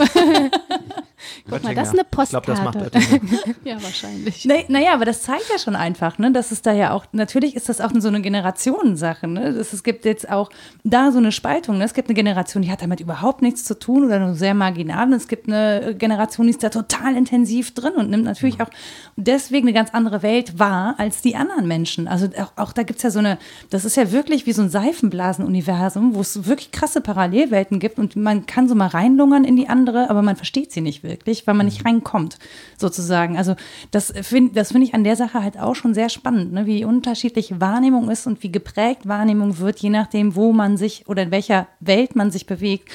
Guck 1.50 1.64
mal, 1.64 1.76
das 1.76 1.90
ist 1.90 1.94
eine 1.94 2.04
Postkarte. 2.04 2.52
Ich 2.52 2.60
glaube, 2.62 2.90
das 2.92 3.12
macht 3.12 3.66
ja, 3.66 3.82
wahrscheinlich. 3.82 4.46
Naja, 4.46 4.64
na 4.68 4.94
aber 4.94 5.06
das 5.06 5.22
zeigt 5.22 5.50
ja 5.52 5.60
schon 5.60 5.76
einfach, 5.76 6.18
ne, 6.18 6.32
dass 6.32 6.52
es 6.52 6.62
da 6.62 6.74
ja 6.74 6.92
auch, 6.94 7.06
natürlich 7.12 7.56
ist 7.56 7.70
das 7.70 7.82
auch 7.82 7.92
so 7.94 8.08
eine 8.08 8.22
Generationensache. 8.22 9.28
Ne? 9.28 9.42
es 9.42 9.84
gibt 9.84 10.06
jetzt 10.06 10.30
auch 10.30 10.50
da 10.84 11.12
so 11.12 11.20
eine 11.20 11.32
Spaltung. 11.32 11.78
Ne? 11.78 11.84
Es 11.84 11.94
gibt 11.94 12.10
eine 12.10 12.16
Generation, 12.16 12.64
die 12.64 12.72
hat 12.72 12.82
damit 12.82 13.00
überhaupt 13.00 13.42
nichts 13.42 13.64
zu 13.66 13.78
tun 13.78 14.06
oder 14.06 14.20
nur 14.20 14.36
sehr 14.36 14.54
marginal. 14.54 15.08
Und 15.08 15.14
es 15.14 15.28
gibt 15.28 15.48
eine 15.48 15.96
Generation, 15.96 16.48
die 16.48 16.52
ist 16.52 16.64
da 16.64 16.70
total 16.70 17.16
intensiv 17.16 17.74
drin 17.74 17.94
und 17.94 18.10
nimmt 18.10 18.24
natürlich 18.24 18.62
auch 18.62 18.70
deswegen 19.16 19.68
eine 19.68 19.74
ganz 19.74 19.92
andere 19.92 20.24
Welt 20.24 20.60
wahr 20.60 20.96
als 20.98 21.22
die 21.22 21.36
anderen 21.36 21.68
Menschen. 21.68 22.08
Also 22.12 22.28
auch, 22.38 22.52
auch 22.58 22.74
da 22.74 22.84
gibt 22.84 22.98
es 22.98 23.04
ja 23.04 23.12
so 23.12 23.20
eine, 23.20 23.38
das 23.70 23.86
ist 23.86 23.96
ja 23.96 24.12
wirklich 24.12 24.46
wie 24.46 24.54
so 24.54 24.62
ein 24.62 24.70
Seifenblasen-Universum, 24.70 26.14
wo 26.14 26.22
es 26.22 26.46
wirklich 26.46 26.72
krasse 26.72 27.02
Parallelwelten 27.02 27.80
gibt 27.80 27.98
und 27.98 28.16
man 28.16 28.46
kann 28.46 28.68
so 28.68 28.76
mal 28.76 28.88
reinlungern 28.88 29.44
in 29.44 29.56
die 29.56 29.70
andere, 29.70 30.10
aber 30.10 30.22
man 30.22 30.36
versteht 30.36 30.72
sie 30.72 30.82
nicht 30.82 31.04
wirklich, 31.04 31.48
weil 31.48 31.56
man 31.56 31.66
nicht 31.66 31.86
reinkommt, 31.86 32.38
sozusagen. 32.78 33.38
Also 33.38 33.56
das 33.92 34.14
finde 34.22 34.54
das 34.54 34.72
find 34.72 34.84
ich 34.84 34.94
an 34.94 35.04
der 35.04 35.16
Sache 35.16 35.42
halt 35.42 35.58
auch 35.58 35.76
schon 35.76 35.94
sehr 35.94 36.10
spannend, 36.10 36.54
ne? 36.54 36.66
wie 36.66 36.86
unterschiedlich 36.86 37.60
Wahrnehmung 37.60 38.10
ist 38.10 38.28
und 38.28 38.44
wie 38.44 38.52
geprägt 38.52 39.08
Wahrnehmung 39.08 39.60
wird, 39.60 39.80
je 39.80 39.90
nachdem, 39.90 40.36
wo 40.36 40.52
man 40.52 40.78
sich 40.78 41.08
oder 41.08 41.24
in 41.24 41.32
welcher 41.32 41.68
Welt 41.80 42.16
man 42.16 42.32
sich 42.32 42.46
bewegt 42.46 42.90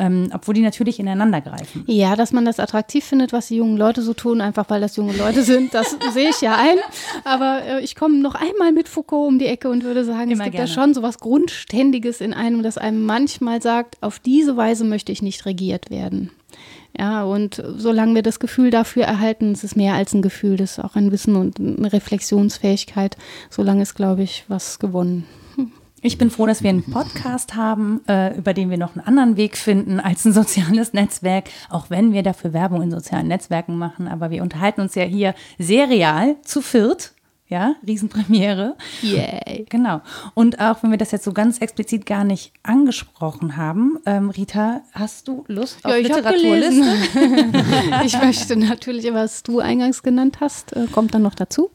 ähm, 0.00 0.30
obwohl 0.32 0.54
die 0.54 0.62
natürlich 0.62 0.98
ineinander 0.98 1.42
greifen. 1.42 1.84
Ja, 1.86 2.16
dass 2.16 2.32
man 2.32 2.46
das 2.46 2.58
attraktiv 2.58 3.04
findet, 3.04 3.34
was 3.34 3.48
die 3.48 3.56
jungen 3.56 3.76
Leute 3.76 4.00
so 4.00 4.14
tun, 4.14 4.40
einfach 4.40 4.70
weil 4.70 4.80
das 4.80 4.96
junge 4.96 5.12
Leute 5.12 5.42
sind, 5.42 5.74
das 5.74 5.94
sehe 6.14 6.30
ich 6.30 6.40
ja 6.40 6.56
ein. 6.56 6.78
Aber 7.24 7.60
äh, 7.64 7.80
ich 7.84 7.94
komme 7.94 8.18
noch 8.18 8.34
einmal 8.34 8.72
mit 8.72 8.88
Foucault 8.88 9.28
um 9.28 9.38
die 9.38 9.44
Ecke 9.44 9.68
und 9.68 9.84
würde 9.84 10.04
sagen, 10.04 10.30
Immer 10.30 10.40
es 10.40 10.44
gibt 10.44 10.56
gerne. 10.56 10.68
ja 10.68 10.74
schon 10.74 10.94
so 10.94 11.02
was 11.02 11.18
Grundständiges 11.18 12.22
in 12.22 12.32
einem, 12.32 12.62
das 12.62 12.78
einem 12.78 13.04
manchmal 13.04 13.60
sagt, 13.60 13.98
auf 14.00 14.18
diese 14.18 14.56
Weise 14.56 14.84
möchte 14.84 15.12
ich 15.12 15.20
nicht 15.20 15.44
regiert 15.44 15.90
werden. 15.90 16.30
Ja, 16.98 17.22
und 17.24 17.62
solange 17.76 18.14
wir 18.14 18.22
das 18.22 18.40
Gefühl 18.40 18.70
dafür 18.70 19.04
erhalten, 19.04 19.52
es 19.52 19.62
ist 19.62 19.76
mehr 19.76 19.94
als 19.94 20.14
ein 20.14 20.22
Gefühl, 20.22 20.56
das 20.56 20.72
ist 20.72 20.84
auch 20.84 20.96
ein 20.96 21.12
Wissen 21.12 21.36
und 21.36 21.60
eine 21.60 21.92
Reflexionsfähigkeit, 21.92 23.16
solange 23.50 23.82
ist, 23.82 23.94
glaube 23.94 24.22
ich, 24.22 24.44
was 24.48 24.78
gewonnen. 24.78 25.26
Ich 26.02 26.16
bin 26.16 26.30
froh, 26.30 26.46
dass 26.46 26.62
wir 26.62 26.70
einen 26.70 26.82
Podcast 26.82 27.54
haben, 27.56 28.00
äh, 28.08 28.34
über 28.36 28.54
den 28.54 28.70
wir 28.70 28.78
noch 28.78 28.96
einen 28.96 29.06
anderen 29.06 29.36
Weg 29.36 29.58
finden 29.58 30.00
als 30.00 30.24
ein 30.24 30.32
soziales 30.32 30.94
Netzwerk, 30.94 31.50
auch 31.68 31.90
wenn 31.90 32.12
wir 32.12 32.22
dafür 32.22 32.54
Werbung 32.54 32.80
in 32.80 32.90
sozialen 32.90 33.28
Netzwerken 33.28 33.76
machen. 33.76 34.08
Aber 34.08 34.30
wir 34.30 34.42
unterhalten 34.42 34.80
uns 34.80 34.94
ja 34.94 35.04
hier 35.04 35.34
sehr 35.58 35.90
real 35.90 36.36
zu 36.42 36.62
viert 36.62 37.12
ja, 37.50 37.74
Riesenpremiere. 37.86 38.76
Yay. 39.02 39.66
Genau. 39.68 40.00
Und 40.34 40.60
auch 40.60 40.82
wenn 40.82 40.90
wir 40.90 40.98
das 40.98 41.10
jetzt 41.10 41.24
so 41.24 41.32
ganz 41.32 41.58
explizit 41.58 42.06
gar 42.06 42.24
nicht 42.24 42.52
angesprochen 42.62 43.56
haben, 43.56 43.98
ähm, 44.06 44.30
Rita, 44.30 44.82
hast 44.92 45.28
du 45.28 45.44
Lust 45.48 45.84
auf 45.84 45.92
ja, 45.92 45.98
ich 45.98 46.08
Literaturliste? 46.08 46.94
ich 48.04 48.20
möchte 48.20 48.56
natürlich, 48.56 49.12
was 49.12 49.42
du 49.42 49.58
eingangs 49.58 50.02
genannt 50.02 50.38
hast, 50.40 50.74
äh, 50.74 50.86
kommt 50.86 51.14
dann 51.14 51.22
noch 51.22 51.34
dazu. 51.34 51.70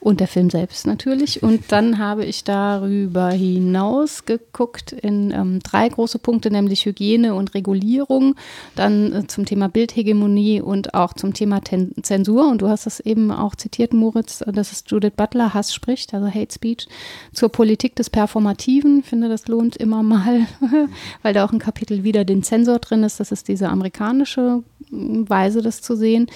Und 0.00 0.20
der 0.20 0.28
Film 0.28 0.48
selbst 0.48 0.86
natürlich. 0.86 1.42
Und 1.42 1.72
dann 1.72 1.98
habe 1.98 2.24
ich 2.24 2.44
darüber 2.44 3.30
hinaus 3.30 4.24
geguckt 4.26 4.92
in 4.92 5.32
ähm, 5.32 5.58
drei 5.60 5.88
große 5.88 6.20
Punkte, 6.20 6.52
nämlich 6.52 6.86
Hygiene 6.86 7.34
und 7.34 7.54
Regulierung, 7.54 8.36
dann 8.76 9.12
äh, 9.12 9.26
zum 9.26 9.44
Thema 9.44 9.68
Bildhegemonie 9.68 10.60
und 10.60 10.94
auch 10.94 11.14
zum 11.14 11.34
Thema 11.34 11.60
Ten 11.62 11.92
Zensur. 12.02 12.48
Und 12.48 12.62
du 12.62 12.68
hast 12.68 12.86
das 12.86 13.00
eben 13.00 13.32
auch 13.32 13.56
zitiert, 13.56 13.92
Moritz, 13.92 14.40
äh, 14.42 14.52
dass 14.52 14.70
es 14.70 14.84
Judith 14.86 15.14
Butler 15.16 15.52
Hass 15.52 15.74
spricht, 15.74 16.14
also 16.14 16.28
Hate 16.28 16.54
Speech, 16.54 16.86
zur 17.32 17.48
Politik 17.48 17.96
des 17.96 18.08
Performativen. 18.08 19.00
Ich 19.00 19.06
finde, 19.06 19.28
das 19.28 19.48
lohnt 19.48 19.76
immer 19.76 20.04
mal, 20.04 20.46
weil 21.22 21.34
da 21.34 21.44
auch 21.44 21.52
ein 21.52 21.58
Kapitel 21.58 22.04
wieder 22.04 22.24
den 22.24 22.44
Zensor 22.44 22.78
drin 22.78 23.02
ist. 23.02 23.18
Das 23.18 23.32
ist 23.32 23.48
diese 23.48 23.68
amerikanische 23.68 24.62
hm, 24.90 25.28
Weise, 25.28 25.60
das 25.60 25.82
zu 25.82 25.96
sehen. 25.96 26.28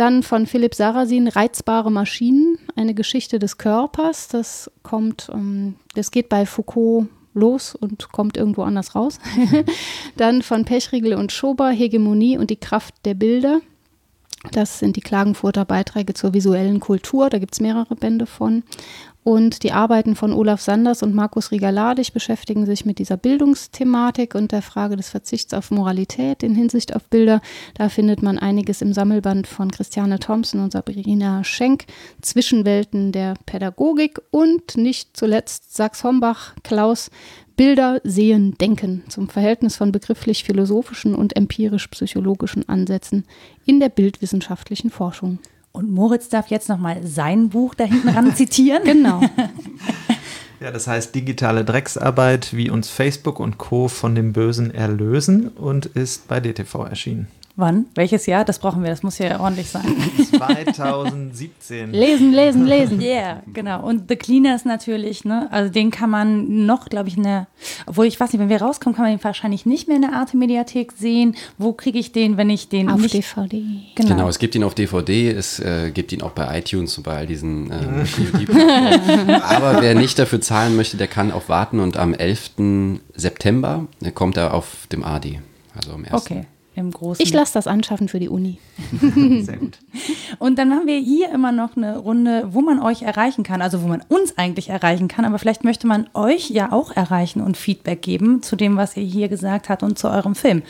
Dann 0.00 0.22
von 0.22 0.46
Philipp 0.46 0.74
Sarrazin 0.74 1.28
Reizbare 1.28 1.90
Maschinen, 1.90 2.56
eine 2.74 2.94
Geschichte 2.94 3.38
des 3.38 3.58
Körpers. 3.58 4.28
Das 4.28 4.70
kommt, 4.82 5.30
ähm, 5.30 5.74
das 5.94 6.10
geht 6.10 6.30
bei 6.30 6.46
Foucault 6.46 7.08
los 7.34 7.74
und 7.74 8.10
kommt 8.10 8.38
irgendwo 8.38 8.62
anders 8.62 8.94
raus. 8.94 9.18
Dann 10.16 10.40
von 10.40 10.64
Pechriegel 10.64 11.12
und 11.12 11.32
Schober 11.32 11.68
Hegemonie 11.68 12.38
und 12.38 12.48
die 12.48 12.56
Kraft 12.56 12.94
der 13.04 13.12
Bilder. 13.12 13.60
Das 14.52 14.78
sind 14.78 14.96
die 14.96 15.02
Klagenfurter 15.02 15.66
Beiträge 15.66 16.14
zur 16.14 16.32
visuellen 16.32 16.80
Kultur. 16.80 17.28
Da 17.28 17.38
gibt 17.38 17.52
es 17.52 17.60
mehrere 17.60 17.94
Bände 17.94 18.24
von. 18.24 18.62
Und 19.22 19.64
die 19.64 19.72
Arbeiten 19.72 20.16
von 20.16 20.32
Olaf 20.32 20.62
Sanders 20.62 21.02
und 21.02 21.14
Markus 21.14 21.50
Rieger-Ladig 21.50 22.14
beschäftigen 22.14 22.64
sich 22.64 22.86
mit 22.86 22.98
dieser 22.98 23.18
Bildungsthematik 23.18 24.34
und 24.34 24.50
der 24.50 24.62
Frage 24.62 24.96
des 24.96 25.10
Verzichts 25.10 25.52
auf 25.52 25.70
Moralität 25.70 26.42
in 26.42 26.54
Hinsicht 26.54 26.96
auf 26.96 27.04
Bilder. 27.04 27.42
Da 27.74 27.90
findet 27.90 28.22
man 28.22 28.38
einiges 28.38 28.80
im 28.80 28.94
Sammelband 28.94 29.46
von 29.46 29.70
Christiane 29.70 30.20
Thompson 30.20 30.62
und 30.62 30.72
Sabrina 30.72 31.44
Schenk, 31.44 31.84
Zwischenwelten 32.22 33.12
der 33.12 33.34
Pädagogik 33.44 34.22
und 34.30 34.78
nicht 34.78 35.14
zuletzt 35.14 35.76
Sachs 35.76 36.02
Hombach, 36.02 36.54
Klaus, 36.62 37.10
Bilder, 37.60 38.00
Sehen, 38.04 38.56
Denken 38.56 39.04
zum 39.10 39.28
Verhältnis 39.28 39.76
von 39.76 39.92
begrifflich-philosophischen 39.92 41.14
und 41.14 41.36
empirisch-psychologischen 41.36 42.66
Ansätzen 42.70 43.26
in 43.66 43.80
der 43.80 43.90
bildwissenschaftlichen 43.90 44.88
Forschung. 44.88 45.40
Und 45.70 45.92
Moritz 45.92 46.30
darf 46.30 46.46
jetzt 46.46 46.70
nochmal 46.70 47.06
sein 47.06 47.50
Buch 47.50 47.74
da 47.74 47.84
hinten 47.84 48.08
ran 48.08 48.34
zitieren. 48.34 48.82
genau. 48.84 49.20
Ja, 50.58 50.70
das 50.70 50.86
heißt 50.86 51.14
digitale 51.14 51.66
Drecksarbeit, 51.66 52.56
wie 52.56 52.70
uns 52.70 52.88
Facebook 52.88 53.38
und 53.38 53.58
Co. 53.58 53.88
von 53.88 54.14
dem 54.14 54.32
Bösen 54.32 54.74
erlösen 54.74 55.48
und 55.48 55.84
ist 55.84 56.28
bei 56.28 56.40
DTV 56.40 56.86
erschienen. 56.86 57.28
Wann? 57.60 57.86
Welches 57.94 58.26
Jahr? 58.26 58.44
Das 58.44 58.58
brauchen 58.58 58.82
wir, 58.82 58.90
das 58.90 59.02
muss 59.02 59.18
ja 59.18 59.38
ordentlich 59.38 59.68
sein. 59.70 59.84
2017. 60.30 61.92
lesen, 61.92 62.32
lesen, 62.32 62.66
lesen. 62.66 63.00
Ja, 63.00 63.08
yeah, 63.10 63.42
genau. 63.52 63.86
Und 63.86 64.08
The 64.08 64.16
Cleaners 64.16 64.64
natürlich, 64.64 65.24
ne? 65.24 65.48
Also 65.50 65.70
den 65.70 65.90
kann 65.90 66.10
man 66.10 66.66
noch, 66.66 66.88
glaube 66.88 67.08
ich, 67.08 67.16
in 67.16 67.24
der, 67.24 67.46
obwohl 67.86 68.06
ich 68.06 68.18
weiß 68.18 68.32
nicht, 68.32 68.40
wenn 68.40 68.48
wir 68.48 68.62
rauskommen, 68.62 68.96
kann 68.96 69.04
man 69.04 69.16
den 69.16 69.22
wahrscheinlich 69.22 69.66
nicht 69.66 69.88
mehr 69.88 69.96
in 69.96 70.02
der 70.02 70.14
Arte-Mediathek 70.14 70.92
sehen. 70.92 71.36
Wo 71.58 71.72
kriege 71.72 71.98
ich 71.98 72.12
den, 72.12 72.36
wenn 72.36 72.50
ich 72.50 72.68
den 72.68 72.88
auf 72.88 73.00
nicht 73.00 73.14
DVD. 73.14 73.62
Genau. 73.94 74.08
genau, 74.08 74.28
es 74.28 74.38
gibt 74.38 74.54
ihn 74.54 74.64
auf 74.64 74.74
DVD, 74.74 75.30
es 75.30 75.60
äh, 75.60 75.90
gibt 75.92 76.12
ihn 76.12 76.22
auch 76.22 76.32
bei 76.32 76.58
iTunes 76.58 76.96
und 76.96 77.04
bei 77.04 77.16
all 77.18 77.26
diesen 77.26 77.70
äh, 77.70 77.72
Aber 79.42 79.82
wer 79.82 79.94
nicht 79.94 80.18
dafür 80.18 80.40
zahlen 80.40 80.76
möchte, 80.76 80.96
der 80.96 81.08
kann 81.08 81.30
auch 81.30 81.48
warten 81.48 81.80
und 81.80 81.96
am 81.96 82.14
11. 82.14 82.52
September 83.14 83.86
kommt 84.14 84.36
er 84.36 84.54
auf 84.54 84.86
dem 84.90 85.04
AD. 85.04 85.40
Also 85.74 85.92
am 85.92 86.04
1. 86.04 86.14
Okay 86.14 86.46
im 86.74 86.90
großen. 86.90 87.22
Ich 87.22 87.32
lasse 87.32 87.54
das 87.54 87.66
anschaffen 87.66 88.08
für 88.08 88.20
die 88.20 88.28
Uni. 88.28 88.58
Sehr 89.42 89.56
gut. 89.56 89.78
Und 90.38 90.58
dann 90.58 90.72
haben 90.72 90.86
wir 90.86 90.98
hier 90.98 91.32
immer 91.32 91.52
noch 91.52 91.76
eine 91.76 91.98
Runde, 91.98 92.48
wo 92.50 92.60
man 92.60 92.80
euch 92.80 93.02
erreichen 93.02 93.42
kann, 93.42 93.62
also 93.62 93.82
wo 93.82 93.88
man 93.88 94.02
uns 94.08 94.38
eigentlich 94.38 94.68
erreichen 94.68 95.08
kann, 95.08 95.24
aber 95.24 95.38
vielleicht 95.38 95.64
möchte 95.64 95.86
man 95.86 96.08
euch 96.14 96.50
ja 96.50 96.72
auch 96.72 96.94
erreichen 96.94 97.40
und 97.40 97.56
Feedback 97.56 98.02
geben 98.02 98.42
zu 98.42 98.56
dem, 98.56 98.76
was 98.76 98.96
ihr 98.96 99.04
hier 99.04 99.28
gesagt 99.28 99.68
habt 99.68 99.82
und 99.82 99.98
zu 99.98 100.08
eurem 100.08 100.34
Film. 100.34 100.62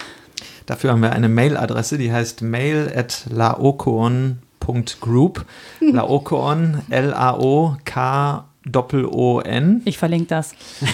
Dafür 0.66 0.92
haben 0.92 1.02
wir 1.02 1.12
eine 1.12 1.28
Mailadresse, 1.28 1.98
die 1.98 2.12
heißt 2.12 2.42
mail 2.42 2.92
at 2.94 3.26
laokoon.group. 3.30 5.44
Laokoon, 5.80 6.82
L-A-O-K 6.90 8.44
Doppel-O-N. 8.64 9.82
Ich 9.84 9.98
verlinke 9.98 10.26
das. 10.26 10.52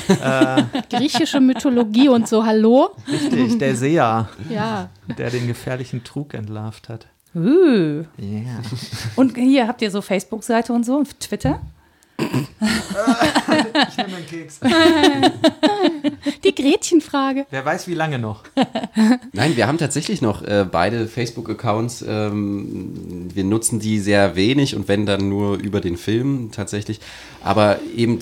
Äh, 0.08 0.62
Griechische 0.90 1.40
Mythologie 1.40 2.08
und 2.08 2.28
so, 2.28 2.46
hallo? 2.46 2.90
Richtig, 3.10 3.58
der 3.58 3.74
Seher. 3.74 4.28
Ja. 4.48 4.88
Der 5.18 5.30
den 5.30 5.46
gefährlichen 5.46 6.04
Trug 6.04 6.34
entlarvt 6.34 6.88
hat. 6.88 7.06
Uh. 7.34 8.04
Yeah. 8.18 8.62
Und 9.16 9.36
hier 9.36 9.68
habt 9.68 9.82
ihr 9.82 9.90
so 9.90 10.00
Facebook-Seite 10.00 10.72
und 10.72 10.86
so, 10.86 11.02
Twitter? 11.20 11.60
ich 13.88 13.96
nehme 13.96 14.16
einen 14.16 14.26
Keks. 14.26 14.60
Die 16.44 16.54
Gretchenfrage. 16.54 17.46
Wer 17.50 17.64
weiß, 17.64 17.88
wie 17.88 17.94
lange 17.94 18.18
noch. 18.18 18.44
Nein, 19.32 19.56
wir 19.56 19.66
haben 19.66 19.78
tatsächlich 19.78 20.22
noch 20.22 20.42
äh, 20.42 20.66
beide 20.70 21.06
Facebook-Accounts. 21.06 22.04
Ähm, 22.06 23.28
wir 23.34 23.44
nutzen 23.44 23.78
die 23.78 23.98
sehr 23.98 24.36
wenig 24.36 24.74
und 24.76 24.88
wenn 24.88 25.06
dann 25.06 25.28
nur 25.28 25.56
über 25.58 25.80
den 25.80 25.96
Film 25.96 26.50
tatsächlich. 26.52 27.00
Aber 27.42 27.78
eben, 27.94 28.18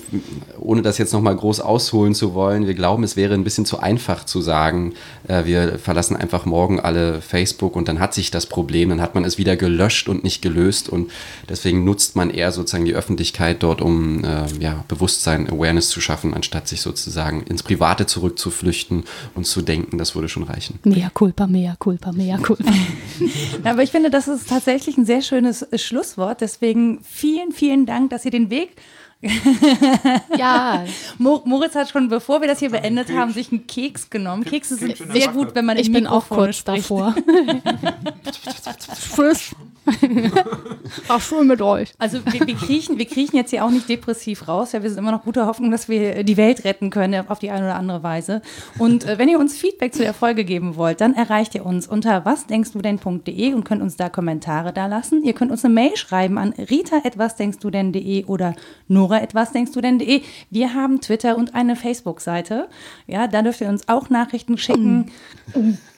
ohne 0.59 0.81
das 0.83 0.97
jetzt 0.99 1.11
nochmal 1.11 1.35
groß 1.35 1.59
ausholen 1.59 2.13
zu 2.13 2.35
wollen, 2.35 2.67
wir 2.67 2.75
glauben, 2.75 3.03
es 3.03 3.15
wäre 3.15 3.33
ein 3.33 3.43
bisschen 3.43 3.65
zu 3.65 3.79
einfach 3.79 4.23
zu 4.25 4.41
sagen, 4.41 4.93
äh, 5.27 5.45
wir 5.45 5.79
verlassen 5.79 6.15
einfach 6.15 6.45
morgen 6.45 6.79
alle 6.79 7.21
Facebook 7.21 7.75
und 7.75 7.87
dann 7.87 7.99
hat 7.99 8.13
sich 8.13 8.29
das 8.29 8.45
Problem, 8.45 8.89
dann 8.89 9.01
hat 9.01 9.15
man 9.15 9.25
es 9.25 9.37
wieder 9.37 9.55
gelöscht 9.55 10.09
und 10.09 10.23
nicht 10.23 10.41
gelöst 10.41 10.89
und 10.89 11.11
deswegen 11.49 11.83
nutzt 11.83 12.15
man 12.15 12.29
eher 12.29 12.51
sozusagen 12.51 12.85
die 12.85 12.93
Öffentlichkeit 12.93 13.63
dort, 13.63 13.81
um 13.81 14.04
äh, 14.23 14.45
ja, 14.59 14.83
Bewusstsein, 14.87 15.49
Awareness 15.49 15.89
zu 15.89 16.01
schaffen, 16.01 16.33
anstatt 16.33 16.67
sich 16.67 16.81
sozusagen 16.81 17.43
ins 17.43 17.63
Private 17.63 18.05
zurückzuflüchten 18.05 19.03
und 19.35 19.45
zu 19.45 19.61
denken, 19.61 19.97
das 19.97 20.15
würde 20.15 20.29
schon 20.29 20.43
reichen. 20.43 20.79
Mea 20.83 21.09
culpa, 21.13 21.47
mea 21.47 21.75
culpa, 21.77 22.11
mea 22.11 22.37
culpa. 22.37 22.71
Aber 23.63 23.83
ich 23.83 23.91
finde, 23.91 24.09
das 24.09 24.27
ist 24.27 24.49
tatsächlich 24.49 24.97
ein 24.97 25.05
sehr 25.05 25.21
schönes 25.21 25.61
äh, 25.61 25.77
Schlusswort. 25.77 26.41
Deswegen 26.41 26.99
vielen, 27.03 27.51
vielen 27.51 27.85
Dank, 27.85 28.09
dass 28.09 28.25
ihr 28.25 28.31
den 28.31 28.49
Weg 28.49 28.75
ja. 30.37 30.85
Mo 31.17 31.41
Moritz 31.45 31.75
hat 31.75 31.89
schon, 31.89 32.09
bevor 32.09 32.41
wir 32.41 32.47
das 32.47 32.59
hier 32.59 32.69
beendet 32.69 33.11
haben, 33.11 33.33
sich 33.33 33.51
einen 33.51 33.65
Keks 33.65 34.09
genommen. 34.09 34.43
Kekse 34.43 34.75
sind 34.75 34.97
sehr 34.97 35.29
gut, 35.29 35.55
wenn 35.55 35.65
man 35.65 35.77
Ich 35.77 35.87
in 35.87 35.93
bin 35.93 36.07
auch 36.07 36.27
kurz 36.27 36.57
spricht. 36.57 36.89
davor. 36.89 37.15
Frisch. 38.95 39.55
Ach, 41.07 41.21
schön 41.21 41.47
mit 41.47 41.61
euch. 41.61 41.93
Also 41.97 42.19
wir, 42.25 42.47
wir, 42.47 42.55
kriechen, 42.55 42.97
wir 42.97 43.05
kriechen 43.05 43.35
jetzt 43.35 43.51
hier 43.51 43.63
auch 43.63 43.69
nicht 43.69 43.87
depressiv 43.87 44.47
raus. 44.47 44.71
Ja, 44.71 44.81
wir 44.81 44.89
sind 44.89 44.99
immer 44.99 45.11
noch 45.11 45.23
guter 45.23 45.45
Hoffnung, 45.45 45.71
dass 45.71 45.89
wir 45.89 46.23
die 46.23 46.37
Welt 46.37 46.63
retten 46.63 46.89
können 46.89 47.27
auf 47.27 47.39
die 47.39 47.51
eine 47.51 47.65
oder 47.65 47.75
andere 47.75 48.03
Weise. 48.03 48.41
Und 48.79 49.05
äh, 49.05 49.17
wenn 49.17 49.29
ihr 49.29 49.39
uns 49.39 49.57
Feedback 49.57 49.93
zu 49.93 50.01
der 50.01 50.13
Folge 50.13 50.43
geben 50.43 50.75
wollt, 50.75 51.01
dann 51.01 51.13
erreicht 51.13 51.55
ihr 51.55 51.65
uns 51.65 51.87
unter 51.87 52.25
wasdenkstdudenn.de 52.25 53.53
und 53.53 53.63
könnt 53.63 53.81
uns 53.81 53.95
da 53.95 54.09
Kommentare 54.09 54.73
da 54.73 54.87
lassen. 54.87 55.23
Ihr 55.23 55.33
könnt 55.33 55.51
uns 55.51 55.63
eine 55.63 55.73
Mail 55.73 55.95
schreiben 55.95 56.37
an 56.37 56.53
rita.wasdenkstdudenn.de 56.53 58.25
oder 58.25 58.55
nora.wasdenkstdudenn.de. 58.87 60.21
Wir 60.49 60.73
haben 60.73 61.01
Twitter 61.01 61.37
und 61.37 61.53
eine 61.53 61.75
Facebook-Seite. 61.75 62.67
Ja, 63.07 63.27
da 63.27 63.41
dürft 63.41 63.61
ihr 63.61 63.69
uns 63.69 63.87
auch 63.87 64.09
Nachrichten 64.09 64.57
schicken. 64.57 65.11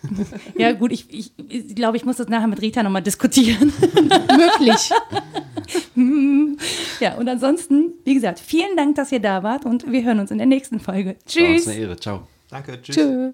Ja, 0.57 0.71
gut, 0.73 0.91
ich, 0.91 1.05
ich, 1.13 1.31
ich 1.49 1.75
glaube, 1.75 1.97
ich 1.97 2.05
muss 2.05 2.17
das 2.17 2.27
nachher 2.27 2.47
mit 2.47 2.61
Rita 2.61 2.83
nochmal 2.83 3.01
diskutieren. 3.03 3.71
Möglich. 3.81 4.89
Ja, 6.99 7.15
und 7.15 7.27
ansonsten, 7.27 7.93
wie 8.05 8.13
gesagt, 8.13 8.39
vielen 8.39 8.77
Dank, 8.77 8.95
dass 8.95 9.11
ihr 9.11 9.19
da 9.19 9.43
wart 9.43 9.65
und 9.65 9.91
wir 9.91 10.03
hören 10.03 10.19
uns 10.19 10.31
in 10.31 10.37
der 10.37 10.47
nächsten 10.47 10.79
Folge. 10.79 11.09
War 11.09 11.15
uns 11.15 11.25
Tschüss. 11.25 11.67
eine 11.67 11.77
Ehre. 11.77 11.97
Ciao. 11.97 12.27
Danke, 12.49 12.81
tschüss. 12.81 12.95
Tschö. 12.95 13.33